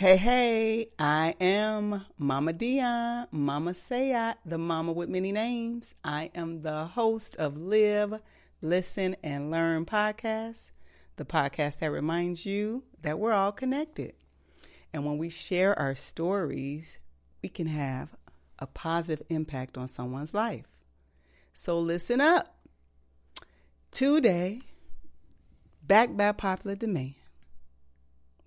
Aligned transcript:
Hey, 0.00 0.16
hey, 0.16 0.88
I 0.98 1.34
am 1.42 2.06
Mama 2.16 2.54
Dionne, 2.54 3.26
Mama 3.30 3.72
Sayat, 3.72 4.36
the 4.46 4.56
mama 4.56 4.92
with 4.92 5.10
many 5.10 5.30
names. 5.30 5.94
I 6.02 6.30
am 6.34 6.62
the 6.62 6.86
host 6.86 7.36
of 7.36 7.58
Live, 7.58 8.14
Listen, 8.62 9.14
and 9.22 9.50
Learn 9.50 9.84
podcast, 9.84 10.70
the 11.16 11.26
podcast 11.26 11.80
that 11.80 11.90
reminds 11.90 12.46
you 12.46 12.84
that 13.02 13.18
we're 13.18 13.34
all 13.34 13.52
connected. 13.52 14.14
And 14.94 15.04
when 15.04 15.18
we 15.18 15.28
share 15.28 15.78
our 15.78 15.94
stories, 15.94 16.98
we 17.42 17.50
can 17.50 17.66
have 17.66 18.08
a 18.58 18.66
positive 18.66 19.26
impact 19.28 19.76
on 19.76 19.86
someone's 19.86 20.32
life. 20.32 20.64
So 21.52 21.78
listen 21.78 22.22
up. 22.22 22.56
Today, 23.90 24.62
back 25.86 26.16
by 26.16 26.32
popular 26.32 26.74
demand, 26.74 27.16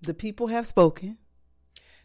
the 0.02 0.14
people 0.14 0.48
have 0.48 0.66
spoken. 0.66 1.18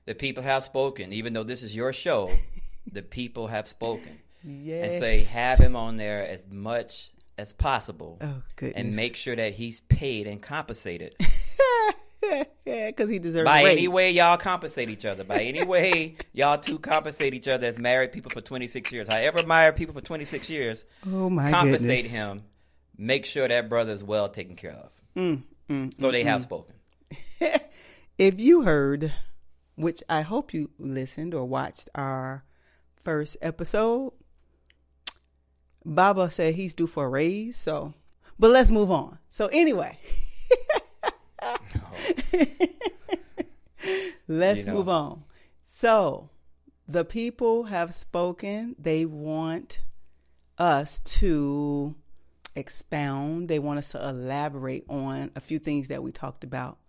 The 0.09 0.15
people 0.15 0.41
have 0.41 0.63
spoken. 0.63 1.13
Even 1.13 1.33
though 1.33 1.43
this 1.43 1.61
is 1.61 1.75
your 1.75 1.93
show, 1.93 2.31
the 2.91 3.03
people 3.03 3.45
have 3.45 3.67
spoken. 3.67 4.17
Yes. 4.43 4.89
And 4.89 4.99
say 4.99 5.23
have 5.39 5.59
him 5.59 5.75
on 5.75 5.97
there 5.97 6.27
as 6.27 6.47
much 6.49 7.11
as 7.37 7.53
possible. 7.53 8.17
Oh, 8.19 8.41
goodness. 8.55 8.73
And 8.75 8.95
make 8.95 9.15
sure 9.15 9.35
that 9.35 9.53
he's 9.53 9.81
paid 9.81 10.25
and 10.25 10.41
compensated. 10.41 11.13
yeah, 12.65 12.87
because 12.87 13.07
he 13.07 13.19
deserves 13.19 13.45
by 13.45 13.61
raise. 13.61 13.77
any 13.77 13.87
way 13.87 14.09
y'all 14.09 14.37
compensate 14.37 14.89
each 14.89 15.05
other. 15.05 15.23
By 15.23 15.43
any 15.43 15.63
way 15.63 16.15
y'all 16.33 16.57
two 16.57 16.79
compensate 16.79 17.35
each 17.35 17.47
other 17.47 17.67
as 17.67 17.77
married 17.77 18.11
people 18.11 18.31
for 18.31 18.41
26 18.41 18.91
years. 18.91 19.07
However 19.07 19.45
married 19.45 19.75
people 19.75 19.93
for 19.93 20.01
26 20.01 20.49
years, 20.49 20.85
Oh 21.05 21.29
my 21.29 21.51
compensate 21.51 22.05
goodness. 22.05 22.11
him. 22.11 22.41
Make 22.97 23.27
sure 23.27 23.47
that 23.47 23.69
brother 23.69 23.91
is 23.91 24.03
well 24.03 24.27
taken 24.27 24.55
care 24.55 24.71
of. 24.71 24.89
Mm, 25.15 25.43
mm, 25.69 25.99
So 26.01 26.07
mm, 26.07 26.11
they 26.11 26.23
have 26.23 26.41
mm. 26.41 26.43
spoken. 26.45 26.73
If 28.17 28.39
you 28.39 28.63
heard, 28.63 29.13
which 29.79 30.03
I 30.09 30.21
hope 30.21 30.53
you 30.53 30.69
listened 30.77 31.33
or 31.33 31.45
watched 31.45 31.89
our 31.95 32.43
first 33.01 33.37
episode, 33.41 34.11
Baba 35.85 36.29
said 36.29 36.55
he's 36.55 36.73
due 36.73 36.85
for 36.85 37.05
a 37.05 37.09
raise. 37.09 37.55
So, 37.55 37.93
but 38.37 38.51
let's 38.51 38.71
move 38.71 38.91
on. 38.91 39.19
So 39.29 39.47
anyway, 39.47 39.97
let's 44.27 44.59
You 44.59 44.65
know. 44.65 44.73
move 44.73 44.89
on. 44.89 45.23
So 45.63 46.29
the 46.85 47.05
people 47.05 47.63
have 47.63 47.95
spoken. 47.95 48.75
They 48.77 49.05
want 49.05 49.79
us 50.57 50.99
to 50.99 51.95
expound. 52.53 53.47
They 53.47 53.59
want 53.59 53.79
us 53.79 53.91
to 53.93 54.09
elaborate 54.09 54.83
on 54.89 55.31
a 55.37 55.39
few 55.39 55.57
things 55.57 55.87
that 55.87 56.03
we 56.03 56.11
talked 56.11 56.43
about 56.43 56.79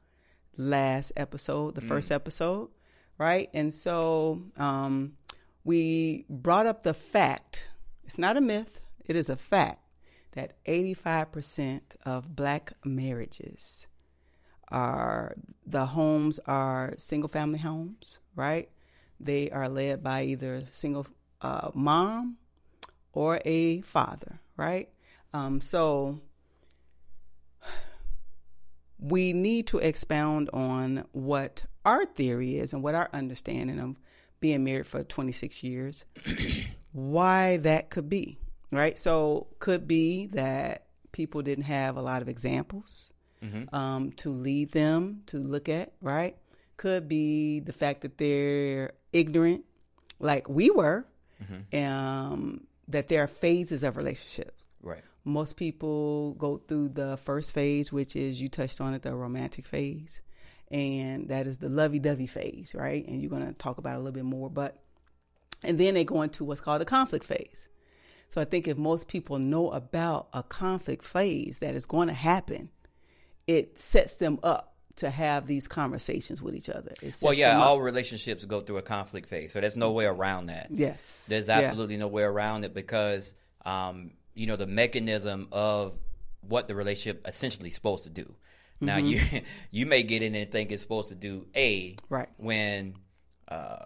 last 0.57 1.13
episode, 1.17 1.77
the 1.77 1.81
first 1.81 2.11
mm. 2.11 2.17
episode, 2.17 2.71
right? 3.21 3.51
And 3.53 3.73
so 3.73 4.41
um, 4.57 5.13
we 5.63 6.25
brought 6.31 6.65
up 6.65 6.83
the 6.83 6.95
fact 6.95 7.65
it's 8.03 8.17
not 8.17 8.39
a 8.39 8.41
myth, 8.41 8.81
it 9.05 9.15
is 9.15 9.29
a 9.29 9.37
fact 9.37 9.85
that 10.33 10.55
85% 10.65 11.83
of 12.07 12.35
black 12.35 12.73
marriages 12.83 13.87
are 14.69 15.35
the 15.67 15.85
homes 15.85 16.41
are 16.47 16.95
single 16.97 17.29
family 17.29 17.59
homes, 17.59 18.21
right? 18.35 18.71
They 19.21 19.51
are 19.51 19.69
led 19.69 20.03
by 20.03 20.23
either 20.23 20.55
a 20.55 20.73
single 20.73 21.07
uh, 21.43 21.71
mom 21.75 22.39
or 23.13 23.43
a 23.45 23.83
father, 23.83 24.41
right? 24.57 24.89
Um, 25.35 25.61
so 25.61 26.21
we 28.99 29.35
need 29.35 29.67
to 29.67 29.79
expound 29.79 30.49
on 30.55 31.05
what 31.13 31.65
our 31.85 32.05
theory 32.05 32.59
is 32.59 32.73
and 32.73 32.83
what 32.83 32.95
our 32.95 33.09
understanding 33.13 33.79
of 33.79 33.97
being 34.41 34.65
married 34.65 34.87
for 34.87 35.03
26 35.03 35.63
years, 35.63 36.05
why 36.93 37.57
that 37.59 37.91
could 37.91 38.09
be, 38.09 38.39
right? 38.71 38.99
So, 38.99 39.49
could 39.59 39.87
be 39.87 40.27
that 40.29 40.87
people 41.13 41.43
didn't 41.43 41.65
have 41.65 41.97
a 41.97 42.03
lot 42.03 42.23
of 42.23 42.29
examples 42.29 43.13
um, 43.73 44.13
to 44.13 44.31
lead 44.31 44.73
them 44.73 45.23
to 45.27 45.39
look 45.39 45.69
at, 45.69 45.93
right? 46.03 46.37
Could 46.77 47.09
be 47.09 47.61
the 47.61 47.73
fact 47.73 48.03
that 48.03 48.19
they're 48.19 48.93
ignorant, 49.13 49.65
like 50.19 50.49
we 50.49 50.71
were, 50.71 51.07
um, 51.73 52.67
that 52.89 53.09
there 53.09 53.23
are 53.23 53.27
phases 53.27 53.83
of 53.83 53.97
relationships 53.97 54.67
Right. 54.83 55.03
most 55.25 55.57
people 55.57 56.35
go 56.35 56.59
through 56.59 56.91
the 56.91 57.17
first 57.19 57.53
phase, 57.53 57.93
which 57.93 58.17
is 58.17 58.41
you 58.41 58.49
touched 58.49 58.81
on 58.81 58.95
it, 58.95 59.03
the 59.03 59.15
romantic 59.15 59.67
phase, 59.67 60.21
and 60.71 61.29
that 61.29 61.47
is 61.47 61.59
the 61.59 61.69
lovey-dovey 61.69 62.27
phase, 62.27 62.75
right? 62.75 63.07
And 63.07 63.21
you're 63.21 63.31
going 63.31 63.47
to 63.47 63.53
talk 63.55 63.79
about 63.79 63.95
it 63.95 63.97
a 63.97 63.99
little 63.99 64.13
bit 64.13 64.25
more, 64.25 64.49
but 64.51 64.83
and 65.63 65.79
then 65.79 65.95
they 65.95 66.05
go 66.05 66.23
into 66.23 66.45
what's 66.45 66.61
called 66.61 66.81
the 66.81 66.87
conflict 66.87 67.25
phase. 67.27 67.69
So 68.31 68.41
I 68.41 68.45
think 68.45 68.69
if 68.69 68.79
most 68.79 69.09
people 69.09 69.39
know 69.39 69.71
about 69.71 70.29
a 70.33 70.43
conflict 70.43 71.05
phase 71.05 71.59
that 71.59 71.75
is 71.75 71.85
going 71.85 72.09
to 72.09 72.15
happen, 72.15 72.71
it 73.47 73.79
sets 73.79 74.17
them 74.17 74.39
up 74.43 74.75
to 74.97 75.11
have 75.11 75.47
these 75.47 75.67
conversations 75.67 76.41
with 76.41 76.55
each 76.55 76.69
other. 76.69 76.93
Well, 77.21 77.33
yeah, 77.33 77.61
all 77.61 77.81
relationships 77.81 78.45
go 78.45 78.61
through 78.61 78.79
a 78.79 78.83
conflict 78.83 79.29
phase, 79.29 79.53
so 79.53 79.61
there's 79.61 79.77
no 79.77 79.93
way 79.93 80.05
around 80.05 80.47
that. 80.47 80.69
yes, 80.71 81.27
There's 81.29 81.47
Yeah. 81.49 81.59
absolutely 81.59 81.97
no 81.97 82.07
way 82.09 82.23
around 82.23 82.65
it 82.65 82.75
because, 82.75 83.35
um, 83.65 84.13
you 84.35 84.47
know, 84.47 84.57
the 84.57 84.67
mechanism 84.67 85.49
of 85.53 85.99
what 86.43 86.69
the 86.69 86.75
relationship 86.75 87.27
essentially 87.27 87.69
is 87.69 87.75
supposed 87.75 88.05
to 88.05 88.11
do. 88.11 88.35
Now, 88.81 88.97
you 88.97 89.21
you 89.71 89.87
may 89.87 90.03
get 90.03 90.23
in 90.23 90.35
and 90.35 90.51
think 90.51 90.73
it's 90.73 90.83
supposed 90.83 91.09
to 91.11 91.15
do 91.15 91.47
A, 91.55 91.93
Mm-hmm. 91.93 92.15
Right. 92.15 92.29
when 92.37 92.95
uh, 93.49 93.85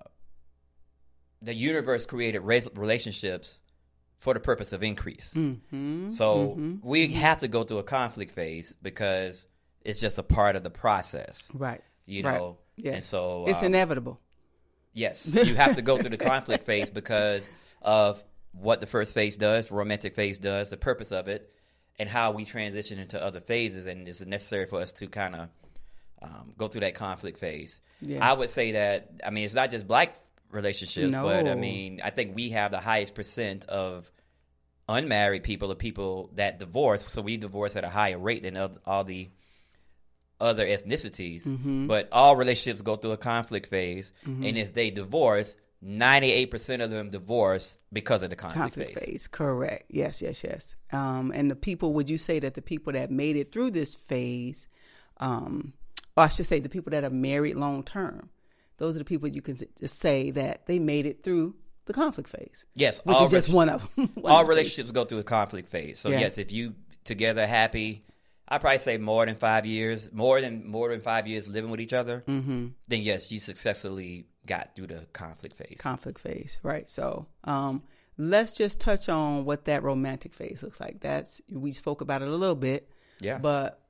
the 1.42 1.54
universe 1.54 2.06
created 2.06 2.40
res- 2.40 2.68
relationships 2.74 3.58
for 4.18 4.34
the 4.34 4.40
purpose 4.40 4.72
of 4.72 4.82
increase. 4.82 5.34
Mm-hmm. 5.34 6.10
So 6.10 6.58
we 6.82 7.08
have 7.14 7.38
to 7.40 7.48
go 7.48 7.64
through 7.64 7.78
a 7.78 7.82
conflict 7.82 8.32
phase 8.32 8.74
because 8.80 9.46
it's 9.82 10.00
just 10.00 10.16
a 10.18 10.22
part 10.22 10.56
of 10.56 10.62
the 10.62 10.70
process, 10.70 11.50
right, 11.52 11.82
you 12.06 12.22
Right. 12.24 12.38
know. 12.38 12.58
Yes. 12.76 12.94
And 12.94 13.04
so 13.04 13.44
it's 13.46 13.60
um, 13.60 13.66
inevitable. 13.66 14.18
Yes, 14.94 15.34
you 15.44 15.54
have 15.56 15.76
to 15.76 15.82
go 15.82 15.98
through 15.98 16.10
the 16.10 16.16
conflict 16.16 16.64
phase 16.64 16.90
because 16.90 17.50
of 17.82 18.22
what 18.52 18.80
the 18.80 18.86
first 18.86 19.12
phase 19.14 19.36
does, 19.36 19.66
the 19.66 19.74
romantic 19.74 20.14
phase 20.14 20.38
does, 20.38 20.70
the 20.70 20.76
purpose 20.76 21.12
of 21.12 21.28
it, 21.28 21.52
and 21.98 22.08
how 22.08 22.32
we 22.32 22.44
transition 22.44 22.98
into 22.98 23.22
other 23.22 23.40
phases. 23.40 23.86
And 23.86 24.08
it's 24.08 24.24
necessary 24.24 24.66
for 24.66 24.80
us 24.80 24.92
to 24.92 25.06
kind 25.06 25.34
of 25.36 25.48
um, 26.22 26.52
go 26.58 26.68
through 26.68 26.82
that 26.82 26.94
conflict 26.94 27.38
phase. 27.38 27.80
Yes. 28.00 28.20
I 28.22 28.32
would 28.32 28.50
say 28.50 28.72
that, 28.72 29.10
I 29.24 29.30
mean, 29.30 29.44
it's 29.44 29.54
not 29.54 29.70
just 29.70 29.86
black 29.86 30.16
relationships, 30.50 31.14
but 31.14 31.48
I 31.48 31.54
mean, 31.54 32.00
I 32.02 32.10
think 32.10 32.34
we 32.34 32.50
have 32.50 32.70
the 32.70 32.80
highest 32.80 33.14
percent 33.14 33.64
of 33.66 34.10
unmarried 34.88 35.42
people 35.42 35.72
or 35.72 35.74
people 35.74 36.30
that 36.34 36.58
divorce. 36.58 37.04
So 37.08 37.22
we 37.22 37.36
divorce 37.36 37.76
at 37.76 37.84
a 37.84 37.88
higher 37.88 38.18
rate 38.18 38.42
than 38.42 38.56
all 38.86 39.04
the 39.04 39.30
other 40.40 40.66
ethnicities. 40.66 41.46
Mm-hmm. 41.46 41.86
But 41.86 42.08
all 42.12 42.36
relationships 42.36 42.82
go 42.82 42.96
through 42.96 43.12
a 43.12 43.16
conflict 43.16 43.68
phase. 43.68 44.12
And 44.24 44.58
if 44.58 44.74
they 44.74 44.90
divorce, 44.90 45.56
98% 45.84 46.82
of 46.82 46.90
them 46.90 47.10
divorce 47.10 47.76
because 47.92 48.22
of 48.22 48.30
the 48.30 48.36
conflict, 48.36 48.62
conflict 48.74 48.98
phase. 48.98 49.04
phase. 49.04 49.26
Correct. 49.28 49.84
Yes, 49.90 50.22
yes, 50.22 50.42
yes. 50.42 50.76
Um, 50.92 51.30
and 51.34 51.50
the 51.50 51.56
people, 51.56 51.92
would 51.94 52.08
you 52.08 52.18
say 52.18 52.38
that 52.40 52.54
the 52.54 52.62
people 52.62 52.92
that 52.94 53.10
made 53.10 53.36
it 53.36 53.52
through 53.52 53.70
this 53.72 53.94
phase, 53.94 54.66
um, 55.18 55.74
or 56.16 56.24
I 56.24 56.28
should 56.28 56.46
say, 56.46 56.60
the 56.60 56.68
people 56.68 56.90
that 56.92 57.04
are 57.04 57.10
married 57.10 57.56
long 57.56 57.82
term, 57.82 58.30
those 58.78 58.96
are 58.96 59.00
the 59.00 59.04
people 59.04 59.28
you 59.28 59.42
can 59.42 59.56
just 59.56 59.98
say 59.98 60.30
that 60.32 60.66
they 60.66 60.78
made 60.78 61.06
it 61.06 61.22
through 61.22 61.54
the 61.86 61.92
conflict 61.92 62.30
phase. 62.30 62.64
Yes, 62.74 63.00
which 63.04 63.16
all 63.16 63.24
is 63.24 63.30
just 63.30 63.48
one 63.50 63.68
of 63.68 63.82
them. 63.94 64.10
One 64.14 64.32
all 64.32 64.42
of 64.42 64.48
relationships 64.48 64.90
go 64.90 65.04
through 65.04 65.18
a 65.18 65.24
conflict 65.24 65.68
phase. 65.68 65.98
So 66.00 66.08
Yeah. 66.08 66.20
yes, 66.20 66.38
if 66.38 66.50
you 66.50 66.74
together 67.04 67.46
happy, 67.46 68.04
I 68.48 68.56
probably 68.58 68.78
say 68.78 68.96
more 68.96 69.26
than 69.26 69.34
five 69.36 69.66
years, 69.66 70.10
more 70.12 70.40
than 70.40 70.66
more 70.66 70.88
than 70.88 71.02
five 71.02 71.26
years 71.26 71.46
living 71.48 71.70
with 71.70 71.80
each 71.80 71.92
other, 71.92 72.24
Mm-hmm. 72.26 72.68
then 72.88 73.02
yes, 73.02 73.30
you 73.30 73.38
successfully 73.38 74.26
got 74.46 74.74
through 74.74 74.88
the 74.88 75.06
conflict 75.12 75.56
phase. 75.56 75.78
conflict 75.80 76.18
phase, 76.20 76.58
right? 76.62 76.88
So, 76.90 77.26
um, 77.44 77.82
let's 78.16 78.52
just 78.52 78.78
touch 78.80 79.08
on 79.08 79.44
what 79.44 79.64
that 79.64 79.82
romantic 79.82 80.34
phase 80.34 80.62
looks 80.62 80.80
like. 80.80 81.00
That's 81.00 81.40
we 81.50 81.72
spoke 81.72 82.00
about 82.00 82.22
it 82.22 82.28
a 82.28 82.36
little 82.36 82.54
bit, 82.54 82.88
yeah, 83.20 83.38
but 83.38 83.80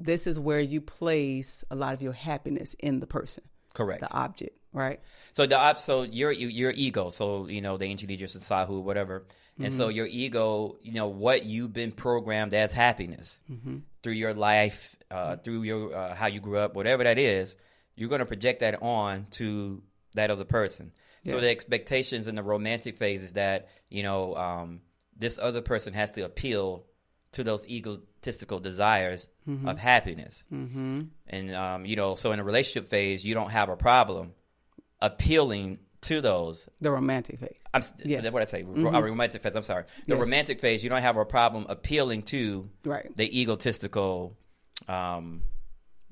this 0.00 0.26
is 0.26 0.38
where 0.40 0.60
you 0.60 0.80
place 0.80 1.64
a 1.70 1.74
lot 1.76 1.94
of 1.94 2.02
your 2.02 2.12
happiness 2.12 2.74
in 2.78 3.00
the 3.00 3.06
person, 3.06 3.44
correct. 3.74 4.00
the 4.00 4.12
object, 4.12 4.56
right? 4.72 5.00
So 5.32 5.46
the 5.46 5.74
so 5.74 6.02
your 6.02 6.32
your 6.32 6.72
ego, 6.74 7.10
so 7.10 7.46
you 7.46 7.60
know 7.60 7.76
the 7.76 7.84
ancient 7.86 8.10
Egyptian 8.10 8.40
Sahu, 8.40 8.82
whatever, 8.82 9.26
and 9.58 9.72
so 9.72 9.88
Mm-hmm. 9.88 9.96
your 9.96 10.06
ego, 10.06 10.76
you 10.80 10.92
know 10.92 11.08
what 11.08 11.44
you've 11.44 11.72
been 11.72 11.92
programmed 11.92 12.54
as 12.54 12.72
happiness 12.72 13.38
Mm-hmm. 13.50 13.78
through 14.02 14.14
your 14.14 14.34
life, 14.34 14.96
uh, 15.10 15.36
through 15.36 15.62
your 15.62 15.94
uh, 15.94 16.14
how 16.14 16.26
you 16.26 16.40
grew 16.40 16.58
up, 16.58 16.74
whatever 16.74 17.04
that 17.04 17.18
is, 17.18 17.56
you're 17.96 18.08
going 18.08 18.18
to 18.20 18.26
project 18.26 18.60
that 18.60 18.82
on 18.82 19.26
to 19.32 19.82
that 20.14 20.30
other 20.30 20.44
person. 20.44 20.92
So 21.26 21.40
the 21.40 21.48
expectations 21.48 22.26
in 22.26 22.34
the 22.34 22.42
romantic 22.42 22.98
phase 22.98 23.22
is 23.22 23.32
that 23.32 23.68
you 23.88 24.02
know 24.02 24.34
um, 24.36 24.80
this 25.16 25.38
other 25.38 25.62
person 25.62 25.94
has 25.94 26.10
to 26.12 26.22
appeal 26.24 26.84
to 27.32 27.42
those 27.42 27.66
egotistical 27.66 28.60
desires 28.60 29.28
of 29.66 29.78
happiness. 29.78 30.44
Mm-hmm. 30.52 31.02
And 31.26 31.54
um, 31.54 31.86
you 31.86 31.96
know, 31.96 32.14
so 32.14 32.32
in 32.32 32.40
a 32.40 32.44
relationship 32.44 32.88
phase, 32.90 33.24
you 33.24 33.34
don't 33.34 33.50
have 33.50 33.68
a 33.70 33.76
problem 33.76 34.32
appealing 35.00 35.78
to 36.02 36.20
those. 36.20 36.68
The 36.80 36.90
romantic 36.90 37.40
phase. 37.40 37.56
I'm 37.72 37.82
Yes. 38.04 38.30
what 38.32 38.42
I 38.42 38.44
say, 38.44 38.60
a 38.62 38.64
romantic 38.64 39.42
phase. 39.42 39.56
I'm 39.56 39.62
sorry. 39.62 39.84
The 40.06 40.14
Yes. 40.14 40.20
romantic 40.20 40.60
phase, 40.60 40.84
you 40.84 40.90
don't 40.90 41.00
have 41.02 41.16
a 41.16 41.24
problem 41.24 41.66
appealing 41.68 42.22
to 42.24 42.68
Right. 42.84 43.10
the 43.16 43.40
egotistical 43.40 44.36
um, 44.88 45.42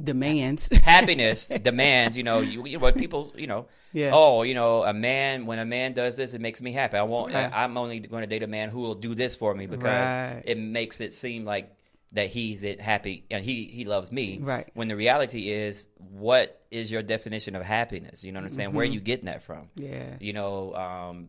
Demands. 0.02 0.68
happiness 0.82 1.46
demands. 1.46 2.16
You 2.16 2.22
know, 2.24 2.40
you, 2.40 2.66
you 2.66 2.78
know 2.78 2.82
what 2.82 2.96
people. 2.96 3.32
You 3.36 3.46
know, 3.46 3.66
Yeah. 3.92 4.10
Oh, 4.12 4.42
you 4.42 4.54
know, 4.54 4.82
a 4.84 4.92
man 4.94 5.46
when 5.46 5.58
a 5.58 5.64
man 5.64 5.92
does 5.92 6.16
this, 6.16 6.34
it 6.34 6.40
makes 6.40 6.60
me 6.62 6.72
happy. 6.72 6.96
I 6.96 7.02
won't. 7.02 7.32
Right. 7.32 7.52
I, 7.52 7.64
I'm 7.64 7.76
only 7.76 8.00
going 8.00 8.22
to 8.22 8.26
date 8.26 8.42
a 8.42 8.46
man 8.48 8.70
who 8.70 8.80
will 8.80 8.94
do 8.94 9.14
this 9.14 9.36
for 9.36 9.54
me 9.54 9.66
because 9.66 9.84
Right. 9.84 10.42
it 10.44 10.58
makes 10.58 11.00
it 11.00 11.12
seem 11.12 11.44
like 11.44 11.74
that 12.14 12.28
he's 12.28 12.62
it 12.62 12.78
happy 12.80 13.24
and 13.30 13.42
he 13.44 13.64
he 13.64 13.84
loves 13.84 14.12
me. 14.12 14.38
Right. 14.40 14.68
When 14.74 14.88
the 14.88 14.96
reality 14.96 15.50
is, 15.50 15.88
what 15.96 16.60
is 16.70 16.90
your 16.90 17.02
definition 17.02 17.54
of 17.54 17.62
happiness? 17.62 18.22
You 18.24 18.32
know 18.32 18.40
what 18.40 18.46
I'm 18.46 18.52
saying? 18.52 18.72
Where 18.72 18.82
are 18.82 18.86
you 18.86 19.00
getting 19.00 19.26
that 19.26 19.42
from? 19.42 19.68
Mm-hmm. 19.78 20.16
You 20.22 20.32
know, 20.34 20.74
um, 20.74 21.28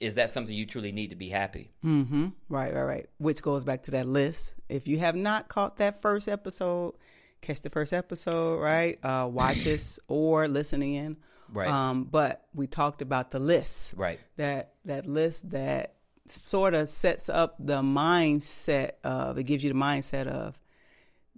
is 0.00 0.16
that 0.16 0.30
something 0.30 0.54
you 0.54 0.66
truly 0.66 0.90
need 0.92 1.10
to 1.10 1.16
be 1.16 1.28
happy? 1.28 1.70
Mm-hmm. 1.84 2.28
Right, 2.48 2.74
right, 2.74 2.82
right. 2.82 3.06
Which 3.18 3.42
goes 3.42 3.64
back 3.64 3.84
to 3.84 3.92
that 3.92 4.08
list. 4.08 4.54
If 4.68 4.88
you 4.88 4.98
have 4.98 5.14
not 5.14 5.48
caught 5.48 5.76
that 5.76 6.02
first 6.02 6.28
episode, 6.28 6.94
catch 7.44 7.62
the 7.62 7.70
first 7.70 7.92
episode, 7.92 8.58
right? 8.58 8.98
Uh, 9.04 9.28
watch 9.30 9.66
us 9.66 9.98
or 10.08 10.48
listen 10.48 10.82
in. 10.82 11.16
Right. 11.48 11.68
Um, 11.68 12.04
but 12.04 12.46
we 12.54 12.66
talked 12.66 13.02
about 13.02 13.30
the 13.30 13.38
list. 13.38 13.92
Right. 13.96 14.18
That 14.36 14.74
that 14.86 15.06
list 15.06 15.50
that 15.50 15.94
sort 16.26 16.74
of 16.74 16.88
sets 16.88 17.28
up 17.28 17.56
the 17.58 17.82
mindset 17.82 18.92
of 19.04 19.38
it 19.38 19.44
gives 19.44 19.62
you 19.62 19.72
the 19.72 19.78
mindset 19.78 20.26
of 20.26 20.58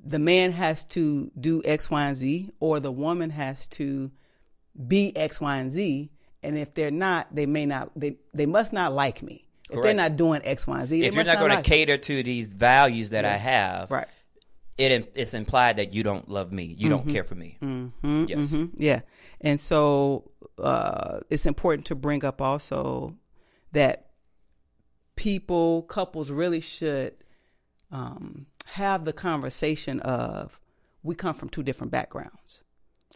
the 0.02 0.18
man 0.18 0.52
has 0.52 0.84
to 0.84 1.30
do 1.38 1.62
X, 1.64 1.90
Y, 1.90 2.06
and 2.06 2.16
Z, 2.16 2.50
or 2.60 2.80
the 2.80 2.92
woman 2.92 3.30
has 3.30 3.66
to 3.68 4.10
be 4.86 5.16
X, 5.16 5.40
Y, 5.40 5.56
and 5.56 5.70
Z. 5.70 6.10
And 6.42 6.56
if 6.56 6.74
they're 6.74 6.90
not, 6.90 7.34
they 7.34 7.46
may 7.46 7.66
not. 7.66 7.90
They 7.96 8.18
they 8.32 8.46
must 8.46 8.72
not 8.72 8.92
like 8.92 9.22
me. 9.22 9.48
If 9.68 9.82
they're 9.82 9.94
not 9.94 10.16
doing 10.16 10.42
X, 10.44 10.66
Y, 10.66 10.78
and 10.78 10.88
Z, 10.88 11.00
If 11.04 11.14
you're 11.14 11.24
must 11.24 11.26
not 11.34 11.40
going 11.40 11.50
like 11.50 11.64
to 11.64 11.68
cater 11.70 11.96
to 11.96 12.22
these 12.22 12.52
values 12.52 13.10
that 13.10 13.24
I 13.24 13.36
have, 13.36 13.90
Right. 13.90 14.06
It 14.78 15.12
it's 15.14 15.34
implied 15.34 15.76
that 15.76 15.92
you 15.94 16.02
don't 16.02 16.28
love 16.28 16.52
me, 16.52 16.64
you 16.64 16.88
don't 16.88 17.08
care 17.08 17.24
for 17.24 17.34
me. 17.34 17.58
Mm-hmm, 17.62 18.24
Yes. 18.28 18.38
mhm, 18.52 18.70
yeah. 18.76 19.00
And 19.40 19.60
so 19.60 20.30
uh, 20.58 21.20
it's 21.30 21.46
important 21.46 21.86
to 21.86 21.94
bring 21.94 22.24
up 22.24 22.40
also 22.42 23.16
that 23.72 24.10
people, 25.14 25.82
couples 25.82 26.30
really 26.30 26.60
should 26.60 27.14
um, 27.90 28.46
have 28.66 29.04
the 29.04 29.12
conversation 29.12 30.00
of 30.00 30.58
we 31.02 31.14
come 31.14 31.34
from 31.34 31.48
two 31.48 31.62
different 31.62 31.92
backgrounds, 31.92 32.62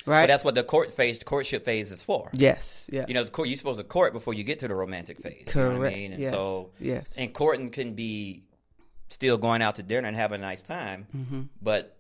right? 0.07 0.23
But 0.23 0.29
that's 0.29 0.45
what 0.45 0.55
the 0.55 0.63
court 0.63 0.93
phase, 0.93 1.23
courtship 1.23 1.65
phase 1.65 1.91
is 1.93 2.05
for. 2.05 2.31
yes, 2.33 2.89
yeah, 2.93 3.05
You 3.09 3.15
know, 3.15 3.25
the 3.25 3.31
court, 3.31 3.49
you're 3.49 3.59
supposed 3.59 3.79
to 3.79 3.85
court 3.85 4.13
before 4.13 4.33
you 4.35 4.45
get 4.45 4.61
to 4.61 4.69
the 4.69 4.75
romantic 4.75 5.21
phase. 5.21 5.45
You 5.55 5.61
know 5.61 5.67
what 5.69 5.75
I 5.75 5.79
correct. 5.79 5.97
mean? 5.97 6.13
And 6.13 6.23
yes, 6.23 6.31
so, 6.33 6.71
yes, 6.79 7.17
and 7.19 7.33
courting 7.35 7.71
can 7.71 7.95
be 7.95 8.45
still 9.11 9.37
going 9.39 9.61
out 9.61 9.75
to 9.75 9.83
dinner 9.83 10.09
and 10.09 10.17
having 10.17 10.41
a 10.41 10.43
nice 10.43 10.63
time, 10.63 11.07
Mm-hmm. 11.15 11.41
but 11.61 11.97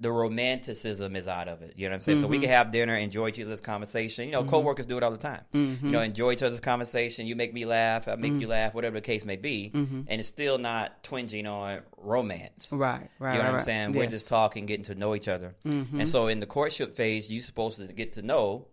the 0.00 0.10
romanticism 0.10 1.14
is 1.14 1.28
out 1.28 1.46
of 1.46 1.62
it. 1.62 1.74
You 1.76 1.86
know 1.86 1.92
what 1.92 1.96
I'm 1.96 2.00
saying? 2.00 2.20
So 2.22 2.26
we 2.26 2.38
Mm-hmm. 2.38 2.42
can 2.42 2.50
have 2.50 2.70
dinner, 2.72 2.96
enjoy 2.96 3.28
each 3.28 3.38
other's 3.40 3.60
conversation. 3.60 4.26
You 4.26 4.32
know, 4.32 4.42
coworkers 4.44 4.84
do 4.86 4.96
it 4.96 5.04
all 5.04 5.12
the 5.12 5.16
time. 5.16 5.42
Mm-hmm. 5.54 5.86
You 5.86 5.92
know, 5.92 6.00
enjoy 6.00 6.32
each 6.32 6.42
other's 6.42 6.58
conversation. 6.58 7.28
You 7.28 7.36
make 7.36 7.54
me 7.54 7.64
laugh, 7.66 8.08
I 8.08 8.16
make 8.16 8.32
you 8.32 8.48
laugh, 8.48 8.74
whatever 8.74 8.94
the 8.96 9.00
case 9.00 9.24
may 9.24 9.36
be, 9.36 9.70
and 9.72 10.08
it's 10.08 10.26
still 10.28 10.58
not 10.58 11.04
twinging 11.04 11.46
on 11.46 11.82
romance. 11.96 12.66
Mm-hmm. 12.66 12.78
right, 12.78 13.10
right. 13.20 13.32
You 13.34 13.38
know 13.38 13.44
what 13.44 13.52
right, 13.52 13.60
I'm 13.60 13.64
saying? 13.64 13.92
We're 13.92 14.06
just 14.08 14.28
talking, 14.28 14.66
getting 14.66 14.86
to 14.86 14.96
know 14.96 15.14
each 15.14 15.28
other. 15.28 15.54
And 15.64 16.08
so 16.08 16.26
in 16.26 16.40
the 16.40 16.46
courtship 16.46 16.96
phase, 16.96 17.30
you're 17.30 17.40
supposed 17.42 17.78
to 17.78 17.86
get 17.86 18.14
to 18.14 18.22
know, 18.22 18.66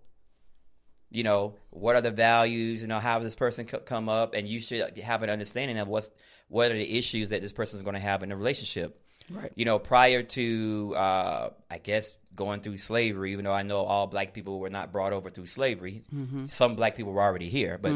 you 1.12 1.24
know, 1.24 1.56
what 1.72 1.96
are 1.96 2.02
the 2.02 2.12
values, 2.12 2.82
you 2.82 2.88
know, 2.88 3.00
how 3.00 3.18
does 3.18 3.26
this 3.26 3.36
person 3.36 3.66
co- 3.66 3.80
come 3.80 4.10
up, 4.10 4.34
and 4.34 4.48
you 4.48 4.60
should 4.60 4.98
have 5.00 5.24
an 5.24 5.30
understanding 5.30 5.78
of 5.78 5.88
what's 5.88 6.12
what 6.48 6.72
are 6.72 6.78
the 6.78 6.98
issues 6.98 7.30
that 7.30 7.42
this 7.42 7.54
person 7.54 7.78
is 7.78 7.84
going 7.84 7.94
to 7.94 8.00
have 8.00 8.24
in 8.24 8.32
a 8.32 8.36
relationship. 8.36 9.02
Right. 9.32 9.52
You 9.56 9.66
know, 9.66 9.78
prior 9.78 10.24
to, 10.24 10.94
uh, 10.98 11.50
I 11.70 11.78
guess, 11.78 12.14
going 12.36 12.62
through 12.62 12.78
slavery, 12.78 13.34
even 13.34 13.46
though 13.46 13.54
I 13.54 13.62
know 13.62 13.80
all 13.80 14.08
black 14.08 14.34
people 14.34 14.60
were 14.60 14.72
not 14.72 14.92
brought 14.92 15.14
over 15.14 15.30
through 15.30 15.46
slavery, 15.46 16.04
some 16.46 16.76
black 16.76 16.96
people 16.96 17.14
were 17.14 17.22
already 17.22 17.50
here. 17.50 17.78
But, 17.80 17.92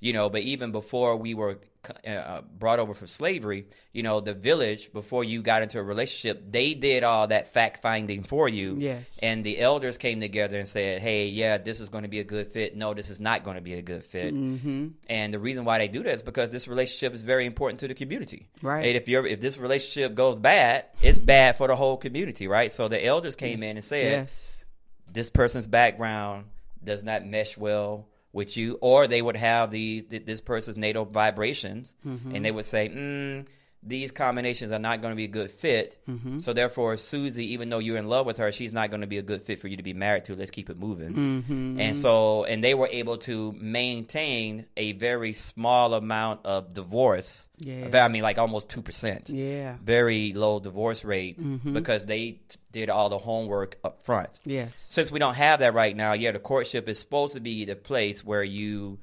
you 0.00 0.12
know, 0.12 0.28
but 0.28 0.42
even 0.42 0.72
before 0.72 1.16
we 1.16 1.34
were 1.34 1.58
uh, 2.06 2.42
brought 2.58 2.78
over 2.78 2.94
from 2.94 3.06
slavery, 3.06 3.66
you 3.92 4.02
know, 4.02 4.20
the 4.20 4.34
village, 4.34 4.92
before 4.92 5.24
you 5.24 5.42
got 5.42 5.62
into 5.62 5.78
a 5.78 5.82
relationship, 5.82 6.42
they 6.48 6.74
did 6.74 7.02
all 7.02 7.26
that 7.26 7.52
fact 7.52 7.82
finding 7.82 8.22
for 8.22 8.48
you. 8.48 8.76
Yes. 8.78 9.18
And 9.22 9.42
the 9.42 9.58
elders 9.58 9.98
came 9.98 10.20
together 10.20 10.58
and 10.58 10.68
said, 10.68 11.02
hey, 11.02 11.26
yeah, 11.26 11.58
this 11.58 11.80
is 11.80 11.88
going 11.88 12.02
to 12.02 12.08
be 12.08 12.20
a 12.20 12.24
good 12.24 12.46
fit. 12.46 12.76
No, 12.76 12.94
this 12.94 13.10
is 13.10 13.20
not 13.20 13.44
going 13.44 13.56
to 13.56 13.62
be 13.62 13.74
a 13.74 13.82
good 13.82 14.04
fit. 14.04 14.32
Mm-hmm. 14.32 14.88
And 15.08 15.34
the 15.34 15.38
reason 15.38 15.64
why 15.64 15.78
they 15.78 15.88
do 15.88 16.02
that 16.04 16.14
is 16.14 16.22
because 16.22 16.50
this 16.50 16.68
relationship 16.68 17.14
is 17.14 17.22
very 17.22 17.46
important 17.46 17.80
to 17.80 17.88
the 17.88 17.94
community. 17.94 18.48
Right. 18.62 18.86
And 18.86 18.96
if 18.96 19.08
you're 19.08 19.26
if 19.26 19.40
this 19.40 19.58
relationship 19.58 20.14
goes 20.14 20.38
bad, 20.38 20.86
it's 21.00 21.18
bad 21.18 21.56
for 21.56 21.66
the 21.66 21.76
whole 21.76 21.96
community, 21.96 22.46
right? 22.46 22.70
So 22.70 22.88
the 22.88 23.04
elders 23.04 23.36
came 23.36 23.62
in 23.62 23.76
and 23.76 23.84
said, 23.84 24.04
yes, 24.04 24.64
this 25.12 25.30
person's 25.30 25.66
background 25.66 26.44
does 26.84 27.02
not 27.02 27.24
mesh 27.26 27.56
well 27.56 28.08
with 28.32 28.56
you, 28.56 28.78
or 28.80 29.06
they 29.06 29.20
would 29.20 29.36
have 29.36 29.70
these 29.70 30.04
this 30.04 30.40
person's 30.40 30.76
natal 30.76 31.04
vibrations, 31.04 31.94
and 32.34 32.44
they 32.44 32.50
would 32.50 32.64
say, 32.64 32.88
mm, 32.88 33.46
these 33.82 34.12
combinations 34.12 34.70
are 34.70 34.78
not 34.78 35.00
going 35.00 35.12
to 35.12 35.16
be 35.16 35.24
a 35.24 35.28
good 35.28 35.50
fit. 35.50 35.98
Mm-hmm. 36.08 36.38
So 36.38 36.52
therefore, 36.52 36.96
Susie, 36.96 37.52
even 37.52 37.68
though 37.68 37.78
you're 37.78 37.96
in 37.96 38.08
love 38.08 38.26
with 38.26 38.38
her, 38.38 38.52
she's 38.52 38.72
not 38.72 38.90
going 38.90 39.00
to 39.00 39.06
be 39.06 39.18
a 39.18 39.22
good 39.22 39.42
fit 39.42 39.58
for 39.58 39.68
you 39.68 39.76
to 39.76 39.82
be 39.82 39.92
married 39.92 40.24
to. 40.26 40.36
Let's 40.36 40.52
keep 40.52 40.70
it 40.70 40.78
moving. 40.78 41.14
Mm-hmm. 41.14 41.80
And 41.80 41.96
so, 41.96 42.44
and 42.44 42.62
they 42.62 42.74
were 42.74 42.88
able 42.90 43.16
to 43.18 43.52
maintain 43.52 44.66
a 44.76 44.92
very 44.92 45.32
small 45.32 45.94
amount 45.94 46.46
of 46.46 46.72
divorce. 46.72 47.48
Yes. 47.58 47.94
I 47.94 48.08
mean, 48.08 48.22
like 48.22 48.38
almost 48.38 48.68
two 48.68 48.82
percent 48.82 49.30
yeah, 49.30 49.76
very 49.82 50.32
low 50.32 50.58
divorce 50.60 51.04
rate 51.04 51.38
mm-hmm. 51.38 51.72
because 51.72 52.06
they 52.06 52.40
t- 52.48 52.58
did 52.72 52.90
all 52.90 53.08
the 53.08 53.18
homework 53.18 53.78
up 53.84 54.02
front. 54.02 54.40
yes, 54.44 54.70
Since 54.76 55.12
we 55.12 55.18
don't 55.18 55.34
have 55.34 55.60
that 55.60 55.74
right 55.74 55.94
now, 55.94 56.12
yeah, 56.12 56.32
the 56.32 56.40
courtship 56.40 56.88
is 56.88 56.98
supposed 56.98 57.34
to 57.34 57.40
be 57.40 57.64
the 57.64 57.76
place 57.76 58.24
where 58.24 58.42
you. 58.42 58.98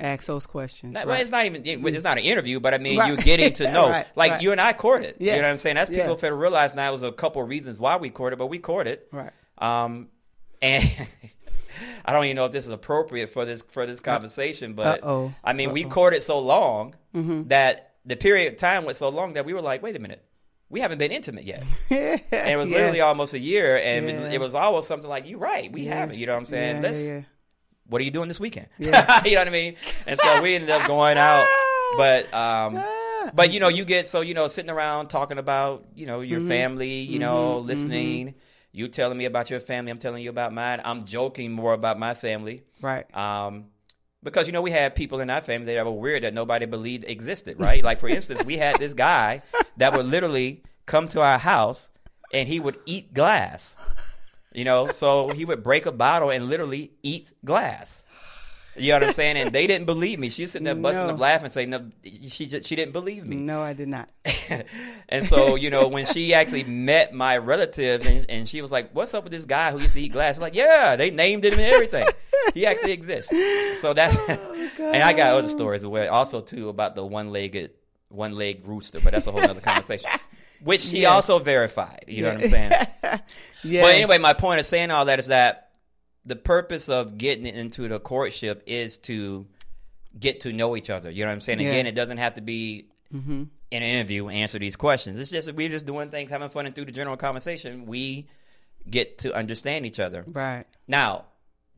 Ask 0.00 0.26
those 0.26 0.46
questions. 0.46 0.92
Not, 0.94 1.00
right. 1.00 1.06
well, 1.08 1.20
it's 1.20 1.30
not 1.30 1.44
even. 1.46 1.62
It's 1.64 2.04
not 2.04 2.18
an 2.18 2.24
interview, 2.24 2.60
but 2.60 2.74
I 2.74 2.78
mean, 2.78 2.98
Right. 2.98 3.08
you're 3.08 3.16
getting 3.16 3.52
to 3.54 3.72
know. 3.72 3.88
Right, 3.90 4.06
like 4.16 4.42
you 4.42 4.52
and 4.52 4.60
I 4.60 4.72
courted. 4.72 5.16
You 5.18 5.30
know 5.32 5.36
what 5.36 5.44
I'm 5.46 5.56
saying? 5.56 5.76
That's 5.76 5.90
people 5.90 6.06
yes. 6.12 6.20
fail 6.20 6.30
to 6.30 6.36
realize 6.36 6.74
now. 6.74 6.88
It 6.88 6.92
was 6.92 7.02
a 7.02 7.12
couple 7.12 7.42
of 7.42 7.48
reasons 7.48 7.78
why 7.78 7.96
we 7.96 8.10
courted, 8.10 8.38
but 8.38 8.46
we 8.46 8.58
courted. 8.58 9.00
right. 9.12 9.32
Um, 9.58 10.08
and 10.62 10.84
I 12.04 12.12
don't 12.12 12.24
even 12.24 12.36
know 12.36 12.46
if 12.46 12.52
this 12.52 12.64
is 12.64 12.70
appropriate 12.70 13.28
for 13.30 13.44
this 13.44 13.62
for 13.68 13.86
this 13.86 14.00
conversation, 14.00 14.74
but 14.74 15.02
Uh-oh. 15.02 15.34
I 15.44 15.52
mean, 15.52 15.72
we 15.72 15.84
Uh-oh. 15.84 15.90
courted 15.90 16.22
so 16.22 16.38
long 16.38 16.94
Mm-hmm. 17.14 17.48
that 17.48 17.94
the 18.04 18.16
period 18.16 18.52
of 18.52 18.58
time 18.58 18.84
was 18.84 18.98
so 18.98 19.08
long 19.08 19.32
that 19.34 19.46
we 19.46 19.54
were 19.54 19.62
like, 19.62 19.82
wait 19.82 19.96
a 19.96 19.98
minute, 19.98 20.22
we 20.68 20.80
haven't 20.80 20.98
been 20.98 21.10
intimate 21.12 21.44
yet. 21.44 21.62
and 21.90 22.20
it 22.30 22.56
was 22.56 22.68
Yeah. 22.68 22.76
literally 22.76 23.00
almost 23.00 23.32
a 23.32 23.38
year, 23.38 23.78
and 23.82 24.06
it, 24.10 24.18
Yeah. 24.18 24.30
it 24.32 24.40
was 24.40 24.54
almost 24.54 24.86
something 24.86 25.08
like, 25.08 25.26
you're 25.28 25.38
right, 25.38 25.72
we 25.72 25.82
Yeah. 25.82 25.94
haven't." 26.00 26.18
You 26.18 26.26
know 26.26 26.32
what 26.34 26.40
I'm 26.40 26.44
saying? 26.46 26.76
Yeah, 26.76 26.82
Let's. 26.82 27.08
What 27.88 28.00
are 28.00 28.04
you 28.04 28.10
doing 28.10 28.28
this 28.28 28.40
weekend? 28.40 28.68
Yeah. 28.78 29.24
you 29.24 29.32
know 29.34 29.40
what 29.40 29.48
I 29.48 29.50
mean? 29.50 29.76
And 30.06 30.18
so 30.18 30.42
we 30.42 30.54
ended 30.54 30.70
up 30.70 30.86
going 30.86 31.18
out, 31.18 31.46
but 31.96 32.32
um, 32.34 32.82
but 33.34 33.52
you 33.52 33.60
know, 33.60 33.68
you 33.68 33.84
get 33.84 34.06
so 34.06 34.20
you 34.20 34.34
know 34.34 34.48
sitting 34.48 34.70
around 34.70 35.08
talking 35.08 35.38
about 35.38 35.86
you 35.94 36.06
know 36.06 36.20
Mm-hmm. 36.20 36.30
your 36.30 36.40
family, 36.48 36.98
you 37.00 37.18
know, 37.18 37.58
listening. 37.58 38.34
You 38.72 38.88
telling 38.88 39.16
me 39.16 39.24
about 39.24 39.48
your 39.48 39.60
family, 39.60 39.90
I'm 39.90 39.98
telling 39.98 40.22
you 40.22 40.28
about 40.28 40.52
mine. 40.52 40.82
I'm 40.84 41.06
joking 41.06 41.50
more 41.50 41.72
about 41.72 41.98
my 41.98 42.12
family. 42.12 42.62
Right. 42.82 43.06
Um, 43.16 43.66
because 44.22 44.46
you 44.48 44.52
know 44.52 44.60
we 44.60 44.70
had 44.70 44.94
people 44.94 45.20
in 45.20 45.30
our 45.30 45.40
family 45.40 45.74
that 45.76 45.84
were 45.86 45.92
weird 45.92 46.24
that 46.24 46.34
nobody 46.34 46.66
believed 46.66 47.04
existed, 47.06 47.58
right? 47.58 47.82
like 47.84 47.98
for 47.98 48.08
instance, 48.08 48.44
we 48.44 48.58
had 48.58 48.78
this 48.78 48.92
guy 48.92 49.40
that 49.78 49.96
would 49.96 50.06
literally 50.06 50.62
come 50.84 51.08
to 51.08 51.20
our 51.22 51.38
house 51.38 51.88
and 52.34 52.48
he 52.48 52.58
would 52.60 52.76
eat 52.86 53.14
glass. 53.14 53.76
You 54.56 54.64
know, 54.64 54.88
so 54.88 55.28
he 55.30 55.44
would 55.44 55.62
break 55.62 55.84
a 55.84 55.92
bottle 55.92 56.30
and 56.30 56.48
literally 56.48 56.90
eat 57.02 57.30
glass. 57.44 58.04
You 58.74 58.88
know 58.88 58.96
what 58.96 59.04
I'm 59.04 59.12
saying? 59.12 59.36
And 59.36 59.52
they 59.52 59.66
didn't 59.66 59.84
believe 59.84 60.18
me. 60.18 60.30
She's 60.30 60.50
sitting 60.52 60.64
there 60.64 60.74
busting 60.74 61.06
No. 61.06 61.12
up 61.12 61.20
laughing, 61.20 61.50
saying, 61.50 61.68
"No, 61.70 61.90
she 62.28 62.46
just, 62.46 62.66
she 62.66 62.74
didn't 62.74 62.92
believe 62.92 63.26
me." 63.26 63.36
No, 63.36 63.62
I 63.62 63.74
did 63.74 63.88
not. 63.88 64.08
and 65.10 65.24
so, 65.24 65.56
you 65.56 65.68
know, 65.68 65.88
when 65.88 66.06
she 66.06 66.32
actually 66.32 66.64
met 66.64 67.12
my 67.12 67.36
relatives 67.36 68.06
and, 68.06 68.24
and 68.30 68.48
she 68.48 68.62
was 68.62 68.72
like, 68.72 68.90
What's 68.92 69.12
up 69.12 69.24
with 69.24 69.32
this 69.32 69.44
guy 69.44 69.72
who 69.72 69.78
used 69.78 69.94
to 69.94 70.00
eat 70.00 70.12
glass? 70.12 70.38
Like, 70.38 70.54
yeah, 70.54 70.96
they 70.96 71.10
named 71.10 71.44
him 71.44 71.52
and 71.52 71.62
everything. 71.62 72.06
he 72.54 72.64
actually 72.64 72.92
exists. 72.92 73.30
So 73.80 73.92
that's 73.92 74.16
oh, 74.28 74.66
and 74.78 75.02
I 75.02 75.12
got 75.12 75.34
other 75.34 75.48
stories 75.48 75.86
well, 75.86 76.10
also 76.12 76.40
too 76.40 76.70
about 76.70 76.94
the 76.94 77.04
one 77.04 77.30
legged 77.30 77.72
one 78.08 78.32
legged 78.32 78.66
rooster, 78.66 79.00
but 79.00 79.12
that's 79.12 79.26
a 79.26 79.32
whole 79.32 79.42
other 79.42 79.60
conversation. 79.60 80.10
Which 80.66 80.80
she 80.80 81.02
Yes. 81.02 81.12
also 81.12 81.38
verified. 81.38 82.04
You 82.08 82.22
know 82.22 82.34
what 82.34 82.44
I'm 82.44 82.50
saying? 82.50 82.72
Yeah. 83.02 83.18
But 83.82 83.94
anyway, 83.94 84.18
my 84.18 84.32
point 84.32 84.60
of 84.60 84.66
saying 84.66 84.90
all 84.90 85.06
that 85.06 85.18
is 85.18 85.26
that 85.26 85.70
the 86.24 86.36
purpose 86.36 86.88
of 86.88 87.16
getting 87.18 87.46
into 87.46 87.88
the 87.88 87.98
courtship 87.98 88.62
is 88.66 88.98
to 88.98 89.46
get 90.18 90.40
to 90.40 90.52
know 90.52 90.76
each 90.76 90.90
other. 90.90 91.10
You 91.10 91.24
know 91.24 91.30
what 91.30 91.34
I'm 91.34 91.40
saying? 91.40 91.60
Yeah. 91.60 91.68
Again, 91.68 91.86
it 91.86 91.94
doesn't 91.94 92.18
have 92.18 92.34
to 92.34 92.42
be 92.42 92.88
mm-hmm. 93.12 93.44
in 93.70 93.82
an 93.82 93.82
interview 93.82 94.28
answer 94.28 94.58
these 94.58 94.76
questions. 94.76 95.18
It's 95.18 95.30
just 95.30 95.52
we're 95.52 95.68
just 95.68 95.86
doing 95.86 96.10
things, 96.10 96.30
having 96.30 96.48
fun, 96.48 96.66
and 96.66 96.74
through 96.74 96.86
the 96.86 96.92
general 96.92 97.16
conversation, 97.16 97.86
we 97.86 98.28
get 98.88 99.18
to 99.18 99.34
understand 99.34 99.86
each 99.86 100.00
other. 100.00 100.24
Right. 100.26 100.64
Now, 100.88 101.26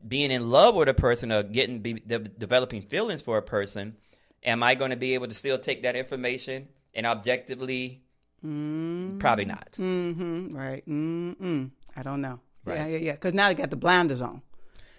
being 0.07 0.31
in 0.31 0.49
love 0.49 0.75
with 0.75 0.89
a 0.89 0.93
person 0.93 1.31
or 1.31 1.43
getting 1.43 1.79
be, 1.79 1.93
de- 1.93 2.19
developing 2.19 2.81
feelings 2.81 3.21
for 3.21 3.37
a 3.37 3.41
person, 3.41 3.97
am 4.43 4.63
I 4.63 4.75
going 4.75 4.91
to 4.91 4.97
be 4.97 5.13
able 5.13 5.27
to 5.27 5.35
still 5.35 5.59
take 5.59 5.83
that 5.83 5.95
information 5.95 6.69
and 6.93 7.05
objectively? 7.05 8.01
Probably 8.41 9.45
not. 9.45 9.71
Mm-hmm. 9.73 10.55
Right. 10.55 10.87
Mm-mm. 10.87 11.71
I 11.95 12.03
don't 12.03 12.21
know. 12.21 12.39
Right. 12.65 12.77
Yeah, 12.77 12.87
yeah, 12.87 12.97
yeah. 12.97 13.11
Because 13.13 13.33
now 13.33 13.47
they 13.49 13.55
got 13.55 13.69
the 13.69 13.75
blinders 13.75 14.21
on. 14.21 14.41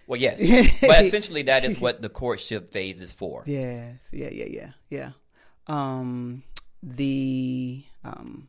Well, 0.07 0.21
yes, 0.21 0.41
but 0.81 1.05
essentially 1.05 1.43
that 1.43 1.65
is 1.65 1.81
what 1.81 2.03
the 2.03 2.09
courtship 2.09 2.71
phase 2.71 3.01
is 3.01 3.13
for. 3.13 3.45
Yes. 3.47 3.97
Yeah, 4.13 4.31
yeah, 4.31 4.47
yeah, 4.49 4.71
yeah. 4.89 5.11
Um, 5.69 6.43
the 6.83 7.85
um, 8.03 8.49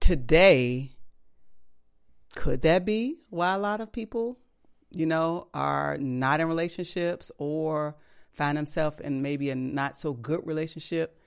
today 0.00 0.90
could 2.34 2.62
that 2.62 2.84
be 2.84 3.18
why 3.28 3.54
a 3.54 3.58
lot 3.58 3.80
of 3.80 3.92
people, 3.92 4.38
you 4.90 5.06
know, 5.06 5.48
are 5.54 5.96
not 5.98 6.40
in 6.40 6.48
relationships 6.48 7.30
or 7.38 7.96
find 8.32 8.56
themselves 8.56 8.98
in 9.00 9.22
maybe 9.22 9.50
a 9.50 9.54
not 9.54 9.96
so 9.96 10.12
good 10.12 10.46
relationship, 10.46 11.20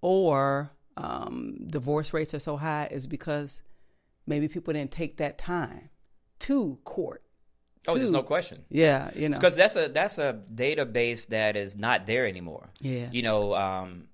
or 0.00 0.70
um, 0.98 1.56
divorce 1.68 2.12
rates 2.12 2.34
are 2.34 2.38
so 2.38 2.56
high 2.56 2.88
is 2.90 3.06
because 3.06 3.62
maybe 4.26 4.48
people 4.48 4.72
didn't 4.72 4.90
take 4.90 5.16
that 5.18 5.38
time 5.38 5.88
to 6.40 6.78
court. 6.84 7.22
Oh, 7.86 7.96
there's 7.96 8.10
no 8.10 8.22
question. 8.22 8.64
Yeah, 8.68 9.10
you 9.14 9.28
know. 9.28 9.36
because 9.36 9.56
that's 9.56 9.76
a 9.76 9.88
that's 9.88 10.18
a 10.18 10.40
database 10.52 11.28
that 11.28 11.56
is 11.56 11.76
not 11.76 12.06
there 12.06 12.26
anymore. 12.26 12.68
Yeah, 12.80 13.08
You 13.12 13.22
know, 13.22 13.54
um, 13.54 14.08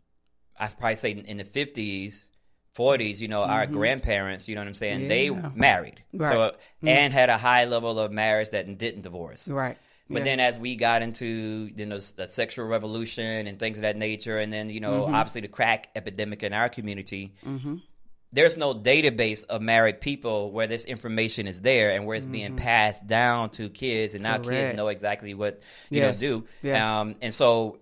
I 0.59 0.69
probably 0.69 0.95
say 0.95 1.11
in 1.13 1.39
the 1.39 1.45
fifties, 1.45 2.29
forties. 2.73 3.21
You 3.21 3.29
know, 3.29 3.43
our 3.43 3.67
grandparents. 3.67 4.47
You 4.47 4.55
know 4.55 4.61
what 4.61 4.69
I'm 4.69 4.75
saying? 4.77 5.09
They 5.09 5.29
Mm-hmm. 5.29 5.59
Married, 5.59 6.05
Right. 6.13 6.33
so 6.33 6.57
and 6.87 7.13
had 7.13 7.31
a 7.31 7.39
high 7.39 7.65
level 7.65 7.99
of 7.99 8.13
marriage 8.13 8.51
that 8.51 8.67
didn't 8.79 9.03
divorce. 9.03 9.49
Right. 9.49 9.77
But 10.11 10.19
Yeah. 10.19 10.25
then 10.25 10.41
as 10.41 10.59
we 10.59 10.77
got 10.77 11.01
into 11.03 11.71
you 11.75 11.87
know 11.87 11.99
the 11.99 12.27
sexual 12.27 12.67
revolution 12.67 13.47
and 13.47 13.59
things 13.59 13.79
of 13.79 13.83
that 13.83 13.97
nature, 13.97 14.39
and 14.39 14.53
then 14.53 14.69
you 14.71 14.81
know 14.81 15.05
Mm-hmm. 15.05 15.15
obviously 15.15 15.41
the 15.41 15.49
crack 15.49 15.89
epidemic 15.97 16.43
in 16.43 16.53
our 16.53 16.69
community, 16.69 17.33
there's 18.33 18.57
no 18.57 18.75
database 18.75 19.45
of 19.45 19.63
married 19.63 20.01
people 20.01 20.51
where 20.51 20.67
this 20.67 20.85
information 20.85 21.47
is 21.47 21.61
there 21.61 21.93
and 21.93 22.05
where 22.05 22.17
it's 22.17 22.27
being 22.27 22.57
passed 22.57 23.07
down 23.07 23.51
to 23.51 23.69
kids, 23.69 24.15
and 24.15 24.23
now 24.23 24.35
Mm-hmm. 24.35 24.45
Correct. 24.45 24.67
kids 24.69 24.77
know 24.77 24.89
exactly 24.89 25.35
what 25.35 25.63
you 25.91 26.01
Yes. 26.01 26.21
know 26.21 26.29
do. 26.41 26.47
Yes. 26.63 26.83
Um, 26.83 27.15
and 27.23 27.33
so 27.33 27.79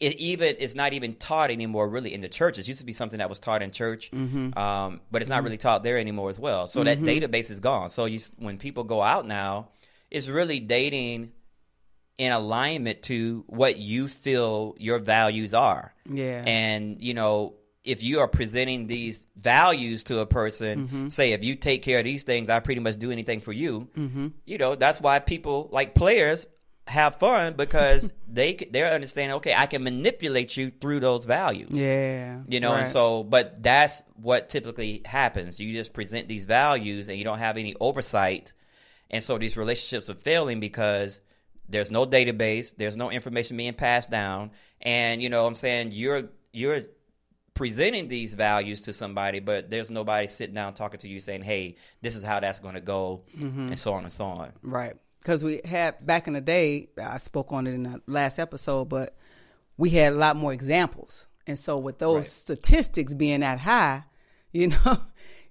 it 0.00 0.16
even 0.16 0.56
it's 0.58 0.74
not 0.74 0.94
even 0.94 1.14
taught 1.14 1.50
anymore 1.50 1.86
really 1.88 2.14
in 2.14 2.22
the 2.22 2.28
churches. 2.28 2.64
It 2.66 2.68
used 2.68 2.80
to 2.80 2.86
be 2.86 2.94
something 2.94 3.18
that 3.18 3.28
was 3.28 3.38
taught 3.38 3.62
in 3.62 3.70
church, 3.70 4.10
Mm-hmm. 4.10 4.58
um, 4.58 5.00
but 5.10 5.20
it's 5.22 5.28
not 5.28 5.44
really 5.44 5.58
taught 5.58 5.82
there 5.82 5.98
anymore 5.98 6.30
as 6.30 6.38
well. 6.40 6.66
So 6.66 6.82
that 6.84 7.00
database 7.00 7.50
is 7.50 7.60
gone. 7.60 7.90
So 7.90 8.06
you 8.06 8.18
when 8.38 8.56
people 8.58 8.84
go 8.84 9.02
out 9.02 9.26
now, 9.26 9.68
it's 10.10 10.28
really 10.28 10.58
dating 10.58 11.32
in 12.20 12.32
alignment 12.32 13.00
to 13.00 13.44
what 13.46 13.78
you 13.78 14.06
feel 14.06 14.74
your 14.78 14.98
values 14.98 15.54
are. 15.54 15.94
Yeah. 16.04 16.44
And, 16.46 17.00
you 17.00 17.14
know, 17.14 17.54
if 17.82 18.02
you 18.02 18.20
are 18.20 18.28
presenting 18.28 18.86
these 18.86 19.24
values 19.36 20.04
to 20.04 20.18
a 20.18 20.26
person, 20.26 20.86
Mm-hmm. 20.86 21.08
say, 21.08 21.32
if 21.32 21.42
you 21.42 21.54
take 21.56 21.82
care 21.82 21.98
of 22.00 22.04
these 22.04 22.24
things, 22.24 22.50
I 22.50 22.60
pretty 22.60 22.82
much 22.82 22.98
do 22.98 23.10
anything 23.10 23.40
for 23.40 23.52
you. 23.54 23.88
Mm-hmm. 23.96 24.28
You 24.44 24.58
know, 24.58 24.74
that's 24.74 25.00
why 25.00 25.18
people 25.18 25.70
like 25.72 25.94
players 25.94 26.46
have 26.88 27.16
fun 27.16 27.54
because 27.54 28.12
they 28.28 28.54
they're 28.70 28.92
understanding. 28.92 29.36
Okay, 29.36 29.54
I 29.56 29.64
can 29.64 29.82
manipulate 29.82 30.58
you 30.58 30.70
through 30.78 31.00
those 31.00 31.24
values. 31.24 31.70
yeah. 31.80 32.40
You 32.48 32.60
know, 32.60 32.72
right. 32.72 32.80
and 32.80 32.88
so, 32.88 33.22
but 33.24 33.62
that's 33.62 34.02
what 34.16 34.50
typically 34.50 35.00
happens. 35.06 35.58
You 35.58 35.72
just 35.72 35.94
present 35.94 36.28
these 36.28 36.44
values 36.44 37.08
and 37.08 37.16
you 37.16 37.24
don't 37.24 37.38
have 37.38 37.56
any 37.56 37.74
oversight. 37.80 38.52
And 39.08 39.22
so 39.22 39.38
these 39.38 39.56
relationships 39.56 40.10
are 40.10 40.14
failing 40.20 40.60
because 40.60 41.22
there's 41.70 41.90
no 41.90 42.06
database, 42.06 42.74
there's 42.76 42.96
no 42.96 43.10
information 43.10 43.56
being 43.56 43.74
passed 43.74 44.10
down. 44.10 44.50
And, 44.80 45.22
you 45.22 45.28
know, 45.28 45.42
what 45.42 45.48
I'm 45.48 45.56
saying 45.56 45.90
you're, 45.92 46.24
you're 46.52 46.82
presenting 47.54 48.08
these 48.08 48.34
values 48.34 48.82
to 48.82 48.92
somebody, 48.92 49.40
but 49.40 49.70
there's 49.70 49.90
nobody 49.90 50.26
sitting 50.26 50.54
down 50.54 50.74
talking 50.74 50.98
to 51.00 51.08
you 51.08 51.20
saying, 51.20 51.42
hey, 51.42 51.76
this 52.00 52.16
is 52.16 52.24
how 52.24 52.40
that's 52.40 52.60
going 52.60 52.74
to 52.74 52.80
go, 52.80 53.22
mm-hmm. 53.38 53.68
and 53.68 53.78
so 53.78 53.92
on 53.92 54.04
and 54.04 54.12
so 54.12 54.24
on. 54.24 54.52
Right. 54.62 54.94
Because 55.18 55.44
we 55.44 55.60
had 55.64 56.06
back 56.06 56.26
in 56.26 56.32
the 56.32 56.40
day, 56.40 56.88
I 57.00 57.18
spoke 57.18 57.52
on 57.52 57.66
it 57.66 57.74
in 57.74 57.82
the 57.82 58.00
last 58.06 58.38
episode, 58.38 58.88
but 58.88 59.14
we 59.76 59.90
had 59.90 60.14
a 60.14 60.16
lot 60.16 60.36
more 60.36 60.52
examples. 60.52 61.28
And 61.46 61.58
so 61.58 61.76
with 61.76 61.98
those 61.98 62.16
Right. 62.16 62.26
statistics 62.26 63.14
being 63.14 63.40
that 63.40 63.58
high, 63.58 64.04
you 64.52 64.68
know, 64.68 64.98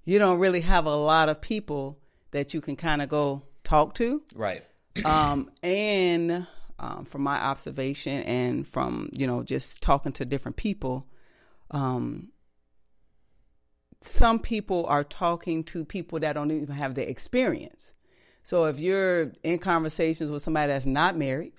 you 0.03 0.17
don't 0.17 0.39
really 0.39 0.61
have 0.61 0.85
a 0.87 0.95
lot 0.95 1.29
of 1.29 1.41
people 1.41 1.99
that 2.31 2.53
you 2.53 2.61
can 2.61 2.75
kind 2.75 3.01
of 3.01 3.09
go 3.09 3.43
talk 3.63 3.93
to. 3.95 4.23
Right. 4.33 4.63
Um, 5.05 5.51
and 5.63 6.47
um, 6.79 7.05
from 7.05 7.21
my 7.21 7.37
observation 7.37 8.23
and 8.23 8.67
from 8.67 9.09
you 9.11 9.27
know 9.27 9.43
just 9.43 9.81
talking 9.81 10.11
to 10.13 10.25
different 10.25 10.57
people, 10.57 11.07
um, 11.71 12.29
some 14.01 14.39
people 14.39 14.85
are 14.87 15.03
talking 15.03 15.63
to 15.65 15.83
people 15.83 16.19
that 16.19 16.33
don't 16.33 16.51
even 16.51 16.75
have 16.75 16.95
the 16.95 17.07
experience. 17.09 17.93
So 18.43 18.65
if 18.65 18.79
you're 18.79 19.33
in 19.43 19.59
conversations 19.59 20.31
with 20.31 20.41
somebody 20.41 20.71
that's 20.71 20.85
not 20.85 21.17
married 21.17 21.53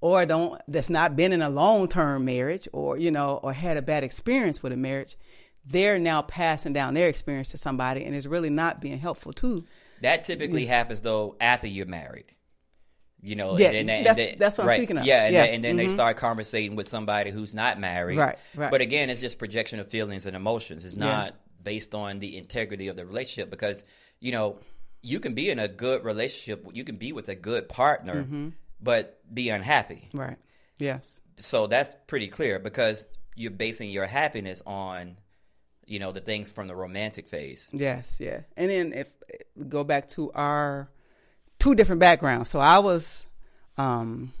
or 0.00 0.26
don't 0.26 0.60
that's 0.68 0.90
not 0.90 1.14
been 1.16 1.32
in 1.32 1.42
a 1.42 1.50
long 1.50 1.88
term 1.88 2.24
marriage 2.24 2.66
or 2.72 2.98
you 2.98 3.10
know 3.10 3.40
or 3.42 3.52
had 3.52 3.76
a 3.76 3.82
bad 3.82 4.02
experience 4.04 4.62
with 4.62 4.72
a 4.72 4.76
marriage, 4.76 5.16
they're 5.64 5.98
now 5.98 6.22
passing 6.22 6.72
down 6.72 6.94
their 6.94 7.08
experience 7.08 7.48
to 7.48 7.56
somebody 7.56 8.04
and 8.04 8.14
it's 8.14 8.26
really 8.26 8.50
not 8.50 8.80
being 8.80 8.98
helpful 8.98 9.32
too. 9.32 9.64
That 10.00 10.24
typically 10.24 10.66
happens 10.66 11.02
though 11.02 11.36
after 11.40 11.68
you're 11.68 11.86
married. 11.86 12.34
You 13.24 13.36
know, 13.36 13.56
Yeah, 13.56 13.68
and 13.70 13.88
then, 13.88 13.98
and 13.98 14.06
that's- 14.06 14.16
then- 14.30 14.38
that's 14.38 14.58
what 14.58 14.64
I'm 14.64 14.68
right, 14.68 14.78
speaking 14.78 14.98
of. 14.98 15.04
Yeah, 15.06 15.24
and 15.26 15.32
Yeah, 15.32 15.44
then, 15.46 15.54
and 15.54 15.64
then 15.64 15.76
they 15.76 15.86
mhm. 15.86 15.90
start 15.90 16.16
conversating 16.16 16.74
with 16.74 16.88
somebody 16.88 17.30
who's 17.30 17.54
not 17.54 17.78
married. 17.78 18.18
Right, 18.18 18.36
right. 18.56 18.70
But 18.70 18.80
again, 18.80 19.10
it's 19.10 19.20
just 19.20 19.38
projection 19.38 19.78
of 19.78 19.88
feelings 19.88 20.26
and 20.26 20.34
emotions. 20.34 20.84
It's 20.84 20.96
Yeah. 20.96 21.04
not 21.06 21.34
based 21.62 21.94
on 21.94 22.18
the 22.18 22.36
integrity 22.36 22.88
of 22.88 22.96
the 22.96 23.06
relationship 23.06 23.48
because 23.48 23.84
you 24.18 24.32
know 24.32 24.58
you 25.02 25.20
can 25.20 25.34
be 25.34 25.50
in 25.50 25.58
a 25.60 25.68
good 25.68 26.04
relationship, 26.04 26.66
you 26.72 26.82
can 26.84 26.96
be 26.96 27.12
with 27.12 27.28
a 27.28 27.34
good 27.36 27.68
partner, 27.68 28.22
Mm-hmm. 28.24 28.48
but 28.80 29.20
be 29.32 29.48
unhappy. 29.50 30.08
Right. 30.12 30.36
Yes. 30.78 31.20
So 31.38 31.66
that's 31.68 31.94
pretty 32.08 32.26
clear 32.28 32.58
because 32.58 33.06
you're 33.36 33.50
basing 33.52 33.90
your 33.90 34.06
happiness 34.06 34.62
on 34.66 35.16
you 35.86 35.98
know 36.00 36.10
the 36.12 36.20
things 36.20 36.50
from 36.50 36.66
the 36.66 36.74
romantic 36.74 37.28
phase. 37.28 37.68
Yes, 37.72 38.18
yeah. 38.20 38.40
And 38.56 38.68
then 38.70 38.92
if 38.92 39.06
go 39.68 39.84
back 39.84 40.08
to 40.10 40.32
our 40.32 40.90
two 41.62 41.76
different 41.76 42.00
backgrounds. 42.00 42.50
So 42.50 42.58
I 42.58 42.80
was 42.80 43.24
um 43.78 44.32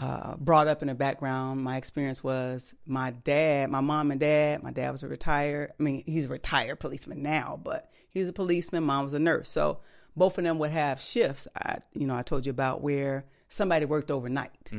uh, 0.00 0.34
brought 0.36 0.66
up 0.66 0.82
in 0.82 0.88
a 0.88 0.94
background. 0.94 1.62
My 1.62 1.76
experience 1.76 2.24
was 2.24 2.74
my 2.86 3.10
dad, 3.10 3.70
my 3.70 3.80
mom 3.80 4.10
and 4.10 4.18
dad. 4.18 4.62
My 4.62 4.72
dad 4.72 4.90
was 4.90 5.02
a 5.02 5.08
retired. 5.08 5.72
I 5.78 5.82
mean, 5.82 6.02
he's 6.06 6.24
a 6.24 6.28
retired 6.28 6.80
policeman 6.80 7.22
now, 7.22 7.60
but 7.62 7.90
he's 8.08 8.28
a 8.28 8.32
policeman. 8.32 8.84
Mom 8.84 9.04
was 9.04 9.14
a 9.14 9.18
nurse. 9.18 9.50
So 9.50 9.80
both 10.16 10.38
of 10.38 10.44
them 10.44 10.58
would 10.58 10.70
have 10.70 11.00
shifts. 11.00 11.46
I, 11.54 11.78
you 11.92 12.06
know, 12.06 12.16
I 12.16 12.22
told 12.22 12.46
you 12.46 12.50
about 12.50 12.80
where 12.80 13.26
somebody 13.48 13.84
worked 13.84 14.10
overnight, 14.10 14.70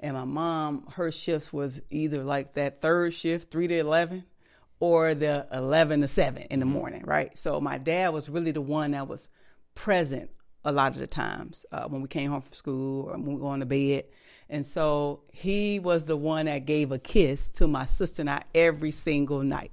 and 0.00 0.16
my 0.16 0.24
mom, 0.24 0.86
her 0.94 1.12
shifts 1.12 1.52
was 1.52 1.80
either 1.88 2.24
like 2.24 2.54
that 2.54 2.80
third 2.80 3.14
shift, 3.14 3.50
three 3.52 3.68
to 3.68 3.78
eleven, 3.78 4.24
or 4.80 5.14
the 5.14 5.46
11 5.52 6.02
to 6.02 6.08
7 6.08 6.42
in 6.50 6.60
the 6.60 6.66
morning, 6.66 7.04
right? 7.04 7.36
So 7.38 7.60
my 7.60 7.78
dad 7.78 8.12
was 8.12 8.28
really 8.28 8.52
the 8.52 8.60
one 8.60 8.90
that 8.90 9.08
was 9.08 9.28
present 9.74 10.30
a 10.64 10.72
lot 10.72 10.92
of 10.92 10.98
the 10.98 11.06
times 11.06 11.64
uh, 11.72 11.86
when 11.88 12.02
we 12.02 12.08
came 12.08 12.30
home 12.30 12.42
from 12.42 12.52
school 12.52 13.04
or 13.04 13.12
when 13.12 13.24
we 13.24 13.34
were 13.34 13.40
going 13.40 13.60
to 13.60 13.66
bed. 13.66 14.04
And 14.50 14.66
so 14.66 15.20
he 15.32 15.78
was 15.78 16.04
the 16.04 16.16
one 16.16 16.46
that 16.46 16.66
gave 16.66 16.90
a 16.90 16.98
kiss 16.98 17.48
to 17.50 17.68
my 17.68 17.86
sister 17.86 18.22
and 18.22 18.30
I 18.30 18.42
every 18.54 18.90
single 18.90 19.42
night. 19.42 19.72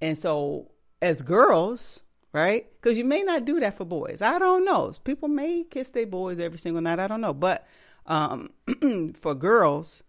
And 0.00 0.18
so 0.18 0.70
as 1.00 1.22
girls, 1.22 2.02
right? 2.32 2.66
Because 2.74 2.98
you 2.98 3.04
may 3.04 3.22
not 3.22 3.44
do 3.44 3.60
that 3.60 3.76
for 3.76 3.84
boys. 3.84 4.20
I 4.20 4.38
don't 4.38 4.64
know. 4.64 4.92
People 5.04 5.28
may 5.28 5.64
kiss 5.64 5.90
their 5.90 6.06
boys 6.06 6.40
every 6.40 6.58
single 6.58 6.82
night. 6.82 6.98
I 6.98 7.06
don't 7.06 7.20
know. 7.20 7.32
But 7.32 7.66
um, 8.06 8.50
for 9.14 9.34
girls, 9.34 10.02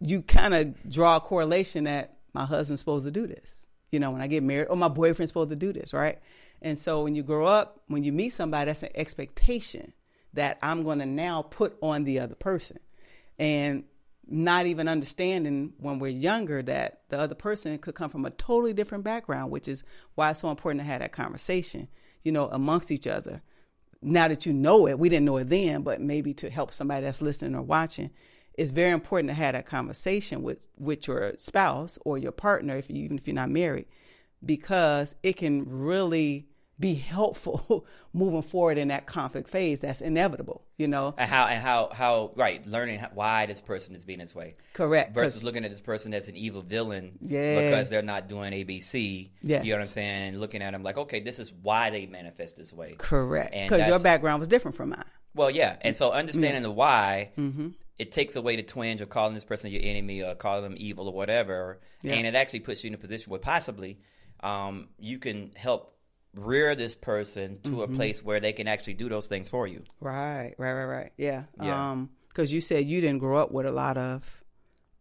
you 0.00 0.22
kind 0.22 0.54
of 0.54 0.90
draw 0.90 1.16
a 1.16 1.20
correlation 1.20 1.84
that 1.84 2.18
my 2.32 2.44
husband's 2.44 2.80
supposed 2.80 3.04
to 3.04 3.10
do 3.10 3.26
this. 3.26 3.66
You 3.90 4.00
know, 4.00 4.10
when 4.10 4.20
I 4.20 4.26
get 4.26 4.42
married, 4.42 4.68
or 4.68 4.76
my 4.76 4.88
boyfriend's 4.88 5.30
supposed 5.30 5.50
to 5.50 5.56
do 5.56 5.72
this, 5.72 5.92
right? 5.92 6.18
And 6.62 6.78
so 6.78 7.02
when 7.02 7.14
you 7.14 7.22
grow 7.22 7.46
up, 7.46 7.80
when 7.86 8.04
you 8.04 8.12
meet 8.12 8.30
somebody, 8.30 8.66
that's 8.66 8.82
an 8.82 8.90
expectation 8.94 9.92
that 10.34 10.58
I'm 10.62 10.82
going 10.82 10.98
to 10.98 11.06
now 11.06 11.42
put 11.42 11.76
on 11.80 12.04
the 12.04 12.18
other 12.20 12.34
person. 12.34 12.78
And 13.38 13.84
not 14.30 14.66
even 14.66 14.88
understanding 14.88 15.72
when 15.78 15.98
we're 15.98 16.08
younger 16.08 16.62
that 16.62 17.00
the 17.08 17.18
other 17.18 17.34
person 17.34 17.78
could 17.78 17.94
come 17.94 18.10
from 18.10 18.26
a 18.26 18.30
totally 18.30 18.72
different 18.72 19.04
background, 19.04 19.50
which 19.50 19.68
is 19.68 19.82
why 20.14 20.30
it's 20.30 20.40
so 20.40 20.50
important 20.50 20.80
to 20.80 20.86
have 20.86 21.00
that 21.00 21.12
conversation, 21.12 21.88
you 22.22 22.32
know, 22.32 22.48
amongst 22.48 22.90
each 22.90 23.06
other. 23.06 23.40
Now 24.02 24.28
that 24.28 24.44
you 24.44 24.52
know 24.52 24.86
it, 24.86 24.98
we 24.98 25.08
didn't 25.08 25.24
know 25.24 25.38
it 25.38 25.48
then, 25.48 25.82
but 25.82 26.00
maybe 26.00 26.34
to 26.34 26.50
help 26.50 26.74
somebody 26.74 27.04
that's 27.04 27.22
listening 27.22 27.54
or 27.54 27.62
watching, 27.62 28.10
it's 28.54 28.70
very 28.70 28.90
important 28.90 29.30
to 29.30 29.34
have 29.34 29.54
that 29.54 29.66
conversation 29.66 30.42
with 30.42 30.68
with 30.78 31.06
your 31.06 31.34
spouse 31.36 31.98
or 32.04 32.18
your 32.18 32.32
partner, 32.32 32.76
if 32.76 32.90
you, 32.90 32.96
even 32.96 33.16
if 33.16 33.26
you're 33.26 33.34
not 33.34 33.50
married, 33.50 33.86
because 34.44 35.14
it 35.22 35.36
can 35.36 35.64
really 35.66 36.47
be 36.80 36.94
helpful 36.94 37.86
moving 38.12 38.42
forward 38.42 38.78
in 38.78 38.88
that 38.88 39.06
conflict 39.06 39.48
phase 39.48 39.80
that's 39.80 40.00
inevitable 40.00 40.62
you 40.76 40.86
know 40.86 41.14
and 41.18 41.28
how 41.28 41.46
and 41.46 41.60
how 41.60 41.88
how 41.92 42.30
right 42.36 42.64
learning 42.66 42.98
how, 42.98 43.08
why 43.12 43.46
this 43.46 43.60
person 43.60 43.94
is 43.94 44.04
being 44.04 44.18
this 44.18 44.34
way 44.34 44.54
correct 44.72 45.14
versus 45.14 45.42
looking 45.42 45.64
at 45.64 45.70
this 45.70 45.80
person 45.80 46.14
as 46.14 46.28
an 46.28 46.36
evil 46.36 46.62
villain 46.62 47.18
yeah. 47.20 47.68
because 47.68 47.90
they're 47.90 48.02
not 48.02 48.28
doing 48.28 48.52
abc 48.52 49.30
yes. 49.42 49.64
you 49.64 49.72
know 49.72 49.78
what 49.78 49.82
i'm 49.82 49.88
saying 49.88 50.36
looking 50.36 50.62
at 50.62 50.72
them 50.72 50.82
like 50.82 50.96
okay 50.96 51.20
this 51.20 51.38
is 51.38 51.52
why 51.62 51.90
they 51.90 52.06
manifest 52.06 52.56
this 52.56 52.72
way 52.72 52.94
correct 52.98 53.52
because 53.52 53.86
your 53.86 53.98
background 53.98 54.40
was 54.40 54.48
different 54.48 54.76
from 54.76 54.90
mine 54.90 55.04
well 55.34 55.50
yeah 55.50 55.76
and 55.82 55.96
so 55.96 56.12
understanding 56.12 56.54
yeah. 56.54 56.68
the 56.68 56.70
why 56.70 57.30
mm-hmm. 57.36 57.68
it 57.98 58.12
takes 58.12 58.36
away 58.36 58.56
the 58.56 58.62
twinge 58.62 59.00
of 59.00 59.08
calling 59.08 59.34
this 59.34 59.44
person 59.44 59.70
your 59.70 59.82
enemy 59.82 60.22
or 60.22 60.34
calling 60.34 60.62
them 60.62 60.74
evil 60.76 61.08
or 61.08 61.12
whatever 61.12 61.80
yeah. 62.02 62.14
and 62.14 62.26
it 62.26 62.34
actually 62.34 62.60
puts 62.60 62.84
you 62.84 62.88
in 62.88 62.94
a 62.94 62.98
position 62.98 63.30
where 63.30 63.40
possibly 63.40 63.98
um, 64.40 64.88
you 65.00 65.18
can 65.18 65.50
help 65.56 65.97
rear 66.34 66.74
this 66.74 66.94
person 66.94 67.60
to 67.62 67.70
mm-hmm. 67.70 67.80
a 67.80 67.88
place 67.88 68.22
where 68.22 68.40
they 68.40 68.52
can 68.52 68.68
actually 68.68 68.94
do 68.94 69.08
those 69.08 69.26
things 69.26 69.48
for 69.48 69.66
you. 69.66 69.82
Right, 70.00 70.54
right, 70.58 70.72
right, 70.72 70.84
right. 70.84 71.12
Yeah. 71.16 71.44
Yeah. 71.62 71.90
Um, 71.90 72.10
because 72.28 72.52
you 72.52 72.60
said 72.60 72.86
you 72.86 73.00
didn't 73.00 73.18
grow 73.18 73.42
up 73.42 73.50
with 73.50 73.66
a 73.66 73.72
lot 73.72 73.96
of 73.96 74.40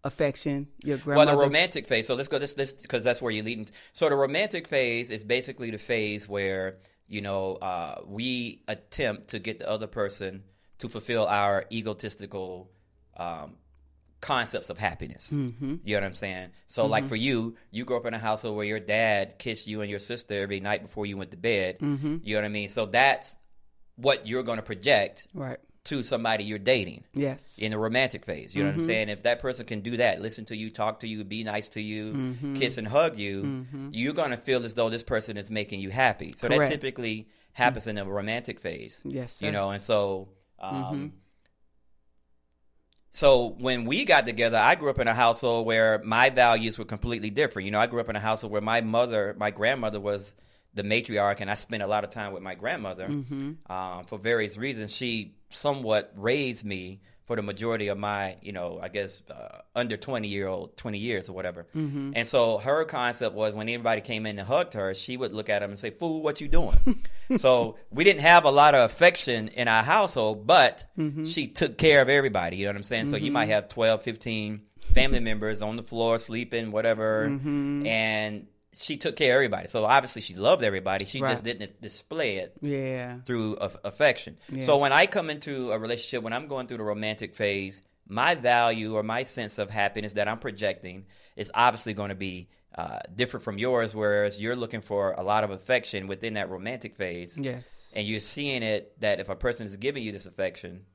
affection. 0.04 0.68
Your 0.84 0.98
grandmother. 0.98 1.28
Well, 1.28 1.38
the 1.38 1.44
romantic 1.44 1.88
phase. 1.88 2.08
So 2.08 2.16
let's 2.16 2.28
go 2.28 2.40
this 2.40 2.54
this 2.54 2.74
because 2.74 3.04
that's 3.04 3.22
where 3.22 3.32
you're 3.32 3.46
leading. 3.46 3.68
So 3.94 4.10
the 4.10 4.16
romantic 4.16 4.68
phase 4.68 5.12
is 5.12 5.24
basically 5.24 5.70
the 5.70 5.78
phase 5.78 6.28
where 6.28 6.78
you 7.08 7.22
know 7.22 7.56
uh, 7.56 8.02
we 8.06 8.64
attempt 8.68 9.30
to 9.30 9.40
get 9.40 9.60
the 9.60 9.70
other 9.70 9.88
person 9.88 10.44
to 10.80 10.90
fulfill 10.90 11.28
our 11.28 11.66
egotistical 11.72 12.72
um, 13.18 13.56
concepts 14.22 14.70
of 14.70 14.78
happiness. 14.78 15.32
Mm-hmm. 15.32 15.76
You 15.84 15.96
know 15.96 16.02
what 16.02 16.08
I'm 16.08 16.16
saying? 16.16 16.50
So, 16.66 16.84
mm-hmm. 16.84 16.92
like 16.92 17.08
for 17.08 17.16
you, 17.16 17.56
you 17.72 17.86
grew 17.86 17.98
up 17.98 18.06
in 18.06 18.14
a 18.14 18.20
household 18.20 18.56
where 18.56 18.66
your 18.66 18.80
dad 18.80 19.38
kissed 19.38 19.68
you 19.68 19.82
and 19.82 19.90
your 19.90 20.00
sister 20.00 20.34
every 20.42 20.60
night 20.60 20.82
before 20.82 21.06
you 21.06 21.18
went 21.18 21.32
to 21.32 21.38
bed. 21.38 21.80
Mm-hmm. 21.80 22.18
You 22.24 22.36
know 22.36 22.42
what 22.42 22.46
I 22.46 22.50
mean? 22.50 22.70
So 22.70 22.86
that's 22.86 23.38
what 23.96 24.28
you're 24.28 24.44
going 24.44 24.58
to 24.58 24.64
project 24.64 25.28
right. 25.34 25.58
to 25.86 26.04
somebody 26.04 26.44
you're 26.44 26.60
dating. 26.60 27.04
Yes. 27.14 27.60
In 27.60 27.72
the 27.72 27.78
romantic 27.78 28.26
phase. 28.26 28.54
You 28.54 28.64
know 28.64 28.70
what 28.70 28.76
I'm 28.76 28.82
Mhm. 28.82 28.86
saying? 28.86 29.10
If 29.10 29.24
that 29.24 29.40
person 29.40 29.66
can 29.66 29.82
do 29.82 29.98
that, 29.98 30.22
listen 30.22 30.46
to 30.46 30.56
you, 30.58 30.70
talk 30.70 31.00
to 31.00 31.08
you, 31.08 31.24
be 31.24 31.44
nice 31.44 31.70
to 31.70 31.82
you, 31.82 32.14
Mhm. 32.14 32.60
kiss 32.60 32.78
and 32.78 32.88
hug 32.88 33.18
you, 33.18 33.44
Mhm. 33.44 33.90
you're 33.94 34.14
going 34.14 34.32
to 34.32 34.38
feel 34.38 34.66
as 34.66 34.74
though 34.74 34.90
this 34.90 35.04
person 35.04 35.38
is 35.38 35.50
making 35.50 35.80
you 35.80 35.90
happy. 35.90 36.34
So 36.36 36.48
that 36.48 36.68
typically 36.70 37.28
happens 37.54 37.88
in 37.88 37.96
the 37.96 38.06
romantic 38.06 38.60
phase. 38.60 39.02
Yes. 39.06 39.42
You 39.42 39.52
know, 39.52 39.72
and 39.72 39.82
so 39.82 40.30
um. 40.60 41.14
So 43.12 43.56
when 43.60 43.86
we 43.86 44.06
got 44.06 44.26
together, 44.26 44.58
I 44.58 44.76
grew 44.76 44.90
up 44.90 45.00
in 45.00 45.08
a 45.08 45.14
household 45.14 45.66
where 45.66 46.00
my 46.04 46.30
values 46.30 46.78
were 46.78 46.86
completely 46.86 47.30
different. 47.30 47.66
You 47.66 47.72
know, 47.72 47.80
I 47.80 47.88
grew 47.88 48.00
up 48.00 48.10
in 48.10 48.16
a 48.16 48.20
household 48.20 48.52
where 48.54 48.62
my 48.62 48.82
mother, 48.82 49.36
my 49.38 49.50
grandmother 49.52 50.00
was 50.00 50.34
the 50.74 50.84
matriarch, 50.84 51.40
and 51.42 51.50
I 51.50 51.56
spent 51.56 51.82
a 51.82 51.88
lot 51.88 52.04
of 52.04 52.12
time 52.12 52.34
with 52.34 52.44
my 52.44 52.54
grandmother 52.54 53.08
Mhm. 53.08 53.70
um, 53.72 54.06
for 54.06 54.20
various 54.20 54.58
reasons. 54.58 54.96
She 54.96 55.34
somewhat 55.50 56.12
raised 56.16 56.64
me 56.66 57.00
for 57.28 57.36
the 57.36 57.42
majority 57.44 57.90
of 57.90 57.98
my, 57.98 58.38
you 58.42 58.54
know, 58.54 58.80
I 58.82 58.88
guess 58.88 59.22
uh, 59.30 59.60
under 59.76 59.98
twenty 59.98 60.30
year 60.30 60.48
old, 60.48 60.76
twenty 60.78 60.98
years 60.98 61.30
or 61.30 61.34
whatever. 61.34 61.68
Mhm. 61.76 62.14
And 62.16 62.26
so 62.26 62.58
her 62.58 62.86
concept 62.86 63.36
was 63.36 63.54
when 63.54 63.68
anybody 63.68 64.02
came 64.02 64.26
in 64.26 64.40
and 64.40 64.48
hugged 64.48 64.74
her, 64.74 64.94
she 64.96 65.18
would 65.18 65.34
look 65.34 65.50
at 65.50 65.62
him 65.62 65.70
and 65.72 65.78
say, 65.78 65.90
"Fool, 65.92 66.22
what 66.24 66.40
you 66.42 66.48
doing?" 66.48 66.78
so 67.38 67.76
we 67.92 68.04
didn't 68.06 68.22
have 68.22 68.46
a 68.46 68.52
lot 68.52 68.74
of 68.76 68.90
affection 68.90 69.50
in 69.50 69.68
our 69.68 69.84
household, 69.84 70.48
but 70.48 70.86
Mm-hmm. 70.98 71.26
she 71.26 71.48
took 71.48 71.78
care 71.78 72.02
of 72.02 72.10
everybody. 72.10 72.58
You 72.58 72.66
know 72.66 72.72
what 72.72 72.78
I'm 72.78 72.84
saying? 72.84 73.10
So 73.12 73.18
you 73.18 73.32
might 73.32 73.50
have 73.50 73.68
12, 73.68 74.02
15 74.04 74.62
family 74.94 75.20
members 75.20 75.62
on 75.62 75.76
the 75.76 75.84
floor 75.84 76.18
sleeping, 76.20 76.72
whatever, 76.72 77.28
Mm-hmm. 77.30 77.86
and 77.86 78.48
she 78.78 78.98
took 78.98 79.16
care 79.16 79.34
of 79.34 79.38
everybody. 79.38 79.68
So 79.68 79.86
obviously 79.86 80.22
she 80.22 80.36
loved 80.36 80.64
everybody. 80.64 81.06
She 81.06 81.22
Right. 81.22 81.32
just 81.32 81.44
didn't 81.44 81.82
display 81.82 82.38
it 82.38 82.54
Yeah. 82.62 83.20
through 83.26 83.58
aff- 83.58 83.78
affection. 83.84 84.38
Yeah. 84.52 84.64
So 84.64 84.78
when 84.78 84.92
I 84.94 85.06
come 85.08 85.30
into 85.30 85.72
a 85.72 85.80
relationship, 85.80 86.24
when 86.24 86.34
I'm 86.34 86.48
going 86.48 86.68
through 86.68 86.78
the 86.78 86.84
romantic 86.84 87.36
phase, 87.36 87.82
my 88.08 88.36
value 88.36 88.96
or 88.96 89.04
my 89.04 89.24
sense 89.24 89.58
of 89.58 89.70
happiness 89.70 90.14
that 90.14 90.28
I'm 90.28 90.40
projecting 90.40 91.06
is 91.36 91.52
obviously 91.54 91.94
going 91.94 92.10
to 92.10 92.16
be 92.16 92.50
uh, 92.76 93.00
different 93.16 93.44
from 93.44 93.58
yours. 93.58 93.96
Whereas 93.96 94.40
you're 94.40 94.56
looking 94.56 94.82
for 94.82 95.14
a 95.14 95.24
lot 95.24 95.44
of 95.44 95.50
affection 95.50 96.06
within 96.06 96.36
that 96.36 96.48
romantic 96.50 96.96
phase, 96.96 97.36
Yes. 97.36 97.90
and 97.96 98.06
you're 98.08 98.20
seeing 98.20 98.62
it 98.62 98.94
that 99.02 99.20
if 99.20 99.30
a 99.30 99.36
person 99.36 99.66
is 99.66 99.76
giving 99.78 100.04
you 100.04 100.12
this 100.12 100.28
affection, 100.28 100.86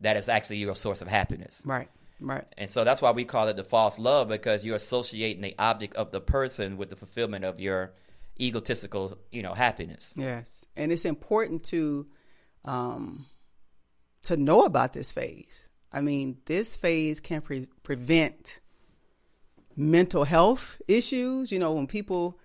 that 0.00 0.18
is 0.18 0.28
actually 0.28 0.58
your 0.58 0.74
source 0.74 1.00
of 1.00 1.08
happiness. 1.08 1.62
Right. 1.64 1.88
Right. 2.20 2.44
And 2.58 2.68
so 2.68 2.84
that's 2.84 3.00
why 3.00 3.12
we 3.12 3.24
call 3.24 3.48
it 3.48 3.56
the 3.56 3.64
false 3.64 3.98
love 3.98 4.28
because 4.28 4.64
you're 4.64 4.76
associating 4.76 5.42
the 5.42 5.54
object 5.58 5.94
of 5.94 6.12
the 6.12 6.20
person 6.20 6.76
with 6.76 6.90
the 6.90 6.96
fulfillment 6.96 7.44
of 7.44 7.60
your 7.60 7.94
egotistical, 8.38 9.18
you 9.32 9.42
know, 9.42 9.54
happiness. 9.54 10.12
Yes, 10.16 10.64
and 10.76 10.92
it's 10.92 11.04
important 11.04 11.64
to 11.64 12.06
um, 12.64 13.26
to 14.24 14.36
know 14.36 14.64
about 14.64 14.92
this 14.92 15.12
phase. 15.12 15.68
I 15.92 16.00
mean, 16.00 16.38
this 16.44 16.76
phase 16.76 17.20
can 17.20 17.40
pre- 17.40 17.68
prevent 17.82 18.60
mental 19.76 20.24
health 20.24 20.80
issues. 20.86 21.50
You 21.50 21.58
know, 21.58 21.72
when 21.72 21.86
people, 21.86 22.38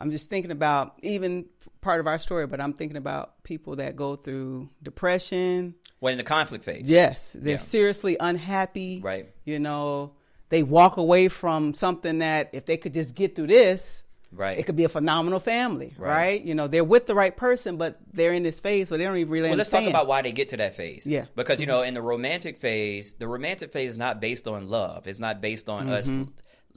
I'm 0.00 0.10
just 0.10 0.28
thinking 0.28 0.50
about 0.50 0.94
even 1.02 1.46
part 1.80 2.00
of 2.00 2.06
our 2.06 2.18
story, 2.18 2.46
but 2.46 2.60
I'm 2.60 2.72
thinking 2.72 2.96
about 2.96 3.42
people 3.44 3.76
that 3.76 3.96
go 3.96 4.16
through 4.16 4.70
depression. 4.82 5.74
When 6.06 6.12
in 6.12 6.18
the 6.18 6.24
conflict 6.24 6.64
phase. 6.64 6.88
Yes, 6.88 7.32
they're 7.34 7.52
Yeah. 7.54 7.56
seriously 7.58 8.16
unhappy. 8.20 9.00
Right. 9.02 9.28
You 9.44 9.58
know, 9.58 10.12
they 10.50 10.62
walk 10.62 10.98
away 10.98 11.26
from 11.26 11.74
something 11.74 12.20
that 12.20 12.50
if 12.52 12.64
they 12.64 12.76
could 12.76 12.94
just 12.94 13.14
get 13.16 13.34
through 13.34 13.48
this, 13.48 14.04
Right. 14.30 14.56
it 14.56 14.66
could 14.66 14.76
be 14.76 14.84
a 14.84 14.88
phenomenal 14.88 15.40
family, 15.40 15.94
Right. 15.98 16.08
right? 16.08 16.44
You 16.44 16.54
know, 16.54 16.68
they're 16.68 16.84
with 16.84 17.06
the 17.06 17.14
right 17.16 17.36
person, 17.36 17.76
but 17.76 17.98
they're 18.12 18.32
in 18.34 18.44
this 18.44 18.60
phase 18.60 18.88
where 18.88 18.98
they 18.98 19.04
don't 19.04 19.16
even 19.16 19.32
really 19.32 19.48
Well, 19.48 19.58
let's 19.58 19.68
talk 19.70 19.84
about 19.84 20.06
why 20.06 20.22
they 20.22 20.30
get 20.30 20.50
to 20.50 20.56
that 20.58 20.76
phase. 20.76 21.06
Yeah. 21.06 21.24
Because, 21.34 21.58
you 21.60 21.66
know, 21.66 21.82
in 21.82 21.94
the 21.94 22.02
romantic 22.02 22.58
phase, 22.58 23.14
the 23.14 23.26
romantic 23.26 23.72
phase 23.72 23.90
is 23.90 23.96
not 23.96 24.20
based 24.20 24.46
on 24.46 24.68
love. 24.68 25.08
It's 25.08 25.18
not 25.18 25.40
based 25.40 25.68
on 25.68 25.88
us 25.88 26.08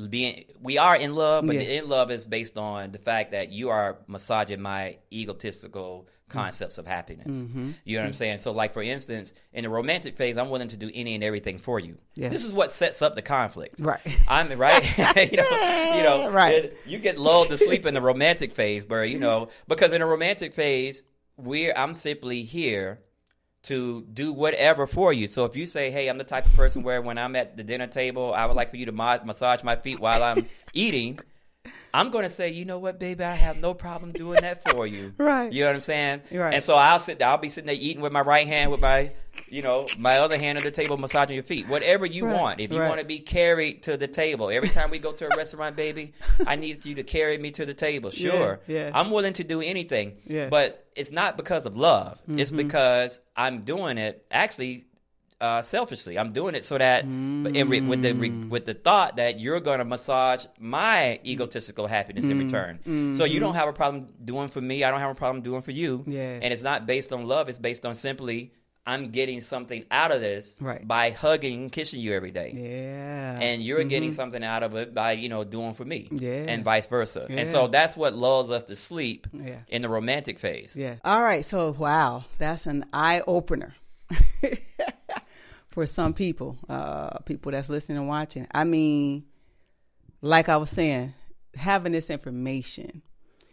being, 0.10 0.46
we 0.62 0.78
are 0.80 0.96
in 0.96 1.13
love, 1.13 1.46
but 1.46 1.56
Mm-hmm. 1.58 1.62
Yeah. 1.62 1.68
the 1.68 1.78
in 1.84 1.89
love 1.89 2.10
is 2.10 2.26
based 2.26 2.58
on 2.58 2.92
the 2.94 3.00
fact 3.00 3.34
that 3.34 3.52
you 3.52 3.70
are 3.70 3.98
massaging 4.08 4.62
my 4.62 4.98
egotistical 5.12 6.08
concepts 6.30 6.78
of 6.78 6.88
happiness. 6.88 7.38
Mm-hmm. 7.38 7.72
You 7.84 7.98
know 7.98 8.04
what 8.04 8.08
I'm 8.08 8.13
saying? 8.13 8.38
So, 8.38 8.52
like, 8.52 8.74
for 8.74 8.82
instance, 8.82 9.34
in 9.52 9.63
the 9.63 9.70
romantic 9.70 10.15
phase, 10.15 10.38
I'm 10.38 10.50
willing 10.50 10.70
to 10.70 10.78
do 10.78 10.89
any 10.94 11.15
and 11.15 11.24
everything 11.24 11.58
for 11.60 11.80
you. 11.80 11.98
Yes. 12.15 12.32
This 12.32 12.46
is 12.46 12.54
what 12.54 12.72
sets 12.72 13.02
up 13.02 13.15
the 13.15 13.22
conflict. 13.22 13.76
Right. 13.80 14.00
I'm 14.28 14.48
right. 14.58 14.84
you 15.32 15.38
know, 15.38 15.96
you 15.98 16.04
know, 16.04 16.30
Right. 16.32 16.56
it- 16.65 16.78
you 16.86 17.00
get 17.00 17.18
lulled 17.20 17.50
to 17.50 17.58
sleep 17.58 17.86
in 17.86 17.94
the 17.94 18.02
romantic 18.02 18.54
phase, 18.54 18.86
where 18.88 19.04
you 19.04 19.20
know, 19.20 19.50
because 19.68 19.92
in 19.94 20.02
a 20.02 20.08
romantic 20.08 20.54
phase, 20.54 21.04
we're 21.38 21.74
I'm 21.76 21.94
simply 21.96 22.44
here 22.44 23.00
to 23.63 24.06
do 24.13 24.32
whatever 24.32 24.88
for 24.88 25.12
you. 25.12 25.28
So 25.28 25.44
if 25.46 25.58
you 25.58 25.65
say, 25.65 25.92
"Hey, 25.92 26.08
I'm 26.08 26.18
the 26.18 26.24
type 26.24 26.46
of 26.46 26.56
person 26.56 26.82
where 26.82 27.02
when 27.02 27.18
I'm 27.18 27.36
at 27.36 27.58
the 27.58 27.63
dinner 27.63 27.88
table, 27.88 28.34
I 28.34 28.46
would 28.46 28.56
like 28.56 28.70
for 28.70 28.78
you 28.78 28.86
to 28.86 28.92
ma- 28.94 29.20
massage 29.26 29.63
my 29.63 29.76
feet 29.76 30.00
while 30.00 30.24
I'm 30.24 30.46
eating," 30.74 31.20
I'm 31.93 32.12
going 32.12 32.23
to 32.23 32.30
say, 32.30 32.49
"You 32.49 32.65
know 32.65 32.80
what, 32.80 32.99
baby? 32.99 33.23
I 33.23 33.34
have 33.34 33.60
no 33.62 33.73
problem 33.73 34.12
doing 34.12 34.41
that 34.41 34.69
for 34.69 34.86
you." 34.88 35.13
Right. 35.17 35.52
You 35.52 35.62
know 35.62 35.67
what 35.67 35.75
I'm 35.75 35.82
saying? 35.82 36.21
Right. 36.32 36.54
And 36.54 36.63
so 36.63 36.75
I'll 36.75 36.99
sit. 36.99 37.21
I'll 37.21 37.38
be 37.38 37.49
sitting 37.49 37.67
there 37.67 37.75
eating 37.80 38.02
with 38.02 38.12
my 38.12 38.21
right 38.21 38.47
hand, 38.47 38.71
with 38.71 38.82
my, 38.82 39.12
you 39.47 39.62
know, 39.62 39.88
my 39.97 40.17
other 40.19 40.38
hand 40.38 40.58
on 40.58 40.63
the 40.63 40.71
table, 40.71 40.97
massaging 40.97 41.36
your 41.36 41.43
feet. 41.43 41.67
Whatever 41.67 42.06
you 42.06 42.25
Right. 42.25 42.36
want. 42.41 42.60
If 42.62 42.71
you 42.71 42.80
Right. 42.80 42.88
want 42.88 42.99
to 42.99 43.06
be 43.06 43.19
carried 43.19 43.84
to 43.84 43.97
the 43.97 44.08
table, 44.08 44.49
every 44.49 44.69
time 44.69 44.89
we 44.91 44.99
go 44.99 45.12
to 45.13 45.32
a 45.32 45.36
restaurant, 45.38 45.75
baby, 45.75 46.13
I 46.45 46.56
need 46.56 46.86
you 46.86 46.95
to 46.95 47.04
carry 47.04 47.38
me 47.38 47.52
to 47.52 47.65
the 47.65 47.73
table. 47.73 48.12
Sure. 48.12 48.60
yeah. 48.67 48.91
I'm 48.93 49.12
willing 49.12 49.34
to 49.34 49.43
do 49.43 49.62
anything. 49.62 50.17
Yeah. 50.25 50.41
Mm-hmm. 50.41 50.49
But 50.49 50.86
it's 50.95 51.12
not 51.12 51.38
because 51.38 51.65
of 51.65 51.75
love. 51.78 52.21
It's 52.28 52.52
because 52.52 53.21
I'm 53.36 53.62
doing 53.62 53.97
it 53.97 54.25
actually 54.32 54.86
uh, 55.41 55.62
selfishly. 55.62 56.17
I'm 56.19 56.32
doing 56.32 56.54
it 56.56 56.65
so 56.65 56.78
that 56.78 57.04
in 57.04 57.69
re- 57.69 57.82
with 57.82 58.02
the 58.02 58.13
re- 58.13 58.30
Mm. 58.30 58.49
with 58.49 58.65
the 58.65 58.73
thought 58.73 59.15
that 59.17 59.39
you're 59.39 59.60
going 59.62 59.80
to 59.80 59.86
massage 59.86 60.45
my 60.60 61.19
egotistical 61.25 61.88
happiness 61.88 62.25
Mm. 62.25 62.32
in 62.32 62.38
return. 62.39 63.13
So 63.13 63.23
you 63.25 63.39
don't 63.39 63.56
have 63.56 63.67
a 63.69 63.73
problem 63.73 64.08
doing 64.23 64.49
for 64.49 64.60
me. 64.62 64.84
I 64.84 64.91
don't 64.91 64.99
have 64.99 65.12
a 65.12 65.15
problem 65.15 65.41
doing 65.43 65.62
for 65.62 65.71
you. 65.71 65.99
Mm-hmm. 65.99 66.12
Yes. 66.12 66.39
And 66.43 66.54
it's 66.54 66.62
not 66.63 66.86
based 66.86 67.13
on 67.13 67.25
love. 67.25 67.47
It's 67.49 67.60
based 67.60 67.86
on 67.86 67.95
simply 67.95 68.52
I'm 68.88 69.12
getting 69.12 69.39
something 69.39 69.86
out 69.91 70.12
of 70.12 70.19
this 70.19 70.58
Right. 70.60 70.88
by 70.88 71.12
hugging 71.12 71.62
and 71.62 71.71
kissing 71.71 71.99
you 71.99 72.13
every 72.15 72.32
day. 72.32 72.52
yeah. 72.56 73.38
And 73.39 73.62
you're 73.62 73.84
getting 73.84 74.10
something 74.10 74.43
out 74.43 74.63
of 74.63 74.73
it 74.75 74.95
by, 74.95 75.12
you 75.12 75.30
know, 75.30 75.43
doing 75.43 75.73
for 75.75 75.86
me. 75.86 76.08
Yeah. 76.12 76.45
And 76.47 76.63
vice 76.63 76.88
versa. 76.88 77.28
Yeah. 77.30 77.38
And 77.39 77.47
so 77.47 77.67
that's 77.67 77.95
what 77.95 78.15
lulls 78.15 78.49
us 78.49 78.63
to 78.63 78.75
sleep 78.75 79.28
Yes. 79.32 79.60
in 79.67 79.84
the 79.84 79.89
romantic 79.89 80.39
phase. 80.39 80.75
Yeah. 80.75 80.95
All 81.06 81.21
right. 81.21 81.45
So, 81.45 81.71
wow, 81.78 82.25
that's 82.39 82.65
an 82.65 82.86
eye 82.91 83.21
opener 83.28 83.75
for 85.70 85.86
some 85.86 86.14
people, 86.14 86.58
uh, 86.68 87.20
people 87.20 87.52
that's 87.52 87.70
listening 87.70 87.98
and 88.00 88.08
watching. 88.08 88.48
I 88.52 88.64
mean, 88.64 89.26
like 90.22 90.50
I 90.50 90.58
was 90.58 90.70
saying, 90.70 91.14
having 91.56 91.92
this 91.92 92.10
information, 92.10 93.02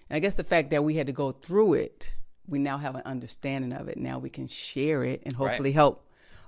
and 0.09 0.17
I 0.17 0.19
guess 0.21 0.35
the 0.35 0.45
fact 0.45 0.71
that 0.71 0.83
we 0.85 0.95
had 0.97 1.07
to 1.07 1.13
go 1.13 1.33
through 1.33 1.75
it, 1.75 2.13
we 2.47 2.59
now 2.59 2.79
have 2.79 2.95
an 2.95 3.03
understanding 3.05 3.73
of 3.73 3.89
it. 3.89 3.99
Now 3.99 4.19
we 4.19 4.31
can 4.31 4.47
share 4.47 5.03
it 5.05 5.23
and 5.25 5.35
hopefully 5.35 5.73
help 5.73 6.03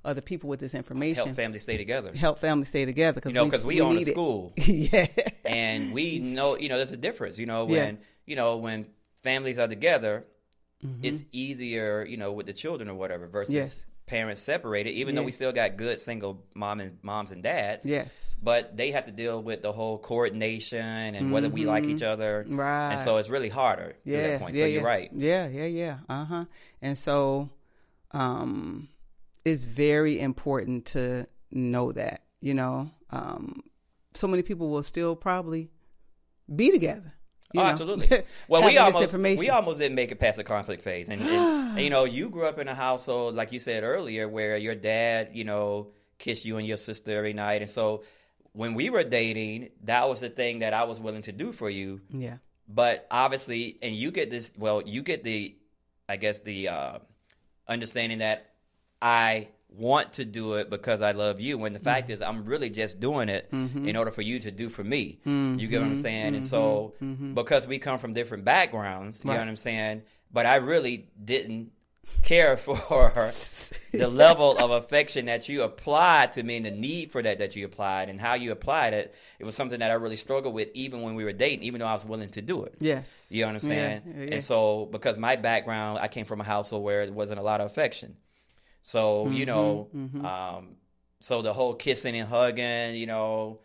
other 0.04 0.20
people 0.20 0.48
with 0.48 0.60
this 0.60 0.74
information. 0.74 1.24
Help 1.26 1.36
families 1.36 1.62
stay 1.62 1.76
together. 1.76 2.12
Help 2.14 2.38
families 2.38 2.68
stay 2.68 2.84
together 2.84 3.14
because 3.16 3.34
You 3.34 3.40
know, 3.40 3.44
because 3.46 3.64
we, 3.64 3.80
own 3.80 3.98
a 3.98 4.04
school. 4.04 4.52
yeah. 4.56 5.06
and 5.44 5.92
we 5.92 6.18
know 6.20 6.56
you 6.56 6.68
know 6.68 6.76
there's 6.76 6.92
a 6.92 6.96
difference 6.96 7.36
you 7.38 7.46
know 7.46 7.64
when 7.64 7.94
Yeah. 7.96 8.00
you 8.26 8.36
know 8.36 8.56
when 8.56 8.86
families 9.22 9.58
are 9.58 9.68
together 9.68 10.24
Mm-hmm. 10.86 11.04
it's 11.04 11.24
easier 11.32 12.04
you 12.08 12.16
know 12.16 12.30
with 12.30 12.46
the 12.46 12.52
children 12.52 12.88
or 12.88 12.94
whatever 12.94 13.26
versus 13.26 13.52
Yes. 13.52 13.84
Parents 14.08 14.40
separated 14.42 14.90
even 14.90 15.14
though 15.14 15.22
we 15.22 15.30
still 15.32 15.52
got 15.52 15.76
good 15.76 16.00
single 16.00 16.42
mom 16.54 16.80
and 16.80 16.98
moms 17.02 17.30
and 17.30 17.42
dads 17.42 17.86
Yes. 17.86 18.34
but 18.42 18.76
they 18.76 18.90
have 18.90 19.04
to 19.04 19.12
deal 19.12 19.40
with 19.42 19.62
the 19.62 19.70
whole 19.72 19.98
coordination 19.98 21.14
and 21.14 21.30
whether 21.32 21.48
we 21.48 21.64
like 21.66 21.84
each 21.84 22.02
other 22.02 22.44
Mm-hmm. 22.44 22.58
Right. 22.58 22.90
and 22.92 22.98
so 23.00 23.18
it's 23.18 23.28
really 23.28 23.48
harder 23.50 23.94
Yeah. 24.04 24.18
at 24.18 24.30
that 24.30 24.40
point 24.40 24.54
yeah, 24.54 24.62
so 24.62 24.66
yeah. 24.66 24.72
you're 24.74 24.84
right 24.84 25.10
Yeah. 25.14 25.46
Yeah. 25.48 25.66
Yeah. 25.66 25.96
Uh 26.08 26.24
huh. 26.24 26.44
And 26.82 26.96
so, 26.98 27.50
um, 28.12 28.88
it's 29.44 29.64
very 29.64 30.18
important 30.20 30.86
to 30.86 31.26
know 31.50 31.92
that 31.92 32.22
you 32.40 32.54
know, 32.54 32.90
um, 33.10 33.60
so 34.14 34.26
many 34.28 34.42
people 34.42 34.70
will 34.70 34.82
still 34.84 35.16
probably 35.16 35.70
be 36.54 36.70
together. 36.70 37.12
You 37.52 37.60
oh, 37.60 37.64
know, 37.64 37.70
absolutely. 37.70 38.22
Well, 38.48 38.64
we 38.64 38.76
almost 38.76 39.16
we 39.16 39.50
almost 39.50 39.78
didn't 39.78 39.94
make 39.94 40.12
it 40.12 40.20
past 40.20 40.36
the 40.36 40.44
conflict 40.44 40.82
phase, 40.82 41.08
and, 41.08 41.22
and, 41.22 41.30
and, 41.30 41.80
you 41.80 41.90
know, 41.90 42.04
you 42.04 42.28
grew 42.28 42.46
up 42.46 42.58
in 42.58 42.68
a 42.68 42.74
household 42.74 43.34
like 43.34 43.52
you 43.52 43.58
said 43.58 43.84
earlier, 43.84 44.28
where 44.28 44.56
your 44.56 44.74
dad, 44.74 45.30
you 45.32 45.44
know, 45.44 45.88
kissed 46.18 46.44
you 46.44 46.58
and 46.58 46.66
your 46.66 46.76
sister 46.76 47.16
every 47.16 47.32
night, 47.32 47.62
and 47.62 47.70
so 47.70 48.02
when 48.52 48.74
we 48.74 48.90
were 48.90 49.04
dating, 49.04 49.68
that 49.84 50.08
was 50.08 50.20
the 50.20 50.28
thing 50.28 50.60
that 50.60 50.74
I 50.74 50.84
was 50.84 51.00
willing 51.00 51.22
to 51.22 51.32
do 51.32 51.52
for 51.52 51.70
you. 51.70 52.00
yeah. 52.10 52.38
But 52.68 53.06
obviously, 53.10 53.78
and 53.80 53.94
you 53.94 54.10
get 54.10 54.30
this. 54.30 54.52
Well, 54.58 54.82
you 54.84 55.02
get 55.02 55.24
the, 55.24 55.56
I 56.06 56.16
guess 56.16 56.40
the 56.40 56.68
uh, 56.68 56.98
understanding 57.66 58.18
that 58.18 58.50
I 59.00 59.48
want 59.70 60.14
to 60.14 60.24
do 60.24 60.54
it 60.54 60.70
because 60.70 61.02
I 61.02 61.12
love 61.12 61.40
you. 61.40 61.58
When 61.58 61.72
the 61.72 61.78
fact 61.78 62.04
mm-hmm. 62.04 62.14
is, 62.14 62.22
I'm 62.22 62.44
really 62.44 62.70
just 62.70 63.00
doing 63.00 63.28
it 63.28 63.50
mm-hmm. 63.50 63.88
in 63.88 63.96
order 63.96 64.10
for 64.10 64.22
you 64.22 64.40
to 64.40 64.50
do 64.50 64.68
for 64.68 64.82
me. 64.82 65.20
You 65.24 65.68
get 65.68 65.80
what 65.80 65.86
I'm 65.86 65.92
mm-hmm. 65.92 66.02
saying? 66.02 66.34
And 66.34 66.44
so, 66.44 66.94
because 67.34 67.66
we 67.66 67.78
come 67.78 67.98
from 67.98 68.12
different 68.12 68.44
backgrounds, 68.44 69.22
you 69.24 69.30
know 69.30 69.38
what 69.38 69.48
I'm 69.48 69.56
saying. 69.56 70.02
But 70.32 70.46
I 70.46 70.56
really 70.56 71.08
didn't 71.22 71.72
care 72.22 72.56
for 72.56 72.76
the 73.92 74.08
level 74.12 74.56
of 74.58 74.70
affection 74.70 75.26
that 75.26 75.48
you 75.48 75.62
applied 75.62 76.32
to 76.32 76.42
me 76.42 76.56
and 76.56 76.66
the 76.66 76.70
need 76.70 77.12
for 77.12 77.22
that 77.22 77.38
that 77.38 77.56
you 77.56 77.64
applied 77.64 78.08
and 78.08 78.20
how 78.20 78.34
you 78.34 78.52
applied 78.52 78.94
it. 78.94 79.14
It 79.38 79.44
was 79.44 79.54
something 79.54 79.80
that 79.80 79.90
I 79.90 79.94
really 79.94 80.16
struggled 80.16 80.54
with 80.54 80.70
even 80.74 81.02
when 81.02 81.14
we 81.14 81.24
were 81.24 81.32
dating, 81.32 81.64
even 81.64 81.80
though 81.80 81.86
I 81.86 81.92
was 81.92 82.04
willing 82.04 82.30
to 82.30 82.42
do 82.42 82.64
it. 82.64 82.76
Yes. 82.80 83.28
You 83.30 83.42
know 83.42 83.48
what 83.48 83.54
I'm 83.56 83.60
saying? 83.60 84.02
yeah, 84.06 84.24
yeah. 84.24 84.34
And 84.34 84.42
so, 84.42 84.86
because 84.86 85.18
my 85.18 85.36
background, 85.36 85.98
I 86.00 86.08
came 86.08 86.24
from 86.24 86.40
a 86.40 86.44
household 86.44 86.82
where 86.82 87.02
it 87.02 87.12
wasn't 87.12 87.40
a 87.40 87.42
lot 87.42 87.60
of 87.60 87.66
affection. 87.66 88.16
So, 88.82 89.24
Mm-hmm, 89.26 89.34
you 89.34 89.46
know, 89.46 89.88
um, 90.24 90.68
so 91.20 91.42
the 91.42 91.52
whole 91.52 91.74
kissing 91.74 92.16
and 92.16 92.28
hugging, 92.28 92.94
you 92.96 93.06
know, 93.06 93.60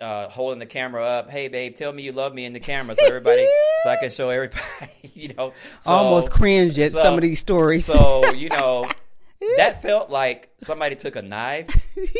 uh, 0.00 0.28
holding 0.28 0.58
the 0.58 0.66
camera 0.66 1.04
up. 1.04 1.30
Hey, 1.30 1.48
babe, 1.48 1.74
tell 1.76 1.92
me 1.92 2.02
you 2.02 2.12
love 2.12 2.34
me 2.34 2.44
in 2.44 2.52
the 2.52 2.60
camera, 2.60 2.96
so 2.98 3.06
everybody, 3.06 3.46
so 3.84 3.90
I 3.90 3.96
can 3.96 4.10
show 4.10 4.28
everybody. 4.30 4.62
You 5.14 5.28
know, 5.34 5.52
so, 5.82 5.90
Almost 5.90 6.30
cringed 6.32 6.78
at 6.78 6.92
so- 6.92 7.02
some 7.02 7.14
of 7.14 7.22
these 7.22 7.38
stories. 7.38 7.84
So 7.84 8.32
you 8.32 8.48
know, 8.48 8.88
that 9.58 9.80
felt 9.82 10.10
like 10.10 10.50
somebody 10.60 10.96
took 10.96 11.14
a 11.16 11.22
knife 11.22 11.68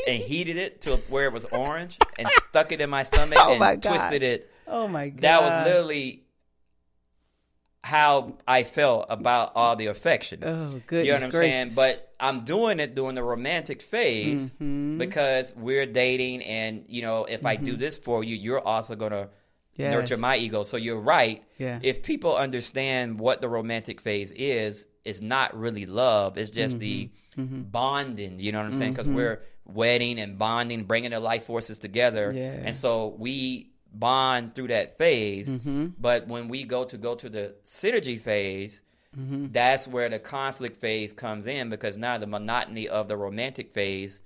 and 0.06 0.22
heated 0.22 0.56
it 0.56 0.82
to 0.82 0.96
where 1.08 1.24
it 1.26 1.32
was 1.32 1.44
orange 1.46 1.98
and 2.18 2.28
stuck 2.48 2.70
it 2.70 2.80
in 2.80 2.90
my 2.90 3.02
stomach 3.02 3.38
Oh 3.40 3.50
and 3.52 3.60
my 3.60 3.76
twisted 3.76 4.22
it 4.22 4.50
oh 4.68 4.86
my 4.88 5.08
god. 5.08 5.22
that 5.22 5.42
was 5.42 5.66
literally 5.66 6.21
how 7.84 8.34
I 8.46 8.62
felt 8.62 9.06
about 9.08 9.52
all 9.56 9.74
the 9.76 9.86
affection. 9.86 10.44
Oh 10.44 10.80
goodness 10.86 11.06
you 11.06 11.12
know 11.12 11.14
what 11.16 11.22
I'm 11.24 11.30
gracious. 11.30 11.54
saying? 11.56 11.72
But 11.74 12.12
I'm 12.20 12.44
doing 12.44 12.78
it 12.80 12.94
during 12.94 13.14
the 13.16 13.22
romantic 13.24 13.82
phase 13.82 14.52
Mm-hmm. 14.52 14.98
because 14.98 15.52
we're 15.56 15.86
dating, 15.86 16.42
and 16.44 16.84
you 16.86 17.02
know, 17.02 17.24
if 17.24 17.44
I 17.44 17.56
do 17.56 17.74
this 17.76 17.98
for 17.98 18.22
you, 18.22 18.36
you're 18.36 18.60
also 18.66 18.94
gonna 18.94 19.28
Yes. 19.74 19.90
nurture 19.94 20.18
my 20.18 20.36
ego. 20.36 20.64
So 20.64 20.76
you're 20.76 21.00
right. 21.00 21.42
Yeah. 21.58 21.78
If 21.82 22.02
people 22.02 22.36
understand 22.36 23.18
what 23.18 23.40
the 23.40 23.48
romantic 23.48 24.02
phase 24.02 24.30
is, 24.32 24.86
it's 25.02 25.22
not 25.22 25.58
really 25.58 25.86
love. 25.86 26.36
It's 26.38 26.50
just 26.50 26.78
the 26.78 27.10
Mm-hmm. 27.38 27.62
bonding. 27.62 28.38
You 28.38 28.52
know 28.52 28.58
what 28.58 28.66
I'm 28.66 28.74
saying? 28.74 28.92
Because 28.92 29.08
we're 29.08 29.40
wedding 29.64 30.20
and 30.20 30.38
bonding, 30.38 30.84
bringing 30.84 31.12
the 31.12 31.20
life 31.20 31.44
forces 31.46 31.78
together, 31.78 32.30
Yeah. 32.36 32.60
and 32.66 32.74
so 32.74 33.16
we 33.18 33.71
bond 33.92 34.54
through 34.54 34.68
that 34.68 34.96
phase. 34.98 35.48
Mm-hmm. 35.48 35.86
But 35.98 36.26
when 36.28 36.48
we 36.48 36.64
go 36.64 36.84
to 36.84 36.96
go 36.98 37.14
to 37.16 37.28
the 37.28 37.54
synergy 37.64 38.18
phase, 38.20 38.82
Mm-hmm. 39.14 39.48
that's 39.52 39.86
where 39.86 40.08
the 40.08 40.18
conflict 40.18 40.78
phase 40.78 41.12
comes 41.12 41.46
in 41.46 41.68
because 41.68 41.98
now 41.98 42.16
the 42.16 42.26
monotony 42.26 42.88
of 42.88 43.08
the 43.08 43.16
romantic 43.18 43.70
phase, 43.70 44.22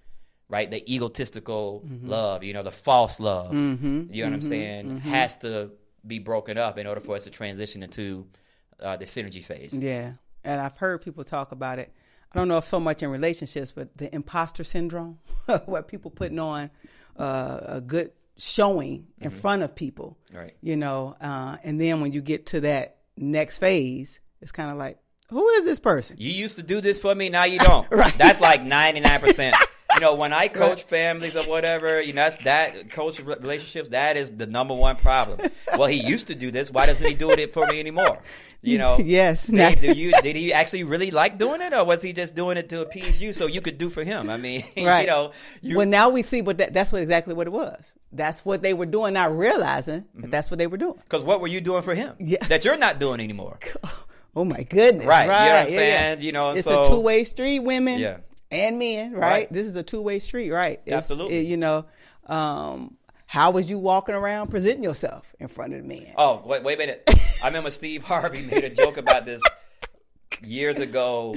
right, 0.48 0.70
the 0.70 0.80
egotistical 0.94 1.82
Mm-hmm. 1.84 2.08
love, 2.08 2.44
you 2.44 2.52
know, 2.52 2.62
the 2.62 2.70
false 2.70 3.18
love, 3.18 3.52
you 3.52 3.58
know 3.58 4.06
what 4.26 4.32
I'm 4.32 4.40
saying, 4.42 4.86
Mm-hmm. 4.86 4.98
has 5.08 5.36
to 5.38 5.72
be 6.06 6.20
broken 6.20 6.56
up 6.56 6.78
in 6.78 6.86
order 6.86 7.00
for 7.00 7.16
us 7.16 7.24
to 7.24 7.30
transition 7.30 7.82
into 7.82 8.28
uh, 8.80 8.96
the 8.96 9.06
synergy 9.06 9.42
phase. 9.42 9.74
Yeah, 9.74 10.12
and 10.44 10.60
I've 10.60 10.76
heard 10.76 11.02
people 11.02 11.24
talk 11.24 11.50
about 11.50 11.80
it. 11.80 11.92
I 12.32 12.38
don't 12.38 12.46
know 12.46 12.58
if 12.58 12.64
so 12.64 12.78
much 12.78 13.02
in 13.02 13.10
relationships, 13.10 13.72
but 13.72 13.96
the 13.96 14.14
imposter 14.14 14.62
syndrome, 14.62 15.18
where 15.66 15.82
people 15.82 16.12
putting 16.12 16.38
on 16.38 16.70
uh, 17.18 17.58
a 17.62 17.80
good 17.80 18.12
showing 18.38 19.06
in 19.20 19.30
front 19.30 19.62
of 19.62 19.74
people, 19.74 20.18
Right. 20.32 20.54
you 20.62 20.76
know, 20.76 21.16
uh, 21.20 21.56
and 21.64 21.80
then 21.80 22.00
when 22.00 22.12
you 22.12 22.20
get 22.20 22.46
to 22.46 22.60
that 22.60 22.98
next 23.16 23.58
phase, 23.58 24.18
it's 24.40 24.52
kind 24.52 24.70
of 24.70 24.76
like, 24.76 24.98
who 25.30 25.48
is 25.48 25.64
this 25.64 25.78
person? 25.78 26.16
You 26.20 26.30
used 26.30 26.56
to 26.56 26.62
do 26.62 26.80
this 26.80 26.98
for 27.00 27.14
me, 27.14 27.28
now 27.30 27.44
you 27.44 27.58
don't. 27.58 27.86
Right. 27.90 28.16
That's 28.18 28.40
like 28.40 28.60
99%. 28.62 29.52
You 29.96 30.00
know, 30.00 30.14
when 30.14 30.32
I 30.32 30.48
coach 30.62 30.82
families 30.82 31.36
or 31.36 31.44
whatever, 31.44 32.00
you 32.00 32.12
know, 32.12 32.22
that's 32.22 32.36
that 32.44 32.90
coach 32.90 33.18
relationships, 33.20 33.88
that 33.90 34.16
is 34.16 34.30
the 34.30 34.46
number 34.46 34.74
one 34.74 34.96
problem. 34.96 35.50
Well, 35.76 35.88
he 35.88 36.06
used 36.06 36.26
to 36.28 36.34
do 36.34 36.50
this. 36.50 36.70
Why 36.70 36.86
doesn't 36.86 37.06
he 37.06 37.14
do 37.14 37.30
it 37.30 37.52
for 37.52 37.66
me 37.66 37.80
anymore? 37.80 38.18
You 38.62 38.78
know? 38.78 38.98
Yes. 39.06 39.46
Did, 39.46 39.80
do 39.80 39.92
you, 39.92 40.12
did 40.22 40.36
he 40.36 40.52
actually 40.52 40.84
really 40.84 41.10
like 41.10 41.38
doing 41.38 41.60
it 41.62 41.72
or 41.72 41.84
was 41.84 42.02
he 42.02 42.12
just 42.12 42.34
doing 42.34 42.56
it 42.56 42.68
to 42.70 42.82
appease 42.82 43.22
you 43.22 43.32
so 43.32 43.46
you 43.46 43.60
could 43.60 43.78
do 43.78 43.88
for 43.88 44.04
him? 44.04 44.28
I 44.28 44.36
mean, 44.36 44.64
Right. 44.76 45.02
you 45.02 45.06
know, 45.06 45.32
you, 45.62 45.76
well, 45.76 45.86
now 45.86 46.10
we 46.10 46.22
see 46.22 46.42
what 46.42 46.58
that, 46.58 46.74
that's 46.74 46.92
what 46.92 47.00
exactly 47.02 47.34
what 47.34 47.46
it 47.46 47.52
was. 47.52 47.94
That's 48.12 48.44
what 48.44 48.62
they 48.62 48.74
were 48.74 48.86
doing, 48.86 49.14
not 49.14 49.36
realizing 49.36 50.04
that 50.14 50.22
mm-hmm. 50.22 50.30
that's 50.30 50.50
what 50.50 50.58
they 50.58 50.66
were 50.66 50.76
doing. 50.76 50.98
because 51.04 51.22
what 51.22 51.40
were 51.40 51.46
you 51.48 51.60
doing 51.60 51.82
for 51.82 51.94
him 51.94 52.14
Yeah. 52.18 52.44
that 52.48 52.64
you're 52.64 52.76
not 52.76 52.98
doing 52.98 53.20
anymore? 53.20 53.58
Oh 54.34 54.44
my 54.44 54.64
goodness! 54.64 55.06
Right, 55.06 55.22
you 55.22 55.28
know 55.28 55.32
what 55.32 55.40
I'm 55.40 55.48
yeah, 55.48 55.62
yeah. 55.62 55.68
saying? 55.68 56.20
You 56.20 56.32
know, 56.32 56.50
it's 56.50 56.64
so- 56.64 56.82
a 56.82 56.86
two 56.86 57.00
way 57.00 57.24
street, 57.24 57.60
women 57.60 57.98
Yeah. 57.98 58.18
And 58.50 58.78
men. 58.78 59.12
Right? 59.12 59.20
Right. 59.20 59.52
This 59.52 59.66
is 59.66 59.76
a 59.76 59.82
two 59.82 60.00
way 60.00 60.18
street, 60.18 60.50
right? 60.50 60.80
It's- 60.86 61.04
Absolutely. 61.04 61.38
it- 61.38 61.46
you 61.46 61.56
know, 61.56 61.86
um, 62.26 62.96
how 63.26 63.50
was 63.50 63.68
you 63.68 63.78
walking 63.78 64.14
around 64.14 64.48
presenting 64.50 64.84
yourself 64.84 65.34
in 65.40 65.48
front 65.48 65.74
of 65.74 65.82
the 65.82 65.88
men? 65.88 66.12
Oh, 66.16 66.42
wait, 66.44 66.62
wait 66.62 66.74
a 66.74 66.78
minute. 66.78 67.10
I 67.42 67.48
remember 67.48 67.70
Steve 67.70 68.04
Harvey 68.04 68.42
made 68.42 68.64
a 68.64 68.70
joke 68.70 68.96
about 68.98 69.24
this 69.24 69.42
years 70.42 70.78
ago 70.78 71.34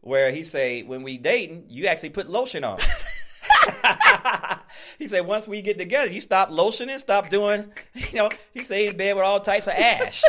where 0.00 0.30
he 0.32 0.42
say, 0.42 0.82
when 0.82 1.02
we 1.02 1.16
dating, 1.18 1.64
you 1.68 1.86
actually 1.86 2.10
put 2.10 2.28
lotion 2.28 2.64
on. 2.64 2.78
he 4.98 5.06
said, 5.06 5.26
once 5.26 5.46
we 5.46 5.62
get 5.62 5.78
together, 5.78 6.10
you 6.10 6.20
stop 6.20 6.50
lotioning, 6.50 6.98
stop 6.98 7.28
doing, 7.30 7.70
you 7.94 8.18
know, 8.18 8.28
he 8.52 8.62
say 8.62 8.88
in 8.88 8.96
bed 8.96 9.14
with 9.16 9.24
all 9.24 9.40
types 9.40 9.66
of 9.66 9.74
ash. 9.74 10.22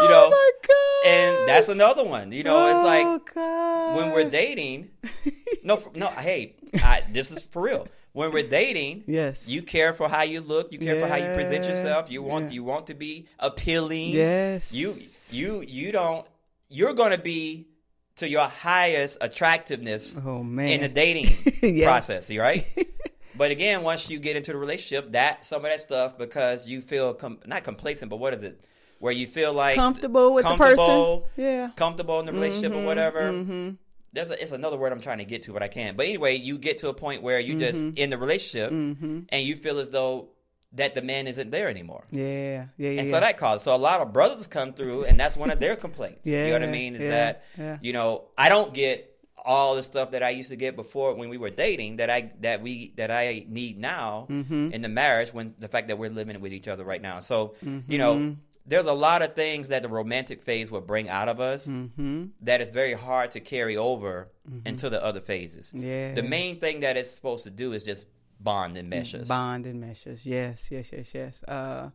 you 0.00 0.08
know, 0.08 0.26
oh 0.26 0.30
my 0.30 0.50
god! 0.66 0.91
And 1.04 1.48
that's 1.48 1.68
another 1.68 2.04
one. 2.04 2.32
You 2.32 2.42
know, 2.42 2.70
it's 2.70 2.80
like 2.80 3.32
oh 3.36 3.94
when 3.96 4.10
we're 4.12 4.28
dating, 4.30 4.90
no, 5.64 5.82
no, 5.94 6.08
hey, 6.08 6.54
I, 6.82 7.02
this 7.10 7.30
is 7.30 7.46
for 7.46 7.62
real. 7.62 7.88
When 8.12 8.30
we're 8.30 8.46
dating, 8.46 9.04
Yes. 9.06 9.48
you 9.48 9.62
care 9.62 9.94
for 9.94 10.06
how 10.08 10.20
you 10.22 10.42
look, 10.42 10.70
you 10.72 10.78
care 10.78 11.00
for 11.00 11.06
how 11.08 11.16
you 11.16 11.32
present 11.32 11.64
yourself. 11.66 12.10
You 12.10 12.22
want 12.22 12.46
yeah. 12.46 12.50
you 12.50 12.64
want 12.64 12.86
to 12.88 12.94
be 12.94 13.26
appealing. 13.38 14.10
Yes. 14.10 14.72
You 14.72 14.94
you 15.30 15.62
you 15.66 15.92
don't. 15.92 16.26
You're 16.68 16.94
going 16.94 17.10
to 17.12 17.18
be 17.18 17.68
to 18.16 18.28
your 18.28 18.46
highest 18.48 19.16
attractiveness 19.20 20.18
Oh, 20.24 20.42
man. 20.42 20.68
in 20.68 20.80
the 20.82 20.88
dating 20.88 21.32
Yes. 21.62 21.84
process, 21.84 22.30
right? 22.36 22.66
but 23.36 23.50
again, 23.50 23.82
once 23.82 24.10
you 24.10 24.18
get 24.18 24.36
into 24.36 24.52
the 24.52 24.58
relationship, 24.58 25.12
that 25.12 25.44
some 25.44 25.64
of 25.64 25.70
that 25.70 25.80
stuff 25.80 26.16
because 26.18 26.68
you 26.68 26.80
feel 26.82 27.14
com- 27.14 27.38
not 27.46 27.64
complacent, 27.64 28.10
but 28.10 28.18
what 28.18 28.34
is 28.34 28.44
it? 28.44 28.66
Where 29.02 29.12
you 29.12 29.26
feel 29.26 29.52
like 29.52 29.74
Comfortable 29.74 30.32
with 30.32 30.44
the 30.46 30.54
person. 30.56 31.22
Yeah. 31.36 31.70
comfortable 31.74 32.20
in 32.20 32.26
the 32.26 32.32
relationship 32.32 32.72
or 32.72 32.84
whatever. 32.84 33.20
Mm-hmm. 33.32 33.70
There's 34.12 34.30
a, 34.30 34.40
it's 34.40 34.52
another 34.52 34.76
word 34.76 34.92
I'm 34.92 35.00
trying 35.00 35.18
to 35.18 35.24
get 35.24 35.42
to, 35.42 35.52
but 35.52 35.62
I 35.62 35.68
can't. 35.68 35.96
But 35.96 36.06
anyway, 36.06 36.36
you 36.36 36.56
get 36.56 36.78
to 36.78 36.88
a 36.88 36.94
point 36.94 37.20
where 37.22 37.40
you 37.40 37.58
just 37.58 37.80
Mm-hmm. 37.82 37.98
in 38.02 38.10
the 38.10 38.18
relationship 38.18 38.70
and 38.70 39.26
you 39.48 39.56
feel 39.56 39.78
as 39.80 39.90
though 39.90 40.28
that 40.74 40.94
the 40.94 41.02
man 41.02 41.26
isn't 41.26 41.50
there 41.50 41.68
anymore. 41.68 42.04
Yeah. 42.12 42.66
Yeah. 42.78 42.90
Yeah. 42.90 43.00
And 43.02 43.10
so 43.10 43.18
that 43.20 43.36
causes 43.38 43.62
so 43.64 43.74
a 43.74 43.82
lot 43.90 44.00
of 44.02 44.12
brothers 44.12 44.46
come 44.46 44.72
through, 44.72 45.04
and 45.04 45.18
that's 45.18 45.36
one 45.36 45.50
of 45.50 45.58
their 45.60 45.74
complaints. 45.76 46.20
yeah, 46.24 46.44
you 46.46 46.52
know 46.52 46.60
what 46.60 46.68
I 46.68 46.72
mean? 46.72 46.94
Is 46.94 47.02
yeah, 47.02 47.10
that 47.10 47.44
yeah. 47.58 47.78
you 47.82 47.92
know 47.92 48.24
I 48.38 48.48
don't 48.48 48.72
get 48.72 49.08
all 49.44 49.74
the 49.74 49.82
stuff 49.82 50.12
that 50.12 50.22
I 50.22 50.30
used 50.30 50.50
to 50.50 50.56
get 50.56 50.76
before 50.76 51.14
when 51.14 51.28
we 51.28 51.36
were 51.36 51.50
dating 51.50 51.96
that 51.96 52.08
I 52.08 52.30
that 52.40 52.62
we 52.62 52.92
that 52.96 53.10
I 53.10 53.44
need 53.48 53.78
now 53.78 54.26
Mm-hmm. 54.30 54.70
in 54.72 54.80
the 54.82 54.88
marriage 54.88 55.34
when 55.34 55.54
the 55.58 55.68
fact 55.68 55.88
that 55.88 55.98
we're 55.98 56.10
living 56.10 56.40
with 56.40 56.52
each 56.52 56.68
other 56.68 56.84
right 56.84 57.02
now. 57.02 57.18
So 57.20 57.54
Mm-hmm. 57.64 57.90
you 57.92 57.98
know 57.98 58.36
there's 58.66 58.86
a 58.86 58.92
lot 58.92 59.22
of 59.22 59.34
things 59.34 59.68
that 59.68 59.82
the 59.82 59.88
romantic 59.88 60.42
phase 60.42 60.70
will 60.70 60.80
bring 60.80 61.08
out 61.08 61.28
of 61.28 61.40
us 61.40 61.66
Mm-hmm. 61.66 62.26
that 62.42 62.60
is 62.60 62.70
very 62.70 62.94
hard 62.94 63.30
to 63.32 63.40
carry 63.40 63.76
over 63.76 64.28
into 64.64 64.88
the 64.90 65.02
other 65.04 65.20
phases. 65.20 65.72
Yeah. 65.74 66.14
The 66.14 66.22
main 66.22 66.58
thing 66.60 66.80
that 66.80 66.96
it's 66.96 67.10
supposed 67.10 67.44
to 67.44 67.50
do 67.50 67.72
is 67.72 67.82
just 67.82 68.06
bond 68.40 68.76
and 68.76 68.88
meshes. 68.88 69.28
Bond 69.28 69.66
and 69.66 69.80
meshes. 69.80 70.24
Yes, 70.26 70.68
yes, 70.70 70.90
yes, 70.92 71.10
yes. 71.14 71.44
Uh, 71.44 71.90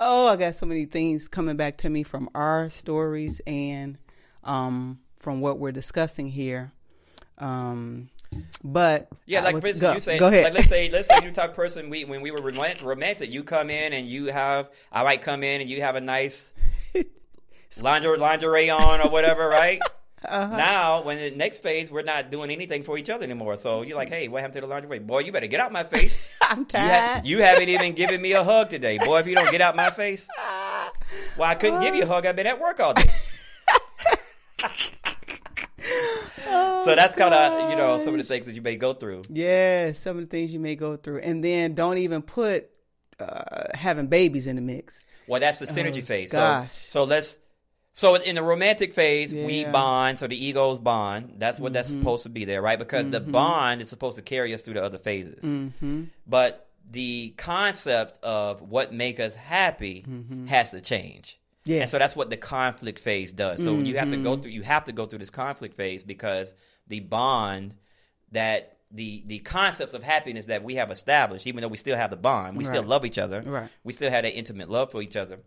oh, 0.00 0.28
I 0.28 0.36
got 0.36 0.54
so 0.54 0.66
many 0.66 0.84
things 0.86 1.28
coming 1.28 1.56
back 1.56 1.76
to 1.78 1.88
me 1.90 2.02
from 2.02 2.28
our 2.34 2.68
stories 2.70 3.40
and 3.46 3.98
um, 4.44 5.00
from 5.18 5.40
what 5.40 5.58
we're 5.58 5.72
discussing 5.72 6.28
here. 6.28 6.72
Um, 7.38 8.08
but 8.64 9.08
Yeah, 9.26 9.42
like 9.42 9.60
for 9.60 9.66
instance, 9.66 9.80
go, 9.80 9.92
you 9.94 10.00
say, 10.00 10.18
go 10.18 10.28
ahead. 10.28 10.44
like 10.44 10.54
let's 10.54 10.68
say, 10.68 10.88
let's 10.92 11.08
say 11.08 11.16
you 11.24 11.30
type 11.32 11.54
person. 11.54 11.90
We 11.90 12.04
when 12.04 12.20
we 12.22 12.30
were 12.30 12.38
romantic, 12.82 13.32
you 13.32 13.42
come 13.44 13.70
in 13.70 13.92
and 13.92 14.06
you 14.06 14.26
have, 14.26 14.68
I 14.92 15.02
might 15.04 15.22
come 15.22 15.42
in 15.42 15.60
and 15.60 15.68
you 15.70 15.80
have 15.82 15.96
a 15.96 16.00
nice 16.00 16.52
lingerie, 17.82 18.16
lingerie 18.18 18.70
on 18.70 19.00
or 19.00 19.10
whatever, 19.10 19.48
right? 19.48 19.80
Uh-huh. 20.24 20.56
Now, 20.56 21.02
when 21.02 21.18
the 21.18 21.30
next 21.30 21.60
phase, 21.62 21.88
we're 21.88 22.02
not 22.02 22.30
doing 22.32 22.50
anything 22.50 22.82
for 22.82 22.98
each 22.98 23.10
other 23.10 23.22
anymore. 23.22 23.54
So 23.56 23.82
you're 23.82 23.96
like, 23.98 24.08
hey, 24.08 24.26
what 24.26 24.40
happened 24.40 24.54
to 24.54 24.60
the 24.62 24.66
lingerie? 24.66 24.98
Boy, 24.98 25.20
you 25.20 25.30
better 25.30 25.46
get 25.46 25.60
out 25.60 25.70
my 25.70 25.84
face. 25.84 26.34
I'm 26.40 26.60
You, 26.60 26.64
tired. 26.64 27.00
ha- 27.02 27.20
you 27.22 27.42
haven't 27.42 27.68
even 27.68 27.92
given 27.92 28.20
me 28.22 28.32
a 28.32 28.42
hug 28.42 28.70
today, 28.70 28.98
boy. 28.98 29.18
If 29.20 29.28
you 29.28 29.36
don't 29.36 29.50
get 29.52 29.60
out 29.60 29.76
my 29.76 29.90
face, 29.90 30.26
well, 31.36 31.48
I 31.48 31.54
couldn't 31.54 31.80
give 31.82 31.94
you 31.94 32.04
a 32.04 32.06
hug. 32.06 32.26
I've 32.26 32.34
been 32.34 32.46
at 32.48 32.58
work 32.58 32.80
all 32.80 32.94
day. 32.94 33.04
So 36.86 36.94
that's 36.96 37.14
kind 37.16 37.34
of 37.34 37.70
you 37.70 37.76
know 37.76 37.98
some 37.98 38.14
of 38.14 38.18
the 38.18 38.24
things 38.24 38.46
that 38.46 38.54
you 38.54 38.62
may 38.62 38.76
go 38.76 38.92
through. 38.94 39.22
Yeah, 39.28 39.92
some 39.92 40.16
of 40.18 40.22
the 40.24 40.28
things 40.30 40.54
you 40.54 40.60
may 40.60 40.76
go 40.76 40.96
through, 40.96 41.18
and 41.18 41.42
then 41.44 41.74
don't 41.74 41.98
even 41.98 42.22
put 42.22 42.70
uh, 43.20 43.64
having 43.74 44.06
babies 44.06 44.46
in 44.46 44.56
the 44.56 44.62
mix. 44.62 45.00
Well, 45.28 45.40
that's 45.40 45.58
the 45.58 45.66
synergy 45.66 46.02
Oh, 46.02 46.06
phase. 46.06 46.32
gosh. 46.32 46.72
So, 46.72 46.88
so 47.00 47.04
let's. 47.04 47.38
So 47.94 48.14
in 48.14 48.34
the 48.34 48.42
romantic 48.42 48.92
phase, 48.92 49.32
we 49.32 49.40
Yeah. 49.40 49.62
Mm-hmm. 49.64 49.72
bond. 49.72 50.18
So 50.18 50.26
the 50.26 50.36
egos 50.46 50.78
bond. 50.78 51.34
That's 51.38 51.58
what 51.58 51.72
that's 51.72 51.88
supposed 51.88 52.22
to 52.24 52.28
be 52.28 52.44
there, 52.44 52.60
right? 52.62 52.78
Because 52.78 53.08
the 53.08 53.20
bond 53.20 53.80
is 53.80 53.88
supposed 53.88 54.16
to 54.18 54.22
carry 54.22 54.52
us 54.54 54.62
through 54.62 54.74
the 54.74 54.84
other 54.84 54.98
phases. 54.98 55.42
Mm-hmm. 55.42 56.04
But 56.26 56.68
the 56.90 57.34
concept 57.38 58.22
of 58.22 58.60
what 58.62 58.92
make 58.92 59.18
us 59.18 59.34
happy 59.34 60.04
has 60.46 60.70
to 60.72 60.80
change. 60.80 61.38
Mm-hmm. 61.40 61.72
Yeah. 61.72 61.80
And 61.80 61.90
so 61.90 61.98
that's 61.98 62.14
what 62.14 62.30
the 62.30 62.36
conflict 62.36 62.98
phase 63.00 63.32
does. 63.32 63.64
So 63.64 63.74
you 63.78 63.96
have 63.96 64.10
to 64.10 64.16
go 64.18 64.36
through. 64.36 64.52
You 64.52 64.62
have 64.62 64.84
to 64.84 64.92
go 64.92 65.06
through 65.06 65.18
this 65.20 65.30
conflict 65.30 65.74
phase 65.74 66.04
because 66.04 66.54
the 66.88 67.00
bond 67.00 67.74
that 68.32 68.78
the 68.90 69.22
the 69.26 69.38
concepts 69.40 69.94
of 69.94 70.02
happiness 70.02 70.46
that 70.46 70.62
we 70.62 70.76
have 70.76 70.90
established, 70.90 71.46
even 71.46 71.62
though 71.62 71.68
we 71.68 71.76
still 71.76 71.96
have 71.96 72.10
the 72.10 72.16
bond, 72.16 72.56
we 72.56 72.64
still 72.64 72.82
love 72.84 73.04
each 73.04 73.18
other. 73.18 73.42
Right. 73.42 73.68
We 73.84 73.92
still 73.92 74.10
have 74.10 74.22
that 74.22 74.36
intimate 74.36 74.68
love 74.70 74.90
for 74.92 75.02
each 75.02 75.16
other. 75.16 75.40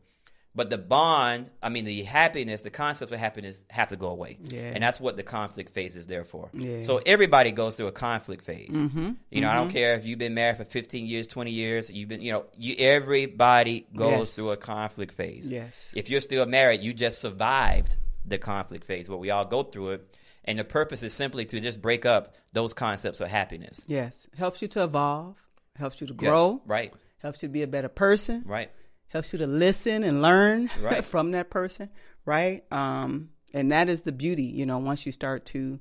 But 0.56 0.72
the 0.72 0.80
bond, 0.80 1.52
I 1.62 1.70
mean, 1.70 1.86
the 1.86 2.02
happiness, 2.04 2.62
the 2.62 2.72
concepts 2.72 3.12
of 3.12 3.20
happiness 3.20 3.64
have 3.70 3.90
to 3.90 3.96
go 3.96 4.10
away. 4.10 4.40
Yeah. 4.44 4.72
And 4.74 4.84
that's 4.84 5.00
what 5.00 5.16
the 5.16 5.24
conflict 5.24 5.74
phase 5.74 5.96
is 5.96 6.08
there 6.08 6.26
for. 6.26 6.50
Yeah. 6.54 6.82
So 6.82 6.98
everybody 7.06 7.52
goes 7.52 7.78
through 7.78 7.88
a 7.88 7.92
conflict 7.92 8.44
phase. 8.44 8.72
Mm-hmm. 8.72 9.12
You 9.30 9.42
know, 9.42 9.50
I 9.50 9.54
don't 9.54 9.70
care 9.70 9.94
if 9.94 10.06
you've 10.06 10.18
been 10.20 10.34
married 10.34 10.58
for 10.58 10.66
15 10.66 11.06
years, 11.06 11.28
20 11.28 11.52
years, 11.52 11.92
you've 11.92 12.10
been, 12.10 12.22
you 12.22 12.32
know, 12.32 12.46
you 12.58 12.76
everybody 12.80 13.86
goes 13.96 14.12
Yes. 14.20 14.36
through 14.36 14.52
a 14.52 14.58
conflict 14.58 15.14
phase. 15.14 15.50
Yes. 15.52 15.94
If 15.96 16.10
you're 16.10 16.20
still 16.20 16.46
married, 16.48 16.82
you 16.82 16.94
just 16.94 17.22
survived 17.22 17.96
the 18.26 18.38
conflict 18.38 18.86
phase 18.86 19.08
but 19.08 19.18
we 19.18 19.30
all 19.32 19.46
go 19.46 19.64
through 19.64 19.92
it. 19.92 20.18
And 20.46 20.58
the 20.58 20.64
purpose 20.64 21.04
is 21.04 21.14
simply 21.14 21.46
to 21.46 21.60
just 21.60 21.82
break 21.82 22.06
up 22.06 22.36
those 22.54 22.74
concepts 22.74 23.20
of 23.22 23.28
happiness. 23.28 23.86
Yes, 23.88 24.28
helps 24.38 24.62
you 24.62 24.68
to 24.70 24.84
evolve, 24.84 25.46
helps 25.76 26.02
you 26.02 26.08
to 26.08 26.14
Yes. 26.14 26.18
grow, 26.20 26.62
Right. 26.66 26.94
helps 27.20 27.42
you 27.44 27.48
to 27.50 27.54
be 27.54 27.62
a 27.62 27.68
better 27.68 27.90
person, 27.90 28.44
Right. 28.46 28.72
helps 29.10 29.32
you 29.34 29.40
to 29.40 29.48
listen 29.48 30.04
and 30.04 30.22
learn 30.22 30.70
Right. 30.82 31.04
from 31.06 31.32
that 31.32 31.50
person, 31.50 31.90
right? 32.26 32.64
Um, 32.72 33.30
and 33.54 33.72
that 33.72 33.90
is 33.90 34.02
the 34.02 34.12
beauty, 34.12 34.44
you 34.44 34.66
know. 34.66 34.78
Once 34.78 35.06
you 35.06 35.12
start 35.12 35.46
to, 35.48 35.80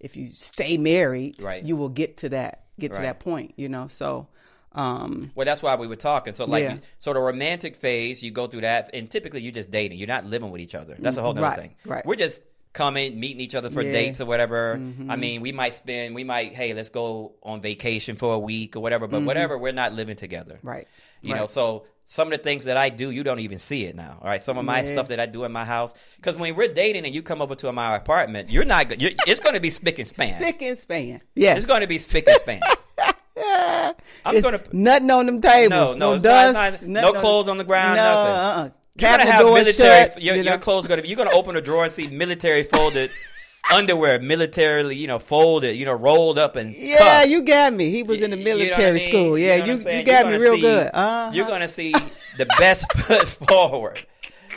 if 0.00 0.16
you 0.16 0.30
stay 0.32 0.76
married, 0.78 1.42
Right. 1.42 1.62
you 1.64 1.76
will 1.76 1.88
get 1.88 2.16
to 2.18 2.28
that, 2.30 2.64
get 2.78 2.94
to 2.94 3.00
that 3.02 3.20
point, 3.20 3.54
you 3.56 3.68
know. 3.68 3.88
So, 3.88 4.28
um, 4.72 5.32
Well, 5.34 5.44
that's 5.44 5.62
why 5.62 5.74
we 5.76 5.86
were 5.86 5.96
talking. 5.96 6.32
So, 6.32 6.44
like, 6.44 6.62
Yeah. 6.64 6.76
so 6.98 7.12
the 7.12 7.20
romantic 7.20 7.76
phase, 7.76 8.22
you 8.22 8.30
go 8.30 8.46
through 8.46 8.60
that, 8.62 8.90
and 8.94 9.10
typically 9.10 9.40
you're 9.42 9.52
just 9.52 9.70
dating. 9.70 9.98
You're 9.98 10.08
not 10.08 10.24
living 10.26 10.50
with 10.50 10.60
each 10.60 10.74
other. 10.74 10.96
That's 10.98 11.16
a 11.16 11.22
whole 11.22 11.30
other 11.32 11.42
Right, 11.42 11.56
thing. 11.58 11.74
right. 11.84 12.06
We're 12.06 12.16
just 12.16 12.42
coming, 12.78 13.18
meeting 13.20 13.40
each 13.40 13.54
other 13.54 13.68
for 13.70 13.82
Yeah. 13.82 13.88
Mm-hmm. 13.88 13.92
dates 14.06 14.20
or 14.20 14.26
whatever. 14.26 14.80
I 15.08 15.16
mean, 15.16 15.40
we 15.42 15.52
might 15.52 15.74
spend, 15.74 16.14
we 16.14 16.24
might, 16.24 16.54
hey, 16.54 16.72
let's 16.74 16.88
go 16.88 17.32
on 17.42 17.60
vacation 17.60 18.16
for 18.16 18.32
a 18.34 18.38
week 18.38 18.76
or 18.76 18.80
whatever. 18.80 19.06
But 19.08 19.22
whatever, 19.24 19.58
we're 19.58 19.72
not 19.72 19.92
living 19.92 20.16
together. 20.16 20.54
Mm-hmm. 20.54 20.68
right, 20.68 20.88
You 21.20 21.32
right. 21.34 21.40
know, 21.40 21.46
so 21.46 21.84
some 22.04 22.28
of 22.28 22.32
the 22.38 22.42
things 22.42 22.64
that 22.64 22.76
I 22.78 22.88
do, 22.88 23.10
you 23.10 23.22
don't 23.24 23.40
even 23.40 23.58
see 23.58 23.84
it 23.84 23.94
now. 23.94 24.16
All 24.22 24.28
right, 24.28 24.40
some 24.40 24.56
of 24.56 24.64
my 24.64 24.78
Yeah. 24.80 24.92
stuff 24.94 25.08
that 25.08 25.20
I 25.20 25.26
do 25.26 25.44
in 25.44 25.52
my 25.52 25.64
house, 25.64 25.92
because 26.16 26.36
when 26.36 26.54
we're 26.54 26.72
dating 26.72 27.04
and 27.04 27.14
you 27.14 27.20
come 27.22 27.42
over 27.42 27.54
to 27.56 27.70
my 27.72 27.96
apartment, 27.96 28.48
you're 28.50 28.64
not. 28.64 28.98
You're, 29.00 29.10
it's 29.26 29.40
going 29.40 29.54
to 29.56 29.60
be 29.60 29.70
spick 29.70 29.98
and 29.98 30.08
span. 30.08 30.40
spick 30.40 30.62
and 30.62 30.78
span. 30.78 31.20
Yes, 31.34 31.58
It's 31.58 31.66
going 31.66 31.82
to 31.82 31.86
be 31.86 31.98
spick 31.98 32.26
and 32.26 32.36
span. 32.40 32.60
I'm 34.24 34.34
It's 34.36 34.42
going 34.46 34.58
to 34.58 34.76
nothing 34.76 35.10
on 35.10 35.26
them 35.26 35.40
tables. 35.40 35.96
no, 35.96 36.12
no, 36.12 36.12
no 36.12 36.14
not- 36.14 36.22
dust, 36.22 36.54
not- 36.54 36.72
nothing 36.88 36.92
no 36.92 37.08
on- 37.14 37.20
clothes 37.20 37.48
on 37.48 37.58
the 37.58 37.64
ground, 37.64 37.96
No, 37.96 38.02
nothing. 38.04 38.34
uh-uh. 38.34 38.70
Gonna 38.98 39.24
have 39.24 39.40
door 39.42 39.54
military. 39.54 40.04
shut, 40.10 40.22
your, 40.22 40.36
you 40.36 40.42
your 40.42 40.52
know? 40.54 40.58
clothes 40.58 40.86
gonna. 40.86 41.02
Be. 41.02 41.08
You're 41.08 41.16
gonna 41.16 41.30
open 41.30 41.56
a 41.56 41.60
drawer 41.60 41.84
and 41.84 41.92
see 41.92 42.06
military 42.08 42.62
folded 42.64 43.10
underwear, 43.72 44.18
militarily, 44.18 44.96
you 44.96 45.06
know, 45.06 45.18
folded, 45.18 45.76
you 45.76 45.84
know, 45.84 45.92
rolled 45.92 46.38
up 46.38 46.56
and 46.56 46.74
Yeah, 46.74 46.98
cuffed. 47.20 47.28
you 47.28 47.42
got 47.42 47.72
me. 47.72 47.90
He 47.90 48.02
was 48.02 48.22
in 48.22 48.30
the 48.30 48.36
You 48.38 48.44
know 48.44 48.50
I 48.52 48.54
military 48.56 48.98
mean? 48.98 49.08
school. 49.08 49.38
Yeah, 49.38 49.56
know 49.58 49.64
you 49.66 49.72
you 49.90 50.02
got 50.04 50.26
me 50.26 50.36
real 50.38 50.54
see- 50.54 50.60
good. 50.62 50.90
Uh-huh. 50.94 51.30
You're 51.34 51.46
gonna 51.48 51.68
see 51.68 51.92
the 52.38 52.46
best 52.58 52.90
foot 52.96 53.26
forward 53.28 54.00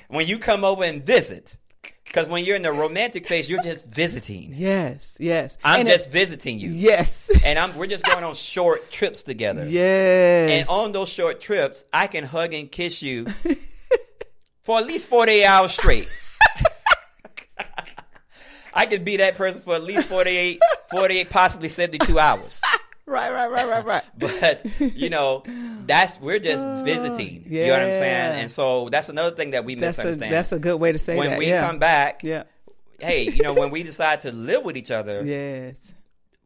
when 0.08 0.28
you 0.28 0.38
come 0.40 0.64
over 0.64 0.84
and 0.84 1.06
visit. 1.06 1.58
Because 2.06 2.28
when 2.28 2.44
you're 2.44 2.58
in 2.58 2.62
the 2.62 2.74
romantic 2.74 3.26
phase, 3.26 3.50
you're 3.50 3.62
just 3.62 3.86
visiting. 3.88 4.52
Yes, 4.54 5.16
yes. 5.18 5.58
I'm 5.64 5.80
And 5.82 5.88
just 5.90 6.12
visiting 6.12 6.60
you, 6.60 6.70
yes, 6.70 7.30
and 7.46 7.58
I'm 7.58 7.74
we're 7.78 7.88
just 7.88 8.04
going 8.06 8.26
on 8.26 8.34
short 8.34 8.92
trips 8.92 9.24
together. 9.24 9.66
yes. 9.70 10.52
And 10.52 10.68
on 10.68 10.92
those 10.92 11.08
short 11.08 11.40
trips, 11.40 11.86
I 11.94 12.08
can 12.08 12.26
hug 12.26 12.54
and 12.54 12.70
kiss 12.70 13.02
you 13.02 13.28
for 14.64 14.80
at 14.80 14.86
least 14.86 15.08
48 15.08 15.46
hours 15.46 15.72
straight. 15.74 16.08
I 18.74 18.86
could 18.86 19.04
be 19.04 19.18
that 19.18 19.36
person 19.36 19.62
for 19.62 19.76
at 19.76 19.84
least 19.84 20.08
48, 20.08 20.62
48, 20.92 21.30
possibly 21.30 21.68
72 21.68 22.18
hours. 22.18 22.62
right, 23.06 23.30
right, 23.32 23.52
right, 23.52 23.68
right, 23.68 23.86
right. 23.86 24.04
But, 24.18 24.66
you 24.80 25.10
know, 25.10 25.44
that's, 25.86 26.20
we're 26.22 26.40
just 26.40 26.66
visiting. 26.86 27.44
You 27.48 27.66
know 27.68 27.74
what 27.74 27.82
I'm 27.82 27.92
saying? 27.92 28.40
And 28.40 28.50
so 28.52 28.88
that's 28.90 29.10
another 29.10 29.36
thing 29.36 29.52
that 29.52 29.66
we 29.66 29.76
That's 29.76 29.98
a 29.98 30.02
misunderstand. 30.02 30.34
that's 30.34 30.52
a 30.54 30.60
good 30.60 30.80
way 30.80 30.94
to 30.94 30.98
say 30.98 31.18
when 31.18 31.26
that. 31.28 31.32
When 31.32 31.40
we 31.40 31.48
yeah. 31.50 31.68
come 31.68 31.80
back, 31.80 32.24
yeah, 32.24 32.44
hey, 33.00 33.24
you 33.30 33.44
know, 33.44 33.54
when 33.54 33.72
we 33.72 33.84
decide 33.84 34.22
to 34.22 34.32
live 34.32 34.64
with 34.64 34.78
each 34.78 34.92
other, 34.92 35.22
yes, 35.26 35.94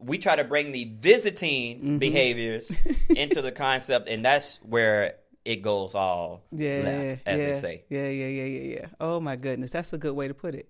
we 0.00 0.18
try 0.18 0.34
to 0.36 0.44
bring 0.44 0.72
the 0.72 0.84
visiting 1.00 1.76
Mm-hmm. 1.76 1.98
behaviors 1.98 2.72
into 3.10 3.40
the 3.40 3.52
concept, 3.52 4.08
and 4.08 4.24
that's 4.24 4.56
where 4.64 5.14
it 5.46 5.62
goes 5.62 5.94
all 5.94 6.42
yeah, 6.50 6.80
left, 6.84 7.22
as 7.26 7.40
yeah, 7.40 7.46
they 7.46 7.52
say. 7.52 7.84
Yeah, 7.88 8.08
yeah, 8.08 8.26
yeah, 8.26 8.44
yeah, 8.44 8.74
yeah. 8.74 8.86
Oh 9.00 9.20
my 9.20 9.36
goodness, 9.36 9.70
that's 9.70 9.92
a 9.92 9.98
good 9.98 10.14
way 10.14 10.26
to 10.26 10.34
put 10.34 10.54
it. 10.54 10.68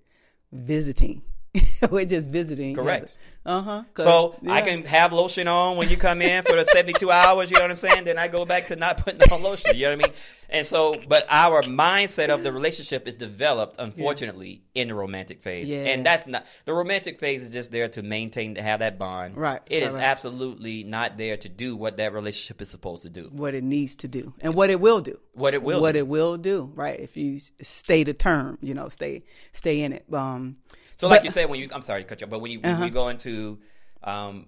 Visiting. 0.53 1.23
We're 1.91 2.05
just 2.05 2.31
visiting. 2.31 2.75
Correct. 2.75 3.17
Uh 3.45 3.63
huh. 3.63 3.83
So 3.97 4.37
I 4.49 4.61
can 4.61 4.85
have 4.87 5.13
lotion 5.13 5.47
on 5.47 5.77
when 5.77 5.89
you 5.89 5.97
come 5.97 6.21
in 6.21 6.43
for 6.43 6.57
the 6.57 6.65
72 6.65 7.09
hours, 7.13 7.49
you 7.49 7.57
know 7.57 7.63
what 7.63 7.71
I'm 7.71 7.77
saying? 7.77 8.05
Then 8.05 8.19
I 8.19 8.27
go 8.27 8.45
back 8.45 8.67
to 8.69 8.77
not 8.77 8.99
putting 8.99 9.23
on 9.33 9.41
lotion, 9.43 9.77
you 9.77 9.85
know 9.85 9.97
what 9.97 10.05
I 10.05 10.09
mean? 10.09 10.17
And 10.49 10.67
so, 10.67 10.97
but 11.09 11.27
our 11.29 11.63
mindset 11.63 12.29
of 12.29 12.43
the 12.43 12.53
relationship 12.53 13.07
is 13.07 13.15
developed, 13.17 13.77
unfortunately, 13.79 14.63
in 14.75 14.89
the 14.89 14.95
romantic 14.95 15.43
phase. 15.43 15.71
Yeah. 15.71 15.85
And 15.85 16.05
that's 16.05 16.27
not, 16.27 16.45
the 16.65 16.73
romantic 16.73 17.19
phase 17.21 17.43
is 17.43 17.51
just 17.51 17.71
there 17.73 17.89
to 17.91 18.03
maintain, 18.03 18.55
to 18.57 18.63
have 18.63 18.81
that 18.81 18.99
bond. 18.99 19.37
Right, 19.37 19.61
It 19.67 19.81
right, 19.81 19.89
is 19.89 19.95
right. 19.95 20.05
absolutely 20.05 20.83
not 20.85 21.17
there 21.17 21.37
to 21.37 21.49
do 21.49 21.77
what 21.77 21.97
that 21.99 22.13
relationship 22.13 22.61
is 22.61 22.69
supposed 22.69 23.03
to 23.05 23.11
do. 23.11 23.29
what 23.33 23.55
it 23.55 23.65
needs 23.65 23.97
to 23.97 24.09
do 24.09 24.35
and 24.41 24.55
what 24.55 24.71
it 24.71 24.81
will 24.81 25.01
do. 25.01 25.19
What 25.35 25.55
it 25.55 25.63
will 25.63 25.81
what 25.81 25.93
do. 25.93 25.99
it 26.01 26.09
will 26.09 26.37
do. 26.37 26.73
Right. 26.75 26.99
If 26.99 27.17
you 27.17 27.39
stay 27.61 28.03
the 28.05 28.15
term, 28.15 28.59
you 28.61 28.75
know, 28.75 28.89
stay 28.89 29.25
stay 29.53 29.83
in 29.83 29.93
it. 29.93 30.05
Um. 30.13 30.57
So, 30.99 31.09
like 31.09 31.21
But- 31.21 31.25
you 31.25 31.31
said, 31.31 31.49
when 31.51 31.61
you, 31.61 31.69
I'm 31.75 31.83
sorry 31.83 32.03
to 32.03 32.09
cut 32.09 32.21
you 32.21 32.27
but 32.27 32.41
when 32.41 32.51
you, 32.51 32.61
Uh-huh. 32.65 32.85
you 32.85 32.91
go 32.91 33.09
into, 33.09 33.59
um, 34.03 34.47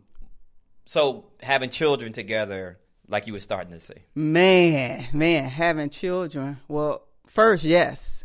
so 0.86 1.26
having 1.42 1.70
children 1.70 2.12
together, 2.12 2.78
like 3.08 3.26
you 3.26 3.32
were 3.32 3.40
starting 3.40 3.72
to 3.72 3.80
say. 3.80 4.04
Man, 4.14 5.06
man, 5.12 5.48
having 5.48 5.90
children. 5.90 6.58
Well, 6.68 7.02
first, 7.26 7.64
yes. 7.64 8.24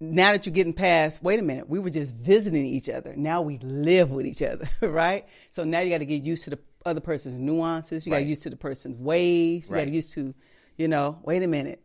Now 0.00 0.30
that 0.30 0.46
you're 0.46 0.52
getting 0.54 0.74
past, 0.74 1.22
wait 1.24 1.40
a 1.40 1.42
minute, 1.42 1.68
we 1.68 1.80
were 1.80 1.90
just 1.90 2.14
visiting 2.14 2.64
each 2.64 2.88
other. 2.88 3.14
Now 3.16 3.42
we 3.42 3.58
live 3.58 4.12
with 4.12 4.26
each 4.26 4.42
other, 4.42 4.68
right? 4.80 5.26
So 5.50 5.64
now 5.64 5.80
you 5.80 5.90
got 5.90 5.98
to 5.98 6.06
get 6.06 6.22
used 6.22 6.44
to 6.44 6.50
the 6.50 6.58
other 6.86 7.00
person's 7.00 7.40
nuances. 7.40 8.06
You 8.06 8.10
got 8.10 8.16
to 8.18 8.20
Right. 8.20 8.24
get 8.24 8.28
used 8.30 8.42
to 8.42 8.50
the 8.50 8.56
person's 8.56 8.96
ways. 8.96 9.64
You 9.64 9.70
got 9.70 9.74
to 9.74 9.74
Right. 9.80 9.84
get 9.86 9.94
used 9.94 10.12
to, 10.12 10.34
you 10.76 10.86
know, 10.86 11.18
wait 11.24 11.42
a 11.42 11.48
minute. 11.48 11.82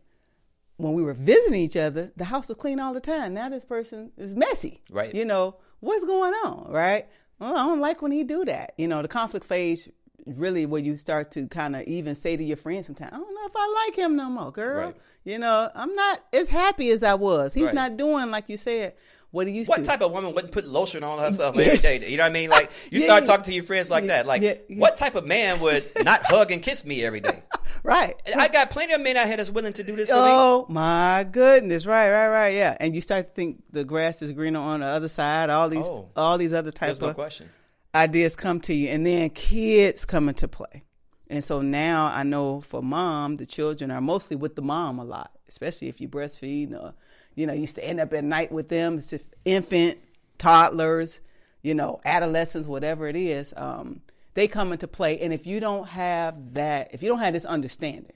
When 0.76 0.92
we 0.94 1.02
were 1.02 1.14
visiting 1.14 1.60
each 1.60 1.76
other, 1.76 2.10
the 2.16 2.24
house 2.24 2.48
was 2.48 2.56
clean 2.58 2.80
all 2.80 2.92
the 2.94 3.00
time. 3.00 3.34
Now 3.34 3.48
this 3.48 3.64
person 3.64 4.10
is 4.16 4.34
messy. 4.34 4.82
Right. 4.90 5.14
You 5.14 5.24
know, 5.24 5.56
what's 5.80 6.04
going 6.04 6.32
on, 6.44 6.66
right? 6.70 7.06
Well, 7.38 7.54
I 7.54 7.66
don't 7.66 7.80
like 7.80 8.02
when 8.02 8.10
he 8.12 8.24
do 8.24 8.44
that. 8.46 8.74
You 8.76 8.88
know, 8.88 9.00
the 9.02 9.08
conflict 9.08 9.46
phase 9.46 9.88
really 10.26 10.66
where 10.66 10.80
you 10.80 10.96
start 10.96 11.30
to 11.32 11.46
kind 11.48 11.76
of 11.76 11.82
even 11.82 12.14
say 12.14 12.36
to 12.36 12.42
your 12.42 12.56
friends 12.56 12.86
sometimes, 12.86 13.12
I 13.12 13.16
don't 13.16 13.34
know 13.34 13.46
if 13.46 13.52
I 13.54 13.84
like 13.86 13.96
him 13.96 14.16
no 14.16 14.30
more, 14.30 14.50
girl. 14.50 14.86
Right. 14.86 14.96
You 15.24 15.38
know, 15.38 15.70
I'm 15.74 15.94
not 15.94 16.24
as 16.32 16.48
happy 16.48 16.90
as 16.90 17.02
I 17.02 17.14
was. 17.14 17.54
He's 17.54 17.66
Right. 17.66 17.74
not 17.74 17.96
doing 17.96 18.30
like 18.30 18.48
you 18.48 18.56
said 18.56 18.94
what 19.34 19.46
he 19.48 19.52
used 19.52 19.68
What 19.68 19.78
to. 19.78 19.82
type 19.84 20.00
of 20.00 20.12
woman 20.12 20.32
wouldn't 20.34 20.52
put 20.52 20.66
lotion 20.66 21.02
on 21.04 21.18
herself 21.18 21.58
every 21.58 21.78
day? 21.78 22.08
You 22.08 22.16
know 22.16 22.22
what 22.22 22.30
I 22.30 22.32
mean? 22.32 22.50
Like 22.50 22.70
you 22.90 23.00
Yeah, 23.00 23.06
start 23.06 23.22
yeah. 23.22 23.26
talking 23.26 23.44
to 23.46 23.52
your 23.52 23.64
friends 23.64 23.90
like 23.90 24.04
Yeah, 24.04 24.22
that. 24.22 24.26
Like 24.26 24.66
what 24.70 24.96
type 24.96 25.14
of 25.16 25.26
man 25.26 25.60
would 25.60 25.84
not 26.04 26.24
hug 26.26 26.50
and 26.50 26.62
kiss 26.62 26.84
me 26.84 27.04
every 27.04 27.20
day? 27.20 27.42
right. 27.82 28.14
I 28.36 28.48
got 28.48 28.70
plenty 28.70 28.92
of 28.94 29.00
men 29.00 29.16
out 29.16 29.26
here 29.26 29.36
that's 29.36 29.50
willing 29.50 29.72
to 29.74 29.82
do 29.82 29.96
this 29.96 30.08
for 30.08 30.14
me. 30.16 30.22
Oh 30.24 30.66
my 30.68 31.26
goodness! 31.30 31.84
Right, 31.86 32.10
right, 32.10 32.28
right. 32.28 32.54
Yeah, 32.54 32.76
and 32.80 32.94
you 32.94 33.00
start 33.00 33.28
to 33.28 33.32
think 33.34 33.62
the 33.70 33.84
grass 33.84 34.22
is 34.22 34.32
greener 34.32 34.60
on 34.60 34.80
the 34.80 34.86
other 34.86 35.08
side. 35.08 35.50
All 35.50 35.68
these, 35.68 35.84
Oh. 35.84 36.08
all 36.16 36.38
these 36.38 36.52
other 36.52 36.70
types 36.70 37.00
no 37.00 37.08
of 37.08 37.14
question. 37.16 37.50
ideas 37.94 38.36
come 38.36 38.60
to 38.62 38.72
you, 38.74 38.88
and 38.88 39.04
then 39.06 39.30
kids 39.30 40.04
come 40.04 40.28
into 40.28 40.48
play. 40.48 40.84
And 41.28 41.42
so 41.42 41.60
now 41.62 42.06
I 42.06 42.22
know 42.22 42.60
for 42.60 42.82
mom, 42.82 43.36
the 43.36 43.46
children 43.46 43.90
are 43.90 44.00
mostly 44.00 44.36
with 44.36 44.54
the 44.56 44.62
mom 44.62 44.98
a 44.98 45.04
lot, 45.04 45.30
especially 45.48 45.88
if 45.88 46.00
you 46.00 46.08
breastfeed 46.08 46.72
or 46.72 46.94
you 47.34 47.46
know 47.46 47.52
you 47.52 47.66
end 47.80 48.00
up 48.00 48.12
at 48.12 48.24
night 48.24 48.52
with 48.52 48.68
them. 48.68 48.98
It's 48.98 49.14
infant, 49.44 49.98
toddlers, 50.38 51.20
you 51.62 51.74
know, 51.74 52.00
adolescents, 52.04 52.66
whatever 52.66 53.08
it 53.08 53.16
is. 53.16 53.52
Um, 53.56 54.00
they 54.34 54.48
come 54.48 54.72
into 54.72 54.88
play, 54.88 55.18
and 55.20 55.32
if 55.32 55.46
you 55.46 55.60
don't 55.60 55.88
have 55.88 56.54
that, 56.54 56.92
if 56.92 57.02
you 57.02 57.08
don't 57.08 57.20
have 57.20 57.34
this 57.34 57.44
understanding 57.44 58.12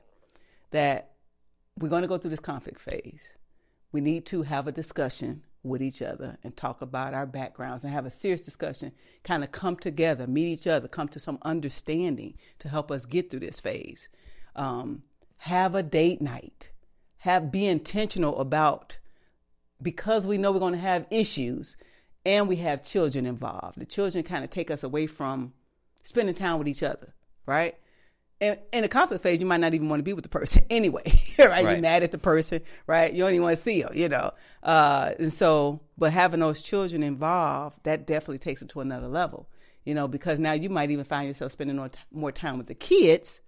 that 0.70 1.12
we're 1.78 1.88
going 1.88 2.02
to 2.02 2.08
go 2.08 2.18
through 2.18 2.30
this 2.30 2.40
conflict 2.40 2.80
phase. 2.80 3.34
We 3.92 4.00
need 4.00 4.26
to 4.26 4.42
have 4.42 4.66
a 4.66 4.72
discussion 4.72 5.44
with 5.62 5.82
each 5.82 6.02
other 6.02 6.36
and 6.42 6.56
talk 6.56 6.82
about 6.82 7.14
our 7.14 7.26
backgrounds 7.26 7.84
and 7.84 7.92
have 7.92 8.06
a 8.06 8.10
serious 8.10 8.42
discussion, 8.42 8.92
kind 9.24 9.42
of 9.42 9.52
come 9.52 9.76
together, 9.76 10.26
meet 10.26 10.52
each 10.52 10.66
other, 10.66 10.88
come 10.88 11.08
to 11.08 11.18
some 11.18 11.38
understanding 11.42 12.34
to 12.58 12.68
help 12.68 12.90
us 12.90 13.06
get 13.06 13.30
through 13.30 13.40
this 13.40 13.60
phase. 13.60 14.08
Um, 14.56 15.02
have 15.38 15.74
a 15.74 15.82
date 15.82 16.20
night. 16.20 16.70
Have 17.18 17.50
be 17.50 17.66
intentional 17.66 18.38
about 18.38 18.98
because 19.80 20.26
we 20.26 20.38
know 20.38 20.52
we're 20.52 20.58
going 20.58 20.74
to 20.74 20.78
have 20.78 21.06
issues 21.10 21.76
and 22.24 22.48
we 22.48 22.56
have 22.56 22.82
children 22.82 23.26
involved. 23.26 23.78
The 23.78 23.86
children 23.86 24.24
kind 24.24 24.44
of 24.44 24.50
take 24.50 24.70
us 24.70 24.82
away 24.82 25.06
from 25.06 25.52
spending 26.02 26.34
time 26.34 26.58
with 26.58 26.68
each 26.68 26.82
other, 26.82 27.14
right? 27.46 27.76
And 28.40 28.58
in 28.72 28.82
the 28.82 28.88
conflict 28.88 29.22
phase, 29.22 29.40
you 29.40 29.46
might 29.46 29.58
not 29.60 29.74
even 29.74 29.88
want 29.88 30.00
to 30.00 30.04
be 30.04 30.12
with 30.12 30.22
the 30.22 30.28
person 30.28 30.64
anyway, 30.70 31.02
right? 31.38 31.50
Right. 31.50 31.62
You're 31.62 31.78
mad 31.78 32.02
at 32.02 32.12
the 32.12 32.18
person, 32.18 32.62
right? 32.86 33.12
You 33.12 33.24
don't 33.24 33.32
even 33.32 33.42
want 33.42 33.56
to 33.56 33.62
see 33.62 33.82
them, 33.82 33.92
you 33.94 34.08
know. 34.08 34.32
Uh, 34.62 35.12
and 35.18 35.32
so, 35.32 35.80
but 35.96 36.12
having 36.12 36.40
those 36.40 36.62
children 36.62 37.02
involved, 37.02 37.78
that 37.84 38.06
definitely 38.06 38.38
takes 38.38 38.62
it 38.62 38.68
to 38.70 38.80
another 38.80 39.08
level, 39.08 39.48
you 39.84 39.94
know, 39.94 40.06
because 40.06 40.38
now 40.38 40.52
you 40.52 40.70
might 40.70 40.90
even 40.90 41.04
find 41.04 41.26
yourself 41.28 41.52
spending 41.52 41.76
more, 41.76 41.88
t- 41.88 42.00
more 42.12 42.32
time 42.32 42.58
with 42.58 42.68
the 42.68 42.74
kids 42.74 43.40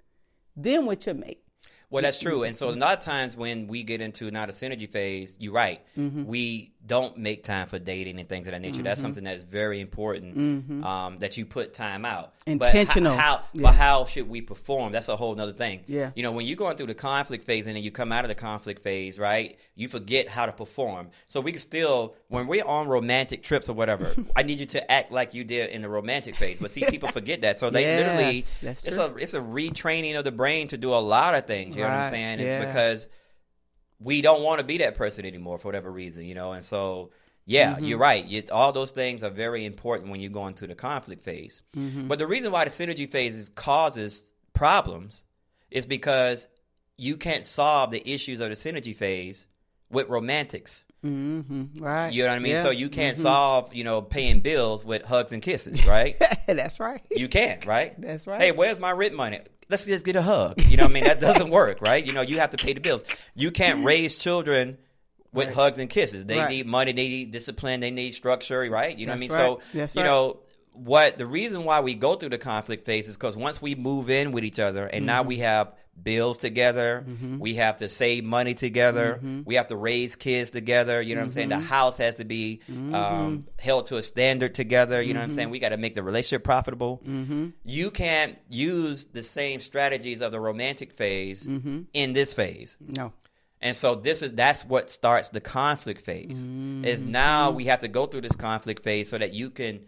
than 0.57 0.87
with 0.87 1.07
your 1.07 1.14
mate. 1.14 1.43
Well, 1.90 2.03
that's 2.03 2.18
true. 2.18 2.44
And 2.44 2.57
so 2.57 2.70
a 2.70 2.72
lot 2.72 2.96
of 2.96 3.05
times 3.05 3.37
when 3.37 3.66
we 3.66 3.83
get 3.83 4.00
into 4.00 4.31
not 4.31 4.48
a 4.48 4.53
synergy 4.53 4.88
phase, 4.88 5.37
you're 5.40 5.53
right. 5.53 5.81
Mm-hmm. 5.98 6.24
We 6.24 6.72
don't 6.87 7.16
make 7.19 7.45
time 7.45 7.69
for 7.69 7.79
dating 7.79 8.19
and 8.19 8.29
things 8.29 8.47
of 8.49 8.53
that 8.53 8.61
nature. 8.61 8.83
That's 8.83 9.01
something 9.01 9.23
that's 9.23 9.43
very 9.43 9.81
important 9.81 10.85
um, 10.85 11.19
that 11.19 11.37
you 11.37 11.45
put 11.47 11.73
time 11.75 12.05
out. 12.05 12.35
But 12.47 12.49
ho- 12.49 12.55
Mm-hmm. 12.57 12.64
Intentional. 12.79 13.16
how, 13.16 13.43
Yeah. 13.53 13.62
but 13.62 13.75
how 13.75 14.05
should 14.07 14.29
we 14.29 14.40
perform? 14.40 14.90
That's 14.93 15.09
a 15.09 15.14
whole 15.14 15.38
other 15.40 15.53
thing. 15.53 15.85
Yeah. 15.87 16.11
You 16.16 16.23
know, 16.25 16.33
when 16.33 16.47
you're 16.47 16.57
going 16.57 16.77
through 16.77 16.87
the 16.88 16.95
conflict 16.95 17.45
phase 17.45 17.66
and 17.66 17.77
then 17.77 17.83
you 17.85 17.90
come 17.93 18.11
out 18.11 18.25
of 18.25 18.29
the 18.29 18.35
conflict 18.35 18.83
phase, 18.83 19.19
right? 19.19 19.57
You 19.77 19.87
forget 19.88 20.29
how 20.29 20.47
to 20.47 20.53
perform. 20.53 21.11
So 21.27 21.40
we 21.40 21.53
can 21.53 21.61
still, 21.61 22.16
when 22.29 22.47
we're 22.49 22.64
on 22.64 22.88
romantic 22.88 23.43
trips 23.45 23.69
or 23.69 23.75
whatever, 23.75 24.12
I 24.37 24.43
need 24.43 24.59
you 24.59 24.66
to 24.66 24.90
act 24.90 25.12
like 25.12 25.33
you 25.35 25.45
did 25.45 25.71
in 25.71 25.83
the 25.83 25.88
romantic 25.88 26.35
phase. 26.35 26.59
But 26.61 26.71
see, 26.71 26.85
people 26.87 27.09
forget 27.11 27.43
that. 27.43 27.61
So 27.61 27.71
they 27.71 27.83
Yes, 27.83 28.01
literally, 28.01 28.38
it's 28.38 28.97
a 28.99 29.14
it's 29.16 29.35
a 29.35 29.40
retraining 29.40 30.16
of 30.19 30.25
the 30.25 30.33
brain 30.33 30.66
to 30.69 30.77
do 30.79 30.90
a 30.93 30.99
lot 30.99 31.35
of 31.37 31.47
things. 31.47 31.77
You 31.77 31.83
know 31.83 31.88
what 31.88 31.99
I'm 31.99 32.11
saying? 32.12 32.40
yeah. 32.40 32.64
Because 32.64 33.09
we 34.01 34.23
don't 34.23 34.43
want 34.43 34.59
to 34.61 34.65
be 34.65 34.79
that 34.79 34.95
person 34.97 35.27
anymore 35.27 35.59
for 35.59 35.69
whatever 35.69 35.91
reason, 35.91 36.25
you 36.25 36.35
know. 36.35 36.53
And 36.53 36.65
so, 36.65 37.11
yeah, 37.45 37.75
Mm-hmm. 37.75 37.85
you're 37.85 37.99
right. 37.99 38.25
You, 38.25 38.43
all 38.51 38.73
those 38.73 38.91
things 38.93 39.23
are 39.23 39.31
very 39.31 39.65
important 39.65 40.11
when 40.11 40.21
you're 40.21 40.31
going 40.31 40.55
through 40.55 40.69
the 40.69 40.75
conflict 40.75 41.23
phase. 41.23 41.63
Mm-hmm. 41.77 42.09
But 42.09 42.19
the 42.19 42.27
reason 42.27 42.51
why 42.53 42.65
the 42.65 42.71
synergy 42.71 43.09
phase 43.11 43.51
causes 43.51 44.25
problems 44.55 45.25
is 45.71 45.87
because 45.87 46.49
you 46.97 47.17
can't 47.17 47.45
solve 47.45 47.91
the 47.91 48.09
issues 48.11 48.41
of 48.41 48.49
the 48.51 48.55
synergy 48.57 48.95
phase 48.95 49.47
with 49.91 50.09
romantics. 50.09 50.85
Mm-hmm. 51.05 51.83
Right. 51.83 52.13
You 52.13 52.23
know 52.25 52.29
what 52.29 52.35
I 52.37 52.39
mean? 52.41 52.53
Yeah. 52.53 52.59
Mm-hmm. 52.59 52.67
So 52.67 52.71
you 52.71 52.89
can't 52.89 53.17
solve, 53.17 53.75
you 53.75 53.85
know, 53.85 54.03
paying 54.03 54.41
bills 54.41 54.85
with 54.85 55.03
hugs 55.05 55.33
and 55.33 55.43
kisses, 55.43 55.87
right? 55.87 56.15
That's 56.47 56.79
right. 56.81 57.01
You 57.11 57.29
can't, 57.29 57.65
right? 57.67 57.99
That's 58.01 58.27
right. 58.27 58.41
Hey, 58.41 58.53
where's 58.53 58.79
my 58.79 58.93
rent 58.93 59.15
money? 59.15 59.41
Let's 59.69 59.85
just 59.85 60.05
get 60.05 60.17
a 60.17 60.23
hug. 60.23 60.61
You 60.69 60.77
know 60.77 60.83
what 60.85 60.91
I 60.91 60.95
mean? 60.95 61.05
That 61.05 61.21
doesn't 61.29 61.51
work, 61.51 61.81
right? 61.81 62.05
You 62.05 62.13
know, 62.13 62.23
you 62.23 62.39
have 62.39 62.51
to 62.51 62.57
pay 62.63 62.73
the 62.75 62.81
bills. 62.81 63.05
You 63.35 63.51
can't 63.51 63.85
raise 63.85 64.19
children 64.19 64.79
with 65.33 65.47
Right. 65.47 65.55
hugs 65.55 65.79
and 65.79 65.89
kisses. 65.89 66.27
They 66.27 66.39
Right. 66.39 66.51
need 66.51 66.67
money, 66.67 66.93
they 66.93 67.09
need 67.09 67.31
discipline, 67.31 67.79
they 67.81 67.93
need 67.93 68.13
structure, 68.15 68.69
right? 68.69 68.97
You 68.99 69.07
know 69.07 69.13
That's 69.17 69.29
what 69.31 69.39
I 69.41 69.43
mean? 69.45 69.51
right. 69.53 69.63
So, 69.73 69.79
That's 69.79 69.95
you 69.95 70.03
know, 70.03 70.41
what 70.73 71.19
the 71.19 71.27
reason 71.27 71.65
why 71.65 71.81
we 71.81 71.95
go 71.95 72.17
through 72.17 72.31
the 72.31 72.39
conflict 72.39 72.85
phase 72.85 73.09
is 73.09 73.17
because 73.17 73.37
once 73.37 73.63
we 73.63 73.75
move 73.77 74.11
in 74.11 74.33
with 74.33 74.45
each 74.45 74.59
other 74.59 74.85
and 74.87 75.01
Mm-hmm. 75.03 75.07
now 75.07 75.23
we 75.23 75.39
have 75.39 75.73
bills 76.03 76.39
together, 76.39 77.05
we 77.39 77.55
have 77.55 77.79
to 77.79 77.89
save 77.89 78.25
money 78.25 78.55
together, 78.55 79.19
Mm-hmm. 79.19 79.43
we 79.45 79.57
have 79.57 79.69
to 79.69 79.77
raise 79.77 80.17
kids 80.17 80.51
together. 80.51 81.01
You 81.03 81.15
know 81.15 81.21
what 81.21 81.25
I'm 81.25 81.31
saying? 81.31 81.49
The 81.51 81.59
house 81.59 81.97
has 81.99 82.17
to 82.17 82.25
be 82.25 82.61
Mm-hmm. 82.71 82.95
um, 82.95 83.47
held 83.59 83.87
to 83.87 83.97
a 83.97 84.03
standard 84.03 84.55
together. 84.55 85.01
You 85.03 85.15
know 85.15 85.21
what 85.21 85.25
I'm 85.25 85.31
saying? 85.31 85.51
We 85.51 85.59
got 85.59 85.71
to 85.71 85.77
make 85.77 85.95
the 85.95 86.03
relationship 86.03 86.45
profitable. 86.45 87.01
Mm-hmm. 87.07 87.49
You 87.65 87.91
can't 87.91 88.39
use 88.49 89.07
the 89.07 89.23
same 89.23 89.61
strategies 89.61 90.21
of 90.21 90.33
the 90.33 90.41
romantic 90.41 90.93
phase 90.93 91.47
Mm-hmm. 91.47 91.83
in 91.93 92.13
this 92.13 92.33
phase. 92.35 92.79
No. 92.81 93.13
And 93.63 93.77
so 93.77 93.95
this 93.95 94.23
is 94.23 94.33
that's 94.33 94.65
what 94.65 94.91
starts 94.91 95.29
the 95.29 95.41
conflict 95.41 96.01
phase. 96.01 96.43
Is 96.43 96.45
Mm-hmm. 97.03 97.11
now 97.13 97.51
we 97.51 97.67
have 97.67 97.81
to 97.81 97.89
go 97.89 98.07
through 98.07 98.23
this 98.23 98.37
conflict 98.37 98.83
phase 98.83 99.11
so 99.11 99.19
that 99.19 99.35
you 99.35 99.51
can 99.51 99.81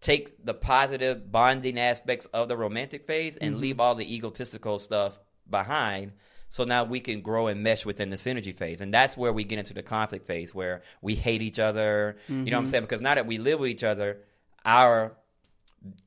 take 0.00 0.44
the 0.44 0.54
positive 0.54 1.30
bonding 1.30 1.78
aspects 1.78 2.26
of 2.26 2.48
the 2.48 2.56
romantic 2.56 3.06
phase 3.06 3.36
and 3.36 3.52
Mm-hmm. 3.54 3.60
leave 3.62 3.80
all 3.80 3.94
the 3.94 4.14
egotistical 4.16 4.78
stuff 4.78 5.18
behind. 5.48 6.12
So 6.48 6.64
now 6.64 6.84
we 6.84 7.00
can 7.00 7.22
grow 7.22 7.46
and 7.46 7.62
mesh 7.62 7.86
within 7.86 8.10
the 8.10 8.16
synergy 8.16 8.54
phase. 8.54 8.80
And 8.82 8.92
that's 8.92 9.16
where 9.16 9.32
we 9.32 9.44
get 9.44 9.58
into 9.58 9.72
the 9.72 9.82
conflict 9.82 10.26
phase 10.26 10.54
where 10.54 10.82
we 11.00 11.14
hate 11.14 11.40
each 11.40 11.58
other. 11.58 12.16
You 12.28 12.34
know 12.34 12.40
what 12.42 12.46
Mm-hmm. 12.46 12.54
I'm 12.56 12.66
saying? 12.66 12.84
Because 12.84 13.00
now 13.00 13.14
that 13.14 13.26
we 13.26 13.38
live 13.38 13.58
with 13.60 13.70
each 13.70 13.84
other, 13.84 14.18
our 14.64 15.16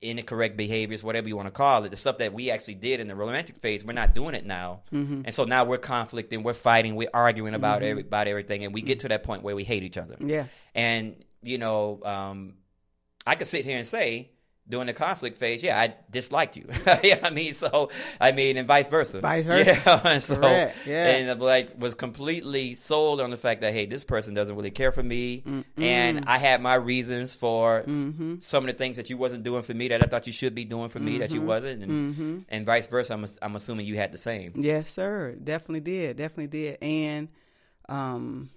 incorrect 0.01 0.55
behaviors, 0.55 1.03
whatever 1.03 1.27
you 1.27 1.35
want 1.35 1.47
to 1.47 1.51
call 1.51 1.83
it, 1.83 1.89
the 1.89 1.97
stuff 1.97 2.19
that 2.19 2.31
we 2.33 2.51
actually 2.51 2.75
did 2.75 2.99
in 2.99 3.07
the 3.07 3.15
romantic 3.15 3.57
phase, 3.57 3.83
we're 3.83 3.93
not 3.93 4.13
doing 4.13 4.35
it 4.35 4.45
now. 4.45 4.81
Mm-hmm. 4.93 5.23
And 5.25 5.33
so 5.33 5.43
now 5.45 5.65
we're 5.65 5.77
conflicting, 5.77 6.43
we're 6.43 6.53
fighting, 6.53 6.95
we're 6.95 7.09
arguing 7.13 7.53
about 7.55 7.83
every, 7.83 8.03
about 8.03 8.27
everything, 8.27 8.63
and 8.63 8.73
we 8.73 8.81
get 8.81 9.01
to 9.01 9.09
that 9.09 9.23
point 9.23 9.43
where 9.43 9.55
we 9.55 9.63
hate 9.63 9.83
each 9.83 9.97
other. 9.97 10.15
Yeah. 10.19 10.45
And 10.73 11.15
you 11.41 11.57
know, 11.57 12.01
um, 12.03 12.53
I 13.27 13.35
could 13.35 13.47
sit 13.47 13.65
here 13.65 13.77
and 13.77 13.85
say 13.87 14.31
during 14.67 14.87
the 14.87 14.93
conflict 14.93 15.37
phase, 15.37 15.61
yeah, 15.61 15.79
I 15.79 15.93
disliked 16.09 16.57
you. 16.57 16.67
yeah, 17.03 17.19
I 17.21 17.29
mean, 17.29 17.53
so 17.53 17.89
I 18.19 18.31
mean, 18.31 18.57
and 18.57 18.67
vice 18.67 18.87
versa. 18.87 19.19
Vice 19.19 19.45
versa. 19.47 19.79
Yeah, 19.85 20.01
and 20.05 20.23
so 20.23 20.37
Correct, 20.37 20.75
yeah. 20.87 21.07
and 21.07 21.29
uh, 21.39 21.43
like 21.43 21.79
was 21.79 21.93
completely 21.93 22.73
sold 22.73 23.21
on 23.21 23.29
the 23.29 23.37
fact 23.37 23.61
that 23.61 23.73
hey, 23.73 23.85
this 23.85 24.03
person 24.03 24.33
doesn't 24.33 24.55
really 24.55 24.71
care 24.71 24.91
for 24.91 25.03
me, 25.03 25.43
and 25.77 26.25
I 26.25 26.37
had 26.39 26.61
my 26.61 26.75
reasons 26.75 27.35
for 27.35 27.83
Mm-hmm. 27.85 28.39
some 28.39 28.63
of 28.63 28.71
the 28.71 28.77
things 28.77 28.97
that 28.97 29.09
you 29.09 29.17
wasn't 29.17 29.43
doing 29.43 29.61
for 29.61 29.73
me 29.73 29.89
that 29.89 30.01
I 30.03 30.07
thought 30.07 30.25
you 30.27 30.33
should 30.33 30.55
be 30.55 30.65
doing 30.65 30.89
for 30.89 30.99
me 30.99 31.19
that 31.19 31.31
you 31.31 31.39
Mm-hmm. 31.41 31.47
wasn't, 31.47 31.83
and 31.83 32.45
and 32.49 32.65
vice 32.65 32.87
versa. 32.87 33.13
I'm 33.13 33.25
I'm 33.41 33.55
assuming 33.55 33.85
you 33.85 33.95
had 33.97 34.11
the 34.11 34.17
same. 34.17 34.53
Yes, 34.55 34.89
sir. 34.89 35.35
Definitely 35.43 35.81
did. 35.81 36.17
Definitely 36.17 36.47
did. 36.47 36.77
And 36.81 37.27
um 37.87 38.49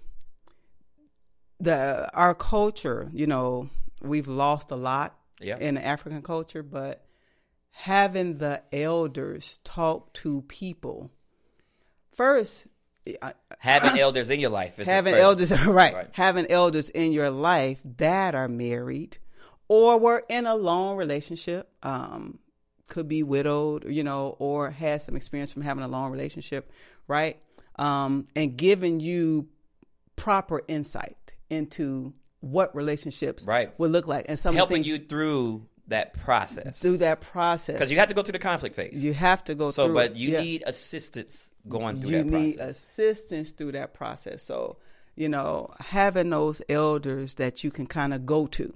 the 1.59 2.09
our 2.13 2.33
culture, 2.33 3.09
you 3.13 3.27
know, 3.27 3.69
we've 4.01 4.27
lost 4.27 4.71
a 4.71 4.75
lot 4.75 5.15
Yeah. 5.39 5.57
in 5.57 5.77
African 5.77 6.21
culture, 6.21 6.63
but 6.63 7.05
having 7.71 8.37
the 8.39 8.61
elders 8.73 9.59
talk 9.63 10.11
to 10.13 10.41
people 10.43 11.11
first 12.13 12.67
I- 13.21 13.33
Having 13.59 13.99
elders 13.99 14.29
in 14.29 14.39
your 14.39 14.49
life 14.49 14.77
is 14.79 14.87
having 14.87 15.15
elders 15.15 15.51
right, 15.67 15.93
Right. 15.93 16.07
having 16.11 16.45
elders 16.51 16.89
in 16.89 17.11
your 17.11 17.29
life 17.31 17.79
that 17.97 18.35
are 18.35 18.47
married 18.47 19.17
or 19.67 19.97
were 19.97 20.23
in 20.29 20.45
a 20.45 20.55
long 20.55 20.97
relationship 20.97 21.69
um 21.83 22.39
could 22.87 23.07
be 23.07 23.23
widowed 23.23 23.85
you 23.89 24.03
know 24.03 24.35
or 24.39 24.71
had 24.71 25.01
some 25.01 25.15
experience 25.15 25.51
from 25.53 25.61
having 25.61 25.83
a 25.83 25.87
long 25.87 26.11
relationship 26.11 26.71
right 27.07 27.39
um 27.77 28.25
and 28.35 28.57
giving 28.57 28.99
you 28.99 29.47
proper 30.15 30.61
insight 30.67 31.33
into 31.49 32.13
what 32.41 32.75
relationships 32.75 33.45
Right. 33.45 33.77
would 33.79 33.91
look 33.91 34.07
like 34.07 34.25
and 34.29 34.39
some 34.39 34.55
helping 34.55 34.83
you 34.83 34.97
through 34.97 35.65
that 35.87 36.13
process 36.13 36.79
through 36.79 36.97
that 36.97 37.19
process 37.19 37.75
because 37.75 37.89
you 37.91 37.97
have 37.97 38.07
to 38.07 38.13
go 38.13 38.21
through 38.21 38.33
the 38.33 38.39
conflict 38.39 38.75
phase. 38.75 39.03
you 39.03 39.11
have 39.13 39.43
to 39.43 39.55
go 39.55 39.71
so, 39.71 39.85
through 39.87 39.95
So, 39.95 40.07
but 40.07 40.15
you 40.15 40.29
Yeah 40.33 40.41
need 40.41 40.63
assistance 40.67 41.51
going 41.67 41.99
through 41.99 42.09
you 42.11 42.17
that 42.23 42.25
need 42.25 42.59
assistance 42.59 43.51
through 43.51 43.73
that 43.73 43.93
process. 43.93 44.43
So, 44.43 44.77
you 45.15 45.29
know, 45.29 45.73
having 45.79 46.29
those 46.29 46.61
elders 46.69 47.35
that 47.35 47.63
you 47.63 47.71
can 47.71 47.87
kind 47.87 48.13
of 48.13 48.25
go 48.25 48.47
to. 48.47 48.73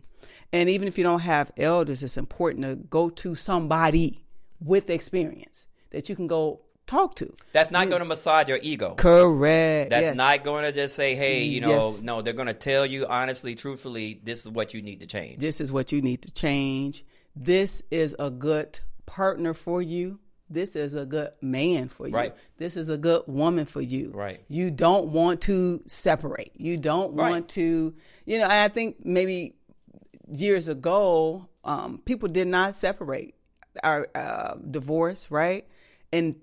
And 0.52 0.70
even 0.70 0.88
if 0.88 0.98
you 0.98 1.04
don't 1.04 1.22
have 1.22 1.52
elders, 1.58 2.04
it's 2.04 2.18
important 2.18 2.66
to 2.66 2.76
go 2.76 3.10
to 3.10 3.36
somebody 3.36 4.26
with 4.60 4.90
experience 4.90 5.68
that 5.92 6.10
you 6.10 6.16
can 6.16 6.28
go 6.28 6.62
talk 6.88 7.16
to. 7.16 7.34
That's 7.52 7.72
not 7.72 7.90
going 7.90 8.00
to 8.02 8.06
massage 8.06 8.48
your 8.50 8.60
ego. 8.62 8.96
Correct. 8.96 9.90
That's 9.90 10.08
yes. 10.08 10.16
not 10.16 10.44
going 10.44 10.64
to 10.64 10.72
just 10.72 10.96
say, 10.96 11.16
"Hey, 11.16 11.44
you 11.44 11.62
know, 11.62 11.70
Yes. 11.88 12.02
no." 12.02 12.22
They're 12.22 12.34
going 12.34 12.48
to 12.48 12.54
tell 12.54 12.86
you 12.86 13.06
honestly, 13.08 13.56
truthfully, 13.56 14.20
this 14.24 14.46
is 14.46 14.52
what 14.52 14.74
you 14.74 14.82
need 14.82 15.00
to 15.02 15.08
change. 15.08 15.40
This 15.40 15.60
is 15.62 15.72
what 15.72 15.92
you 15.92 16.02
need 16.02 16.22
to 16.24 16.32
change. 16.32 17.06
This 17.36 17.82
is 17.92 18.16
a 18.20 18.30
good 18.30 18.80
partner 19.06 19.54
for 19.54 19.82
you. 19.82 20.20
This 20.50 20.76
is 20.76 20.94
a 20.94 21.06
good 21.06 21.32
man 21.42 21.88
for 21.90 22.08
you. 22.08 22.14
Right. 22.14 22.36
This 22.58 22.76
is 22.78 22.88
a 22.90 22.98
good 22.98 23.24
woman 23.26 23.66
for 23.66 23.82
you. 23.82 24.12
Right. 24.14 24.42
You 24.50 24.70
don't 24.70 25.08
want 25.08 25.42
to 25.42 25.82
separate. 25.88 26.52
You 26.58 26.78
don't 26.78 27.16
Right. 27.16 27.32
want 27.32 27.50
to, 27.50 27.96
you 28.26 28.38
know, 28.38 28.48
I 28.48 28.68
think 28.68 29.04
maybe 29.04 29.56
years 30.32 30.68
ago, 30.68 31.48
um, 31.64 32.02
people 32.06 32.30
did 32.30 32.48
not 32.48 32.76
separate 32.76 33.34
our 33.84 34.08
uh, 34.14 34.56
divorce, 34.70 35.32
right? 35.32 35.66
And 36.12 36.36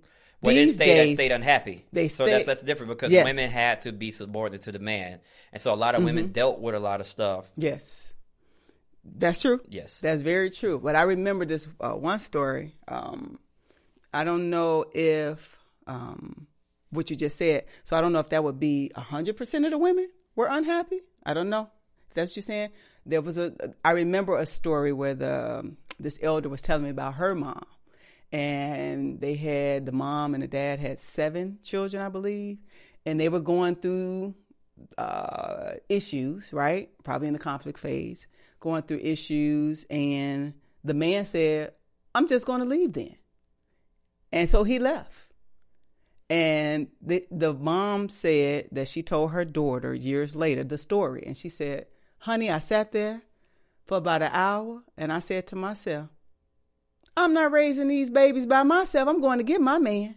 Well, 0.42 0.54
they 0.54 0.64
these 0.64 0.74
stayed, 0.74 0.86
days, 0.86 1.14
stayed 1.16 1.32
unhappy. 1.32 1.84
they 1.92 2.08
so 2.08 2.24
that's 2.26 2.46
that's 2.46 2.62
different 2.62 2.88
because 2.90 3.12
Yes. 3.12 3.24
women 3.24 3.50
had 3.50 3.82
to 3.82 3.92
be 3.92 4.10
subordinate 4.10 4.62
to 4.62 4.72
the 4.72 4.78
man, 4.78 5.20
and 5.52 5.60
so 5.60 5.74
a 5.74 5.76
lot 5.76 5.94
of 5.94 6.02
women 6.04 6.24
Mm-hmm. 6.24 6.32
dealt 6.32 6.60
with 6.60 6.74
a 6.74 6.80
lot 6.80 7.00
of 7.00 7.06
stuff. 7.06 7.50
Yes, 7.56 8.14
that's 9.04 9.42
true. 9.42 9.60
Yes. 9.68 10.00
that's 10.00 10.22
very 10.22 10.50
true. 10.50 10.78
But 10.78 10.96
I 10.96 11.02
remember 11.02 11.44
this 11.44 11.68
uh, 11.80 11.92
one 11.92 12.20
story. 12.20 12.74
Um, 12.88 13.38
I 14.14 14.24
don't 14.24 14.50
know 14.50 14.86
if 14.94 15.58
um, 15.86 16.46
what 16.90 17.10
you 17.10 17.16
just 17.16 17.36
said. 17.36 17.64
So 17.84 17.96
I 17.96 18.00
don't 18.00 18.12
know 18.12 18.18
if 18.20 18.30
that 18.30 18.42
would 18.42 18.58
be 18.58 18.90
hundred 18.96 19.36
percent 19.36 19.64
of 19.66 19.70
the 19.72 19.78
women 19.78 20.08
were 20.36 20.48
unhappy. 20.50 21.00
I 21.24 21.34
don't 21.34 21.50
know. 21.50 21.68
If 22.08 22.14
that's 22.14 22.30
what 22.32 22.36
you're 22.36 22.42
saying. 22.42 22.70
There 23.06 23.20
was 23.20 23.38
a. 23.38 23.52
I 23.84 23.92
remember 23.92 24.36
a 24.38 24.46
story 24.46 24.92
where 24.92 25.14
the 25.14 25.74
this 25.98 26.18
elder 26.22 26.48
was 26.48 26.60
telling 26.62 26.84
me 26.84 26.90
about 26.90 27.14
her 27.14 27.34
mom, 27.34 27.64
and 28.32 29.20
they 29.20 29.34
had 29.34 29.86
the 29.86 29.92
mom 29.92 30.34
and 30.34 30.42
the 30.42 30.48
dad 30.48 30.78
had 30.78 30.98
seven 30.98 31.58
children, 31.62 32.02
I 32.02 32.08
believe, 32.08 32.58
and 33.04 33.20
they 33.20 33.28
were 33.28 33.40
going 33.40 33.76
through 33.76 34.34
uh, 34.96 35.72
issues, 35.88 36.52
right? 36.52 36.90
Probably 37.02 37.28
in 37.28 37.32
the 37.32 37.38
conflict 37.38 37.78
phase, 37.78 38.26
going 38.60 38.82
through 38.82 39.00
issues, 39.02 39.84
and 39.90 40.54
the 40.84 40.94
man 40.94 41.26
said, 41.26 41.74
"I'm 42.14 42.28
just 42.28 42.46
going 42.46 42.60
to 42.60 42.66
leave 42.66 42.92
then," 42.92 43.16
and 44.32 44.48
so 44.48 44.64
he 44.64 44.78
left. 44.78 45.26
And 46.28 46.88
the 47.02 47.26
the 47.30 47.52
mom 47.52 48.08
said 48.08 48.68
that 48.72 48.86
she 48.86 49.02
told 49.02 49.32
her 49.32 49.44
daughter 49.44 49.92
years 49.92 50.36
later 50.36 50.62
the 50.62 50.78
story, 50.78 51.24
and 51.26 51.36
she 51.36 51.48
said, 51.48 51.86
"Honey, 52.18 52.50
I 52.50 52.60
sat 52.60 52.92
there 52.92 53.22
for 53.86 53.98
about 53.98 54.22
an 54.22 54.30
hour, 54.32 54.82
and 54.96 55.12
I 55.12 55.18
said 55.18 55.48
to 55.48 55.56
myself, 55.56 56.08
I'm 57.16 57.34
not 57.34 57.52
raising 57.52 57.88
these 57.88 58.10
babies 58.10 58.46
by 58.46 58.62
myself. 58.62 59.08
I'm 59.08 59.20
going 59.20 59.38
to 59.38 59.44
get 59.44 59.60
my 59.60 59.78
man." 59.78 60.14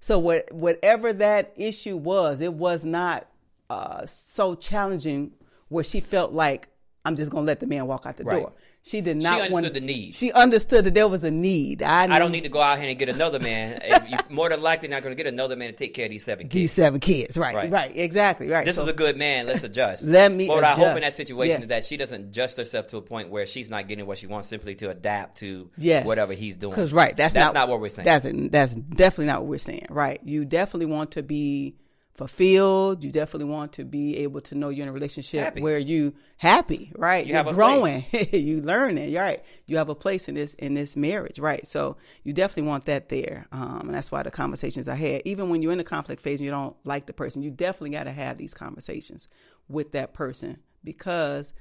So 0.00 0.18
what 0.18 0.52
whatever 0.52 1.12
that 1.12 1.52
issue 1.56 1.96
was, 1.96 2.40
it 2.40 2.54
was 2.54 2.84
not 2.84 3.26
uh, 3.70 4.04
so 4.06 4.54
challenging 4.54 5.32
where 5.68 5.84
she 5.84 6.00
felt 6.00 6.32
like 6.32 6.68
I'm 7.04 7.16
just 7.16 7.30
going 7.30 7.44
to 7.44 7.46
let 7.46 7.60
the 7.60 7.66
man 7.66 7.86
walk 7.86 8.06
out 8.06 8.16
the 8.16 8.24
Right. 8.24 8.40
door. 8.40 8.52
She 8.84 9.00
did 9.00 9.18
not 9.18 9.36
She 9.36 9.40
understood 9.42 9.62
want 9.62 9.74
the 9.74 9.80
need. 9.80 10.12
She 10.14 10.32
understood 10.32 10.84
that 10.86 10.94
there 10.94 11.06
was 11.06 11.22
a 11.22 11.30
need. 11.30 11.82
I, 11.84 12.04
I 12.12 12.18
don't 12.18 12.32
need 12.32 12.42
to 12.42 12.48
go 12.48 12.60
out 12.60 12.80
here 12.80 12.88
and 12.88 12.98
get 12.98 13.08
another 13.08 13.38
man. 13.38 13.80
If 13.92 14.10
you 14.10 14.18
more 14.28 14.48
than 14.48 14.60
likely 14.60 14.88
not 14.88 15.02
going 15.04 15.16
to 15.16 15.22
get 15.22 15.32
another 15.32 15.54
man 15.54 15.68
to 15.68 15.74
take 15.74 15.94
care 15.94 16.06
of 16.06 16.10
these 16.10 16.24
seven 16.24 16.48
these 16.48 16.62
kids. 16.70 16.72
seven 16.72 16.98
kids. 16.98 17.38
Right, 17.38 17.54
right, 17.54 17.70
Right. 17.70 17.92
exactly, 17.96 18.48
right. 18.48 18.64
This 18.64 18.76
So- 18.76 18.82
is 18.82 18.88
a 18.88 18.92
good 18.92 19.16
man. 19.16 19.46
Let's 19.46 19.62
adjust. 19.62 20.04
Let 20.06 20.32
me 20.32 20.48
But 20.48 20.56
what 20.56 20.64
I 20.64 20.72
hope 20.72 20.96
in 20.96 21.02
that 21.02 21.14
situation 21.14 21.52
Yes. 21.56 21.62
is 21.62 21.68
that 21.68 21.84
she 21.84 21.96
doesn't 21.96 22.20
adjust 22.28 22.56
herself 22.56 22.88
to 22.88 22.96
a 22.96 23.02
point 23.02 23.30
where 23.30 23.46
she's 23.46 23.70
not 23.70 23.86
getting 23.86 24.04
what 24.06 24.18
she 24.18 24.26
wants 24.26 24.48
simply 24.48 24.74
to 24.76 24.90
adapt 24.90 25.38
to 25.38 25.70
yes. 25.76 26.04
whatever 26.04 26.32
he's 26.32 26.56
doing. 26.56 26.72
Because 26.72 26.92
right, 26.92 27.16
that's, 27.16 27.34
that's 27.34 27.54
not, 27.54 27.68
what 27.68 27.80
we're 27.80 27.88
saying. 27.88 28.06
That's 28.06 28.26
that's 28.50 28.74
definitely 28.74 29.26
not 29.26 29.42
what 29.42 29.48
we're 29.48 29.58
saying. 29.58 29.86
Right, 29.90 30.20
you 30.24 30.44
definitely 30.44 30.86
want 30.86 31.12
to 31.12 31.22
be 31.22 31.76
fulfilled. 32.14 33.02
You 33.02 33.10
definitely 33.10 33.50
want 33.50 33.72
to 33.74 33.84
be 33.84 34.18
able 34.18 34.40
to 34.42 34.54
know 34.54 34.68
you're 34.68 34.84
in 34.84 34.88
a 34.88 34.92
relationship 34.92 35.44
Happy. 35.44 35.62
where 35.62 35.78
you 35.78 36.14
happy. 36.36 36.92
Right, 36.96 37.26
You 37.26 37.36
are 37.36 37.52
growing. 37.52 38.04
you 38.32 38.60
learning. 38.60 39.10
You're 39.10 39.22
right. 39.22 39.44
You 39.66 39.78
have 39.78 39.88
a 39.88 39.94
place 39.94 40.28
in 40.28 40.34
this 40.34 40.54
in 40.54 40.74
this 40.74 40.96
marriage. 40.96 41.38
Right. 41.38 41.66
So 41.66 41.96
you 42.22 42.32
definitely 42.32 42.68
want 42.68 42.86
that 42.86 43.08
there. 43.08 43.46
Um, 43.52 43.82
and 43.82 43.94
that's 43.94 44.12
why 44.12 44.22
the 44.22 44.30
conversations 44.30 44.88
I 44.88 44.94
had, 44.94 45.22
even 45.24 45.48
when 45.48 45.62
you're 45.62 45.72
in 45.72 45.78
the 45.78 45.84
conflict 45.84 46.20
phase 46.20 46.40
and 46.40 46.44
you 46.44 46.50
don't 46.50 46.76
like 46.84 47.06
the 47.06 47.12
person, 47.12 47.42
you 47.42 47.50
definitely 47.50 47.90
got 47.90 48.04
to 48.04 48.12
have 48.12 48.38
these 48.38 48.54
conversations 48.54 49.28
with 49.68 49.92
that 49.92 50.12
person 50.12 50.58
because 50.84 51.52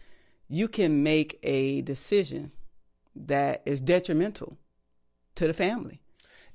you 0.47 0.67
can 0.67 1.01
make 1.03 1.39
a 1.43 1.81
decision 1.81 2.51
that 3.15 3.61
is 3.65 3.81
detrimental 3.81 4.57
to 5.35 5.47
the 5.47 5.53
family 5.53 6.00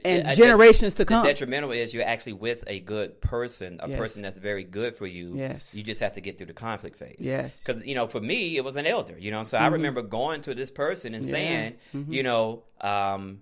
and 0.06 0.28
I- 0.28 0.34
generations 0.34 0.94
to 0.94 1.04
the 1.04 1.08
come. 1.08 1.24
detrimental 1.24 1.70
is 1.72 1.92
you're 1.94 2.04
actually 2.06 2.34
with 2.34 2.64
a 2.66 2.80
good 2.80 3.20
person, 3.20 3.78
a 3.82 3.88
Yes. 3.88 3.98
person 3.98 4.22
that's 4.22 4.38
very 4.38 4.64
good 4.64 4.96
for 4.96 5.06
you. 5.06 5.34
Yes. 5.36 5.74
You 5.74 5.82
just 5.82 6.00
have 6.00 6.12
to 6.12 6.20
get 6.20 6.38
through 6.38 6.46
the 6.48 6.52
conflict 6.54 6.98
phase. 6.98 7.16
Yes. 7.20 7.62
Because, 7.64 7.84
you 7.84 7.94
know, 7.94 8.06
for 8.06 8.20
me, 8.20 8.56
it 8.56 8.64
was 8.64 8.76
an 8.76 8.86
elder, 8.86 9.16
you 9.18 9.30
know, 9.30 9.44
so 9.44 9.58
I 9.58 9.66
remember 9.68 10.02
going 10.02 10.40
to 10.42 10.54
this 10.54 10.70
person 10.70 11.14
and 11.14 11.24
Yeah. 11.24 11.30
saying, 11.30 11.74
Mm-hmm. 11.94 12.12
you 12.12 12.22
know, 12.22 12.64
um, 12.80 13.40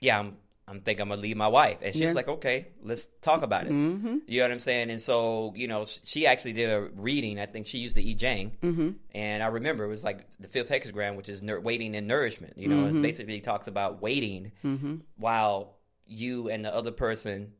yeah, 0.00 0.18
I'm, 0.18 0.36
I'm 0.66 0.80
think 0.80 0.98
I'm 0.98 1.10
gonna 1.10 1.20
leave 1.20 1.36
my 1.36 1.48
wife, 1.48 1.78
and 1.82 1.92
she's 1.92 2.02
Yeah. 2.02 2.12
like, 2.12 2.28
okay, 2.28 2.68
let's 2.82 3.06
talk 3.20 3.42
about 3.42 3.66
it. 3.66 3.72
Mm-hmm. 3.72 4.18
You 4.26 4.40
know 4.40 4.44
what 4.46 4.52
I'm 4.52 4.58
saying? 4.60 4.90
And 4.90 5.00
so, 5.00 5.52
you 5.54 5.68
know, 5.68 5.84
she 6.04 6.26
actually 6.26 6.54
did 6.54 6.70
a 6.70 6.80
reading. 6.94 7.38
I 7.38 7.44
think 7.46 7.66
she 7.66 7.78
used 7.78 7.96
the 7.96 8.10
I 8.10 8.14
Ching, 8.14 8.56
Mm-hmm. 8.62 8.90
and 9.14 9.42
I 9.42 9.48
remember 9.48 9.84
it 9.84 9.88
was 9.88 10.02
like 10.02 10.26
the 10.40 10.48
fifth 10.48 10.70
hexagram, 10.70 11.16
which 11.16 11.28
is 11.28 11.42
nur- 11.42 11.60
waiting 11.60 11.94
and 11.94 12.06
nourishment. 12.08 12.56
You 12.56 12.68
know, 12.68 12.86
Mm-hmm. 12.86 12.98
it 12.98 13.02
basically 13.02 13.40
talks 13.40 13.66
about 13.66 14.00
waiting 14.00 14.52
while 15.16 15.76
you 16.06 16.48
and 16.48 16.64
the 16.64 16.74
other 16.74 16.92
person 16.92 17.52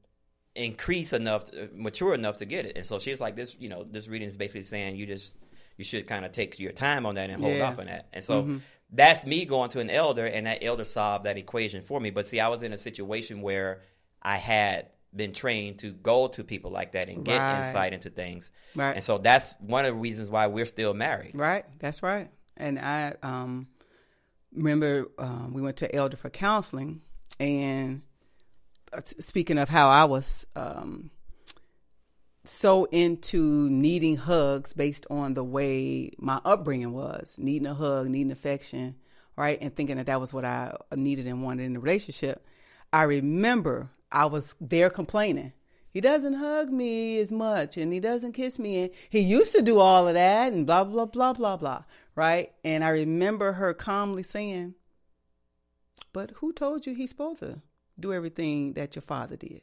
increase 0.54 1.12
enough, 1.12 1.44
to, 1.50 1.68
mature 1.74 2.14
enough 2.14 2.38
to 2.38 2.44
get 2.44 2.64
it. 2.66 2.76
And 2.76 2.86
so 2.86 2.98
she's 2.98 3.20
like, 3.20 3.36
this, 3.36 3.56
you 3.58 3.68
know, 3.68 3.84
this 3.84 4.08
reading 4.08 4.28
is 4.28 4.36
basically 4.36 4.62
saying 4.62 4.96
you 4.96 5.06
just 5.06 5.36
you 5.76 5.82
should 5.84 6.06
kind 6.06 6.24
of 6.24 6.30
take 6.30 6.60
your 6.60 6.70
time 6.70 7.04
on 7.04 7.16
that 7.16 7.30
and 7.30 7.42
hold 7.42 7.54
Yeah. 7.56 7.62
Mm-hmm. 7.64 7.72
off 7.72 7.78
on 7.80 7.86
that. 7.86 8.06
And 8.12 8.22
so 8.22 8.60
that's 8.94 9.26
me 9.26 9.44
going 9.44 9.70
to 9.70 9.80
an 9.80 9.90
elder, 9.90 10.26
and 10.26 10.46
that 10.46 10.62
elder 10.62 10.84
solved 10.84 11.24
that 11.26 11.36
equation 11.36 11.82
for 11.82 12.00
me. 12.00 12.10
But 12.10 12.26
see, 12.26 12.40
I 12.40 12.48
was 12.48 12.62
in 12.62 12.72
a 12.72 12.78
situation 12.78 13.42
where 13.42 13.82
I 14.22 14.36
had 14.36 14.88
been 15.14 15.32
trained 15.32 15.78
to 15.80 15.92
go 15.92 16.26
to 16.28 16.42
people 16.42 16.70
like 16.70 16.92
that 16.92 17.08
and 17.08 17.24
get 17.24 17.38
Right. 17.40 17.58
insight 17.58 17.92
into 17.92 18.10
things. 18.10 18.50
Right. 18.74 18.94
And 18.96 19.04
so 19.04 19.18
that's 19.18 19.54
one 19.60 19.84
of 19.84 19.94
the 19.94 20.00
reasons 20.00 20.28
why 20.30 20.46
we're 20.48 20.66
still 20.66 20.92
married. 20.94 21.32
Right, 21.34 21.64
that's 21.78 22.02
right. 22.02 22.30
And 22.56 22.78
I 22.78 23.14
um, 23.22 23.68
remember 24.52 25.06
um, 25.18 25.52
we 25.52 25.62
went 25.62 25.76
to 25.78 25.94
Elder 25.94 26.16
for 26.16 26.30
counseling, 26.30 27.00
and 27.40 28.02
uh, 28.92 29.00
speaking 29.20 29.58
of 29.58 29.68
how 29.68 29.88
I 29.88 30.04
was 30.04 30.46
um, 30.56 31.10
so 32.44 32.84
into 32.86 33.68
needing 33.70 34.16
hugs 34.16 34.74
based 34.74 35.06
on 35.08 35.34
the 35.34 35.42
way 35.42 36.10
my 36.18 36.40
upbringing 36.44 36.92
was, 36.92 37.36
needing 37.38 37.66
a 37.66 37.74
hug, 37.74 38.08
needing 38.08 38.30
affection, 38.30 38.96
right, 39.36 39.58
and 39.60 39.74
thinking 39.74 39.96
that 39.96 40.06
that 40.06 40.20
was 40.20 40.32
what 40.32 40.44
I 40.44 40.76
needed 40.94 41.26
and 41.26 41.42
wanted 41.42 41.64
in 41.64 41.76
a 41.76 41.80
relationship. 41.80 42.46
I 42.92 43.04
remember 43.04 43.90
I 44.12 44.26
was 44.26 44.54
there 44.60 44.90
complaining. 44.90 45.54
He 45.88 46.00
doesn't 46.00 46.34
hug 46.34 46.70
me 46.70 47.18
as 47.20 47.32
much 47.32 47.76
and 47.76 47.92
he 47.92 48.00
doesn't 48.00 48.32
kiss 48.32 48.58
me. 48.58 48.82
And 48.82 48.90
he 49.08 49.20
used 49.20 49.52
to 49.52 49.62
do 49.62 49.78
all 49.78 50.06
of 50.08 50.14
that 50.14 50.52
and 50.52 50.66
blah, 50.66 50.84
blah, 50.84 51.06
blah, 51.06 51.32
blah, 51.32 51.56
blah. 51.56 51.84
Right. 52.14 52.52
And 52.64 52.84
I 52.84 52.90
remember 52.90 53.52
her 53.52 53.72
calmly 53.74 54.22
saying, 54.22 54.74
But 56.12 56.32
who 56.36 56.52
told 56.52 56.86
you 56.86 56.94
he's 56.94 57.10
supposed 57.10 57.40
to 57.40 57.62
do 57.98 58.12
everything 58.12 58.74
that 58.74 58.96
your 58.96 59.02
father 59.02 59.36
did? 59.36 59.62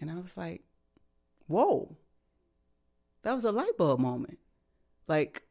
And 0.00 0.10
I 0.10 0.14
was 0.16 0.36
like, 0.36 0.62
Whoa. 1.46 1.96
That 3.22 3.34
was 3.34 3.44
a 3.44 3.52
light 3.52 3.76
bulb 3.76 3.98
moment. 4.00 4.38
Like, 5.08 5.42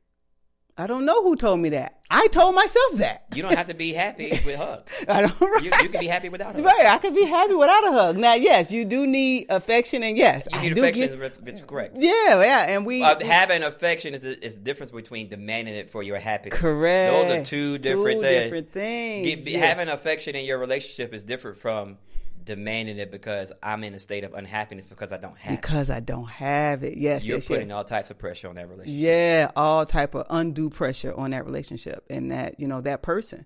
I 0.78 0.88
don't 0.88 1.06
know 1.06 1.24
who 1.24 1.36
told 1.38 1.60
me 1.62 1.70
that. 1.70 2.00
I 2.12 2.28
told 2.28 2.54
myself 2.56 2.94
that. 2.96 3.26
You 3.34 3.42
don't 3.42 3.56
have 3.56 3.68
to 3.68 3.74
be 3.74 3.94
happy 3.94 4.30
with 4.46 4.56
hugs. 4.56 4.94
I 5.08 5.22
don't. 5.22 5.40
You, 5.64 5.72
you 5.82 5.90
can 5.90 6.00
be 6.02 6.08
happy 6.08 6.28
without 6.30 6.54
hugs. 6.54 6.64
Right, 6.66 6.86
I 6.86 6.98
could 6.98 7.16
be 7.16 7.24
happy 7.26 7.54
without 7.54 7.88
a 7.88 7.92
hug. 7.92 8.18
Now, 8.18 8.34
yes, 8.34 8.72
you 8.72 8.84
do 8.86 9.08
need 9.08 9.48
affection, 9.50 10.04
and 10.04 10.18
yes, 10.18 10.48
You 10.52 10.60
I 10.60 10.64
need 10.64 10.76
do 10.76 10.82
affection, 10.84 11.18
get- 11.20 11.48
is 11.56 11.62
correct. 11.62 11.98
yeah, 11.98 12.42
yeah, 12.42 12.66
and 12.70 12.86
we 12.86 13.02
Uh, 13.04 13.20
having 13.26 13.64
affection 13.64 14.14
is 14.14 14.22
the, 14.22 14.46
is 14.46 14.56
the 14.56 14.62
difference 14.62 14.92
between 14.92 15.30
demanding 15.30 15.76
it 15.76 15.90
for 15.90 16.04
your 16.04 16.18
happiness. 16.20 16.60
correct. 16.60 17.14
Those 17.14 17.32
are 17.40 17.44
two 17.46 17.78
different 17.78 18.18
Two 18.18 18.22
things. 18.22 18.44
different 18.44 18.72
things. 18.72 19.28
Get- 19.28 19.46
be- 19.46 19.52
yeah. 19.52 19.60
Having 19.66 19.88
affection 19.90 20.36
in 20.36 20.46
your 20.46 20.58
relationship 20.60 21.14
is 21.14 21.24
different 21.24 21.58
from 21.58 21.98
demanding 22.46 22.98
it 22.98 23.12
because 23.12 23.52
I'm 23.62 23.84
in 23.84 23.94
a 23.94 24.00
state 24.00 24.24
of 24.24 24.34
unhappiness 24.34 24.86
because 24.86 25.12
I 25.12 25.18
don't 25.18 25.38
have 25.38 25.54
it. 25.54 25.62
because 25.62 25.90
I 25.90 26.00
don't 26.00 26.30
have 26.30 26.84
it. 26.84 26.98
Yes, 26.98 27.26
You're 27.26 27.38
yes, 27.38 27.48
putting 27.48 27.70
yes. 27.70 27.76
all 27.76 27.84
types 27.84 28.12
of 28.12 28.18
pressure 28.18 28.48
on 28.48 28.56
that 28.56 28.70
relationship. 28.70 29.02
Yeah, 29.02 29.52
all 29.56 29.86
type 29.86 30.16
of 30.16 30.28
undue 30.30 30.70
pressure 30.70 31.14
on 31.14 31.32
that 31.32 31.46
relationship 31.46 32.06
and 32.10 32.32
that 32.32 32.60
you 32.60 32.68
know 32.68 32.82
that 32.82 33.02
person. 33.02 33.46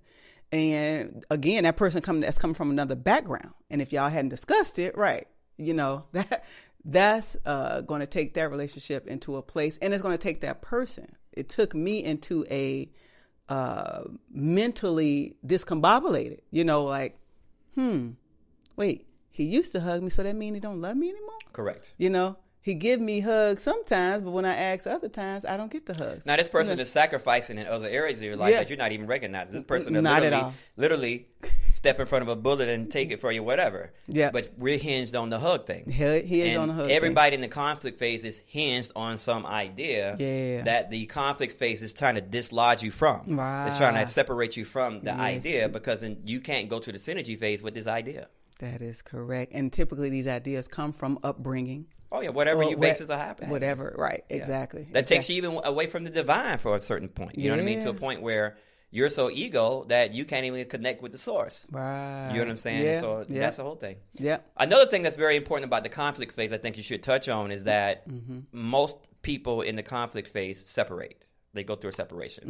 And 0.51 1.23
again, 1.29 1.63
that 1.63 1.77
person 1.77 2.01
coming 2.01 2.21
that's 2.21 2.37
coming 2.37 2.55
from 2.55 2.71
another 2.71 2.95
background. 2.95 3.53
And 3.69 3.81
if 3.81 3.93
y'all 3.93 4.09
hadn't 4.09 4.29
discussed 4.29 4.79
it, 4.79 4.97
right, 4.97 5.27
you 5.57 5.73
know 5.73 6.05
that 6.11 6.45
that's 6.85 7.37
uh, 7.45 7.81
going 7.81 8.01
to 8.01 8.07
take 8.07 8.33
that 8.35 8.49
relationship 8.51 9.07
into 9.07 9.37
a 9.37 9.41
place, 9.41 9.77
and 9.81 9.93
it's 9.93 10.03
going 10.03 10.17
to 10.17 10.21
take 10.21 10.41
that 10.41 10.61
person. 10.61 11.15
It 11.31 11.49
took 11.49 11.73
me 11.73 12.03
into 12.03 12.45
a 12.49 12.91
uh, 13.47 14.03
mentally 14.31 15.35
discombobulated. 15.45 16.39
You 16.51 16.63
know, 16.63 16.83
like, 16.83 17.15
hmm, 17.75 18.11
wait, 18.79 19.05
he 19.29 19.43
used 19.43 19.71
to 19.73 19.81
hug 19.81 20.01
me, 20.01 20.09
so 20.09 20.23
that 20.23 20.35
mean 20.35 20.53
he 20.55 20.59
don't 20.59 20.81
love 20.81 20.97
me 20.97 21.09
anymore? 21.09 21.37
Correct. 21.53 21.93
You 21.97 22.09
know, 22.09 22.37
he 22.61 22.73
give 22.75 22.99
me 22.99 23.19
hugs 23.21 23.61
sometimes, 23.63 24.21
but 24.23 24.31
when 24.31 24.45
I 24.45 24.53
ask 24.55 24.85
other 24.87 25.07
times, 25.09 25.45
I 25.45 25.55
don't 25.57 25.71
get 25.71 25.85
the 25.85 25.93
hugs. 25.93 26.25
Now 26.25 26.35
this 26.35 26.49
person 26.49 26.79
is 26.79 26.89
sacrificing 26.91 27.57
in 27.57 27.65
other 27.67 27.87
areas 27.87 28.19
of 28.19 28.25
your 28.25 28.35
life 28.35 28.51
Yeah. 28.51 28.59
that 28.59 28.69
you're 28.69 28.77
not 28.77 28.91
even 28.91 29.07
recognizing. 29.07 29.53
This 29.53 29.63
person 29.63 29.95
is 29.95 30.03
literally, 30.03 30.33
all. 30.35 30.53
literally 30.75 31.27
step 31.69 31.99
in 32.01 32.05
front 32.05 32.23
of 32.23 32.27
a 32.29 32.35
bullet 32.35 32.67
and 32.67 32.91
take 32.91 33.11
it 33.11 33.21
for 33.21 33.31
you, 33.31 33.43
whatever. 33.43 33.93
Yeah. 34.07 34.31
But 34.31 34.49
we're 34.57 34.77
hinged 34.77 35.15
on 35.15 35.29
the 35.29 35.39
hug 35.39 35.65
thing. 35.65 35.89
He, 35.89 36.19
he 36.21 36.41
is 36.41 36.53
and 36.53 36.61
on 36.63 36.67
the 36.67 36.73
hug. 36.73 36.87
thing. 36.87 36.95
everybody 36.97 37.35
in 37.35 37.41
the 37.41 37.47
conflict 37.47 37.97
phase 37.97 38.25
is 38.25 38.39
hinged 38.45 38.91
on 38.95 39.17
some 39.17 39.45
idea 39.45 40.15
Yeah. 40.19 40.63
that 40.63 40.89
the 40.89 41.05
conflict 41.05 41.53
phase 41.57 41.81
is 41.81 41.93
trying 41.93 42.15
to 42.15 42.21
dislodge 42.21 42.83
you 42.83 42.91
from. 42.91 43.21
It's 43.67 43.77
trying 43.77 43.95
to 44.05 44.07
separate 44.11 44.57
you 44.57 44.65
from 44.65 44.99
the 44.99 45.11
Yeah. 45.11 45.21
idea 45.21 45.69
because 45.69 46.01
then 46.01 46.17
you 46.25 46.39
can't 46.41 46.67
go 46.67 46.79
to 46.79 46.91
the 46.91 46.97
synergy 46.99 47.39
phase 47.39 47.63
with 47.63 47.73
this 47.73 47.87
idea. 47.87 48.27
That 48.59 48.81
is 48.81 49.01
correct. 49.01 49.51
And 49.53 49.71
typically 49.73 50.09
these 50.09 50.27
ideas 50.27 50.67
come 50.67 50.93
from 50.93 51.19
upbringing. 51.23 51.87
Oh 52.11 52.21
yeah, 52.21 52.29
whatever 52.29 52.63
or 52.63 52.69
you 52.69 52.77
bases 52.77 53.09
are 53.09 53.17
happening. 53.19 53.49
Whatever, 53.51 53.93
right, 53.97 54.23
Yeah. 54.29 54.37
exactly. 54.37 54.87
That 54.93 55.05
takes 55.07 55.29
you 55.29 55.35
even 55.37 55.59
away 55.63 55.85
from 55.87 56.03
the 56.03 56.09
divine 56.09 56.57
for 56.57 56.75
a 56.75 56.79
certain 56.79 57.07
point. 57.09 57.37
You 57.37 57.49
know 57.49 57.55
what 57.55 57.61
I 57.61 57.65
mean? 57.65 57.79
To 57.81 57.89
a 57.89 57.93
point 57.93 58.21
where 58.21 58.57
you're 58.91 59.09
so 59.11 59.29
ego 59.29 59.85
that 59.89 60.13
you 60.15 60.25
can't 60.25 60.45
even 60.45 60.65
connect 60.67 61.03
with 61.03 61.11
the 61.11 61.19
source. 61.19 61.67
Right. 61.71 62.29
You 62.31 62.37
know 62.37 62.45
what 62.45 62.49
I'm 62.49 62.57
saying? 62.57 62.83
Yeah. 62.83 62.99
So 63.01 63.25
yeah. 63.29 63.39
that's 63.41 63.57
the 63.57 63.63
whole 63.63 63.75
thing. 63.75 63.97
yeah. 64.17 64.37
Another 64.57 64.87
thing 64.87 65.03
that's 65.03 65.17
very 65.17 65.35
important 65.37 65.65
about 65.69 65.83
the 65.83 65.89
conflict 65.89 66.33
phase, 66.33 66.51
I 66.51 66.57
think 66.57 66.75
you 66.77 66.83
should 66.83 67.03
touch 67.03 67.29
on, 67.29 67.51
is 67.51 67.65
that 67.65 68.09
Mm-hmm. 68.09 68.39
most 68.51 68.97
people 69.21 69.61
in 69.61 69.75
the 69.75 69.83
conflict 69.83 70.29
phase 70.29 70.65
separate. 70.67 71.25
They 71.53 71.63
go 71.63 71.75
through 71.75 71.91
a 71.91 71.93
separation. 71.93 72.43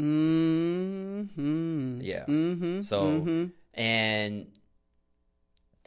Mm-hmm. 1.37 2.01
Yeah. 2.01 2.25
Mm-hmm. 2.25 2.81
So, 2.81 3.03
mm-hmm. 3.03 3.45
and 3.73 4.47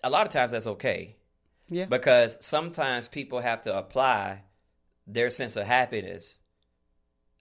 a 0.02 0.10
lot 0.10 0.26
of 0.26 0.32
times 0.32 0.52
that's 0.52 0.66
okay 0.66 1.16
Yeah. 1.68 1.86
because 1.86 2.38
sometimes 2.44 3.08
people 3.08 3.40
have 3.40 3.62
to 3.62 3.76
apply 3.76 4.42
their 5.06 5.30
sense 5.30 5.56
of 5.56 5.66
happiness 5.66 6.38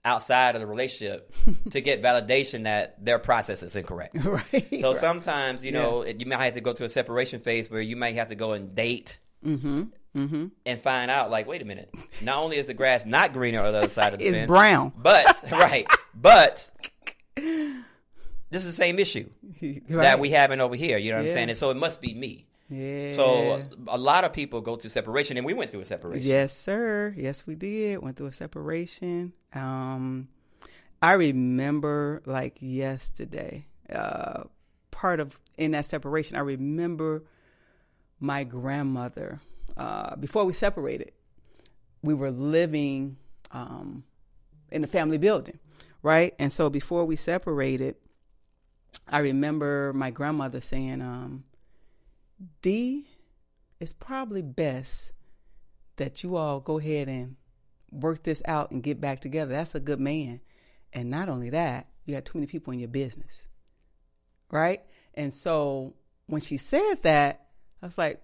outside 0.04 0.56
of 0.56 0.60
the 0.60 0.66
relationship 0.66 1.32
to 1.70 1.80
get 1.80 2.02
validation 2.02 2.64
that 2.64 3.04
their 3.04 3.18
process 3.20 3.62
is 3.62 3.76
incorrect. 3.76 4.16
right. 4.24 4.66
So 4.80 4.92
right. 4.92 4.96
sometimes, 5.00 5.64
you 5.64 5.70
know, 5.72 6.04
you 6.04 6.26
might 6.26 6.42
have 6.44 6.54
to 6.54 6.60
go 6.60 6.72
to 6.72 6.84
a 6.84 6.88
separation 6.88 7.40
phase 7.40 7.70
where 7.70 7.80
you 7.80 7.94
might 7.96 8.14
have 8.16 8.28
to 8.28 8.34
go 8.34 8.52
and 8.52 8.74
date 8.74 9.18
Mm-hmm. 9.44 9.82
Mm-hmm. 10.16 10.46
and 10.66 10.80
find 10.80 11.10
out, 11.10 11.28
like, 11.32 11.48
wait 11.48 11.62
a 11.62 11.64
minute, 11.64 11.90
not 12.22 12.38
only 12.38 12.58
is 12.58 12.66
the 12.66 12.74
grass 12.74 13.04
not 13.04 13.32
greener 13.32 13.58
on 13.58 13.72
the 13.72 13.78
other 13.78 13.88
side 13.88 14.12
of 14.12 14.20
the 14.20 14.26
It's 14.26 14.36
fence, 14.36 14.46
brown. 14.46 14.92
but 15.02 15.42
right, 15.50 15.84
but 16.14 16.70
this 17.34 17.74
is 18.52 18.66
the 18.66 18.72
same 18.72 19.00
issue 19.00 19.28
that 19.60 19.82
Right. 19.90 20.18
we 20.18 20.30
having 20.30 20.60
over 20.60 20.76
here. 20.76 20.96
You 20.98 21.10
know 21.10 21.16
what 21.16 21.22
I'm 21.24 21.28
saying? 21.28 21.48
And 21.48 21.58
so 21.58 21.70
it 21.70 21.76
must 21.76 22.00
be 22.00 22.14
me. 22.14 22.46
Yeah. 22.72 23.08
So 23.08 23.62
a 23.86 23.98
lot 23.98 24.24
of 24.24 24.32
people 24.32 24.62
go 24.62 24.76
through 24.76 24.90
separation, 24.90 25.36
and 25.36 25.44
we 25.44 25.52
went 25.52 25.70
through 25.70 25.82
a 25.82 25.84
separation. 25.84 26.26
Yes, 26.26 26.56
sir. 26.56 27.12
Yes, 27.16 27.46
we 27.46 27.54
did. 27.54 28.02
Went 28.02 28.16
through 28.16 28.28
a 28.28 28.32
separation. 28.32 29.34
Um, 29.52 30.28
I 31.02 31.12
remember 31.12 32.22
like 32.24 32.56
yesterday. 32.60 33.66
Uh, 33.92 34.44
part 34.90 35.20
of 35.20 35.38
in 35.58 35.72
that 35.72 35.84
separation, 35.84 36.36
I 36.36 36.40
remember 36.40 37.24
my 38.18 38.44
grandmother. 38.44 39.40
Uh, 39.76 40.16
before 40.16 40.44
we 40.46 40.54
separated, 40.54 41.12
we 42.02 42.14
were 42.14 42.30
living 42.30 43.18
um, 43.50 44.04
in 44.70 44.80
the 44.80 44.88
family 44.88 45.18
building, 45.18 45.58
right? 46.02 46.34
And 46.38 46.50
so 46.50 46.70
before 46.70 47.04
we 47.04 47.16
separated, 47.16 47.96
I 49.08 49.18
remember 49.18 49.92
my 49.92 50.10
grandmother 50.10 50.60
saying, 50.62 51.02
um, 51.02 51.44
"D, 52.60 53.08
it's 53.80 53.92
probably 53.92 54.42
best." 54.42 55.12
that 55.96 56.22
you 56.22 56.36
all 56.36 56.60
go 56.60 56.78
ahead 56.78 57.08
and 57.08 57.36
work 57.90 58.22
this 58.22 58.42
out 58.46 58.70
and 58.70 58.82
get 58.82 59.00
back 59.00 59.20
together. 59.20 59.52
That's 59.52 59.74
a 59.74 59.80
good 59.80 60.00
man. 60.00 60.40
And 60.92 61.10
not 61.10 61.28
only 61.28 61.50
that, 61.50 61.86
you 62.04 62.14
got 62.14 62.24
too 62.24 62.38
many 62.38 62.46
people 62.46 62.72
in 62.72 62.78
your 62.78 62.88
business. 62.88 63.46
Right? 64.50 64.80
And 65.14 65.34
so 65.34 65.94
when 66.26 66.40
she 66.40 66.56
said 66.56 66.96
that, 67.02 67.46
I 67.82 67.86
was 67.86 67.98
like, 67.98 68.22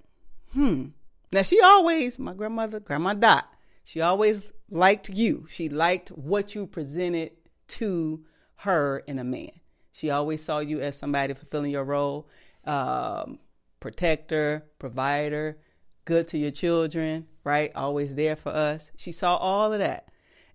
hmm. 0.53 0.87
Now 1.31 1.43
she 1.43 1.61
always, 1.61 2.19
my 2.19 2.33
grandmother, 2.33 2.81
Grandma 2.81 3.15
Dot, 3.15 3.47
she 3.85 4.01
always 4.01 4.51
liked 4.71 5.11
you. 5.11 5.47
She 5.51 5.69
liked 5.69 6.09
what 6.11 6.55
you 6.55 6.67
presented 6.67 7.33
to 7.69 8.25
her 8.57 8.99
in 9.07 9.19
a 9.19 9.25
man. 9.25 9.51
She 9.93 10.11
always 10.11 10.43
saw 10.43 10.61
you 10.61 10.81
as 10.81 10.97
somebody 10.97 11.35
fulfilling 11.35 11.71
your 11.71 11.85
role, 11.85 12.29
um, 12.65 13.39
protector, 13.81 14.67
provider, 14.79 15.59
good 16.05 16.29
to 16.29 16.39
your 16.39 16.51
children, 16.51 17.27
right? 17.45 17.71
Always 17.75 18.15
there 18.15 18.37
for 18.37 18.51
us. 18.51 18.91
She 18.97 19.13
saw 19.13 19.37
all 19.37 19.73
of 19.73 19.79
that. 19.79 20.09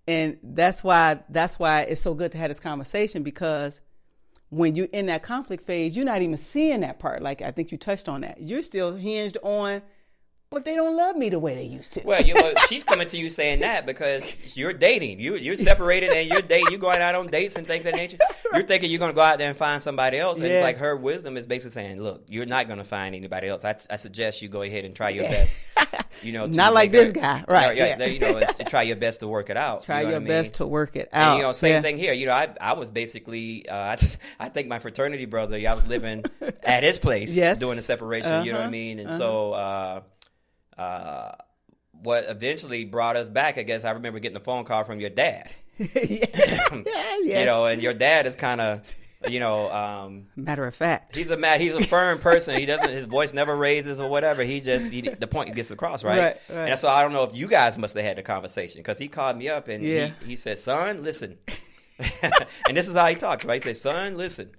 And 0.08 0.38
that's 0.44 0.84
why 0.84 1.20
that's 1.30 1.58
why 1.58 1.82
it's 1.82 2.02
so 2.02 2.14
good 2.14 2.32
to 2.34 2.38
have 2.38 2.50
this 2.50 2.60
conversation 2.60 3.24
because 3.24 3.80
when 4.50 4.76
you're 4.76 4.88
in 4.92 5.06
that 5.08 5.24
conflict 5.24 5.66
phase, 5.66 5.96
you're 5.96 6.06
not 6.06 6.22
even 6.22 6.38
seeing 6.38 6.82
that 6.82 7.00
part. 7.00 7.22
Like 7.22 7.42
I 7.42 7.52
think 7.52 7.72
you 7.72 7.78
touched 7.78 8.10
on 8.10 8.22
that. 8.22 8.42
You're 8.42 8.64
still 8.64 8.96
hinged 8.96 9.38
on, 9.42 9.82
but 10.54 10.66
they 10.66 10.76
don't 10.76 10.96
love 10.96 11.16
me 11.16 11.30
the 11.30 11.40
way 11.40 11.56
they 11.56 11.64
used 11.64 11.94
to. 11.94 12.02
Well, 12.06 12.22
you 12.22 12.34
know, 12.36 12.54
she's 12.70 12.84
coming 12.84 13.08
to 13.08 13.18
you 13.18 13.30
saying 13.30 13.60
that 13.62 13.86
because 13.86 14.56
you're 14.56 14.74
dating. 14.74 15.20
You 15.20 15.36
you're 15.36 15.56
separated 15.56 16.12
and 16.12 16.30
you're 16.30 16.42
dating. 16.42 16.68
You're 16.72 16.80
going 16.80 17.02
out 17.02 17.16
on 17.16 17.28
dates 17.28 17.56
and 17.56 17.66
things 17.68 17.86
of 17.86 17.92
that 17.92 17.96
nature. 17.98 18.18
You're 18.54 18.64
thinking 18.64 18.90
you're 18.92 19.00
going 19.00 19.12
to 19.12 19.16
go 19.16 19.22
out 19.22 19.38
there 19.40 19.50
and 19.50 19.58
find 19.58 19.82
somebody 19.82 20.18
else. 20.18 20.38
And 20.38 20.48
Yeah. 20.48 20.54
it's 20.56 20.64
like 20.64 20.78
her 20.78 20.96
wisdom 20.96 21.38
is 21.38 21.46
basically 21.48 21.72
saying, 21.72 22.02
"Look, 22.02 22.24
you're 22.30 22.46
not 22.46 22.68
going 22.68 22.78
to 22.80 22.86
find 22.86 23.16
anybody 23.16 23.48
else. 23.48 23.66
I, 23.66 23.76
I 23.90 23.96
suggest 23.96 24.42
you 24.42 24.48
go 24.50 24.62
ahead 24.62 24.86
and 24.86 24.96
try 24.96 25.10
your 25.10 25.24
best. 25.26 25.60
You 26.22 26.32
know, 26.34 26.48
to 26.48 26.56
Not 26.56 26.74
like 26.74 26.92
this 26.92 27.10
a- 27.10 27.14
guy. 27.14 27.44
Right, 27.48 27.76
Yeah, 27.76 27.98
yeah. 28.00 28.06
You 28.06 28.20
know, 28.20 28.42
try 28.68 28.84
your 28.84 28.96
best 28.96 29.20
to 29.22 29.28
work 29.28 29.50
it 29.50 29.58
out. 29.58 29.84
Try 29.84 30.02
you 30.02 30.04
know 30.06 30.10
your 30.12 30.16
I 30.18 30.20
mean? 30.20 30.28
best 30.28 30.54
to 30.56 30.68
work 30.68 30.96
it 30.96 31.10
out. 31.12 31.30
And, 31.32 31.38
you 31.40 31.44
know, 31.44 31.52
same 31.52 31.74
Yeah. 31.74 31.82
thing 31.82 31.98
here. 31.98 32.14
You 32.14 32.28
know, 32.28 32.34
I 32.34 32.50
I 32.62 32.74
was 32.74 32.92
basically 32.92 33.68
uh, 33.68 33.76
I, 33.96 33.98
I 34.40 34.50
think 34.50 34.68
my 34.68 34.80
fraternity 34.80 35.26
brother. 35.26 35.58
I 35.58 35.74
was 35.74 35.88
living 35.88 36.24
at 36.64 36.84
his 36.84 37.00
place, 37.00 37.34
Yes. 37.36 37.58
doing 37.60 37.76
the 37.78 37.82
separation. 37.82 38.46
You 38.46 38.52
know 38.54 38.60
what 38.60 38.64
I 38.64 38.66
Uh-huh. 38.66 38.72
mean? 38.72 39.00
And 39.00 39.10
so, 39.12 39.54
uh, 39.54 40.02
uh, 40.78 41.32
what 41.92 42.26
eventually 42.28 42.86
brought 42.86 43.16
us 43.16 43.30
back, 43.30 43.58
I 43.58 43.64
guess, 43.64 43.84
I 43.86 43.92
remember 43.92 44.20
getting 44.20 44.38
a 44.38 44.42
phone 44.42 44.66
call 44.66 44.84
from 44.84 45.00
your 45.00 45.10
dad. 45.10 45.50
yeah, 45.78 45.88
yeah, 45.94 46.68
yeah. 47.24 47.40
You 47.40 47.46
know, 47.46 47.66
and 47.66 47.82
your 47.82 47.94
dad 47.94 48.26
is 48.26 48.36
kind 48.36 48.60
of, 48.62 48.82
you 49.28 49.40
know, 49.40 49.72
um, 49.72 50.28
Matter 50.36 50.66
of 50.66 50.76
fact. 50.76 51.16
he's 51.16 51.32
a 51.32 51.38
mad, 51.38 51.62
he's 51.62 51.76
a 51.76 51.84
firm 51.84 52.20
person. 52.30 52.56
He 52.58 52.66
doesn't, 52.66 52.90
his 52.90 53.06
voice 53.06 53.34
never 53.34 53.56
raises 53.56 54.00
or 54.00 54.10
whatever. 54.10 54.44
He 54.44 54.60
just, 54.60 54.92
he, 54.92 55.02
the 55.02 55.28
point 55.28 55.56
gets 55.56 55.72
across, 55.72 56.04
right? 56.04 56.20
Right, 56.20 56.38
right. 56.50 56.70
And 56.72 56.80
so 56.80 56.90
I 56.90 57.02
don't 57.02 57.14
know 57.14 57.24
if 57.24 57.36
you 57.36 57.48
guys 57.48 57.78
must 57.78 57.96
have 57.96 58.04
had 58.06 58.18
the 58.18 58.24
conversation 58.24 58.80
because 58.80 58.98
he 58.98 59.08
called 59.08 59.38
me 59.38 59.50
up 59.50 59.68
and 59.68 59.84
Yeah. 59.84 60.12
he, 60.22 60.32
he 60.32 60.36
said, 60.36 60.58
"Son, 60.58 61.04
listen," 61.04 61.38
and 62.68 62.76
this 62.78 62.88
is 62.88 62.96
how 62.96 63.08
he 63.08 63.16
talked, 63.16 63.44
right? 63.46 63.64
He 63.64 63.74
said, 63.74 63.78
"Son, 63.78 64.18
listen." 64.18 64.52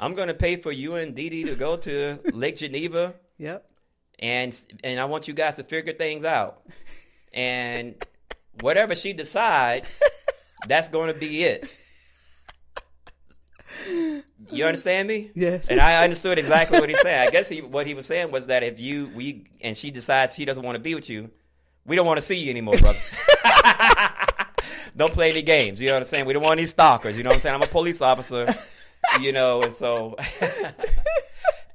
I'm 0.00 0.14
going 0.14 0.28
to 0.28 0.34
pay 0.34 0.56
for 0.56 0.72
you 0.72 0.96
and 0.96 1.14
Dee 1.14 1.30
Dee 1.30 1.44
to 1.44 1.54
go 1.54 1.76
to 1.76 2.18
Lake 2.32 2.56
Geneva 2.56 3.14
Yep. 3.38 3.64
And 4.18 4.60
and 4.82 5.00
I 5.00 5.04
want 5.06 5.28
you 5.28 5.34
guys 5.34 5.56
to 5.56 5.64
figure 5.64 5.92
things 5.92 6.24
out. 6.24 6.62
And 7.32 7.94
whatever 8.60 8.94
she 8.94 9.12
decides, 9.12 10.00
that's 10.66 10.88
going 10.88 11.12
to 11.12 11.18
be 11.18 11.44
it. 11.44 11.76
You 14.50 14.66
understand 14.66 15.08
me? 15.08 15.30
Yes. 15.34 15.66
And 15.68 15.80
I 15.80 16.04
understood 16.04 16.38
exactly 16.38 16.78
what 16.78 16.88
he 16.88 16.94
said. 16.94 17.26
I 17.26 17.30
guess 17.30 17.48
he, 17.48 17.60
what 17.60 17.86
he 17.86 17.94
was 17.94 18.06
saying 18.06 18.30
was 18.30 18.46
that 18.46 18.62
if 18.62 18.78
you 18.78 19.10
we 19.14 19.46
and 19.60 19.76
she 19.76 19.90
decides 19.90 20.34
she 20.34 20.44
doesn't 20.44 20.62
want 20.62 20.76
to 20.76 20.80
be 20.80 20.94
with 20.94 21.10
you, 21.10 21.30
we 21.84 21.96
don't 21.96 22.06
want 22.06 22.18
to 22.18 22.22
see 22.22 22.36
you 22.36 22.50
anymore, 22.50 22.76
brother. 22.78 22.98
don't 24.96 25.12
play 25.12 25.30
any 25.30 25.42
games. 25.42 25.80
You 25.80 25.88
know 25.88 25.94
what 25.94 26.00
I'm 26.00 26.06
saying? 26.06 26.26
We 26.26 26.32
don't 26.32 26.42
want 26.42 26.58
any 26.58 26.66
stalkers. 26.66 27.16
You 27.16 27.24
know 27.24 27.30
what 27.30 27.36
I'm 27.36 27.40
saying? 27.40 27.54
I'm 27.54 27.62
a 27.62 27.66
police 27.66 28.00
officer. 28.00 28.54
You 29.20 29.32
know, 29.32 29.62
and 29.62 29.74
so. 29.74 30.16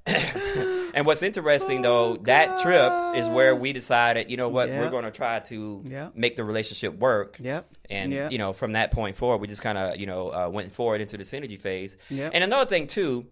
and 0.94 1.06
what's 1.06 1.22
interesting 1.24 1.82
though, 1.82 2.16
that 2.24 2.60
trip 2.60 2.92
is 3.16 3.30
where 3.30 3.56
we 3.56 3.74
decided, 3.74 4.30
you 4.30 4.38
know 4.38 4.50
what, 4.50 4.70
we're 4.70 4.90
going 4.90 5.06
to 5.06 5.12
try 5.12 5.40
to 5.40 5.82
Yep. 5.86 6.16
make 6.16 6.36
the 6.36 6.44
relationship 6.44 6.94
work. 6.98 7.38
Yep. 7.40 7.70
And 7.90 8.12
Yep. 8.14 8.32
you 8.32 8.38
know, 8.38 8.54
from 8.54 8.74
that 8.74 8.92
point 8.92 9.16
forward, 9.16 9.42
we 9.42 9.48
just 9.48 9.62
kind 9.62 9.78
of 9.78 9.98
you 9.98 10.06
know 10.06 10.30
uh, 10.34 10.50
went 10.50 10.72
forward 10.74 11.02
into 11.02 11.18
the 11.18 11.24
synergy 11.24 11.60
phase. 11.60 11.98
Yep. 12.10 12.32
And 12.34 12.44
another 12.44 12.70
thing 12.70 12.88
too, 12.88 13.26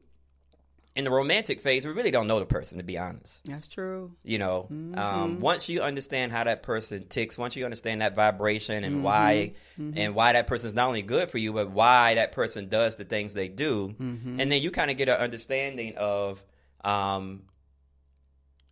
in 0.96 1.04
the 1.04 1.12
romantic 1.12 1.62
phase, 1.62 1.86
we 1.86 1.92
really 1.94 2.10
don't 2.10 2.26
know 2.26 2.40
the 2.40 2.46
person 2.48 2.80
to 2.80 2.84
be 2.84 2.98
honest. 2.98 3.42
That's 3.46 3.68
true. 3.68 4.14
You 4.24 4.40
know, 4.40 4.68
Mm-hmm. 4.72 4.98
um, 4.98 5.40
once 5.42 5.70
you 5.70 5.82
understand 5.82 6.32
how 6.32 6.44
that 6.46 6.64
person 6.64 7.06
ticks, 7.08 7.38
once 7.38 7.56
you 7.56 7.66
understand 7.66 8.02
that 8.02 8.16
vibration 8.16 8.84
and 8.84 8.96
Mm-hmm. 8.96 9.04
why 9.04 9.54
and 9.78 10.16
why 10.16 10.34
that 10.34 10.48
person 10.48 10.66
is 10.68 10.74
not 10.74 10.88
only 10.88 11.04
good 11.04 11.30
for 11.30 11.38
you, 11.38 11.54
but 11.54 11.70
why 11.70 12.16
that 12.16 12.32
person 12.32 12.68
does 12.68 12.96
the 12.96 13.04
things 13.06 13.36
they 13.36 13.48
do, 13.48 13.94
Mm-hmm. 14.02 14.40
and 14.40 14.52
then 14.52 14.60
you 14.62 14.72
kind 14.72 14.90
of 14.90 14.98
get 14.98 15.08
an 15.08 15.18
understanding 15.18 15.94
of 15.98 16.44
um, 16.84 17.44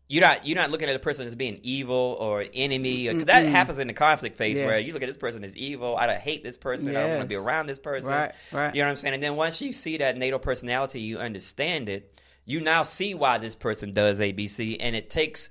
you're 0.08 0.22
not 0.22 0.46
you're 0.46 0.56
not 0.56 0.70
looking 0.70 0.88
at 0.88 0.94
the 0.94 1.00
person 1.00 1.26
as 1.26 1.34
being 1.36 1.60
evil 1.64 2.16
or 2.20 2.46
enemy 2.54 3.08
because 3.08 3.26
that 3.26 3.46
happens 3.48 3.80
in 3.80 3.88
the 3.88 3.94
conflict 3.94 4.38
phase 4.38 4.58
Yeah. 4.60 4.68
where 4.68 4.80
you 4.80 4.94
look 4.94 5.02
at 5.02 5.08
this 5.08 5.18
person 5.18 5.44
as 5.44 5.56
evil. 5.56 5.96
I 5.98 6.06
don't 6.08 6.20
hate 6.20 6.44
this 6.44 6.58
person. 6.58 6.96
I 6.96 7.02
don't 7.02 7.10
want 7.12 7.22
to 7.24 7.28
be 7.28 7.36
around 7.36 7.68
this 7.68 7.80
person. 7.80 8.12
Right, 8.12 8.32
right. 8.52 8.76
You 8.76 8.82
know 8.82 8.88
what 8.88 8.92
I'm 8.92 8.96
saying? 8.98 9.14
And 9.16 9.24
then 9.24 9.36
once 9.36 9.62
you 9.62 9.74
see 9.74 9.98
that 9.98 10.18
native 10.18 10.42
personality, 10.42 11.02
you 11.02 11.18
understand 11.18 11.90
it. 11.90 12.14
You 12.46 12.62
now 12.62 12.84
see 12.84 13.16
why 13.16 13.40
this 13.40 13.56
person 13.56 13.94
does 13.94 14.20
ABC, 14.20 14.78
and 14.80 14.96
it 14.96 15.10
takes 15.10 15.50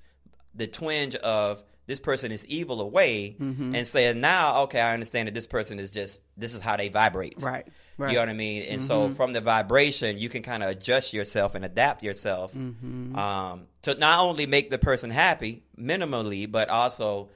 the 0.55 0.69
twinge 0.69 1.17
of 1.17 1.65
this 1.87 1.99
person 1.99 2.31
is 2.31 2.47
evil 2.47 2.81
away, 2.81 3.37
Mm-hmm. 3.41 3.75
and 3.75 3.87
saying 3.87 4.21
now, 4.21 4.63
okay, 4.63 4.81
I 4.81 4.95
understand 4.95 5.27
that 5.29 5.35
this 5.35 5.49
person 5.49 5.79
is 5.81 5.91
just 5.91 6.21
this 6.37 6.55
is 6.55 6.61
how 6.61 6.77
they 6.77 6.89
vibrate. 6.91 7.43
Right. 7.43 7.67
Right. 7.97 8.11
You 8.11 8.15
know 8.17 8.23
what 8.23 8.29
I 8.29 8.33
mean? 8.35 8.63
And 8.65 8.83
so 8.83 9.11
from 9.11 9.33
the 9.33 9.41
vibration, 9.41 10.19
you 10.19 10.29
can 10.29 10.43
kind 10.43 10.63
of 10.63 10.71
adjust 10.71 11.13
yourself 11.13 11.55
and 11.55 11.65
adapt 11.65 12.03
yourself 12.03 12.53
Mm-hmm. 12.53 13.17
um, 13.17 13.67
to 13.83 13.95
not 13.95 14.21
only 14.21 14.47
make 14.47 14.71
the 14.71 14.79
person 14.79 15.11
happy 15.11 15.63
minimally, 15.79 16.51
but 16.51 16.69
also 16.71 17.29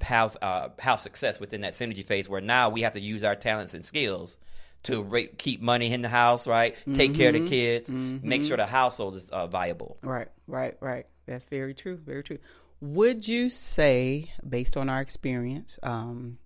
have 0.00 0.36
uh, 0.42 0.68
have 0.78 1.00
success 1.00 1.40
within 1.40 1.62
that 1.62 1.72
synergy 1.72 2.04
phase. 2.04 2.28
Where 2.28 2.40
now 2.40 2.68
we 2.70 2.82
have 2.82 2.92
to 2.92 3.00
use 3.00 3.24
our 3.24 3.34
talents 3.34 3.74
and 3.74 3.84
skills 3.84 4.38
to 4.84 5.02
ra- 5.02 5.32
keep 5.38 5.62
money 5.62 5.92
in 5.92 6.02
the 6.02 6.08
house, 6.10 6.46
right? 6.46 6.76
Take 6.92 7.14
care 7.14 7.30
of 7.30 7.34
Mm-hmm. 7.36 7.44
the 7.44 7.50
kids, 7.50 7.90
make 7.90 8.44
sure 8.44 8.56
the 8.58 8.66
household 8.66 9.16
is 9.16 9.30
uh, 9.30 9.46
viable. 9.46 9.96
Right, 10.02 10.28
right, 10.46 10.76
right. 10.80 11.06
That's 11.26 11.46
very 11.46 11.72
true. 11.74 11.96
Very 11.96 12.22
true. 12.22 12.38
Would 12.82 13.26
you 13.26 13.48
say, 13.48 14.30
based 14.46 14.76
on 14.76 14.90
our 14.90 15.00
experience, 15.00 15.78
um, 15.82 16.36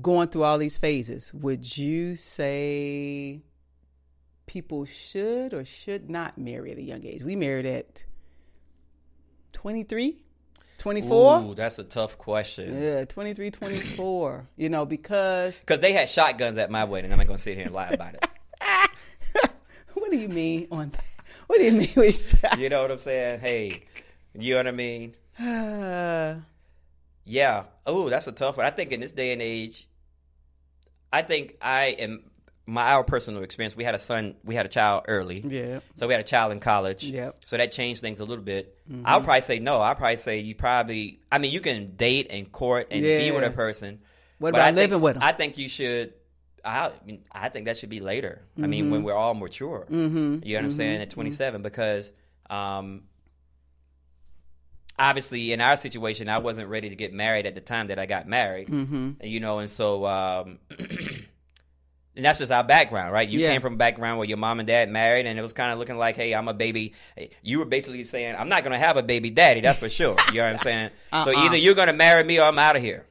going 0.00 0.28
through 0.28 0.44
all 0.44 0.58
these 0.58 0.78
phases, 0.78 1.32
would 1.34 1.76
you 1.76 2.16
say 2.16 3.42
people 4.46 4.84
should 4.84 5.52
or 5.54 5.64
should 5.64 6.08
not 6.10 6.38
marry 6.38 6.72
at 6.72 6.78
a 6.78 6.82
young 6.82 7.04
age? 7.04 7.22
We 7.22 7.36
married 7.36 7.66
at 7.66 8.04
23, 9.52 10.22
24? 10.78 11.40
Ooh, 11.40 11.54
that's 11.54 11.78
a 11.78 11.84
tough 11.84 12.18
question. 12.18 12.82
Yeah, 12.82 13.04
23, 13.04 13.50
24. 13.50 14.46
you 14.56 14.68
know, 14.68 14.84
because 14.84 15.60
Because 15.60 15.80
they 15.80 15.92
had 15.92 16.08
shotguns 16.08 16.58
at 16.58 16.70
my 16.70 16.84
wedding. 16.84 17.12
I'm 17.12 17.18
not 17.18 17.26
going 17.26 17.36
to 17.36 17.42
sit 17.42 17.56
here 17.56 17.66
and 17.66 17.74
lie 17.74 17.88
about 17.88 18.14
it. 18.14 18.28
what 19.94 20.10
do 20.10 20.16
you 20.16 20.28
mean 20.28 20.68
on 20.70 20.90
that? 20.90 21.04
What 21.46 21.58
do 21.58 21.64
you 21.64 21.72
mean 21.72 21.92
with 21.96 22.44
you 22.58 22.68
know 22.68 22.82
what 22.82 22.90
I'm 22.90 22.98
saying? 22.98 23.40
Hey, 23.40 23.84
you 24.34 24.54
know 24.54 24.58
what 24.58 24.66
I 24.68 24.72
mean? 24.72 25.14
Uh, 25.42 26.36
Yeah. 27.24 27.64
Oh, 27.86 28.08
that's 28.08 28.26
a 28.26 28.32
tough 28.32 28.56
one. 28.56 28.66
I 28.66 28.70
think 28.70 28.92
in 28.92 29.00
this 29.00 29.12
day 29.12 29.32
and 29.32 29.40
age, 29.42 29.88
I 31.12 31.22
think 31.22 31.56
I 31.60 31.86
am 31.98 32.24
my 32.66 32.92
our 32.92 33.04
personal 33.04 33.42
experience. 33.42 33.76
We 33.76 33.84
had 33.84 33.94
a 33.94 33.98
son, 33.98 34.36
we 34.44 34.54
had 34.54 34.66
a 34.66 34.68
child 34.68 35.04
early. 35.08 35.40
Yeah. 35.40 35.80
So 35.94 36.06
we 36.06 36.14
had 36.14 36.20
a 36.20 36.26
child 36.26 36.52
in 36.52 36.60
college. 36.60 37.04
Yep. 37.04 37.40
So 37.44 37.56
that 37.56 37.72
changed 37.72 38.00
things 38.00 38.20
a 38.20 38.24
little 38.24 38.44
bit. 38.44 38.76
I'll 39.04 39.20
probably 39.22 39.40
say 39.42 39.58
no. 39.58 39.80
I'll 39.80 39.94
probably 39.94 40.16
say 40.16 40.38
you 40.40 40.54
probably. 40.54 41.20
I 41.30 41.38
mean, 41.38 41.50
you 41.52 41.60
can 41.60 41.96
date 41.96 42.28
and 42.30 42.50
court 42.50 42.88
and 42.90 43.02
be 43.02 43.30
with 43.30 43.44
a 43.44 43.50
person. 43.50 44.00
What 44.38 44.52
but 44.52 44.58
about 44.58 44.64
I 44.64 44.66
think- 44.68 44.76
living 44.76 45.00
with 45.00 45.16
'em? 45.16 45.22
I 45.22 45.32
think 45.32 45.58
you 45.58 45.68
should. 45.68 46.14
I 46.64 46.92
mean, 47.04 47.24
I 47.32 47.48
think 47.48 47.64
that 47.66 47.76
should 47.76 47.88
be 47.90 47.98
later. 48.00 48.42
I 48.62 48.68
mean, 48.68 48.90
when 48.90 49.02
we're 49.02 49.14
all 49.14 49.34
mature. 49.34 49.84
Mm-hmm. 49.90 50.44
You 50.44 50.54
know 50.54 50.60
what 50.60 50.64
I'm 50.66 50.72
saying? 50.72 51.00
At 51.00 51.10
27, 51.10 51.60
because 51.62 52.12
um, 52.48 53.02
obviously 54.98 55.52
in 55.52 55.60
our 55.60 55.76
situation, 55.76 56.28
I 56.28 56.38
wasn't 56.38 56.68
ready 56.68 56.88
to 56.90 56.96
get 56.96 57.12
married 57.12 57.46
at 57.46 57.54
the 57.54 57.60
time 57.60 57.88
that 57.88 57.98
I 57.98 58.06
got 58.06 58.26
married. 58.28 58.68
Mm-hmm. 58.68 59.10
You 59.24 59.40
know, 59.40 59.58
and 59.60 59.70
so. 59.70 60.04
Um, 60.06 60.58
And 62.14 62.22
that's 62.26 62.40
just 62.40 62.52
our 62.52 62.62
background, 62.62 63.10
right? 63.10 63.26
You 63.26 63.38
Yeah. 63.40 63.48
came 63.52 63.62
from 63.62 63.72
a 63.72 63.76
background 63.78 64.18
where 64.18 64.28
your 64.28 64.36
mom 64.36 64.60
and 64.60 64.66
dad 64.66 64.90
married, 64.90 65.24
and 65.24 65.38
it 65.38 65.40
was 65.40 65.54
kind 65.54 65.72
of 65.72 65.78
looking 65.78 65.96
like, 65.96 66.14
"Hey, 66.14 66.34
I'm 66.34 66.46
a 66.46 66.52
baby." 66.52 66.92
You 67.42 67.58
were 67.60 67.64
basically 67.64 68.04
saying, 68.04 68.36
"I'm 68.38 68.50
not 68.50 68.64
going 68.64 68.72
to 68.72 68.78
have 68.78 68.98
a 68.98 69.02
baby 69.02 69.30
daddy." 69.30 69.62
That's 69.62 69.78
for 69.78 69.88
sure. 69.88 70.16
you 70.28 70.34
know 70.34 70.44
what 70.44 70.52
I'm 70.56 70.58
saying? 70.62 70.90
So 71.10 71.30
Uh-uh. 71.34 71.44
either 71.46 71.56
you're 71.56 71.74
going 71.74 71.86
to 71.86 71.94
marry 71.94 72.22
me 72.22 72.38
or 72.38 72.42
I'm 72.44 72.58
out 72.58 72.76
of 72.76 72.82
here. 72.82 73.06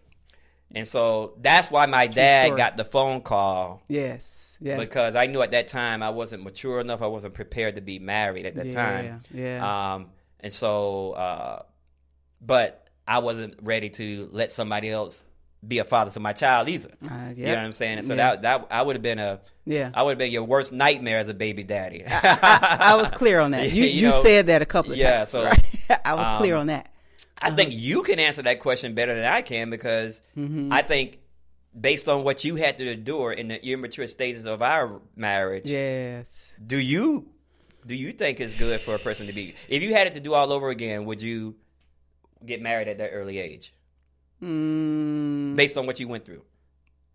And 0.76 0.88
so 0.88 1.34
that's 1.42 1.72
why 1.72 1.88
my 1.88 2.06
dad 2.06 2.46
story. 2.50 2.58
got 2.60 2.78
the 2.78 2.86
phone 2.86 3.22
call 3.22 3.82
Yes. 3.88 4.60
Yes. 4.62 4.80
because 4.80 5.16
I 5.16 5.26
knew 5.26 5.42
at 5.42 5.50
that 5.50 5.68
time 5.68 6.04
I 6.04 6.12
wasn't 6.12 6.44
mature 6.44 6.80
enough. 6.80 7.02
I 7.02 7.08
wasn't 7.08 7.34
prepared 7.34 7.76
to 7.76 7.82
be 7.82 7.98
married 7.98 8.46
at 8.46 8.54
that 8.54 8.68
Yeah, 8.68 8.72
time. 8.72 9.22
yeah. 9.34 9.94
Um, 9.96 10.12
and 10.42 10.54
so, 10.54 11.14
uh, 11.14 11.64
but 12.42 12.89
I 13.08 13.20
wasn't 13.20 13.56
ready 13.62 13.89
to 13.92 14.30
let 14.32 14.52
somebody 14.52 14.89
else 14.89 15.24
be 15.68 15.78
a 15.78 15.84
father 15.84 16.10
to 16.12 16.20
my 16.20 16.34
child 16.34 16.70
either. 16.70 16.89
Uh, 17.04 17.30
You 17.36 17.46
know 17.46 17.50
what 17.56 17.58
I'm 17.60 17.72
saying? 17.72 18.00
And 18.00 18.08
so 18.08 18.16
Yeah. 18.16 18.32
that 18.38 18.42
that 18.42 18.68
I 18.72 18.82
would 18.82 18.96
have 18.96 19.04
been 19.04 19.20
a 19.20 19.42
Yeah. 19.66 19.92
I 19.94 20.02
would 20.02 20.12
have 20.12 20.18
been 20.18 20.32
your 20.32 20.44
worst 20.44 20.74
nightmare 20.74 21.20
as 21.20 21.28
a 21.30 21.34
baby 21.36 21.64
daddy. 21.64 22.04
I 22.06 22.96
was 22.98 23.12
clear 23.12 23.39
on 23.39 23.52
that. 23.52 23.72
You, 23.72 23.84
You 23.84 23.89
you, 23.89 24.10
know, 24.10 24.22
said 24.24 24.48
that 24.48 24.62
a 24.62 24.66
couple 24.66 24.92
of 24.94 24.98
yeah, 24.98 25.18
times. 25.20 25.30
so, 25.30 25.44
right? 25.44 25.60
I 26.06 26.16
was 26.16 26.38
clear 26.39 26.56
um, 26.56 26.62
on 26.62 26.68
that. 26.68 26.92
I 27.39 27.52
think 27.52 27.72
you 27.74 28.02
can 28.04 28.20
answer 28.20 28.42
that 28.44 28.60
question 28.60 28.94
better 28.96 29.14
than 29.14 29.26
I 29.26 29.42
can 29.44 29.70
because 29.70 30.22
Mm-hmm. 30.38 30.72
I 30.74 30.82
think 30.82 31.20
based 31.80 32.08
on 32.10 32.24
what 32.24 32.44
you 32.44 32.56
had 32.56 32.78
to 32.80 32.92
endure 32.92 33.32
in 33.32 33.48
the 33.48 33.64
immature 33.66 34.08
stages 34.08 34.46
of 34.46 34.62
our 34.64 35.00
marriage, 35.16 35.66
Yes. 35.68 36.54
do 36.66 36.80
you 36.80 37.28
do 37.86 37.96
you 37.96 38.12
think 38.14 38.39
it's 38.39 38.58
good 38.60 38.80
for 38.82 38.94
a 38.96 39.00
person 39.00 39.28
to 39.28 39.34
be 39.34 39.54
if 39.70 39.82
you 39.84 39.94
had 39.94 40.08
it 40.08 40.14
to 40.16 40.20
do 40.20 40.34
all 40.34 40.52
over 40.52 40.70
again, 40.70 41.06
would 41.06 41.22
you 41.22 41.56
get 42.46 42.62
married 42.62 42.88
at 42.88 42.98
that 43.00 43.10
early 43.10 43.39
age? 43.39 43.74
Mm, 44.42 45.56
Based 45.56 45.78
on 45.78 45.86
what 45.86 46.00
you 46.00 46.08
went 46.08 46.26
through? 46.26 46.44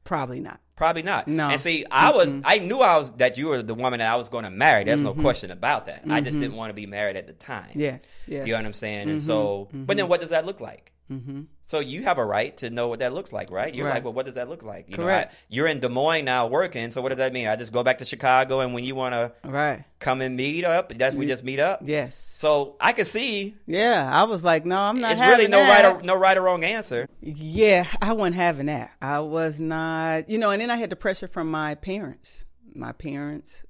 probably 0.07 0.41
not. 0.41 0.61
Probably 0.77 1.03
not. 1.03 1.29
No. 1.29 1.51
And 1.51 1.61
see, 1.61 1.85
I 1.91 2.13
was 2.13 2.33
I 2.45 2.59
knew 2.59 2.81
I 2.81 2.97
was 2.97 3.11
that 3.13 3.37
you 3.37 3.49
were 3.49 3.63
the 3.63 3.75
woman 3.75 3.99
that 3.99 4.11
I 4.11 4.17
was 4.17 4.29
going 4.29 4.45
to 4.45 4.51
marry. 4.51 4.85
There's 4.85 5.03
no 5.03 5.13
mm-hmm. 5.13 5.23
question 5.23 5.51
about 5.51 5.87
that. 5.87 6.05
I 6.09 6.21
just 6.21 6.33
mm-hmm. 6.35 6.43
didn't 6.43 6.57
want 6.57 6.71
to 6.71 6.75
be 6.75 6.87
married 6.87 7.17
at 7.17 7.27
the 7.27 7.33
time. 7.33 7.73
Yes. 7.75 8.25
Yes. 8.27 8.47
You 8.47 8.53
know 8.53 8.61
what 8.61 8.67
I'm 8.67 8.73
saying? 8.73 9.09
And 9.09 9.19
mm-hmm. 9.19 9.27
so, 9.27 9.69
but 9.73 9.97
then 9.97 10.09
what 10.09 10.21
does 10.21 10.31
that 10.31 10.47
look 10.47 10.61
like? 10.61 10.93
Mm-hmm. 11.11 11.43
So 11.67 11.81
you 11.81 12.03
have 12.05 12.19
a 12.19 12.25
right 12.25 12.57
to 12.59 12.71
know 12.71 12.89
what 12.89 12.99
that 13.01 13.13
looks 13.13 13.33
like, 13.33 13.51
right? 13.51 13.73
You're 13.75 13.87
Right. 13.87 13.95
like, 13.95 14.05
well, 14.05 14.13
what 14.13 14.25
does 14.27 14.35
that 14.35 14.49
look 14.49 14.63
like? 14.63 14.89
You 14.89 14.97
Correct. 14.97 15.33
Know, 15.33 15.37
I, 15.37 15.41
you're 15.49 15.67
in 15.69 15.81
Des 15.81 15.89
Moines 15.89 16.25
now 16.25 16.47
working. 16.47 16.91
So 16.91 17.01
what 17.03 17.09
does 17.11 17.19
that 17.19 17.33
mean? 17.33 17.47
I 17.49 17.55
just 17.57 17.73
go 17.73 17.83
back 17.85 17.99
to 17.99 18.05
Chicago, 18.05 18.61
and 18.61 18.73
when 18.75 18.85
you 18.85 18.95
want 18.95 19.13
to 19.15 19.33
Right. 19.49 19.85
come 20.01 20.21
and 20.21 20.37
meet 20.37 20.65
up, 20.65 20.93
that's 20.97 21.15
we 21.17 21.27
just 21.27 21.43
meet 21.45 21.59
up. 21.61 21.81
Yes. 21.85 22.17
So 22.17 22.77
I 22.81 22.93
can 22.93 23.05
see 23.05 23.55
yeah. 23.67 24.09
I 24.13 24.25
was 24.25 24.43
like, 24.45 24.65
no, 24.67 24.79
I'm 24.79 25.01
not. 25.01 25.13
it's 25.13 25.21
really 25.21 25.47
no 25.49 25.59
that. 25.59 25.85
right 25.85 25.95
or 25.95 26.05
no 26.05 26.15
right 26.17 26.37
or 26.37 26.43
wrong 26.43 26.65
answer. 26.65 27.09
Yeah, 27.21 27.87
I 28.03 28.13
wasn't 28.13 28.37
having 28.37 28.67
that. 28.67 28.91
I 29.01 29.21
was 29.21 29.59
not, 29.61 30.29
you 30.29 30.39
know, 30.39 30.51
and 30.51 30.61
then 30.61 30.71
I 30.71 30.77
had 30.77 30.91
the 30.91 30.97
pressure 30.97 31.27
from 31.29 31.51
my 31.51 31.75
parents. 31.77 32.45
My 32.75 32.93
parents 32.93 33.65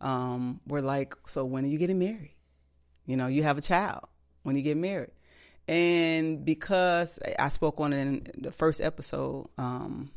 um, 0.00 0.60
were 0.66 0.82
like, 0.82 1.14
So 1.26 1.44
when 1.44 1.64
are 1.64 1.68
you 1.68 1.78
getting 1.78 1.98
married? 1.98 2.34
You 3.06 3.16
know, 3.16 3.26
you 3.26 3.42
have 3.42 3.58
a 3.58 3.62
child 3.62 4.04
when 4.42 4.54
you 4.56 4.62
get 4.62 4.76
married. 4.76 5.10
And 5.68 6.46
because 6.46 7.18
I 7.38 7.50
spoke 7.50 7.78
on 7.78 7.92
it 7.92 8.00
in 8.00 8.26
the 8.38 8.50
first 8.50 8.80
episode, 8.80 9.48
um, 9.58 10.10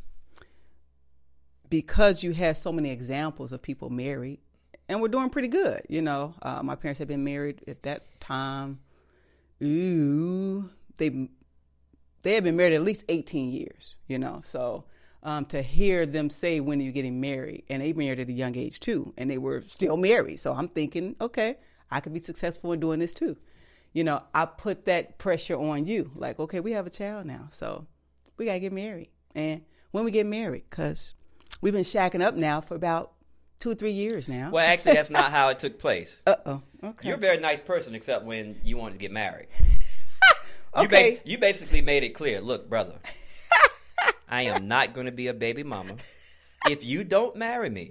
because 1.69 2.23
you 2.23 2.31
had 2.31 2.57
so 2.57 2.71
many 2.71 2.89
examples 2.89 3.51
of 3.51 3.61
people 3.61 3.89
married, 3.89 4.39
and 4.87 5.01
we're 5.01 5.09
doing 5.09 5.29
pretty 5.29 5.49
good, 5.49 5.81
you 5.89 6.01
know. 6.01 6.35
Uh, 6.41 6.63
my 6.63 6.75
parents 6.75 6.99
had 6.99 7.07
been 7.07 7.23
married 7.23 7.61
at 7.67 7.83
that 7.83 8.19
time. 8.21 8.79
Ooh, 9.61 10.69
they 10.97 11.29
they 12.23 12.35
had 12.35 12.43
been 12.43 12.55
married 12.55 12.73
at 12.73 12.83
least 12.83 13.05
18 13.09 13.51
years, 13.51 13.95
you 14.07 14.19
know. 14.19 14.41
So 14.45 14.85
um, 15.23 15.45
to 15.45 15.61
hear 15.61 16.05
them 16.05 16.29
say 16.29 16.59
when 16.59 16.79
are 16.79 16.83
you 16.83 16.91
getting 16.91 17.19
married, 17.19 17.63
and 17.69 17.81
they 17.81 17.91
married 17.93 18.19
at 18.19 18.29
a 18.29 18.33
young 18.33 18.55
age 18.55 18.79
too, 18.79 19.13
and 19.17 19.29
they 19.29 19.37
were 19.37 19.63
still 19.67 19.97
married. 19.97 20.39
So 20.39 20.53
I'm 20.53 20.67
thinking, 20.67 21.15
okay, 21.19 21.57
I 21.89 21.99
could 21.99 22.13
be 22.13 22.19
successful 22.19 22.71
in 22.71 22.79
doing 22.79 22.99
this 22.99 23.13
too. 23.13 23.37
You 23.93 24.03
know, 24.05 24.23
I 24.33 24.45
put 24.45 24.85
that 24.85 25.17
pressure 25.17 25.55
on 25.57 25.85
you, 25.85 26.11
like, 26.15 26.39
okay, 26.39 26.59
we 26.61 26.71
have 26.71 26.87
a 26.87 26.89
child 26.89 27.25
now, 27.25 27.49
so 27.51 27.87
we 28.37 28.45
gotta 28.45 28.59
get 28.59 28.71
married. 28.71 29.09
And 29.35 29.61
when 29.91 30.05
we 30.05 30.11
get 30.11 30.25
married, 30.25 30.63
because 30.69 31.13
we've 31.59 31.73
been 31.73 31.83
shacking 31.83 32.21
up 32.21 32.35
now 32.35 32.61
for 32.61 32.75
about 32.75 33.11
two 33.59 33.69
or 33.71 33.75
three 33.75 33.91
years 33.91 34.29
now. 34.29 34.49
Well, 34.51 34.65
actually, 34.65 34.93
that's 34.93 35.09
not 35.09 35.29
how 35.31 35.49
it 35.49 35.59
took 35.59 35.77
place. 35.77 36.23
Uh 36.27 36.35
oh. 36.45 36.61
Okay. 36.83 37.07
You're 37.07 37.17
a 37.17 37.19
very 37.19 37.37
nice 37.37 37.61
person, 37.61 37.93
except 37.93 38.25
when 38.25 38.59
you 38.63 38.77
wanted 38.77 38.93
to 38.93 38.99
get 38.99 39.11
married. 39.11 39.47
You, 40.77 40.83
Okay. 40.85 41.15
ba- 41.15 41.29
you 41.29 41.37
basically 41.37 41.81
made 41.81 42.03
it 42.03 42.11
clear. 42.11 42.39
Look, 42.39 42.69
brother, 42.69 42.95
I 44.29 44.43
am 44.43 44.69
not 44.69 44.93
going 44.93 45.05
to 45.05 45.11
be 45.11 45.27
a 45.27 45.33
baby 45.33 45.63
mama. 45.63 45.95
If 46.69 46.85
you 46.85 47.03
don't 47.03 47.35
marry 47.35 47.69
me, 47.69 47.89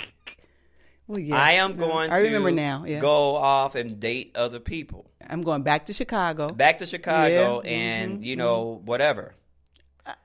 well, 1.10 1.18
yeah. 1.18 1.36
I 1.36 1.52
am 1.52 1.76
going 1.76 2.10
I 2.10 2.18
to 2.18 2.24
remember 2.24 2.50
now. 2.50 2.84
Yeah. 2.86 3.00
go 3.00 3.36
off 3.36 3.74
and 3.74 3.98
date 4.00 4.32
other 4.36 4.60
people. 4.60 5.10
I'm 5.28 5.42
going 5.42 5.62
back 5.62 5.86
to 5.86 5.92
Chicago. 5.92 6.50
Back 6.50 6.78
to 6.78 6.86
Chicago 6.86 7.28
Yeah, 7.28 7.46
mm-hmm, 7.46 7.66
and, 7.66 8.24
you 8.24 8.32
mm-hmm. 8.36 8.38
know, 8.38 8.80
whatever. 8.84 9.34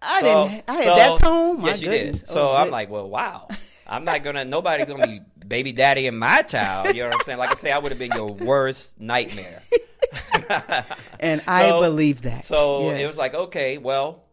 I 0.02 0.22
So- 0.22 0.48
didn't. 0.50 0.64
I 0.68 0.74
had 0.74 0.84
so- 0.84 0.96
that 0.96 1.18
tone. 1.20 1.62
My 1.62 1.68
yes, 1.68 1.82
you 1.82 1.90
goodness. 1.90 2.20
did. 2.20 2.28
So 2.28 2.50
Oh, 2.50 2.56
I'm 2.56 2.66
good. 2.68 2.72
like, 2.72 2.90
well, 2.90 3.10
wow. 3.10 3.48
I'm 3.88 4.04
not 4.04 4.24
gonna. 4.24 4.44
Nobody's 4.46 4.88
gonna 4.88 5.06
be 5.06 5.22
baby 5.48 5.72
daddy 5.72 6.08
in 6.08 6.18
my 6.18 6.42
child. 6.42 6.88
You 6.96 7.04
know 7.04 7.10
what 7.10 7.16
I'm 7.18 7.22
saying? 7.22 7.38
Like 7.38 7.52
I 7.52 7.54
say, 7.54 7.72
I 7.72 7.78
would 7.78 7.92
have 7.92 8.00
been 8.00 8.12
your 8.16 8.34
worst 8.34 9.00
nightmare. 9.00 9.62
and 11.20 11.42
I 11.48 11.70
believe 11.70 12.24
that. 12.24 12.46
So 12.46 12.90
Yes. 12.90 13.02
it 13.02 13.06
was 13.06 13.18
like, 13.18 13.34
okay, 13.36 13.78
well. 13.78 14.24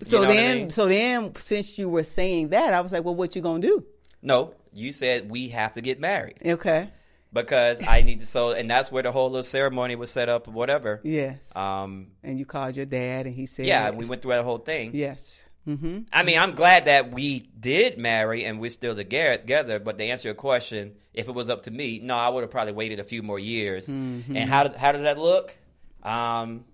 you 0.00 0.04
So 0.04 0.16
know 0.20 0.28
what 0.28 0.30
I 0.30 0.36
then, 0.36 0.56
mean? 0.58 0.70
so 0.70 0.86
then, 0.86 1.34
since 1.36 1.78
you 1.78 1.88
were 1.88 2.02
saying 2.02 2.50
that, 2.50 2.74
I 2.74 2.80
was 2.82 2.92
like, 2.92 3.04
well, 3.04 3.14
what 3.14 3.34
you 3.34 3.40
gonna 3.42 3.60
do? 3.60 3.84
no, 4.22 4.52
you 4.72 4.92
said 4.92 5.30
we 5.30 5.48
have 5.48 5.74
to 5.74 5.80
get 5.80 6.00
married, 6.00 6.38
Okay. 6.44 6.88
because 7.32 7.82
I 7.86 8.02
need 8.02 8.20
to. 8.20 8.26
So, 8.26 8.52
and 8.52 8.70
that's 8.70 8.90
where 8.92 9.02
the 9.02 9.12
whole 9.12 9.30
little 9.30 9.42
ceremony 9.42 9.96
was 9.96 10.10
set 10.10 10.28
up, 10.28 10.48
or 10.48 10.52
whatever. 10.52 11.00
Yes. 11.02 11.38
Um, 11.56 12.08
and 12.22 12.38
you 12.38 12.46
called 12.46 12.76
your 12.76 12.86
dad, 12.86 13.26
and 13.26 13.34
he 13.34 13.46
said, 13.46 13.66
yeah, 13.66 13.90
we 13.90 14.06
went 14.06 14.22
through 14.22 14.32
that 14.32 14.44
whole 14.44 14.58
thing. 14.58 14.90
Yes. 14.94 15.48
Mm-hmm. 15.68 16.00
I 16.10 16.22
mean, 16.22 16.38
I'm 16.38 16.52
glad 16.54 16.86
that 16.86 17.12
we 17.12 17.40
did 17.40 17.98
marry 17.98 18.44
and 18.46 18.60
we're 18.60 18.70
still 18.70 18.94
together. 18.96 19.78
But 19.78 19.98
to 19.98 20.04
answer 20.04 20.28
your 20.28 20.34
question, 20.34 20.94
if 21.12 21.28
it 21.28 21.32
was 21.34 21.50
up 21.50 21.62
to 21.64 21.70
me, 21.70 22.00
no, 22.02 22.16
I 22.16 22.30
would 22.30 22.40
have 22.42 22.50
probably 22.50 22.72
waited 22.72 22.98
a 22.98 23.04
few 23.04 23.22
more 23.22 23.38
years. 23.38 23.86
Mm-hmm. 23.86 24.36
And 24.36 24.48
how 24.48 24.62
did, 24.64 24.76
how 24.76 24.92
does 24.92 25.02
that 25.02 25.18
look? 25.18 25.54
Um, 26.02 26.64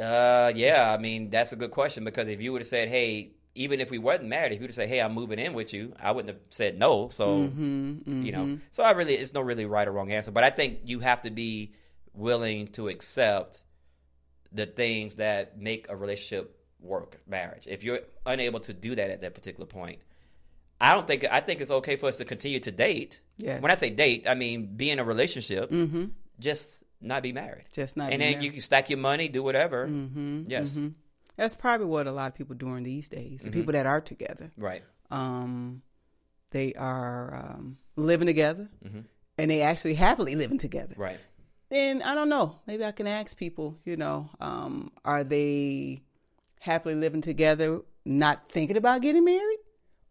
uh, 0.00 0.52
yeah, 0.54 0.92
I 0.92 0.98
mean 1.00 1.30
that's 1.30 1.52
a 1.52 1.56
good 1.56 1.70
question 1.70 2.04
because 2.04 2.28
if 2.28 2.42
you 2.42 2.52
would 2.52 2.60
have 2.62 2.68
said, 2.68 2.88
"Hey," 2.88 3.30
even 3.56 3.80
if 3.80 3.90
we 3.90 3.98
weren't 3.98 4.24
married, 4.24 4.52
if 4.52 4.58
you 4.60 4.66
would 4.66 4.74
say, 4.74 4.86
"Hey, 4.86 5.00
I'm 5.00 5.12
moving 5.14 5.38
in 5.38 5.52
with 5.54 5.72
you," 5.72 5.92
I 6.00 6.12
wouldn't 6.12 6.32
have 6.34 6.42
said 6.50 6.78
no. 6.78 7.08
So 7.08 7.26
Mm-hmm, 7.48 8.22
you 8.22 8.32
know, 8.32 8.58
so 8.70 8.82
I 8.82 8.92
really, 8.92 9.14
it's 9.14 9.34
no 9.34 9.40
really 9.40 9.66
right 9.66 9.86
or 9.88 9.92
wrong 9.92 10.12
answer. 10.12 10.30
But 10.30 10.44
I 10.44 10.50
think 10.50 10.80
you 10.84 11.00
have 11.00 11.22
to 11.22 11.30
be 11.30 11.72
willing 12.14 12.68
to 12.68 12.88
accept 12.88 13.62
the 14.52 14.66
things 14.66 15.16
that 15.16 15.58
make 15.58 15.86
a 15.88 15.96
relationship 15.96 16.56
work, 16.80 17.20
marriage. 17.26 17.66
If 17.66 17.82
you're 17.84 18.00
unable 18.24 18.60
to 18.60 18.72
do 18.72 18.94
that 18.94 19.10
at 19.10 19.20
that 19.22 19.34
particular 19.34 19.66
point, 19.66 19.98
I 20.80 20.94
don't 20.94 21.06
think 21.06 21.24
I 21.30 21.40
think 21.40 21.60
it's 21.60 21.70
okay 21.70 21.96
for 21.96 22.06
us 22.06 22.16
to 22.16 22.24
continue 22.24 22.60
to 22.60 22.70
date. 22.70 23.20
Yes. 23.38 23.60
When 23.62 23.70
I 23.70 23.74
say 23.74 23.90
date, 23.90 24.26
I 24.28 24.34
mean 24.34 24.76
be 24.76 24.90
in 24.90 24.98
a 24.98 25.04
relationship, 25.04 25.70
Mm-hmm. 25.70 26.04
just 26.38 26.84
not 27.00 27.22
be 27.22 27.32
married. 27.32 27.64
Just 27.72 27.96
not. 27.96 28.12
and 28.12 28.20
be 28.20 28.24
then 28.24 28.32
married. 28.34 28.44
you 28.44 28.50
can 28.52 28.60
stack 28.60 28.88
your 28.90 28.98
money, 28.98 29.28
do 29.28 29.42
whatever. 29.42 29.86
Mm-hmm. 29.86 30.44
Yes. 30.46 30.78
That's 31.36 31.54
probably 31.56 31.86
what 31.86 32.06
a 32.06 32.12
lot 32.12 32.28
of 32.28 32.34
people 32.34 32.54
doing 32.56 32.82
these 32.82 33.08
days. 33.08 33.40
The 33.42 33.50
people 33.50 33.72
that 33.72 33.86
are 33.86 34.00
together, 34.00 34.50
Right. 34.56 34.82
um, 35.10 35.82
they 36.50 36.72
are 36.74 37.34
um, 37.34 37.78
living 37.96 38.26
together, 38.26 38.68
Mhm. 38.84 39.04
and 39.38 39.50
they 39.50 39.60
actually 39.62 39.94
happily 39.94 40.34
living 40.34 40.58
together. 40.58 40.94
Right. 40.96 41.20
then 41.68 42.00
I 42.02 42.14
don't 42.14 42.28
know. 42.28 42.60
Maybe 42.68 42.84
I 42.84 42.92
can 42.92 43.08
ask 43.08 43.36
people, 43.36 43.76
you 43.84 43.96
know, 43.96 44.30
um, 44.40 44.92
are 45.04 45.24
they 45.24 46.00
happily 46.60 46.94
living 46.94 47.20
together, 47.22 47.80
not 48.04 48.48
thinking 48.48 48.76
about 48.76 49.02
getting 49.02 49.24
married? 49.24 49.58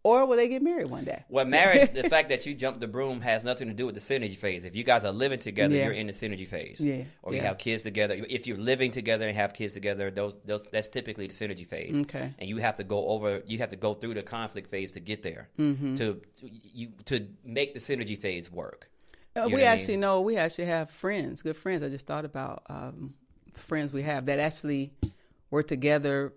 Or 0.06 0.24
will 0.26 0.36
they 0.36 0.46
get 0.48 0.62
married 0.62 0.88
one 0.88 1.04
day? 1.04 1.24
Well, 1.28 1.44
marriage, 1.46 1.90
the 1.92 2.08
fact 2.16 2.28
that 2.28 2.46
you 2.46 2.54
jumped 2.54 2.78
the 2.80 2.86
broom 2.86 3.20
has 3.22 3.42
nothing 3.42 3.66
to 3.68 3.74
do 3.74 3.86
with 3.86 3.96
the 3.96 4.00
synergy 4.00 4.36
phase. 4.36 4.64
If 4.64 4.76
you 4.76 4.84
guys 4.84 5.04
are 5.04 5.10
living 5.12 5.40
together, 5.40 5.74
Yeah. 5.74 5.84
you're 5.86 5.94
in 5.94 6.06
the 6.06 6.12
synergy 6.12 6.46
phase. 6.46 6.78
Yeah, 6.80 7.02
Or 7.22 7.32
you 7.32 7.38
yeah. 7.38 7.48
have 7.48 7.58
kids 7.58 7.82
together. 7.82 8.14
If 8.28 8.46
you're 8.46 8.56
living 8.56 8.92
together 8.92 9.26
and 9.26 9.36
have 9.36 9.52
kids 9.52 9.72
together, 9.74 10.10
those 10.12 10.36
those 10.44 10.62
that's 10.70 10.88
typically 10.88 11.26
the 11.26 11.32
synergy 11.34 11.66
phase. 11.66 12.00
Okay. 12.02 12.32
And 12.38 12.48
you 12.48 12.58
have 12.58 12.76
to 12.76 12.84
go 12.84 13.06
over 13.08 13.42
you 13.46 13.58
have 13.58 13.70
to 13.70 13.76
go 13.76 13.94
through 13.94 14.14
the 14.14 14.22
conflict 14.22 14.70
phase 14.70 14.92
to 14.92 15.00
get 15.00 15.24
there. 15.24 15.48
Mm-hmm. 15.58 15.94
To, 15.94 16.20
to 16.40 16.48
you 16.80 16.88
to 17.06 17.26
make 17.44 17.74
the 17.74 17.80
synergy 17.80 18.16
phase 18.16 18.50
work. 18.50 18.88
Uh, 19.34 19.40
You 19.40 19.46
we 19.46 19.52
what 19.54 19.62
I 19.62 19.66
actually 19.74 19.94
mean? 19.94 20.00
know, 20.02 20.20
we 20.20 20.36
actually 20.36 20.66
have 20.66 20.88
friends, 20.90 21.42
good 21.42 21.56
friends. 21.56 21.82
I 21.82 21.88
just 21.88 22.06
thought 22.06 22.24
about 22.24 22.62
um, 22.68 23.14
friends 23.54 23.92
we 23.92 24.02
have 24.02 24.26
that 24.26 24.38
actually 24.38 24.92
were 25.50 25.64
together 25.64 26.32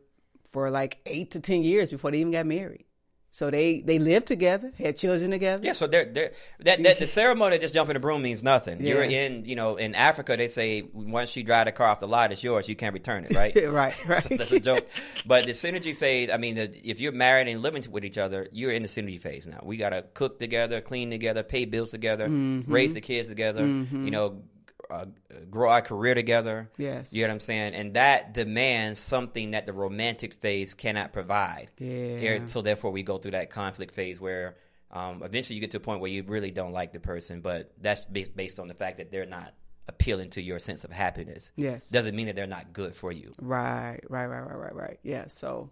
for 0.52 0.72
like 0.72 0.98
eight 1.06 1.32
to 1.32 1.40
10 1.40 1.62
years 1.62 1.92
before 1.92 2.10
they 2.12 2.20
even 2.20 2.32
got 2.32 2.48
married. 2.48 2.86
So 3.32 3.52
they, 3.52 3.82
they 3.82 4.00
lived 4.00 4.26
together, 4.26 4.72
had 4.78 4.98
children 4.98 5.30
together. 5.30 5.64
Yeah, 5.64 5.74
so 5.74 5.86
they're, 5.86 6.06
they're, 6.06 6.32
that, 6.62 6.82
that 6.82 7.00
the 7.00 7.06
ceremony 7.22 7.56
of 7.58 7.62
just 7.62 7.76
jumping 7.76 7.94
the 7.94 8.00
broom 8.00 8.24
means 8.24 8.42
nothing. 8.42 8.82
You're 8.84 9.04
in, 9.04 9.46
you 9.46 9.56
know, 9.56 9.76
in 9.76 9.94
Africa 9.94 10.36
they 10.36 10.48
say 10.48 10.82
once 10.94 11.36
you 11.36 11.44
drive 11.44 11.66
the 11.68 11.72
car 11.72 11.90
off 11.90 12.00
the 12.00 12.08
lot, 12.08 12.32
it's 12.32 12.44
yours. 12.44 12.68
You 12.68 12.76
can't 12.76 12.94
return 12.94 13.26
it, 13.30 13.36
right? 13.36 13.54
right, 13.70 13.94
right. 14.08 14.24
So 14.30 14.36
that's 14.36 14.52
a 14.52 14.60
joke. 14.60 14.88
But 15.28 15.46
the 15.46 15.52
synergy 15.52 15.96
phase, 15.96 16.32
I 16.32 16.38
mean, 16.38 16.56
the, 16.56 16.76
if 16.84 17.00
you're 17.00 17.12
married 17.12 17.48
and 17.48 17.62
living 17.62 17.84
with 17.92 18.04
each 18.04 18.18
other, 18.18 18.48
you're 18.52 18.72
in 18.72 18.82
the 18.82 18.88
synergy 18.88 19.20
phase 19.22 19.46
now. 19.46 19.60
We 19.64 19.78
got 19.78 19.90
to 19.92 20.04
cook 20.14 20.40
together, 20.40 20.82
clean 20.82 21.12
together, 21.12 21.44
pay 21.44 21.66
bills 21.66 21.92
together, 21.92 22.28
Mm-hmm. 22.28 22.72
raise 22.72 22.94
the 22.94 23.02
kids 23.02 23.28
together, 23.28 23.66
you 23.66 24.12
know, 24.12 24.42
uh, 24.90 25.06
grow 25.50 25.70
our 25.70 25.82
career 25.82 26.16
together. 26.16 26.70
Yes. 26.78 27.14
You 27.14 27.22
know 27.22 27.30
what 27.30 27.36
I'm 27.36 27.40
saying? 27.42 27.74
And 27.76 27.94
that 27.94 28.34
demands 28.34 29.00
something 29.00 29.52
that 29.52 29.66
the 29.66 29.74
romantic 29.74 30.34
phase 30.34 30.74
cannot 30.74 31.14
provide. 31.14 31.70
Yeah. 31.78 32.48
So 32.48 32.62
therefore, 32.62 32.92
we 32.92 33.04
go 33.04 33.18
through 33.18 33.32
that 33.32 33.50
conflict 33.50 33.94
phase 33.94 34.20
where 34.20 34.56
um, 34.92 35.22
eventually 35.24 35.56
you 35.56 35.62
get 35.62 35.72
to 35.72 35.78
a 35.78 35.82
point 35.82 36.02
where 36.02 36.10
you 36.10 36.24
really 36.24 36.52
don't 36.52 36.72
like 36.72 36.94
the 36.94 37.00
person, 37.00 37.42
but 37.42 37.72
that's 37.80 38.06
based, 38.06 38.36
based 38.36 38.60
on 38.60 38.68
the 38.68 38.74
fact 38.74 38.98
that 38.98 39.12
they're 39.12 39.26
not 39.26 39.54
appealing 39.88 40.32
to 40.32 40.42
your 40.42 40.60
sense 40.60 40.84
of 40.84 40.92
happiness. 40.92 41.52
Yes. 41.56 41.90
Doesn't 41.90 42.16
mean 42.16 42.28
that 42.28 42.36
they're 42.36 42.48
not 42.48 42.74
good 42.74 42.96
for 42.96 43.12
you. 43.12 43.34
Right, 43.40 44.00
right, 44.10 44.26
right, 44.26 44.42
right, 44.42 44.58
right, 44.58 44.76
right. 44.76 45.00
Yeah. 45.04 45.28
So, 45.28 45.70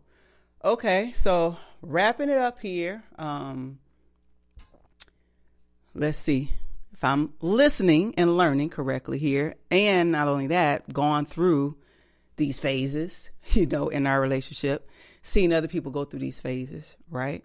okay. 0.63 1.11
So 1.15 1.57
wrapping 1.82 2.30
it 2.30 2.38
up 2.38 2.59
here. 2.59 3.03
Um, 3.18 3.80
let's 5.95 6.20
see 6.20 6.51
if 6.98 7.04
I'm 7.04 7.32
listening 7.41 8.16
and 8.18 8.38
learning 8.38 8.70
correctly 8.70 9.20
here, 9.20 9.54
and 9.70 10.12
not 10.12 10.28
only 10.28 10.48
that, 10.48 10.91
gone 10.91 11.26
through 11.26 11.78
these 12.38 12.60
phases, 12.60 13.30
you 13.52 13.68
know, 13.68 13.89
in 13.89 14.08
our 14.08 14.20
relationship, 14.20 14.89
seeing 15.22 15.54
other 15.54 15.68
people 15.68 15.91
go 15.91 16.06
through 16.06 16.22
these 16.22 16.39
phases, 16.39 16.98
right? 17.12 17.43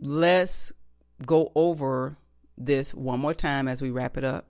Let's 0.00 0.72
go 1.26 1.52
over 1.54 2.16
this 2.56 2.94
one 2.94 3.20
more 3.20 3.34
time 3.34 3.68
as 3.68 3.82
we 3.82 3.90
wrap 3.90 4.16
it 4.16 4.24
up. 4.24 4.46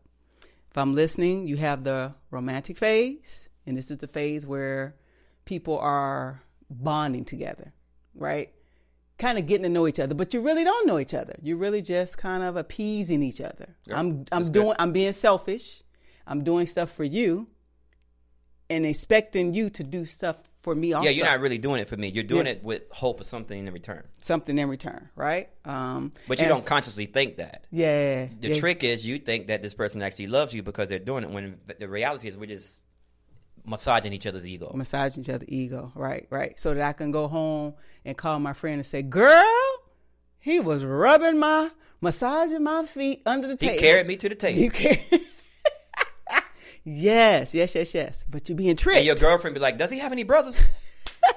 If 0.70 0.78
I'm 0.78 0.94
listening, 0.94 1.48
you 1.48 1.56
have 1.56 1.82
the 1.82 2.14
romantic 2.30 2.78
phase, 2.78 3.48
and 3.66 3.76
this 3.76 3.90
is 3.90 3.98
the 3.98 4.06
phase 4.06 4.46
where 4.46 4.94
people 5.46 5.78
are 5.78 6.42
bonding 6.70 7.24
together, 7.24 7.72
right? 8.14 8.52
Kind 9.16 9.38
of 9.38 9.46
getting 9.46 9.62
to 9.62 9.68
know 9.68 9.86
each 9.86 10.00
other, 10.00 10.14
but 10.14 10.34
you 10.34 10.40
really 10.40 10.64
don't 10.64 10.86
know 10.88 10.98
each 10.98 11.14
other. 11.14 11.34
You're 11.40 11.56
really 11.56 11.82
just 11.82 12.18
kind 12.18 12.42
of 12.42 12.56
appeasing 12.56 13.22
each 13.22 13.40
other. 13.40 13.76
Yeah, 13.86 13.98
I'm 13.98 14.24
I'm 14.32 14.42
doing 14.50 14.66
good. 14.68 14.76
I'm 14.80 14.92
being 14.92 15.12
selfish. 15.12 15.82
I'm 16.26 16.42
doing 16.42 16.66
stuff 16.66 16.90
for 16.90 17.04
you 17.04 17.46
and 18.70 18.84
expecting 18.86 19.54
you 19.54 19.70
to 19.70 19.84
do 19.84 20.04
stuff 20.04 20.36
for 20.62 20.74
me 20.74 20.94
also. 20.94 21.04
Yeah, 21.04 21.10
you're 21.14 21.26
not 21.26 21.40
really 21.40 21.58
doing 21.58 21.80
it 21.82 21.88
for 21.88 21.96
me. 21.98 22.08
You're 22.08 22.24
doing 22.24 22.46
Yeah. 22.46 22.52
it 22.52 22.64
with 22.64 22.90
hope 22.90 23.20
of 23.20 23.26
something 23.26 23.66
in 23.66 23.72
return. 23.72 24.02
something 24.20 24.56
in 24.58 24.68
return, 24.68 25.10
right? 25.14 25.50
Um 25.64 26.12
But 26.26 26.40
you 26.40 26.48
don't 26.48 26.64
consciously 26.64 27.06
think 27.06 27.36
that. 27.36 27.66
Yeah. 27.70 28.26
The 28.40 28.48
yeah. 28.48 28.58
trick 28.58 28.82
is 28.82 29.06
you 29.06 29.18
think 29.18 29.48
that 29.48 29.60
this 29.62 29.74
person 29.74 30.02
actually 30.02 30.28
loves 30.28 30.54
you 30.54 30.62
because 30.62 30.88
they're 30.88 30.98
doing 30.98 31.22
it 31.24 31.30
when 31.30 31.60
the 31.78 31.88
reality 31.88 32.26
is 32.28 32.36
we're 32.38 32.46
just 32.46 32.80
massaging 33.64 34.12
each 34.12 34.26
other's 34.26 34.46
ego. 34.46 34.70
massaging 34.74 35.22
each 35.22 35.30
other's 35.30 35.48
ego, 35.48 35.92
right, 35.94 36.26
right. 36.30 36.58
So 36.58 36.74
that 36.74 36.82
I 36.82 36.92
can 36.92 37.10
go 37.10 37.28
home 37.28 37.74
and 38.04 38.16
call 38.16 38.38
my 38.38 38.52
friend 38.52 38.76
and 38.76 38.86
say, 38.86 39.02
"Girl, 39.02 39.44
he 40.38 40.60
was 40.60 40.84
rubbing 40.84 41.38
my, 41.38 41.70
massaging 42.00 42.62
my 42.62 42.84
feet 42.84 43.22
under 43.26 43.48
the 43.48 43.56
table. 43.56 43.74
He 43.74 43.78
carried 43.78 44.06
me 44.06 44.16
to 44.16 44.28
the 44.28 44.34
table. 44.34 44.74
Yes, 46.86 47.54
yes, 47.54 47.74
yes, 47.74 47.94
yes. 47.94 48.24
But 48.28 48.46
you're 48.48 48.56
being 48.56 48.76
tricked. 48.76 48.98
And 48.98 49.06
your 49.06 49.16
girlfriend 49.16 49.54
be 49.54 49.60
like, 49.60 49.78
"Does 49.78 49.90
he 49.90 50.00
have 50.00 50.12
any 50.12 50.22
brothers?" 50.22 50.60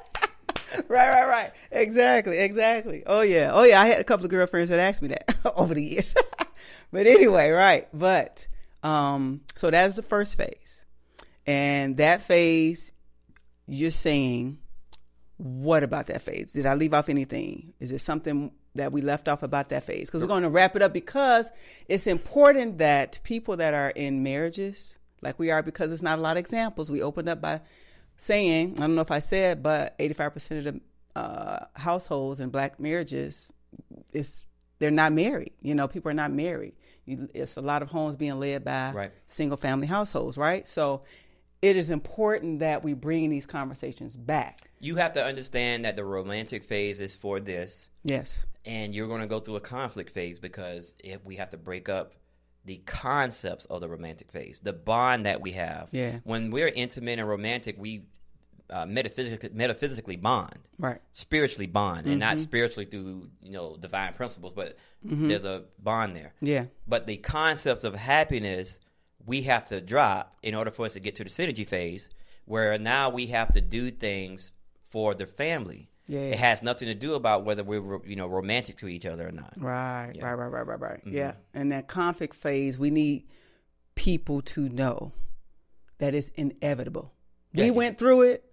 right, 0.90 1.10
right, 1.10 1.26
right. 1.28 1.52
Exactly, 1.72 2.38
exactly. 2.40 3.04
Oh 3.08 3.22
yeah, 3.22 3.52
oh 3.54 3.64
yeah. 3.64 3.82
I 3.82 3.88
had 3.88 4.00
a 4.00 4.04
couple 4.04 4.26
of 4.26 4.30
girlfriends 4.32 4.70
that 4.70 4.80
asked 4.80 5.02
me 5.02 5.08
that 5.08 5.38
over 5.56 5.74
the 5.74 5.84
years. 5.84 6.14
but 6.92 7.08
anyway, 7.08 7.50
right. 7.52 7.88
But 7.94 8.46
um, 8.84 9.40
so 9.56 9.72
that's 9.72 9.96
the 9.96 10.02
first 10.02 10.36
phase, 10.38 10.77
and 11.48 11.98
that 11.98 12.22
phase, 12.22 12.92
you're 13.68 13.92
saying, 13.92 14.60
what 15.38 15.84
about 15.84 16.08
that 16.08 16.22
phase? 16.22 16.52
Did 16.52 16.66
I 16.66 16.74
leave 16.74 16.94
off 16.94 17.10
anything? 17.10 17.74
Is 17.80 17.92
it 17.92 18.00
something 18.00 18.52
that 18.76 18.92
we 18.92 19.02
left 19.02 19.28
off 19.28 19.44
about 19.44 19.70
that 19.70 19.84
phase? 19.84 20.10
Because 20.10 20.22
we're 20.22 20.28
going 20.28 20.44
to 20.44 20.50
wrap 20.50 20.76
it 20.76 20.82
up 20.82 20.94
because 20.94 21.52
it's 21.88 22.08
important 22.08 22.80
that 22.80 23.20
people 23.24 23.58
that 23.58 23.74
are 23.74 23.90
in 23.92 24.24
marriages, 24.24 24.98
like 25.22 25.40
we 25.40 25.50
are, 25.52 25.64
because 25.64 25.92
it's 25.92 26.02
not 26.02 26.20
a 26.20 26.22
lot 26.22 26.38
of 26.38 26.42
examples. 26.42 26.90
We 26.92 27.02
opened 27.02 27.30
up 27.30 27.40
by 27.42 27.62
saying, 28.18 28.74
I 28.78 28.82
don't 28.82 28.96
know 28.96 29.02
if 29.02 29.12
I 29.12 29.20
said, 29.20 29.62
but 29.64 29.98
85% 30.00 30.58
of 30.58 30.64
the 30.66 30.82
uh, 31.16 31.66
households 31.76 32.40
in 32.40 32.50
black 32.50 32.80
marriages 32.80 33.50
is 34.14 34.46
they're 34.80 34.92
not 34.92 35.14
married. 35.14 35.54
You 35.62 35.76
know, 35.76 35.88
people 35.88 36.12
are 36.12 36.16
not 36.16 36.32
married. 36.32 36.74
You, 37.06 37.30
it's 37.34 37.58
a 37.58 37.62
lot 37.62 37.82
of 37.84 37.90
homes 37.90 38.16
being 38.16 38.40
led 38.40 38.64
by 38.64 38.92
Right. 38.92 39.12
single 39.28 39.58
family 39.58 39.88
households, 39.88 40.38
right? 40.38 40.68
So 40.68 41.04
it 41.62 41.76
is 41.76 41.90
important 41.90 42.60
that 42.60 42.84
we 42.84 42.94
bring 42.94 43.30
these 43.30 43.46
conversations 43.46 44.16
back. 44.16 44.70
You 44.80 44.96
have 44.98 45.14
to 45.14 45.24
understand 45.26 45.86
that 45.86 45.96
the 45.96 46.04
romantic 46.06 46.64
phase 46.64 47.02
is 47.02 47.16
for 47.16 47.40
this, 47.40 47.90
Yes. 48.04 48.46
and 48.66 48.94
you're 48.94 49.08
going 49.08 49.22
to 49.22 49.28
go 49.28 49.40
through 49.40 49.56
a 49.56 49.62
conflict 49.62 50.12
phase 50.12 50.38
because 50.40 50.94
if 51.04 51.26
we 51.26 51.38
have 51.38 51.50
to 51.52 51.58
break 51.58 51.90
up 51.90 52.14
the 52.66 52.78
concepts 52.86 53.66
of 53.66 53.82
the 53.82 53.88
romantic 53.90 54.32
phase, 54.32 54.60
the 54.62 54.74
bond 54.74 55.26
that 55.26 55.42
we 55.42 55.54
have. 55.54 55.90
Yeah. 55.94 56.20
When 56.26 56.52
we're 56.52 56.68
intimate 56.68 57.18
and 57.18 57.28
romantic, 57.28 57.76
we 57.80 58.04
uh, 58.70 58.86
metaphysically, 58.86 59.50
metaphysically 59.54 60.18
bond. 60.18 60.60
Right. 60.78 61.00
spiritually 61.14 61.68
bond 61.68 62.00
and 62.06 62.08
Mm-hmm. 62.16 62.20
not 62.20 62.38
spiritually 62.38 62.86
through 62.86 63.30
you 63.42 63.52
know 63.54 63.78
divine 63.80 64.12
principles 64.14 64.52
but 64.54 64.76
there's 65.02 65.46
a 65.46 65.64
bond 65.80 66.16
there 66.18 66.34
Yeah. 66.42 66.66
but 66.86 67.08
the 67.08 67.16
concepts 67.18 67.86
of 67.86 67.96
happiness 67.96 68.80
we 69.26 69.42
have 69.44 69.68
to 69.70 69.82
drop 69.82 70.38
in 70.44 70.56
order 70.56 70.72
for 70.72 70.86
us 70.86 70.94
to 70.94 71.00
get 71.00 71.16
to 71.16 71.24
the 71.24 71.30
synergy 71.30 71.66
phase 71.68 72.10
where 72.46 72.78
now 72.78 73.10
we 73.10 73.28
have 73.28 73.52
to 73.54 73.62
do 73.62 73.92
things 73.92 74.52
for 74.84 75.14
the 75.14 75.26
family 75.28 75.90
Yeah. 76.10 76.20
It 76.20 76.40
has 76.40 76.62
nothing 76.64 76.88
to 76.88 76.96
do 76.96 77.16
about 77.16 77.44
whether 77.44 77.64
we're 77.64 78.00
you 78.06 78.16
know 78.16 78.28
romantic 78.28 78.78
to 78.78 78.88
each 78.88 79.06
other 79.06 79.28
or 79.28 79.32
not. 79.32 79.54
Right, 79.58 80.14
Yeah. 80.16 80.26
right, 80.30 80.36
right, 80.36 80.48
right, 80.52 80.66
right, 80.68 80.80
right. 80.80 81.06
Mhm. 81.06 81.12
Yeah. 81.12 81.34
And 81.54 81.72
that 81.74 81.88
conflict 81.90 82.34
phase, 82.36 82.80
we 82.80 82.90
need 82.90 83.26
people 83.96 84.42
to 84.44 84.70
know 84.70 85.12
that 85.98 86.14
it's 86.16 86.30
inevitable. 86.36 87.12
We 87.54 87.72
went 87.72 87.98
through 87.98 88.22
it. 88.32 88.44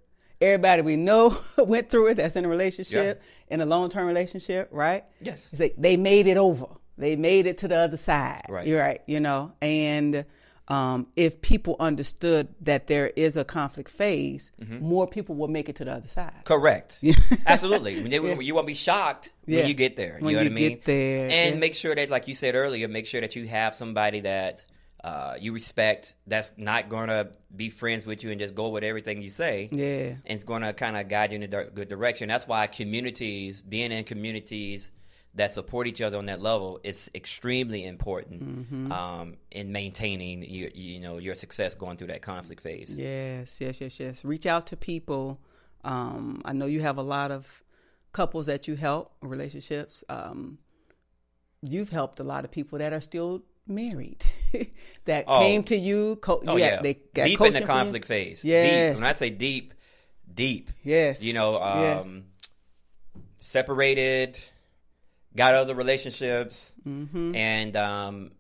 Everybody 0.40 0.82
we 0.82 0.96
know 0.96 1.38
went 1.58 1.90
through 1.90 2.08
it 2.08 2.14
that's 2.16 2.34
in 2.34 2.44
a 2.44 2.48
relationship, 2.48 3.22
in 3.48 3.60
a 3.60 3.66
long 3.66 3.88
term 3.90 4.06
relationship, 4.08 4.68
right? 4.72 5.04
Yes. 5.20 5.48
They, 5.52 5.72
they 5.78 5.96
made 5.96 6.26
it 6.26 6.36
over. 6.36 6.66
They 6.98 7.14
made 7.16 7.46
it 7.46 7.58
to 7.58 7.68
the 7.68 7.76
other 7.76 7.96
side. 7.96 8.42
Right. 8.48 8.66
You're 8.66 8.80
right. 8.80 9.00
You 9.06 9.20
know, 9.20 9.52
and 9.62 10.24
um, 10.68 11.06
if 11.16 11.40
people 11.42 11.76
understood 11.78 12.48
that 12.62 12.86
there 12.86 13.08
is 13.08 13.36
a 13.36 13.44
conflict 13.44 13.90
phase, 13.90 14.50
Mm-hmm. 14.60 14.78
more 14.84 15.06
people 15.06 15.34
will 15.34 15.48
make 15.48 15.68
it 15.68 15.76
to 15.76 15.84
the 15.84 15.92
other 15.92 16.08
side. 16.08 16.40
Correct. 16.44 17.00
Absolutely. 17.46 17.94
You, 18.00 18.40
you 18.40 18.54
won't 18.54 18.66
be 18.66 18.74
shocked 18.74 19.32
Yeah. 19.46 19.60
when 19.60 19.68
you 19.68 19.74
get 19.74 19.96
there. 19.96 20.18
You 20.18 20.24
When 20.24 20.34
know 20.34 20.40
you 20.40 20.48
what 20.50 20.52
I 20.52 20.54
mean? 20.54 20.68
get 20.70 20.84
there, 20.84 21.28
And 21.30 21.60
make 21.60 21.74
sure 21.74 21.94
that, 21.94 22.08
like 22.08 22.28
you 22.28 22.34
said 22.34 22.54
earlier, 22.54 22.88
make 22.88 23.06
sure 23.06 23.20
that 23.20 23.36
you 23.36 23.46
have 23.48 23.74
somebody 23.74 24.20
that 24.20 24.64
uh, 25.02 25.34
you 25.38 25.52
respect 25.52 26.14
that's 26.26 26.54
not 26.56 26.88
going 26.88 27.08
to 27.08 27.28
be 27.54 27.68
friends 27.68 28.06
with 28.06 28.24
you 28.24 28.30
and 28.30 28.40
just 28.40 28.54
go 28.54 28.70
with 28.70 28.82
everything 28.84 29.20
you 29.20 29.28
say. 29.28 29.68
Yeah. 29.70 30.14
And 30.24 30.36
it's 30.36 30.44
going 30.44 30.62
to 30.62 30.72
kind 30.72 30.96
of 30.96 31.08
guide 31.08 31.32
you 31.32 31.36
in 31.36 31.42
a 31.42 31.64
good 31.66 31.88
direction. 31.88 32.28
That's 32.28 32.48
why 32.48 32.66
communities, 32.68 33.60
being 33.60 33.92
in 33.92 34.04
communities 34.04 34.92
that 35.36 35.50
support 35.50 35.86
each 35.86 36.00
other 36.00 36.16
on 36.18 36.26
that 36.26 36.40
level, 36.40 36.78
is 36.84 37.10
extremely 37.14 37.84
important 37.84 38.42
Mm-hmm. 38.42 38.92
um, 38.92 39.36
in 39.50 39.72
maintaining 39.72 40.42
your, 40.44 40.70
you 40.74 41.00
know, 41.00 41.18
your 41.18 41.34
success 41.34 41.74
going 41.74 41.96
through 41.96 42.06
that 42.08 42.22
conflict 42.22 42.62
phase. 42.62 42.96
Yes, 42.96 43.60
yes, 43.60 43.80
yes, 43.80 43.98
yes. 43.98 44.24
Reach 44.24 44.46
out 44.46 44.66
to 44.68 44.76
people. 44.76 45.40
Um, 45.82 46.40
I 46.44 46.52
know 46.52 46.66
you 46.66 46.80
have 46.82 46.98
a 46.98 47.02
lot 47.02 47.30
of 47.32 47.62
couples 48.12 48.46
that 48.46 48.68
you 48.68 48.76
help, 48.76 49.12
relationships. 49.22 50.04
Um, 50.08 50.58
you've 51.62 51.90
helped 51.90 52.20
a 52.20 52.24
lot 52.24 52.44
of 52.44 52.50
people 52.52 52.78
that 52.78 52.92
are 52.92 53.00
still 53.00 53.42
married 53.66 54.24
that 55.06 55.24
Oh. 55.26 55.40
came 55.40 55.64
to 55.64 55.76
you. 55.76 56.16
Co- 56.22 56.42
Oh 56.46 56.56
yeah, 56.56 56.74
yeah, 56.76 56.82
they 56.82 56.94
got 56.94 57.24
deep 57.24 57.26
in 57.26 57.30
the 57.30 57.36
coaching 57.38 57.52
from 57.52 57.60
you. 57.62 57.66
conflict 57.82 58.04
phase. 58.06 58.44
Yeah. 58.44 58.88
deep. 58.90 58.94
When 58.94 59.04
I 59.04 59.12
say 59.14 59.30
deep, 59.30 59.74
deep. 60.32 60.70
Yes, 60.84 61.22
You 61.22 61.32
know, 61.32 61.58
Yeah. 61.58 62.00
um, 62.00 62.24
separated, 63.38 64.38
got 65.36 65.54
other 65.54 65.74
relationships, 65.74 66.74
Mm-hmm. 66.86 67.34
and 67.34 67.76
um, 67.76 68.30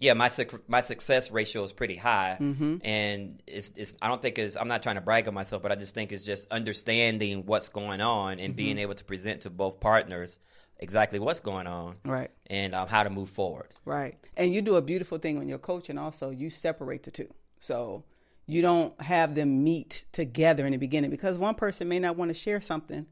yeah, 0.00 0.12
my 0.14 0.28
suc- 0.28 0.68
my 0.68 0.80
success 0.80 1.30
ratio 1.30 1.62
is 1.64 1.72
pretty 1.72 1.96
high, 1.96 2.36
Mm-hmm. 2.40 2.76
and 2.84 3.42
it's, 3.46 3.72
it's 3.76 3.94
I 4.02 4.08
don't 4.08 4.20
think 4.20 4.38
it's 4.38 4.56
I'm 4.56 4.68
not 4.68 4.82
trying 4.82 4.96
to 4.96 5.00
brag 5.00 5.28
on 5.28 5.34
myself, 5.34 5.62
but 5.62 5.72
I 5.72 5.76
just 5.76 5.94
think 5.94 6.12
it's 6.12 6.22
just 6.24 6.50
understanding 6.50 7.46
what's 7.46 7.68
going 7.68 8.00
on 8.00 8.32
and 8.40 8.40
Mm-hmm. 8.50 8.56
being 8.56 8.78
able 8.78 8.94
to 8.94 9.04
present 9.04 9.42
to 9.42 9.50
both 9.50 9.80
partners 9.80 10.38
exactly 10.78 11.18
what's 11.20 11.40
going 11.40 11.66
on 11.68 11.96
right, 12.04 12.30
and 12.48 12.74
um, 12.74 12.88
how 12.88 13.04
to 13.04 13.10
move 13.10 13.30
forward. 13.30 13.68
right. 13.84 14.16
And 14.36 14.52
you 14.52 14.60
do 14.60 14.74
a 14.74 14.82
beautiful 14.82 15.18
thing 15.18 15.38
when 15.38 15.48
you're 15.48 15.58
coaching. 15.58 15.96
Also, 15.98 16.30
you 16.30 16.50
separate 16.50 17.04
the 17.04 17.10
two, 17.12 17.32
so 17.60 18.02
you 18.46 18.60
don't 18.60 19.00
have 19.00 19.34
them 19.36 19.62
meet 19.64 20.04
together 20.12 20.66
in 20.66 20.72
the 20.72 20.76
beginning 20.78 21.10
because 21.10 21.38
one 21.38 21.54
person 21.54 21.88
may 21.88 21.98
not 22.00 22.16
want 22.16 22.28
to 22.28 22.34
share 22.34 22.60
something 22.60 23.06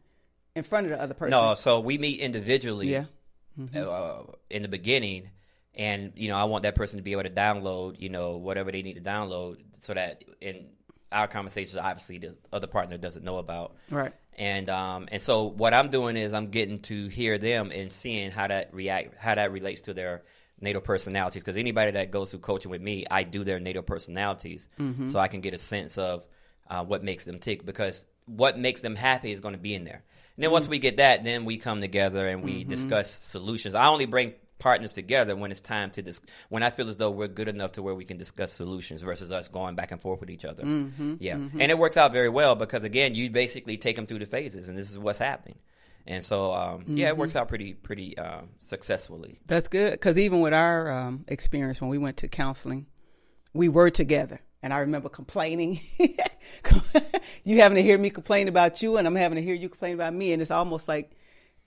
in 0.55 0.63
front 0.65 0.85
of 0.87 0.91
the 0.91 1.01
other 1.01 1.15
person. 1.15 1.31
No, 1.31 1.55
so 1.55 1.81
we 1.81 1.97
meet 1.97 2.19
individually. 2.21 2.89
Yeah. 2.89 3.05
Uh, 3.77 4.23
in 4.51 4.63
the 4.63 4.69
beginning, 4.69 5.31
and 5.75 6.13
you 6.17 6.29
know, 6.29 6.37
I 6.37 6.45
want 6.45 6.63
that 6.63 6.75
person 6.75 6.99
to 6.99 7.03
be 7.03 7.13
able 7.13 7.25
to 7.25 7.31
download, 7.31 8.01
you 8.01 8.09
know, 8.09 8.37
whatever 8.37 8.73
they 8.73 8.83
need 8.83 8.95
to 8.95 9.01
download, 9.01 9.59
so 9.81 9.95
that 9.95 10.25
in 10.41 10.67
our 11.11 11.29
conversations, 11.29 11.77
obviously, 11.77 12.19
the 12.19 12.37
other 12.53 12.67
partner 12.67 12.99
doesn't 12.99 13.25
know 13.25 13.39
about. 13.39 13.77
Right. 13.91 14.13
And 14.39 14.71
um, 14.71 15.09
and 15.13 15.21
so 15.21 15.45
what 15.45 15.75
I'm 15.75 15.91
doing 15.91 16.17
is 16.17 16.33
I'm 16.33 16.49
getting 16.49 16.81
to 16.81 17.09
hear 17.09 17.39
them 17.39 17.71
and 17.71 17.93
seeing 17.93 18.31
how 18.31 18.47
that 18.47 18.73
react, 18.73 19.17
how 19.19 19.35
that 19.35 19.53
relates 19.53 19.83
to 19.83 19.95
their 19.95 20.23
native 20.61 20.85
personalities. 20.85 21.43
Because 21.43 21.57
anybody 21.57 21.93
that 21.93 22.11
goes 22.11 22.31
through 22.31 22.41
coaching 22.41 22.71
with 22.71 22.81
me, 22.81 23.05
I 23.11 23.25
do 23.25 23.45
their 23.45 23.61
native 23.61 23.85
personalities, 23.87 24.69
so 25.07 25.19
I 25.19 25.29
can 25.29 25.43
get 25.43 25.53
a 25.53 25.59
sense 25.59 25.99
of 25.99 26.25
uh, 26.69 26.85
what 26.85 27.05
makes 27.05 27.25
them 27.25 27.39
tick. 27.39 27.67
Because 27.67 28.07
what 28.25 28.59
makes 28.59 28.81
them 28.81 28.97
happy 28.97 29.33
is 29.33 29.41
going 29.41 29.55
to 29.55 29.61
be 29.61 29.75
in 29.75 29.85
there. 29.85 30.03
And 30.37 30.45
then 30.45 30.51
once 30.51 30.69
we 30.69 30.79
get 30.79 30.97
that, 30.97 31.25
then 31.25 31.45
we 31.45 31.57
come 31.57 31.81
together 31.81 32.27
and 32.29 32.43
we 32.43 32.65
discuss 32.65 33.11
solutions. 33.11 33.75
I 33.75 33.87
only 33.87 34.07
bring 34.07 34.35
partners 34.59 34.93
together 34.93 35.35
when 35.35 35.51
it's 35.51 35.61
time 35.61 35.91
to 35.91 36.03
dis- 36.03 36.21
when 36.49 36.63
I 36.63 36.71
feel 36.71 36.89
as 36.89 36.97
though 36.97 37.11
we're 37.11 37.29
good 37.29 37.49
enough 37.49 37.73
to 37.73 37.83
where 37.83 37.95
we 37.95 38.05
can 38.05 38.17
discuss 38.17 38.53
solutions 38.53 39.03
versus 39.03 39.33
us 39.33 39.49
going 39.49 39.75
back 39.75 39.91
and 39.91 40.01
forth 40.01 40.21
with 40.21 40.31
each 40.31 40.45
other. 40.45 40.63
Yeah, 41.19 41.35
and 41.35 41.63
it 41.63 41.77
works 41.79 41.97
out 41.97 42.13
very 42.13 42.29
well 42.29 42.55
because 42.55 42.85
again, 42.85 43.15
you 43.15 43.29
basically 43.29 43.77
take 43.77 43.97
them 43.97 44.07
through 44.07 44.21
the 44.21 44.27
phases, 44.27 44.69
and 44.69 44.79
this 44.79 44.91
is 44.91 44.99
what's 44.99 45.19
happening. 45.19 45.59
And 46.07 46.25
so, 46.25 46.53
um, 46.53 46.85
yeah, 46.89 47.09
it 47.09 47.17
works 47.17 47.37
out 47.37 47.49
pretty 47.49 47.75
pretty 47.75 48.17
um, 48.19 48.51
successfully. 48.59 49.41
That's 49.47 49.69
good 49.69 49.93
because 49.93 50.17
even 50.19 50.41
with 50.41 50.55
our 50.55 50.91
um, 50.91 51.25
experience 51.29 51.81
when 51.81 51.91
we 51.91 51.99
went 51.99 52.17
to 52.19 52.29
counseling, 52.29 52.87
we 53.53 53.69
were 53.69 53.91
together, 53.91 54.41
and 54.63 54.73
I 54.73 54.79
remember 54.79 55.09
complaining. 55.09 55.81
you 57.45 57.61
having 57.61 57.77
to 57.77 57.83
hear 57.83 57.99
me 57.99 58.11
complain 58.11 58.49
about 58.49 58.83
you, 58.83 58.97
and 58.97 59.07
I'm 59.07 59.17
having 59.17 59.37
to 59.37 59.43
hear 59.43 59.55
you 59.55 59.69
complain 59.69 59.95
about 59.95 60.15
me, 60.15 60.33
and 60.33 60.41
it's 60.43 60.51
almost 60.51 60.89
like 60.89 61.13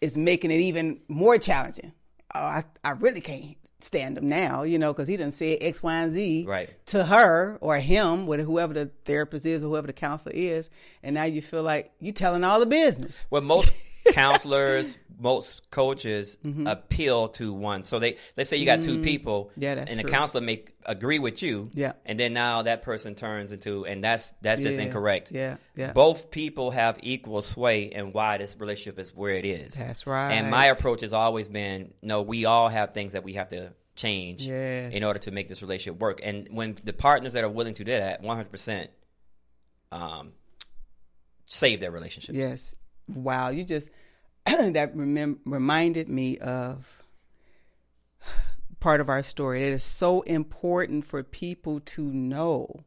it's 0.01 0.17
making 0.17 0.51
it 0.51 0.61
even 0.61 0.99
more 1.07 1.37
challenging. 1.37 1.91
Oh, 2.33 2.39
I 2.39 2.63
I 2.83 2.91
really 2.91 3.21
can't 3.21 3.57
stand 3.81 4.17
him 4.17 4.27
now, 4.29 4.63
you 4.63 4.79
know, 4.79 4.91
because 4.91 5.07
he 5.07 5.15
didn't 5.15 5.35
say 5.35 5.57
X, 5.57 5.83
Y, 5.83 5.93
and 5.93 6.11
Z 6.11 6.45
Right. 6.47 6.69
to 6.87 7.05
her 7.05 7.57
or 7.61 7.77
him, 7.77 8.25
with 8.25 8.39
whoever 8.41 8.73
the 8.73 8.89
therapist 9.05 9.45
is 9.45 9.63
or 9.63 9.67
whoever 9.67 9.87
the 9.87 9.93
counselor 9.93 10.33
is, 10.35 10.69
and 11.03 11.13
now 11.13 11.23
you 11.23 11.41
feel 11.41 11.63
like 11.63 11.91
you're 11.99 12.13
telling 12.13 12.43
all 12.43 12.59
the 12.59 12.65
business. 12.65 13.23
Well, 13.29 13.41
most 13.41 13.73
counselors, 14.13 14.97
most 15.17 15.69
coaches 15.71 16.37
appeal 16.65 17.29
to 17.29 17.53
one. 17.53 17.85
So 17.85 17.99
they 17.99 18.17
let's 18.35 18.49
say 18.49 18.57
you 18.57 18.65
got 18.65 18.81
two 18.81 19.01
people, 19.01 19.45
Mm-hmm. 19.51 19.61
Yeah, 19.63 19.85
and 19.87 19.97
the 19.99 20.03
true. 20.03 20.11
counselor 20.11 20.41
may 20.41 20.63
agree 20.85 21.19
with 21.19 21.41
you, 21.41 21.69
Yeah. 21.73 21.93
and 22.05 22.19
then 22.19 22.33
now 22.33 22.63
that 22.63 22.81
person 22.81 23.15
turns 23.15 23.51
into, 23.51 23.85
and 23.85 24.03
that's 24.03 24.33
that's 24.41 24.61
just 24.61 24.77
Yeah, 24.77 24.85
incorrect. 24.85 25.31
yeah, 25.31 25.57
yeah. 25.75 25.93
Both 25.93 26.31
people 26.31 26.71
have 26.71 26.97
equal 27.01 27.41
sway 27.41 27.83
in 27.83 28.11
why 28.11 28.37
this 28.37 28.57
relationship 28.59 28.99
is 28.99 29.15
where 29.15 29.33
it 29.33 29.45
is. 29.45 29.75
That's 29.75 30.05
right. 30.05 30.31
And 30.33 30.51
my 30.51 30.65
approach 30.65 31.01
has 31.01 31.13
always 31.13 31.47
been, 31.49 31.93
no, 32.01 32.21
we 32.21 32.45
all 32.45 32.67
have 32.69 32.93
things 32.93 33.13
that 33.13 33.23
we 33.23 33.33
have 33.33 33.49
to 33.49 33.73
change 33.95 34.45
Yes. 34.45 34.91
in 34.93 35.03
order 35.05 35.19
to 35.19 35.31
make 35.31 35.47
this 35.47 35.61
relationship 35.61 36.01
work. 36.01 36.19
And 36.21 36.49
when 36.51 36.75
the 36.83 36.91
partners 36.93 37.33
that 37.33 37.43
are 37.45 37.49
willing 37.49 37.75
to 37.75 37.83
do 37.85 37.91
that, 37.91 38.21
one 38.21 38.35
hundred 38.35 38.51
percent, 38.51 38.89
um, 39.93 40.33
save 41.45 41.79
their 41.79 41.91
relationships. 41.91 42.37
Yes. 42.37 42.75
Wow. 43.07 43.49
You 43.49 43.63
just 43.63 43.89
that 44.45 44.95
remem- 44.95 45.39
reminded 45.45 46.09
me 46.09 46.37
of 46.37 47.03
part 48.79 49.01
of 49.01 49.09
our 49.09 49.23
story. 49.23 49.65
It 49.65 49.73
is 49.73 49.83
so 49.83 50.21
important 50.21 51.05
for 51.05 51.23
people 51.23 51.79
to 51.81 52.03
know 52.03 52.83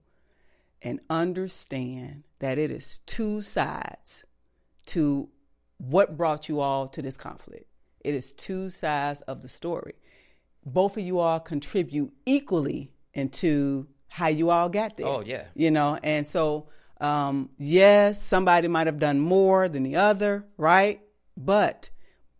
and 0.80 1.00
understand 1.10 2.22
that 2.38 2.58
it 2.58 2.70
is 2.70 3.00
two 3.06 3.42
sides 3.42 4.24
to 4.86 5.28
what 5.78 6.16
brought 6.16 6.48
you 6.48 6.60
all 6.60 6.88
to 6.88 7.02
this 7.02 7.16
conflict. 7.16 7.66
It 8.00 8.14
is 8.14 8.32
two 8.32 8.70
sides 8.70 9.22
of 9.22 9.42
the 9.42 9.48
story. 9.48 9.94
Both 10.64 10.96
of 10.96 11.02
you 11.02 11.18
all 11.18 11.40
contribute 11.40 12.12
equally 12.26 12.92
into 13.12 13.88
how 14.06 14.28
you 14.28 14.50
all 14.50 14.68
got 14.68 14.96
there. 14.96 15.06
Oh, 15.06 15.22
yeah. 15.24 15.44
You 15.54 15.70
know, 15.70 15.98
and 16.02 16.26
so 16.26 16.68
um, 17.00 17.50
yes, 17.58 18.22
somebody 18.22 18.68
might 18.68 18.86
have 18.86 18.98
done 18.98 19.20
more 19.20 19.68
than 19.68 19.82
the 19.82 19.96
other, 19.96 20.46
right? 20.56 21.00
But 21.36 21.90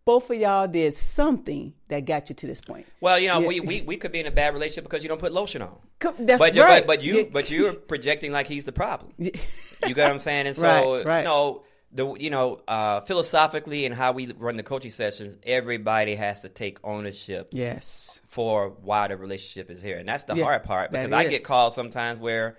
both 0.05 0.29
of 0.29 0.37
y'all 0.37 0.67
did 0.67 0.95
something 0.97 1.73
that 1.87 2.05
got 2.05 2.29
you 2.29 2.35
to 2.35 2.47
this 2.47 2.61
point. 2.61 2.87
Well, 2.99 3.19
you 3.19 3.27
know, 3.27 3.39
Yeah. 3.41 3.47
we, 3.47 3.59
we 3.59 3.81
we 3.83 3.97
could 3.97 4.11
be 4.11 4.19
in 4.19 4.25
a 4.25 4.31
bad 4.31 4.53
relationship 4.53 4.83
because 4.83 5.03
you 5.03 5.09
don't 5.09 5.19
put 5.19 5.31
lotion 5.31 5.61
on. 5.61 5.77
That's 6.17 6.39
But 6.39 6.55
you 6.55 6.63
right. 6.63 6.85
but, 6.85 6.97
but 6.97 7.03
you 7.03 7.17
Yeah. 7.17 7.23
but 7.31 7.51
you're 7.51 7.73
projecting 7.73 8.31
like 8.31 8.47
he's 8.47 8.65
the 8.65 8.71
problem. 8.71 9.13
You 9.17 9.31
got 9.93 10.03
what 10.03 10.11
I'm 10.11 10.19
saying? 10.19 10.47
And 10.47 10.55
so 10.55 10.97
Right, 10.97 11.05
right. 11.05 11.23
no, 11.23 11.63
the 11.91 12.13
you 12.15 12.29
know 12.29 12.61
uh, 12.67 13.01
philosophically 13.01 13.85
and 13.85 13.95
how 13.95 14.11
we 14.11 14.31
run 14.33 14.57
the 14.57 14.63
coaching 14.63 14.91
sessions, 14.91 15.37
everybody 15.43 16.15
has 16.15 16.41
to 16.41 16.49
take 16.49 16.79
ownership 16.83 17.49
yes. 17.51 18.21
for 18.27 18.69
why 18.81 19.07
the 19.07 19.17
relationship 19.17 19.69
is 19.71 19.81
here, 19.81 19.97
and 19.97 20.07
that's 20.07 20.23
the 20.25 20.35
hard 20.43 20.63
part 20.63 20.91
because 20.91 21.11
I 21.11 21.27
get 21.27 21.43
calls 21.43 21.75
sometimes 21.75 22.19
where 22.19 22.57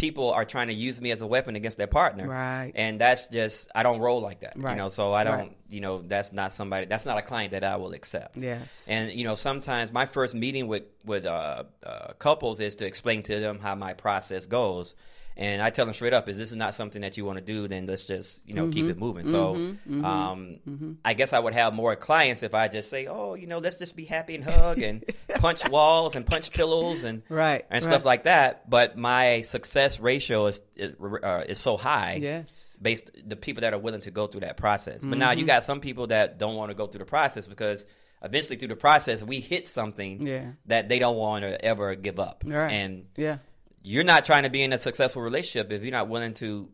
people 0.00 0.32
are 0.32 0.46
trying 0.46 0.68
to 0.68 0.74
use 0.74 0.98
me 1.00 1.10
as 1.10 1.20
a 1.20 1.26
weapon 1.26 1.56
against 1.56 1.76
their 1.76 1.86
partner, 1.86 2.26
Right. 2.26 2.72
And 2.74 2.98
that's 2.98 3.28
just 3.28 3.68
I 3.74 3.82
don't 3.82 4.00
roll 4.00 4.20
like 4.22 4.40
that, 4.40 4.54
Right. 4.56 4.72
you 4.72 4.76
know. 4.78 4.88
So 4.88 5.12
I 5.12 5.24
don't, 5.24 5.38
Right. 5.38 5.56
you 5.68 5.80
know, 5.80 6.00
that's 6.00 6.32
not 6.32 6.52
somebody, 6.52 6.86
that's 6.86 7.04
not 7.04 7.18
a 7.18 7.22
client 7.22 7.50
that 7.52 7.64
I 7.64 7.76
will 7.76 7.92
accept. 7.92 8.38
Yes. 8.38 8.88
And 8.90 9.12
you 9.12 9.24
know, 9.24 9.34
sometimes 9.34 9.92
my 9.92 10.06
first 10.06 10.34
meeting 10.34 10.66
with 10.68 10.84
with 11.04 11.26
uh, 11.26 11.64
uh, 11.84 12.12
couples 12.18 12.60
is 12.60 12.76
to 12.76 12.86
explain 12.86 13.22
to 13.24 13.38
them 13.40 13.58
how 13.58 13.74
my 13.74 13.92
process 13.92 14.46
goes, 14.46 14.94
and 15.40 15.60
I 15.60 15.70
tell 15.70 15.86
them 15.86 15.94
straight 15.94 16.12
up: 16.12 16.28
is 16.28 16.36
this 16.38 16.50
is 16.50 16.56
not 16.56 16.74
something 16.74 17.00
that 17.02 17.16
you 17.16 17.24
want 17.24 17.38
to 17.38 17.44
do? 17.44 17.66
Then 17.66 17.86
let's 17.86 18.04
just 18.04 18.46
you 18.46 18.54
know 18.54 18.68
keep 18.68 18.84
Mm-hmm. 18.84 18.90
it 18.90 18.98
moving. 18.98 19.24
So, 19.24 19.74
um, 20.04 20.98
I 21.04 21.14
guess 21.14 21.32
I 21.32 21.38
would 21.38 21.54
have 21.54 21.72
more 21.74 21.96
clients 21.96 22.42
if 22.42 22.54
I 22.54 22.68
just 22.68 22.90
say, 22.90 23.06
oh, 23.06 23.34
you 23.34 23.46
know, 23.46 23.58
let's 23.58 23.76
just 23.76 23.96
be 23.96 24.04
happy 24.04 24.34
and 24.34 24.44
hug 24.44 24.78
and 24.80 25.04
punch 25.36 25.68
walls 25.68 26.14
and 26.16 26.26
punch 26.26 26.52
pillows 26.52 27.04
and 27.04 27.22
Right, 27.28 27.64
and 27.70 27.82
stuff 27.82 28.02
right. 28.04 28.12
like 28.12 28.24
that. 28.24 28.68
But 28.68 28.96
my 28.96 29.40
success 29.42 29.98
ratio 30.00 30.46
is 30.46 30.60
is, 30.76 30.94
uh, 31.00 31.44
is 31.48 31.58
so 31.58 31.76
high 31.76 32.18
yes. 32.20 32.78
based 32.80 33.10
the 33.26 33.36
people 33.36 33.62
that 33.62 33.72
are 33.74 33.78
willing 33.78 34.02
to 34.02 34.10
go 34.10 34.26
through 34.26 34.42
that 34.42 34.56
process. 34.56 35.04
But 35.04 35.18
now 35.18 35.32
you 35.32 35.44
got 35.46 35.64
some 35.64 35.80
people 35.80 36.08
that 36.08 36.38
don't 36.38 36.54
want 36.56 36.70
to 36.70 36.74
go 36.74 36.86
through 36.86 37.00
the 37.00 37.04
process 37.06 37.46
because 37.46 37.86
eventually 38.22 38.56
through 38.56 38.68
the 38.68 38.76
process 38.76 39.22
we 39.22 39.40
hit 39.40 39.66
something 39.66 40.26
Yeah. 40.26 40.52
that 40.66 40.88
they 40.90 40.98
don't 40.98 41.16
want 41.16 41.42
to 41.44 41.64
ever 41.64 41.94
give 41.94 42.18
up. 42.20 42.44
Right. 42.46 42.70
And 42.72 43.06
Yeah. 43.16 43.38
You're 43.82 44.04
not 44.04 44.24
trying 44.24 44.42
to 44.44 44.50
be 44.50 44.62
in 44.62 44.72
a 44.72 44.78
successful 44.78 45.22
relationship 45.22 45.72
if 45.72 45.82
you're 45.82 45.92
not 45.92 46.08
willing 46.08 46.34
to 46.34 46.68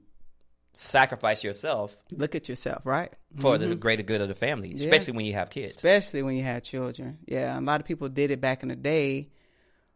sacrifice 0.73 1.43
yourself 1.43 1.97
Look 2.11 2.35
at 2.35 2.49
yourself, 2.49 2.83
right? 2.85 3.11
for 3.39 3.57
the 3.59 3.75
greater 3.75 4.03
good 4.03 4.21
of 4.21 4.29
the 4.29 4.35
family, 4.35 4.75
especially 4.75 5.15
when 5.15 5.25
you 5.27 5.33
have 5.35 5.51
kids. 5.51 5.75
especially 5.77 6.23
when 6.23 6.37
you 6.37 6.43
have 6.45 6.63
children. 6.63 7.19
Yeah, 7.27 7.59
a 7.59 7.61
lot 7.61 7.81
of 7.81 7.87
people 7.87 8.09
did 8.09 8.31
it 8.31 8.41
back 8.41 8.63
in 8.63 8.69
the 8.69 8.77
day, 8.77 9.29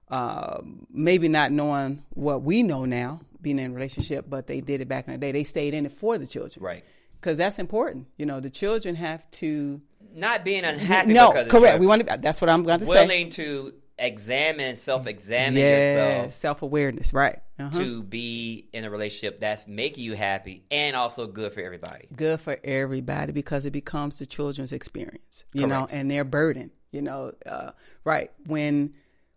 uh, 0.08 0.61
maybe 0.90 1.28
not 1.28 1.52
knowing 1.52 2.02
what 2.11 2.42
we 2.42 2.62
know 2.62 2.84
now, 2.84 3.20
being 3.42 3.58
in 3.58 3.70
a 3.70 3.74
relationship, 3.74 4.26
but 4.28 4.46
they 4.46 4.61
did 4.61 4.80
it 4.80 4.88
back 4.88 5.06
in 5.06 5.12
the 5.12 5.18
day. 5.18 5.32
They 5.32 5.44
stayed 5.44 5.74
in 5.74 5.86
it 5.86 5.92
for 5.92 6.18
the 6.18 6.26
children, 6.26 6.62
Right. 6.64 6.84
Because 7.14 7.36
that's 7.36 7.58
important. 7.58 8.06
You 8.16 8.24
know, 8.24 8.40
the 8.40 8.48
children 8.48 8.94
have 8.94 9.30
to. 9.32 9.82
Not 10.14 10.42
being 10.42 10.64
unhappy 10.64 11.12
no, 11.12 11.30
because 11.32 11.50
correct. 11.50 11.78
We 11.78 11.86
want 11.86 12.06
to. 12.06 12.16
That's 12.16 12.40
what 12.40 12.48
I'm 12.48 12.62
going 12.62 12.80
to 12.80 12.86
say. 12.86 12.92
willing 12.92 13.28
to 13.30 13.74
examine, 14.01 14.76
self-examine 14.76 15.55
Yeah, 15.57 15.92
yourself 15.92 16.34
self 16.34 16.62
awareness, 16.62 17.12
right? 17.12 17.38
Uh-huh. 17.59 17.78
to 17.78 18.03
be 18.03 18.68
in 18.72 18.84
a 18.84 18.90
relationship 18.90 19.38
that's 19.38 19.68
making 19.68 20.03
you 20.03 20.14
happy 20.14 20.64
and 20.70 20.96
also 20.96 21.26
good 21.26 21.53
for 21.53 21.61
everybody. 21.61 22.09
good 22.16 22.40
for 22.40 22.59
everybody 22.64 23.32
because 23.32 23.66
it 23.66 23.70
becomes 23.72 24.18
the 24.18 24.24
children's 24.26 24.72
experience, 24.72 25.44
you 25.53 25.66
know, 25.66 25.86
and 25.90 26.11
their 26.11 26.24
burden, 26.24 26.70
you 26.90 27.03
know, 27.03 27.32
uh, 27.44 27.72
right. 28.05 28.30
When, 28.46 28.94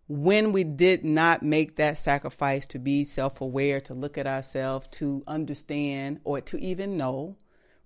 when 0.08 0.54
we 0.54 0.64
did 0.64 1.04
not 1.04 1.44
make 1.44 1.76
that 1.76 1.98
sacrifice 1.98 2.66
to 2.68 2.80
be 2.80 3.04
self-aware, 3.04 3.82
to 3.82 3.94
look 3.94 4.18
at 4.18 4.26
ourselves, 4.26 4.88
to 4.92 5.24
understand 5.28 6.22
or 6.24 6.40
to 6.42 6.58
even 6.60 6.96
know, 6.98 7.36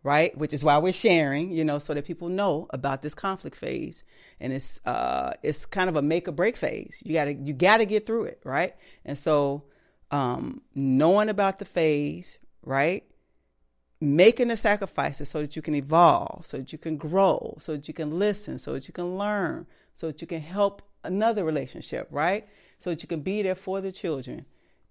right? 0.08 0.38
Which 0.38 0.54
is 0.54 0.64
why 0.64 0.78
we're 0.78 0.94
sharing, 0.94 1.52
you 1.52 1.66
know, 1.66 1.80
so 1.80 1.94
that 1.94 2.06
people 2.06 2.30
know 2.30 2.68
about 2.70 3.02
this 3.02 3.14
conflict 3.14 3.58
phase. 3.58 4.06
And 4.40 4.54
it's, 4.54 4.80
uh, 4.86 5.34
it's 5.44 5.66
kind 5.66 5.90
of 5.90 5.98
a 5.98 6.02
make 6.02 6.30
or 6.30 6.32
break 6.32 6.56
phase. 6.56 7.04
You 7.06 7.14
gotta, 7.14 7.34
you 7.34 7.52
gotta 7.52 7.84
get 7.84 8.06
through 8.08 8.24
it, 8.24 8.40
right? 8.46 8.74
And 9.04 9.18
so, 9.18 9.66
um, 10.10 10.62
knowing 10.74 11.28
about 11.28 11.60
the 11.60 11.66
phase, 11.66 12.38
right? 12.64 13.04
making 14.00 14.48
the 14.48 14.56
sacrifices 14.56 15.28
so 15.28 15.42
that 15.42 15.56
you 15.56 15.62
can 15.64 15.74
evolve, 15.74 16.46
so 16.46 16.58
that 16.58 16.72
you 16.72 16.78
can 16.78 16.98
grow, 16.98 17.58
so 17.60 17.72
that 17.72 17.88
you 17.88 17.96
can 17.96 18.20
listen, 18.20 18.60
so 18.60 18.74
that 18.74 18.88
you 18.88 18.94
can 18.94 19.18
learn, 19.18 19.66
so 19.96 20.06
that 20.06 20.22
you 20.22 20.28
can 20.28 20.40
help 20.40 20.84
another 21.04 21.44
relationship, 21.44 22.08
right? 22.12 22.48
So 22.78 22.92
that 22.92 23.02
you 23.02 23.08
can 23.08 23.22
be 23.22 23.42
there 23.42 23.56
for 23.56 23.82
the 23.82 23.92
children. 23.92 24.46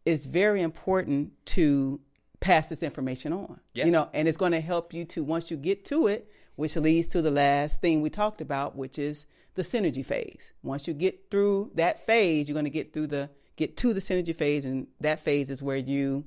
It's 0.05 0.27
very 0.27 0.61
important 0.61 1.31
to 1.55 2.01
pass 2.41 2.69
this 2.69 2.83
information 2.83 3.33
on. 3.33 3.61
Yes. 3.75 3.87
You 3.87 3.93
know, 3.93 4.09
and 4.13 4.29
it's 4.29 4.37
going 4.37 4.53
to 4.53 4.61
help 4.61 4.93
you 4.93 5.05
to 5.07 5.25
once 5.25 5.51
you 5.51 5.57
get 5.57 5.85
to 5.87 6.07
it, 6.07 6.31
which 6.57 6.77
leads 6.77 7.09
to 7.09 7.23
the 7.23 7.31
last 7.31 7.81
thing 7.81 8.01
we 8.03 8.11
talked 8.11 8.41
about, 8.41 8.77
which 8.77 8.99
is 8.99 9.27
the 9.55 9.63
synergy 9.63 10.05
phase. 10.05 10.53
Once 10.63 10.87
you 10.87 10.95
get 10.95 11.31
through 11.31 11.71
that 11.75 12.05
phase, 12.07 12.49
you're 12.49 12.55
going 12.55 12.65
to 12.65 12.71
get 12.71 12.93
through 12.93 13.07
the 13.09 13.31
get 13.57 13.77
to 13.79 13.95
the 13.95 14.01
synergy 14.01 14.37
phase 14.37 14.67
and 14.67 14.87
that 15.01 15.19
phase 15.19 15.49
is 15.49 15.63
where 15.63 15.77
you 15.79 16.25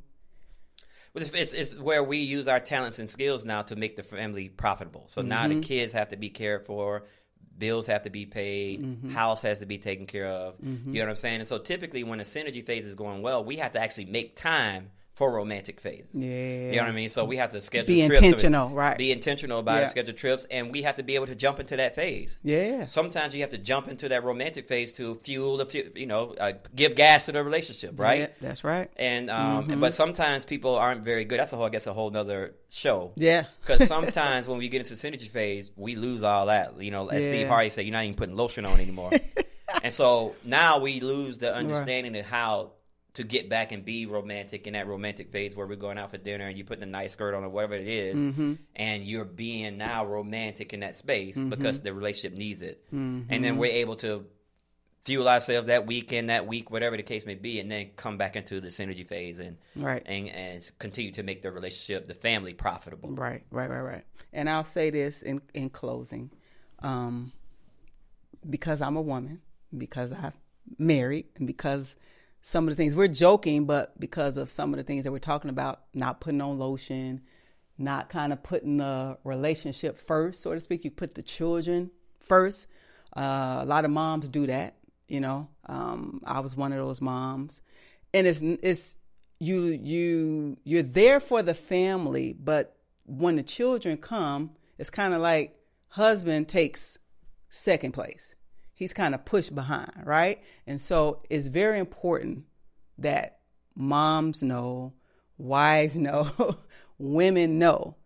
it's, 1.16 1.53
it's, 1.53 1.76
where 1.76 2.03
we 2.03 2.18
use 2.18 2.47
our 2.47 2.60
talents 2.60 2.99
and 2.99 3.10
skills 3.10 3.43
now 3.45 3.62
to 3.64 3.76
make 3.76 3.95
the 3.95 4.03
family 4.03 4.47
profitable. 4.49 5.05
So 5.07 5.22
now 5.22 5.45
Mm-hmm. 5.45 5.60
the 5.60 5.68
kids 5.68 5.93
have 5.93 6.10
to 6.10 6.18
be 6.18 6.30
cared 6.30 6.66
for, 6.66 7.03
bills 7.57 7.88
have 7.88 8.03
to 8.03 8.10
be 8.10 8.26
paid, 8.26 8.84
Mm-hmm. 8.84 9.10
house 9.10 9.41
has 9.41 9.60
to 9.60 9.66
be 9.66 9.78
taken 9.78 10.05
care 10.05 10.28
of. 10.28 10.55
You 10.62 10.93
know 10.93 11.01
what 11.01 11.10
I'm 11.10 11.16
saying? 11.18 11.39
And 11.39 11.47
so 11.47 11.57
typically 11.57 12.03
when 12.03 12.20
the 12.20 12.26
synergy 12.26 12.66
phase 12.66 12.86
is 12.86 12.95
going 12.95 13.22
well, 13.22 13.43
we 13.43 13.57
have 13.57 13.74
to 13.74 13.82
actually 13.82 14.05
make 14.05 14.36
time 14.36 14.91
for 15.20 15.30
romantic 15.34 15.82
phases. 15.82 16.07
Yeah. 16.13 16.30
You 16.30 16.72
know 16.78 16.84
what 16.84 16.88
I 16.88 16.91
mean? 16.93 17.09
So 17.09 17.26
we 17.26 17.36
have 17.36 17.51
to 17.51 17.59
schedule 17.59 17.88
Be 17.88 18.07
trips. 18.07 18.22
intentional, 18.22 18.70
right. 18.70 18.97
Be 18.97 19.11
intentional 19.11 19.59
about 19.59 19.80
Yeah. 19.80 19.84
it, 19.84 19.89
schedule 19.89 20.13
trips, 20.13 20.47
and 20.49 20.72
we 20.72 20.84
have 20.84 20.95
to 20.95 21.03
be 21.03 21.15
able 21.15 21.28
to 21.28 21.36
jump 21.36 21.59
into 21.59 21.76
that 21.76 21.93
phase. 21.93 22.39
Yeah. 22.41 22.86
Sometimes 22.86 23.36
you 23.36 23.41
have 23.41 23.49
to 23.49 23.57
jump 23.57 23.89
into 23.89 24.07
that 24.07 24.24
romantic 24.24 24.65
phase 24.65 24.93
to 24.93 25.15
fuel 25.26 25.57
the, 25.57 25.91
you 25.93 26.05
know, 26.05 26.36
uh, 26.39 26.53
give 26.74 26.95
gas 26.95 27.26
to 27.26 27.34
the 27.34 27.43
relationship, 27.43 27.99
right? 27.99 28.22
Yeah, 28.22 28.28
that's 28.39 28.63
right. 28.63 28.89
And 28.95 29.30
um, 29.30 29.82
but 29.82 29.93
sometimes 29.93 30.45
people 30.45 30.76
aren't 30.76 31.01
very 31.03 31.26
good. 31.26 31.38
That's 31.41 31.51
a 31.51 31.57
whole, 31.57 31.65
I 31.65 31.70
guess, 31.70 31.86
a 31.86 31.91
whole 31.93 32.11
nother 32.11 32.55
show. 32.70 33.11
Yeah. 33.17 33.43
Because 33.70 33.88
sometimes 33.89 34.47
when 34.47 34.57
we 34.57 34.70
get 34.70 34.80
into 34.89 34.93
synergy 34.93 35.28
phase, 35.28 35.70
we 35.76 35.95
lose 35.95 36.24
all 36.24 36.45
that. 36.45 36.82
You 36.82 36.91
know, 36.91 37.09
as 37.09 37.28
Yeah. 37.28 37.34
Steve 37.34 37.47
Harvey 37.49 37.70
said, 37.70 37.86
you're 37.86 37.91
not 37.91 38.05
even 38.05 38.15
putting 38.15 38.38
lotion 38.38 38.65
on 38.65 38.80
anymore. 38.80 39.11
and 39.84 39.91
so 39.93 40.34
now 40.45 40.80
we 40.80 41.01
lose 41.01 41.38
the 41.39 41.53
understanding 41.53 42.15
of 42.17 42.26
how 42.26 42.72
to 43.16 43.24
get 43.24 43.49
back 43.49 43.72
and 43.72 43.84
be 43.84 44.05
romantic 44.05 44.68
in 44.68 44.74
that 44.74 44.88
romantic 44.88 45.32
phase 45.32 45.55
where 45.55 45.66
we're 45.66 45.76
going 45.76 45.97
out 45.97 46.12
for 46.12 46.18
dinner 46.18 46.45
and 46.45 46.57
you're 46.57 46.66
putting 46.68 46.84
a 46.84 46.88
nice 46.88 47.14
skirt 47.14 47.34
on 47.34 47.43
or 47.43 47.49
whatever 47.49 47.74
it 47.76 47.88
is, 47.88 48.20
Mm-hmm. 48.20 48.53
and 48.76 49.03
you're 49.03 49.26
being 49.26 49.78
now 49.78 50.05
romantic 50.05 50.74
in 50.74 50.82
that 50.82 50.95
space 50.95 51.38
Mm-hmm. 51.38 51.49
because 51.49 51.80
the 51.82 51.93
relationship 51.93 52.38
needs 52.38 52.62
it. 52.62 52.84
And 52.91 53.28
then 53.43 53.57
we're 53.57 53.72
able 53.72 53.95
to 53.97 54.26
fuel 55.05 55.28
ourselves 55.28 55.68
that 55.68 55.88
weekend, 55.88 56.30
that 56.30 56.45
week, 56.45 56.70
whatever 56.70 56.95
the 56.97 57.03
case 57.03 57.26
may 57.26 57.34
be, 57.34 57.60
and 57.60 57.72
then 57.72 57.89
come 57.95 58.18
back 58.18 58.36
into 58.36 58.62
the 58.62 58.68
synergy 58.68 59.07
phase 59.07 59.39
and 59.39 59.57
Right. 59.76 60.03
and, 60.05 60.30
and 60.30 60.72
continue 60.78 61.12
to 61.14 61.24
make 61.24 61.41
the 61.41 61.51
relationship, 61.51 62.07
the 62.07 62.14
family, 62.14 62.53
profitable. 62.53 63.10
Right, 63.10 63.43
right, 63.49 63.70
right, 63.70 63.82
right. 63.82 64.03
And 64.34 64.47
I'll 64.49 64.66
say 64.66 64.91
this 64.91 65.24
in 65.24 65.41
in 65.55 65.72
closing, 65.72 66.30
um, 66.84 67.32
because 68.47 68.82
I'm 68.82 68.95
a 68.95 69.01
woman, 69.01 69.41
because 69.76 70.12
I've 70.12 70.38
married, 70.78 71.26
and 71.38 71.47
because 71.47 71.95
some 72.41 72.67
of 72.67 72.69
the 72.71 72.75
things 72.75 72.95
we're 72.95 73.07
joking, 73.07 73.65
but 73.65 73.99
because 73.99 74.37
of 74.37 74.49
some 74.49 74.73
of 74.73 74.77
the 74.77 74.83
things 74.83 75.03
that 75.03 75.11
we're 75.11 75.19
talking 75.19 75.49
about, 75.49 75.81
not 75.93 76.21
putting 76.21 76.41
on 76.41 76.57
lotion, 76.57 77.21
not 77.77 78.09
kind 78.09 78.33
of 78.33 78.43
putting 78.43 78.77
the 78.77 79.17
relationship 79.23 79.97
first, 79.97 80.41
so 80.41 80.53
to 80.53 80.59
speak. 80.59 80.83
You 80.83 80.91
put 80.91 81.15
the 81.15 81.23
children 81.23 81.91
first. 82.19 82.67
Uh, 83.15 83.59
a 83.61 83.65
lot 83.65 83.85
of 83.85 83.91
moms 83.91 84.27
do 84.27 84.47
that. 84.47 84.75
You 85.07 85.21
know, 85.21 85.47
um, 85.65 86.21
I 86.25 86.41
was 86.41 86.55
one 86.55 86.71
of 86.71 86.77
those 86.77 87.01
moms, 87.01 87.61
and 88.13 88.27
it's 88.27 88.41
it's 88.41 88.95
you 89.39 89.61
you 89.61 90.57
you're 90.63 90.83
there 90.83 91.19
for 91.19 91.41
the 91.41 91.55
family, 91.55 92.33
but 92.33 92.75
when 93.05 93.37
the 93.37 93.43
children 93.43 93.97
come, 93.97 94.51
it's 94.77 94.91
kind 94.91 95.15
of 95.15 95.21
like 95.21 95.57
husband 95.87 96.47
takes 96.47 96.99
second 97.49 97.93
place. 97.93 98.35
He's 98.80 98.93
kind 98.93 99.13
of 99.13 99.25
pushed 99.25 99.53
behind, 99.53 99.91
right? 100.05 100.41
And 100.65 100.80
so 100.80 101.21
it's 101.30 101.47
very 101.47 101.80
important 101.80 102.45
that 102.97 103.39
moms 103.75 104.41
know, 104.41 104.93
wives 105.38 105.97
know, 105.97 106.30
women 106.97 107.59
know. 107.59 107.97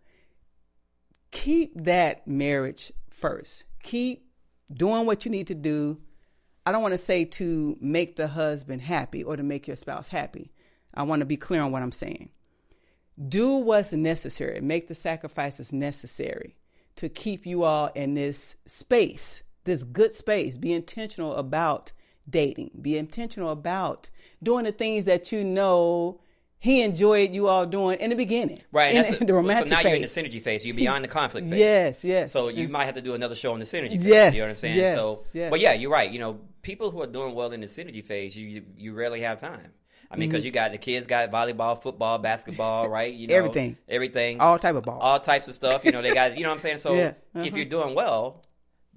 Keep 1.30 1.84
that 1.84 2.26
marriage 2.26 2.90
first. 3.12 3.66
Keep 3.84 4.26
doing 4.72 5.06
what 5.06 5.24
you 5.24 5.30
need 5.30 5.46
to 5.46 5.54
do. 5.54 6.00
I 6.66 6.72
don't 6.72 6.82
want 6.82 6.94
to 6.94 6.98
say 6.98 7.24
to 7.24 7.78
make 7.80 8.16
the 8.16 8.26
husband 8.26 8.82
happy 8.82 9.22
or 9.22 9.36
to 9.36 9.44
make 9.44 9.68
your 9.68 9.76
spouse 9.76 10.08
happy. 10.08 10.50
I 10.92 11.04
want 11.04 11.20
to 11.20 11.26
be 11.26 11.36
clear 11.36 11.62
on 11.62 11.70
what 11.70 11.82
I'm 11.82 11.92
saying. 11.92 12.30
Do 13.28 13.58
what's 13.58 13.92
necessary, 13.92 14.60
make 14.60 14.88
the 14.88 14.96
sacrifices 14.96 15.72
necessary 15.72 16.56
to 16.96 17.08
keep 17.08 17.46
you 17.46 17.62
all 17.62 17.92
in 17.94 18.14
this 18.14 18.56
space, 18.66 19.44
this 19.64 19.82
good 19.84 20.14
space. 20.14 20.56
Be 20.58 20.72
intentional 20.72 21.34
about 21.36 21.92
dating, 22.28 22.70
be 22.80 22.96
intentional 22.96 23.50
about 23.50 24.10
doing 24.42 24.64
the 24.64 24.72
things 24.72 25.04
that 25.06 25.32
you 25.32 25.44
know 25.44 26.20
he 26.58 26.80
enjoyed 26.82 27.32
you 27.34 27.46
all 27.48 27.66
doing 27.66 27.98
in 28.00 28.08
the 28.10 28.16
beginning. 28.16 28.60
Right, 28.72 28.94
in, 28.94 29.02
that's 29.02 29.20
a- 29.20 29.24
the 29.24 29.34
romantic 29.34 29.66
so 29.66 29.70
now 29.70 29.76
phase. 29.82 29.84
you're 29.84 29.96
in 29.96 30.02
the 30.02 30.08
synergy 30.38 30.42
phase. 30.42 30.64
You're 30.64 30.74
beyond 30.84 31.04
the 31.04 31.08
conflict 31.08 31.48
phase. 31.48 31.58
Yes, 31.58 32.04
yes. 32.04 32.32
So 32.32 32.48
you 32.48 32.68
might 32.68 32.86
have 32.86 32.94
to 32.94 33.02
do 33.02 33.14
another 33.14 33.34
show 33.34 33.52
on 33.52 33.58
the 33.58 33.64
synergy 33.66 33.92
phase. 33.92 34.06
Yes, 34.06 34.32
you 34.34 34.40
know 34.40 34.46
what 34.46 34.50
I'm 34.50 34.56
saying? 34.56 34.78
yes, 34.78 34.96
so, 34.96 35.18
yes. 35.34 35.50
but 35.50 35.60
yeah, 35.60 35.74
you're 35.74 35.90
right. 35.90 36.10
You 36.10 36.18
know, 36.18 36.40
people 36.62 36.90
who 36.90 37.02
are 37.02 37.06
doing 37.06 37.34
well 37.34 37.52
in 37.52 37.60
the 37.60 37.66
synergy 37.66 38.02
phase, 38.04 38.36
you 38.36 38.46
you, 38.48 38.62
you 38.78 38.94
rarely 38.94 39.20
have 39.20 39.38
time. 39.40 39.72
I 40.10 40.16
mean, 40.16 40.28
because 40.28 40.42
Mm-hmm. 40.42 40.46
you 40.46 40.52
got 40.52 40.70
the 40.72 40.78
kids 40.78 41.06
got 41.06 41.30
volleyball, 41.30 41.80
football, 41.82 42.18
basketball, 42.18 42.88
right? 42.98 43.12
You 43.12 43.26
know, 43.26 43.34
Everything. 43.34 43.76
everything, 43.88 44.40
all 44.40 44.58
type 44.58 44.76
of 44.76 44.84
balls. 44.84 45.00
all 45.02 45.18
types 45.20 45.48
of 45.48 45.54
stuff. 45.54 45.84
You 45.84 45.92
know, 45.92 46.00
they 46.02 46.14
got 46.14 46.36
you 46.38 46.44
know 46.44 46.50
what 46.50 46.54
I'm 46.54 46.60
saying. 46.60 46.78
So 46.78 46.94
Yeah, 46.94 47.08
if 47.08 47.16
uh-huh. 47.48 47.56
you're 47.56 47.64
doing 47.66 47.94
well, 47.94 48.42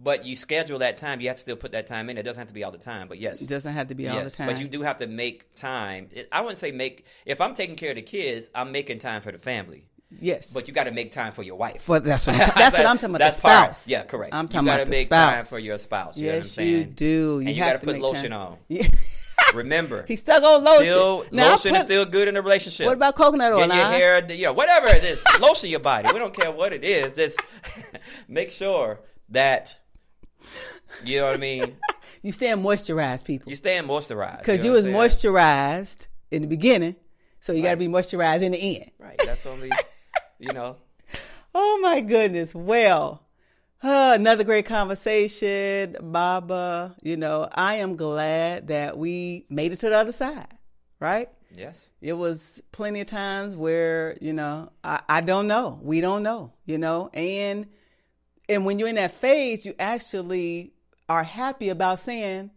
but 0.02 0.26
you 0.26 0.36
schedule 0.36 0.80
that 0.80 0.98
time, 0.98 1.22
you 1.22 1.28
have 1.28 1.38
to 1.38 1.42
still 1.42 1.56
put 1.56 1.72
that 1.72 1.88
time 1.88 2.10
in. 2.10 2.18
It 2.18 2.24
doesn't 2.24 2.40
have 2.42 2.48
to 2.48 2.54
be 2.54 2.64
all 2.64 2.72
the 2.72 2.78
time, 2.78 3.08
but 3.08 3.20
yes, 3.20 3.42
it 3.42 3.50
doesn't 3.50 3.74
have 3.74 3.88
to 3.88 3.96
be 3.96 4.08
all 4.08 4.24
the 4.24 4.30
time. 4.30 4.48
But 4.48 4.60
you 4.62 4.68
do 4.68 4.82
have 4.84 4.98
to 5.00 5.08
make 5.08 5.56
time. 5.56 6.10
I 6.32 6.42
wouldn't 6.42 6.60
say 6.60 6.72
make. 6.72 7.06
If 7.26 7.42
I'm 7.42 7.54
taking 7.56 7.76
care 7.76 7.92
of 7.92 7.96
the 7.96 8.02
kids, 8.04 8.50
I'm 8.54 8.72
making 8.72 9.00
time 9.00 9.22
for 9.22 9.32
the 9.32 9.40
family. 9.40 9.88
yes. 10.22 10.54
But 10.54 10.68
you 10.68 10.74
got 10.74 10.86
to 10.86 10.92
make 10.92 11.12
time 11.12 11.34
for 11.34 11.44
your 11.44 11.56
wife. 11.58 11.88
Well, 11.90 12.00
that's 12.02 12.28
what 12.28 12.36
I'm, 12.36 12.52
that's 12.56 12.78
what 12.78 12.86
I'm 12.86 12.98
talking 12.98 13.16
about. 13.16 13.20
That's 13.26 13.36
the 13.38 13.42
part- 13.42 13.66
spouse. 13.66 13.88
Yeah, 13.88 14.04
correct. 14.04 14.34
I'm 14.34 14.46
you 14.46 14.50
talking 14.50 14.66
gotta 14.68 14.84
about 14.84 14.86
the 14.86 14.92
make 14.92 15.08
spouse. 15.08 15.32
time 15.34 15.44
for 15.46 15.60
your 15.60 15.78
spouse. 15.78 16.18
You 16.18 16.28
know 16.28 16.32
what 16.34 16.38
I'm 16.38 16.44
yes, 16.44 16.52
saying? 16.54 16.70
you 16.70 16.84
do. 16.86 17.06
You 17.06 17.40
and 17.40 17.50
you 17.50 17.56
gotta 17.56 17.80
put 17.80 18.00
lotion 18.00 18.32
time. 18.32 18.40
on. 18.40 18.58
Yeah. 18.68 18.88
Remember, 19.54 20.04
He's 20.08 20.20
stuck 20.20 20.44
on 20.44 20.64
lotion. 20.64 20.86
still 20.88 21.26
Now, 21.32 21.52
lotion 21.52 21.76
is 21.76 21.84
still 21.84 22.06
good 22.06 22.28
in 22.28 22.36
a 22.36 22.42
relationship. 22.42 22.86
What 22.86 22.94
about 22.98 23.16
coconut 23.16 23.54
oil? 23.54 23.68
Get 23.68 23.76
your 23.76 23.86
hair, 23.86 24.32
you 24.34 24.46
know, 24.46 24.54
whatever 24.54 24.88
it 24.88 25.04
is, 25.04 25.24
lotion 25.40 25.70
your 25.70 25.80
body. 25.80 26.10
We 26.12 26.20
don't 26.20 26.34
care 26.34 26.52
what 26.52 26.74
it 26.74 26.84
is. 26.84 27.14
Just 27.14 27.40
make 28.28 28.52
sure 28.52 29.00
that 29.30 29.80
you 31.04 31.20
know 31.20 31.26
what 31.26 31.36
I 31.36 31.38
mean. 31.38 31.78
You 32.24 32.32
stay 32.32 32.48
moisturized, 32.48 33.26
people, 33.26 33.50
You 33.50 33.56
stay 33.56 33.78
moisturized 33.78 34.40
because 34.40 34.64
know 34.64 34.72
you 34.72 34.72
was 34.72 34.86
moisturized 34.88 36.08
in 36.32 36.42
the 36.42 36.48
beginning, 36.48 36.96
so 37.42 37.54
you 37.54 37.62
got 37.62 37.72
to 37.72 37.78
be 37.78 37.88
moisturized 37.88 38.42
in 38.42 38.54
the 38.54 38.80
end. 38.80 38.92
Right. 38.98 39.22
That's 39.24 39.46
only 39.46 39.70
you 40.40 40.52
know. 40.52 40.78
Oh 41.54 41.80
my 41.82 42.02
goodness. 42.02 42.56
Well, 42.56 43.24
uh, 43.84 44.14
another 44.16 44.44
great 44.44 44.66
conversation, 44.66 45.96
Baba. 46.02 46.96
You 47.02 47.18
know, 47.18 47.48
I 47.52 47.76
am 47.76 47.96
glad 47.96 48.68
that 48.68 48.98
we 48.98 49.46
made 49.50 49.72
it 49.72 49.80
to 49.82 49.90
the 49.90 49.98
other 49.98 50.12
side, 50.12 50.58
right? 51.00 51.30
Yes. 51.56 51.90
It 52.02 52.14
was 52.14 52.62
plenty 52.72 53.02
of 53.02 53.08
times 53.08 53.56
where, 53.56 54.18
you 54.20 54.34
know, 54.34 54.72
I, 54.84 55.02
I 55.08 55.22
don't 55.22 55.48
know. 55.48 55.80
We 55.82 56.02
don't 56.02 56.24
know, 56.24 56.54
you 56.66 56.78
know, 56.78 57.10
and 57.14 57.68
and 58.50 58.66
when 58.66 58.80
you're 58.80 58.88
in 58.88 58.96
that 58.96 59.12
phase, 59.12 59.66
you 59.66 59.74
actually 59.80 60.74
are 61.10 61.24
happy 61.24 61.70
about 61.70 62.00
saying, 62.00 62.52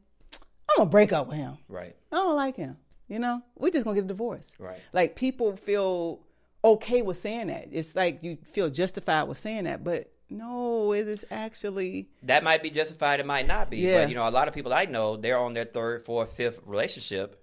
I'm 0.69 0.77
gonna 0.77 0.91
break 0.91 1.13
up 1.13 1.29
with 1.29 1.37
him. 1.37 1.59
Right. 1.69 1.97
I 2.13 2.17
don't 2.17 2.37
like 2.37 2.57
him. 2.57 2.77
You 3.09 3.19
know, 3.19 3.43
we're 3.57 3.71
just 3.71 3.85
gonna 3.85 3.97
get 3.97 4.05
a 4.05 4.09
divorce. 4.09 4.55
Right. 4.59 4.79
Like 4.93 5.17
people 5.17 5.57
feel 5.57 6.21
okay 6.63 7.03
with 7.03 7.19
saying 7.19 7.49
that. 7.49 7.69
It's 7.73 7.97
like 7.97 8.23
you 8.23 8.39
feel 8.45 8.71
justified 8.71 9.25
with 9.25 9.39
saying 9.39 9.65
that, 9.65 9.83
but 9.83 10.13
no, 10.29 10.93
it 10.93 11.09
is 11.09 11.25
actually 11.31 12.09
That 12.23 12.45
might 12.45 12.63
be 12.63 12.71
justified. 12.71 13.19
It 13.19 13.27
might 13.27 13.49
not 13.49 13.69
be. 13.69 13.79
Yeah. 13.79 14.03
But 14.03 14.11
you 14.11 14.15
know, 14.15 14.29
a 14.29 14.31
lot 14.31 14.47
of 14.47 14.55
people 14.55 14.73
I 14.73 14.85
know, 14.85 15.17
they're 15.17 15.39
on 15.39 15.55
their 15.55 15.65
third, 15.65 16.05
fourth, 16.05 16.33
fifth 16.33 16.61
relationship. 16.65 17.37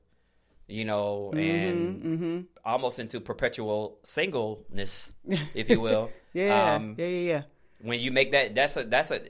You 0.70 0.84
know, 0.84 1.32
and 1.32 2.04
Mm-hmm, 2.04 2.40
almost 2.66 3.00
into 3.00 3.22
perpetual 3.22 4.00
singleness, 4.04 5.14
if 5.54 5.70
you 5.70 5.80
will. 5.80 6.12
yeah, 6.34 6.76
Um, 6.76 6.96
yeah, 6.98 7.08
yeah, 7.08 7.32
yeah. 7.32 7.42
When 7.80 8.00
you 8.00 8.12
make 8.12 8.32
that 8.32 8.56
that's 8.56 8.76
a 8.78 8.84
that's 8.84 9.12
a 9.12 9.22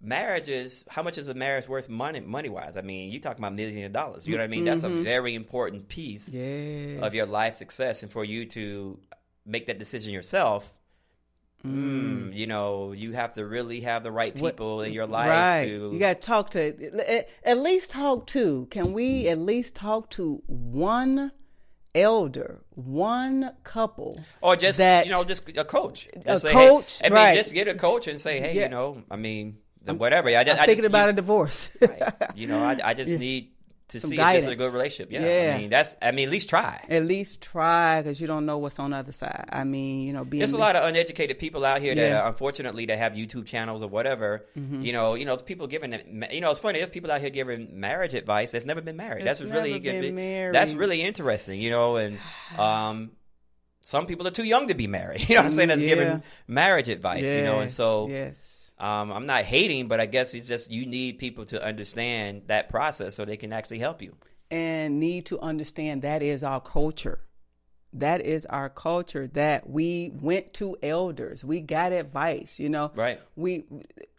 marriage 0.00 0.48
is 0.48 0.84
how 0.88 1.02
much 1.02 1.16
is 1.18 1.28
a 1.28 1.34
marriage 1.34 1.66
worth 1.68 1.88
money 1.88 2.20
money 2.20 2.48
wise 2.50 2.76
i 2.76 2.82
mean 2.82 3.10
you 3.10 3.18
talking 3.20 3.38
about 3.42 3.54
millions 3.54 3.86
of 3.86 3.92
dollars 3.92 4.26
you 4.26 4.32
know 4.36 4.42
what 4.42 4.44
i 4.44 4.48
mean 4.48 4.64
that's 4.64 4.82
a 4.82 4.88
very 4.88 5.34
important 5.34 5.88
piece 5.88 6.28
Yes. 6.28 7.00
of 7.02 7.14
your 7.14 7.24
life 7.26 7.54
success 7.54 8.02
and 8.02 8.12
for 8.12 8.22
you 8.24 8.44
to 8.46 8.98
make 9.46 9.66
that 9.68 9.78
decision 9.78 10.12
yourself 10.12 10.76
mm, 11.64 12.34
you 12.34 12.46
know 12.46 12.92
you 12.92 13.12
have 13.12 13.32
to 13.34 13.46
really 13.46 13.80
have 13.80 14.02
the 14.02 14.12
right 14.12 14.36
What- 14.36 14.52
people 14.52 14.82
in 14.82 14.92
your 14.92 15.06
life 15.06 15.28
right. 15.30 15.64
to 15.64 15.90
You 15.92 15.98
got 15.98 16.20
to 16.20 16.26
talk 16.26 16.50
to 16.50 16.60
at- 17.08 17.28
at 17.44 17.58
least 17.58 17.90
talk 17.90 18.26
to. 18.28 18.66
Can 18.70 18.92
we 18.92 19.28
at 19.28 19.38
least 19.38 19.74
talk 19.74 20.10
to 20.10 20.42
one 20.46 21.32
elder, 21.94 22.60
one 22.74 23.50
couple, 23.62 24.18
or 24.40 24.56
just 24.56 24.78
that- 24.78 25.06
you 25.06 25.12
know 25.12 25.24
just 25.24 25.48
a 25.56 25.64
coach 25.64 26.08
A 26.26 26.38
say, 26.38 26.52
coach, 26.52 27.00
hey, 27.00 27.06
i 27.06 27.10
mean 27.10 27.14
right. 27.16 27.36
just 27.36 27.54
get 27.54 27.68
a 27.68 27.74
coach 27.74 28.08
and 28.08 28.20
say 28.20 28.40
hey 28.40 28.54
Yeah. 28.54 28.64
you 28.64 28.68
know 28.70 29.02
i 29.10 29.16
mean 29.16 29.58
whatever 29.86 30.28
i, 30.28 30.42
just, 30.44 30.56
I'm 30.56 30.62
I 30.62 30.66
thinking 30.66 30.82
just, 30.84 30.88
about 30.90 31.04
you, 31.06 31.10
a 31.10 31.12
divorce. 31.12 31.68
you 32.34 32.46
know 32.46 32.62
i, 32.64 32.80
I 32.82 32.94
just 32.94 33.12
Yeah. 33.16 33.18
need 33.18 33.50
to 33.88 34.00
Some 34.00 34.10
see 34.10 34.18
if 34.18 34.26
this 34.32 34.44
is 34.46 34.50
a 34.50 34.56
good 34.56 34.72
relationship 34.72 35.12
yeah, 35.12 35.20
Yeah. 35.26 35.54
i 35.54 35.58
mean 35.60 35.68
that's 35.70 35.94
i 36.00 36.10
mean 36.10 36.28
at 36.28 36.32
least 36.32 36.48
try 36.48 36.82
at 36.88 37.04
least 37.04 37.42
try 37.42 38.00
because 38.00 38.18
you 38.20 38.26
don't 38.26 38.46
know 38.46 38.56
what's 38.58 38.78
on 38.78 38.92
the 38.92 38.96
other 38.96 39.12
side. 39.12 39.44
I 39.52 39.64
mean, 39.64 40.06
you 40.06 40.12
know, 40.14 40.24
being 40.24 40.38
There's 40.40 40.52
a 40.52 40.56
lot 40.58 40.74
of 40.74 40.84
uneducated 40.84 41.38
people 41.38 41.64
out 41.64 41.80
here 41.82 41.94
that, 41.94 42.00
Yeah. 42.00 42.16
Mm-hmm. 42.18 42.26
uh, 42.26 42.30
unfortunately, 42.30 42.86
that 42.86 42.96
have 42.98 43.12
YouTube 43.12 43.44
channels 43.46 43.82
or 43.82 43.88
whatever. 43.88 44.46
You 44.54 44.92
know, 44.92 45.14
you 45.14 45.24
know, 45.26 45.36
people 45.36 45.66
giving, 45.66 45.92
you 46.32 46.40
know, 46.40 46.50
it's 46.50 46.60
funny. 46.60 46.78
There's 46.78 46.90
people 46.90 47.10
out 47.12 47.20
here 47.20 47.30
giving 47.30 47.78
marriage 47.78 48.14
advice 48.14 48.52
that's 48.52 48.64
never 48.64 48.80
been 48.80 48.96
married. 48.96 49.26
That's 49.26 49.40
that's 49.40 49.50
really, 49.52 49.78
been 49.78 50.14
married. 50.14 50.54
that's 50.54 50.72
really 50.74 51.02
interesting. 51.02 51.60
You 51.60 51.70
know, 51.70 51.96
and 51.96 52.18
um, 52.58 53.10
some 53.82 54.06
people 54.06 54.26
are 54.26 54.30
too 54.30 54.44
young 54.44 54.68
to 54.68 54.74
be 54.74 54.86
married. 54.86 55.20
You 55.28 55.34
know 55.36 55.42
what 55.42 55.46
I'm 55.46 55.52
saying? 55.52 55.68
That's 55.68 55.82
Yeah. 55.82 55.88
giving 55.94 56.22
marriage 56.48 56.88
advice. 56.88 57.26
You 57.26 57.42
know, 57.42 57.60
and 57.60 57.70
so 57.70 58.08
yes, 58.08 58.53
um, 58.78 59.12
I'm 59.12 59.26
not 59.26 59.44
hating, 59.44 59.88
but 59.88 60.00
I 60.00 60.06
guess 60.06 60.34
it's 60.34 60.48
just 60.48 60.70
you 60.70 60.84
need 60.86 61.18
people 61.18 61.44
to 61.46 61.64
understand 61.64 62.42
that 62.48 62.68
process 62.68 63.14
so 63.14 63.24
they 63.24 63.36
can 63.36 63.52
actually 63.52 63.78
help 63.78 64.02
you. 64.02 64.16
and 64.50 65.00
need 65.00 65.26
to 65.26 65.40
understand 65.40 66.02
that 66.02 66.22
is 66.22 66.44
our 66.44 66.60
culture. 66.60 67.20
That 67.92 68.20
is 68.20 68.44
our 68.46 68.68
culture. 68.68 69.26
That 69.28 69.68
we 69.70 70.10
went 70.20 70.52
to 70.54 70.76
elders, 70.82 71.44
we 71.44 71.60
got 71.60 71.92
advice. 71.92 72.58
You 72.58 72.68
know, 72.68 72.90
Right. 72.94 73.20
We, 73.36 73.64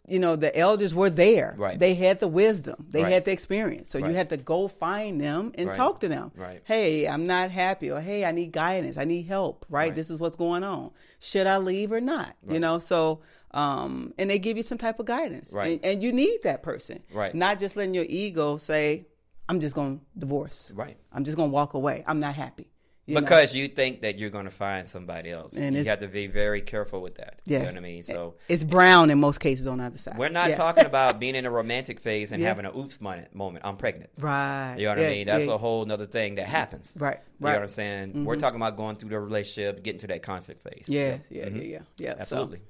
you 0.08 0.18
know, 0.18 0.34
the 0.36 0.54
elders 0.56 0.94
were 0.94 1.10
there. 1.10 1.54
Right. 1.58 1.78
They 1.78 1.94
had 1.94 2.20
the 2.20 2.28
wisdom. 2.28 2.86
They 2.90 3.02
Right. 3.02 3.12
had 3.12 3.24
the 3.26 3.32
experience. 3.32 3.90
So 3.90 3.98
Right. 3.98 4.08
you 4.10 4.14
had 4.16 4.30
to 4.30 4.36
go 4.38 4.66
find 4.68 5.20
them 5.20 5.52
and 5.56 5.68
Right. 5.68 5.76
talk 5.76 6.00
to 6.00 6.08
them. 6.08 6.32
Right. 6.34 6.62
Hey, 6.64 7.06
I'm 7.06 7.26
not 7.26 7.50
happy, 7.50 7.90
or 7.90 8.00
hey, 8.00 8.24
I 8.24 8.32
need 8.32 8.52
guidance. 8.52 8.96
I 8.96 9.04
need 9.04 9.26
help. 9.26 9.66
Right. 9.68 9.88
Right. 9.88 9.94
This 9.94 10.10
is 10.10 10.18
what's 10.18 10.36
going 10.36 10.64
on. 10.64 10.90
Should 11.20 11.46
I 11.46 11.58
leave 11.58 11.92
or 11.92 12.00
not? 12.00 12.34
You 12.48 12.58
know. 12.60 12.78
So. 12.78 13.20
Um, 13.56 14.12
and 14.18 14.28
they 14.28 14.38
give 14.38 14.56
you 14.56 14.62
some 14.62 14.78
type 14.78 14.98
of 15.00 15.06
guidance, 15.06 15.52
Right. 15.52 15.80
And, 15.82 15.84
and 15.84 16.02
you 16.02 16.12
need 16.12 16.40
that 16.44 16.62
person, 16.62 17.02
Right. 17.12 17.34
Not 17.34 17.58
just 17.58 17.74
letting 17.76 17.94
your 17.94 18.04
ego 18.08 18.56
say, 18.58 19.06
"I'm 19.48 19.60
just 19.60 19.74
going 19.74 19.98
to 19.98 20.04
divorce," 20.18 20.70
Right. 20.74 20.96
I'm 21.12 21.24
just 21.24 21.36
gonna 21.38 21.50
walk 21.52 21.72
away. 21.74 22.04
I'm 22.06 22.20
not 22.20 22.34
happy. 22.34 22.68
you 23.08 23.14
know? 23.14 23.20
because 23.20 23.54
you 23.54 23.68
think 23.68 24.00
that 24.02 24.18
you're 24.18 24.30
going 24.30 24.46
to 24.46 24.50
find 24.50 24.84
somebody 24.84 25.30
else. 25.30 25.56
And 25.56 25.76
you 25.76 25.84
have 25.84 26.00
to 26.00 26.08
be 26.08 26.26
very 26.26 26.60
careful 26.60 27.00
with 27.00 27.14
that. 27.18 27.38
yeah, 27.46 27.58
You 27.60 27.64
know 27.66 27.70
what 27.70 27.76
I 27.78 27.80
mean? 27.92 28.02
So 28.02 28.34
it's 28.48 28.64
brown 28.64 29.10
in 29.10 29.20
most 29.20 29.38
cases 29.38 29.68
on 29.68 29.78
the 29.78 29.84
other 29.84 29.96
side. 29.98 30.18
we're 30.18 30.28
not 30.28 30.48
Yeah. 30.50 30.56
talking 30.56 30.86
about 30.86 31.20
being 31.24 31.36
in 31.36 31.46
a 31.46 31.50
romantic 31.50 32.00
phase 32.00 32.32
and 32.32 32.42
Yeah. 32.42 32.48
having 32.48 32.64
a 32.66 32.76
oops 32.76 33.00
moment. 33.00 33.32
moment. 33.32 33.64
I'm 33.64 33.76
pregnant. 33.76 34.10
right. 34.18 34.74
You 34.76 34.86
know 34.86 34.90
what 34.90 34.98
Yeah, 34.98 35.06
I 35.06 35.10
mean? 35.10 35.26
That's 35.28 35.46
a 35.46 35.56
whole 35.56 35.84
nother 35.84 36.06
thing 36.06 36.34
that 36.34 36.48
happens. 36.48 36.96
Right, 36.98 37.20
You 37.38 37.46
right. 37.46 37.52
know 37.52 37.58
what 37.60 37.64
I'm 37.66 37.70
saying? 37.70 38.24
We're 38.24 38.36
talking 38.36 38.56
about 38.60 38.76
going 38.76 38.96
through 38.96 39.10
the 39.10 39.20
relationship, 39.20 39.84
getting 39.84 40.00
to 40.00 40.08
that 40.08 40.24
conflict 40.24 40.64
phase. 40.64 40.86
Yeah, 40.88 41.18
yeah, 41.30 41.44
Mhm. 41.46 41.56
yeah, 41.58 41.62
yeah, 41.62 41.80
yeah. 41.98 42.12
So- 42.14 42.18
Absolutely. 42.20 42.60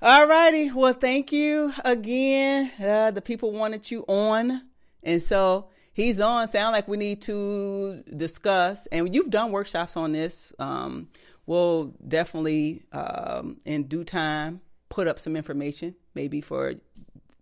All 0.00 0.28
righty. 0.28 0.70
Well, 0.70 0.92
thank 0.92 1.32
you 1.32 1.72
again. 1.84 2.70
Uh, 2.80 3.10
the 3.10 3.20
people 3.20 3.50
wanted 3.50 3.90
you 3.90 4.04
on, 4.06 4.62
and 5.02 5.20
so 5.20 5.70
he's 5.92 6.20
on. 6.20 6.48
Sound 6.50 6.72
like 6.72 6.86
we 6.86 6.96
need 6.96 7.20
to 7.22 8.04
discuss, 8.16 8.86
and 8.92 9.12
you've 9.12 9.30
done 9.30 9.50
workshops 9.50 9.96
on 9.96 10.12
this. 10.12 10.52
Um, 10.60 11.08
we'll 11.46 11.96
definitely, 12.06 12.84
um, 12.92 13.56
in 13.64 13.88
due 13.88 14.04
time, 14.04 14.60
put 14.88 15.08
up 15.08 15.18
some 15.18 15.34
information, 15.34 15.96
maybe 16.14 16.40
for 16.40 16.74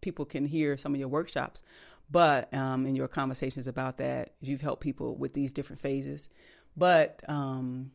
people 0.01 0.25
can 0.25 0.47
hear 0.47 0.79
some 0.79 0.95
of 0.95 0.99
your 0.99 1.09
workshops. 1.09 1.63
But 2.11 2.55
um, 2.55 2.87
in 2.87 2.97
your 2.97 3.09
conversations 3.09 3.67
about 3.67 3.99
that, 3.99 4.33
you've 4.41 4.63
helped 4.63 4.83
people 4.83 5.15
with 5.15 5.35
these 5.35 5.53
different 5.53 5.83
phases. 5.83 6.27
But 6.75 7.23
um, 7.29 7.91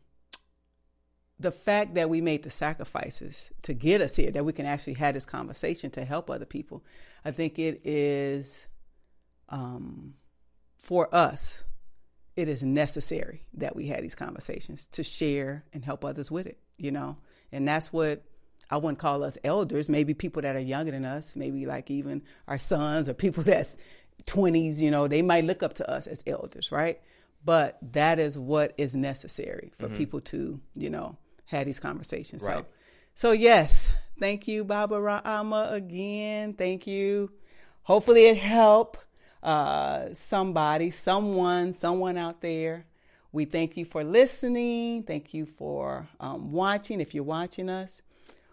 the 1.41 1.51
fact 1.51 1.95
that 1.95 2.09
we 2.09 2.21
made 2.21 2.43
the 2.43 2.49
sacrifices 2.49 3.51
to 3.63 3.73
get 3.73 4.01
us 4.01 4.15
here, 4.15 4.31
that 4.31 4.45
we 4.45 4.53
can 4.53 4.65
actually 4.65 4.93
have 4.93 5.13
this 5.13 5.25
conversation 5.25 5.89
to 5.91 6.05
help 6.05 6.29
other 6.29 6.45
people, 6.45 6.83
I 7.25 7.31
think 7.31 7.57
it 7.57 7.81
is 7.83 8.67
um, 9.49 10.13
for 10.77 11.13
us, 11.13 11.63
it 12.35 12.47
is 12.47 12.63
necessary 12.63 13.41
that 13.55 13.75
we 13.75 13.87
had 13.87 14.03
these 14.03 14.15
conversations 14.15 14.87
to 14.87 15.03
share 15.03 15.65
and 15.73 15.83
help 15.83 16.05
others 16.05 16.29
with 16.29 16.45
it, 16.45 16.59
you 16.77 16.91
know? 16.91 17.17
And 17.51 17.67
that's 17.67 17.91
what 17.91 18.23
I 18.69 18.77
wouldn't 18.77 18.99
call 18.99 19.23
us 19.23 19.37
elders, 19.43 19.89
maybe 19.89 20.13
people 20.13 20.43
that 20.43 20.55
are 20.55 20.59
younger 20.59 20.91
than 20.91 21.05
us, 21.05 21.35
maybe 21.35 21.65
like 21.65 21.91
even 21.91 22.21
our 22.47 22.57
sons 22.57 23.09
or 23.09 23.13
people 23.13 23.43
that's 23.45 23.75
20s, 24.27 24.79
you 24.79 24.91
know, 24.91 25.07
they 25.07 25.21
might 25.21 25.45
look 25.45 25.63
up 25.63 25.73
to 25.73 25.89
us 25.89 26.07
as 26.07 26.23
elders, 26.27 26.71
right? 26.71 27.01
But 27.43 27.79
that 27.93 28.19
is 28.19 28.37
what 28.37 28.73
is 28.77 28.95
necessary 28.95 29.73
for 29.79 29.89
people 29.89 30.21
to, 30.21 30.59
you 30.75 30.89
know, 30.91 31.17
have 31.51 31.65
these 31.65 31.79
conversations. 31.79 32.43
Right. 32.43 32.57
So, 32.57 32.65
so 33.13 33.31
yes, 33.33 33.91
thank 34.19 34.47
you, 34.47 34.63
Baba 34.63 34.99
Rama, 34.99 35.69
again. 35.71 36.53
Thank 36.53 36.87
you. 36.87 37.31
Hopefully, 37.83 38.27
it 38.27 38.37
helped 38.37 38.99
uh, 39.43 40.13
somebody, 40.13 40.89
someone, 40.91 41.73
someone 41.73 42.17
out 42.17 42.41
there. 42.41 42.85
We 43.31 43.45
thank 43.45 43.77
you 43.77 43.85
for 43.85 44.03
listening. 44.03 45.03
Thank 45.03 45.33
you 45.33 45.45
for 45.45 46.07
um, 46.19 46.51
watching. 46.51 46.99
If 46.99 47.13
you're 47.13 47.23
watching 47.23 47.69
us, 47.69 48.01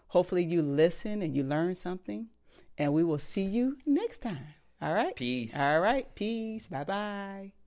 hopefully 0.07 0.43
you 0.43 0.61
listen 0.61 1.21
and 1.21 1.35
you 1.35 1.43
learn 1.43 1.75
something. 1.75 2.27
And 2.77 2.93
we 2.93 3.03
will 3.03 3.19
see 3.19 3.43
you 3.43 3.77
next 3.85 4.19
time. 4.19 4.53
All 4.81 4.93
right. 4.93 5.15
Peace. 5.15 5.57
All 5.57 5.81
right. 5.81 6.13
Peace. 6.15 6.67
Bye 6.67 6.85
bye. 6.85 7.58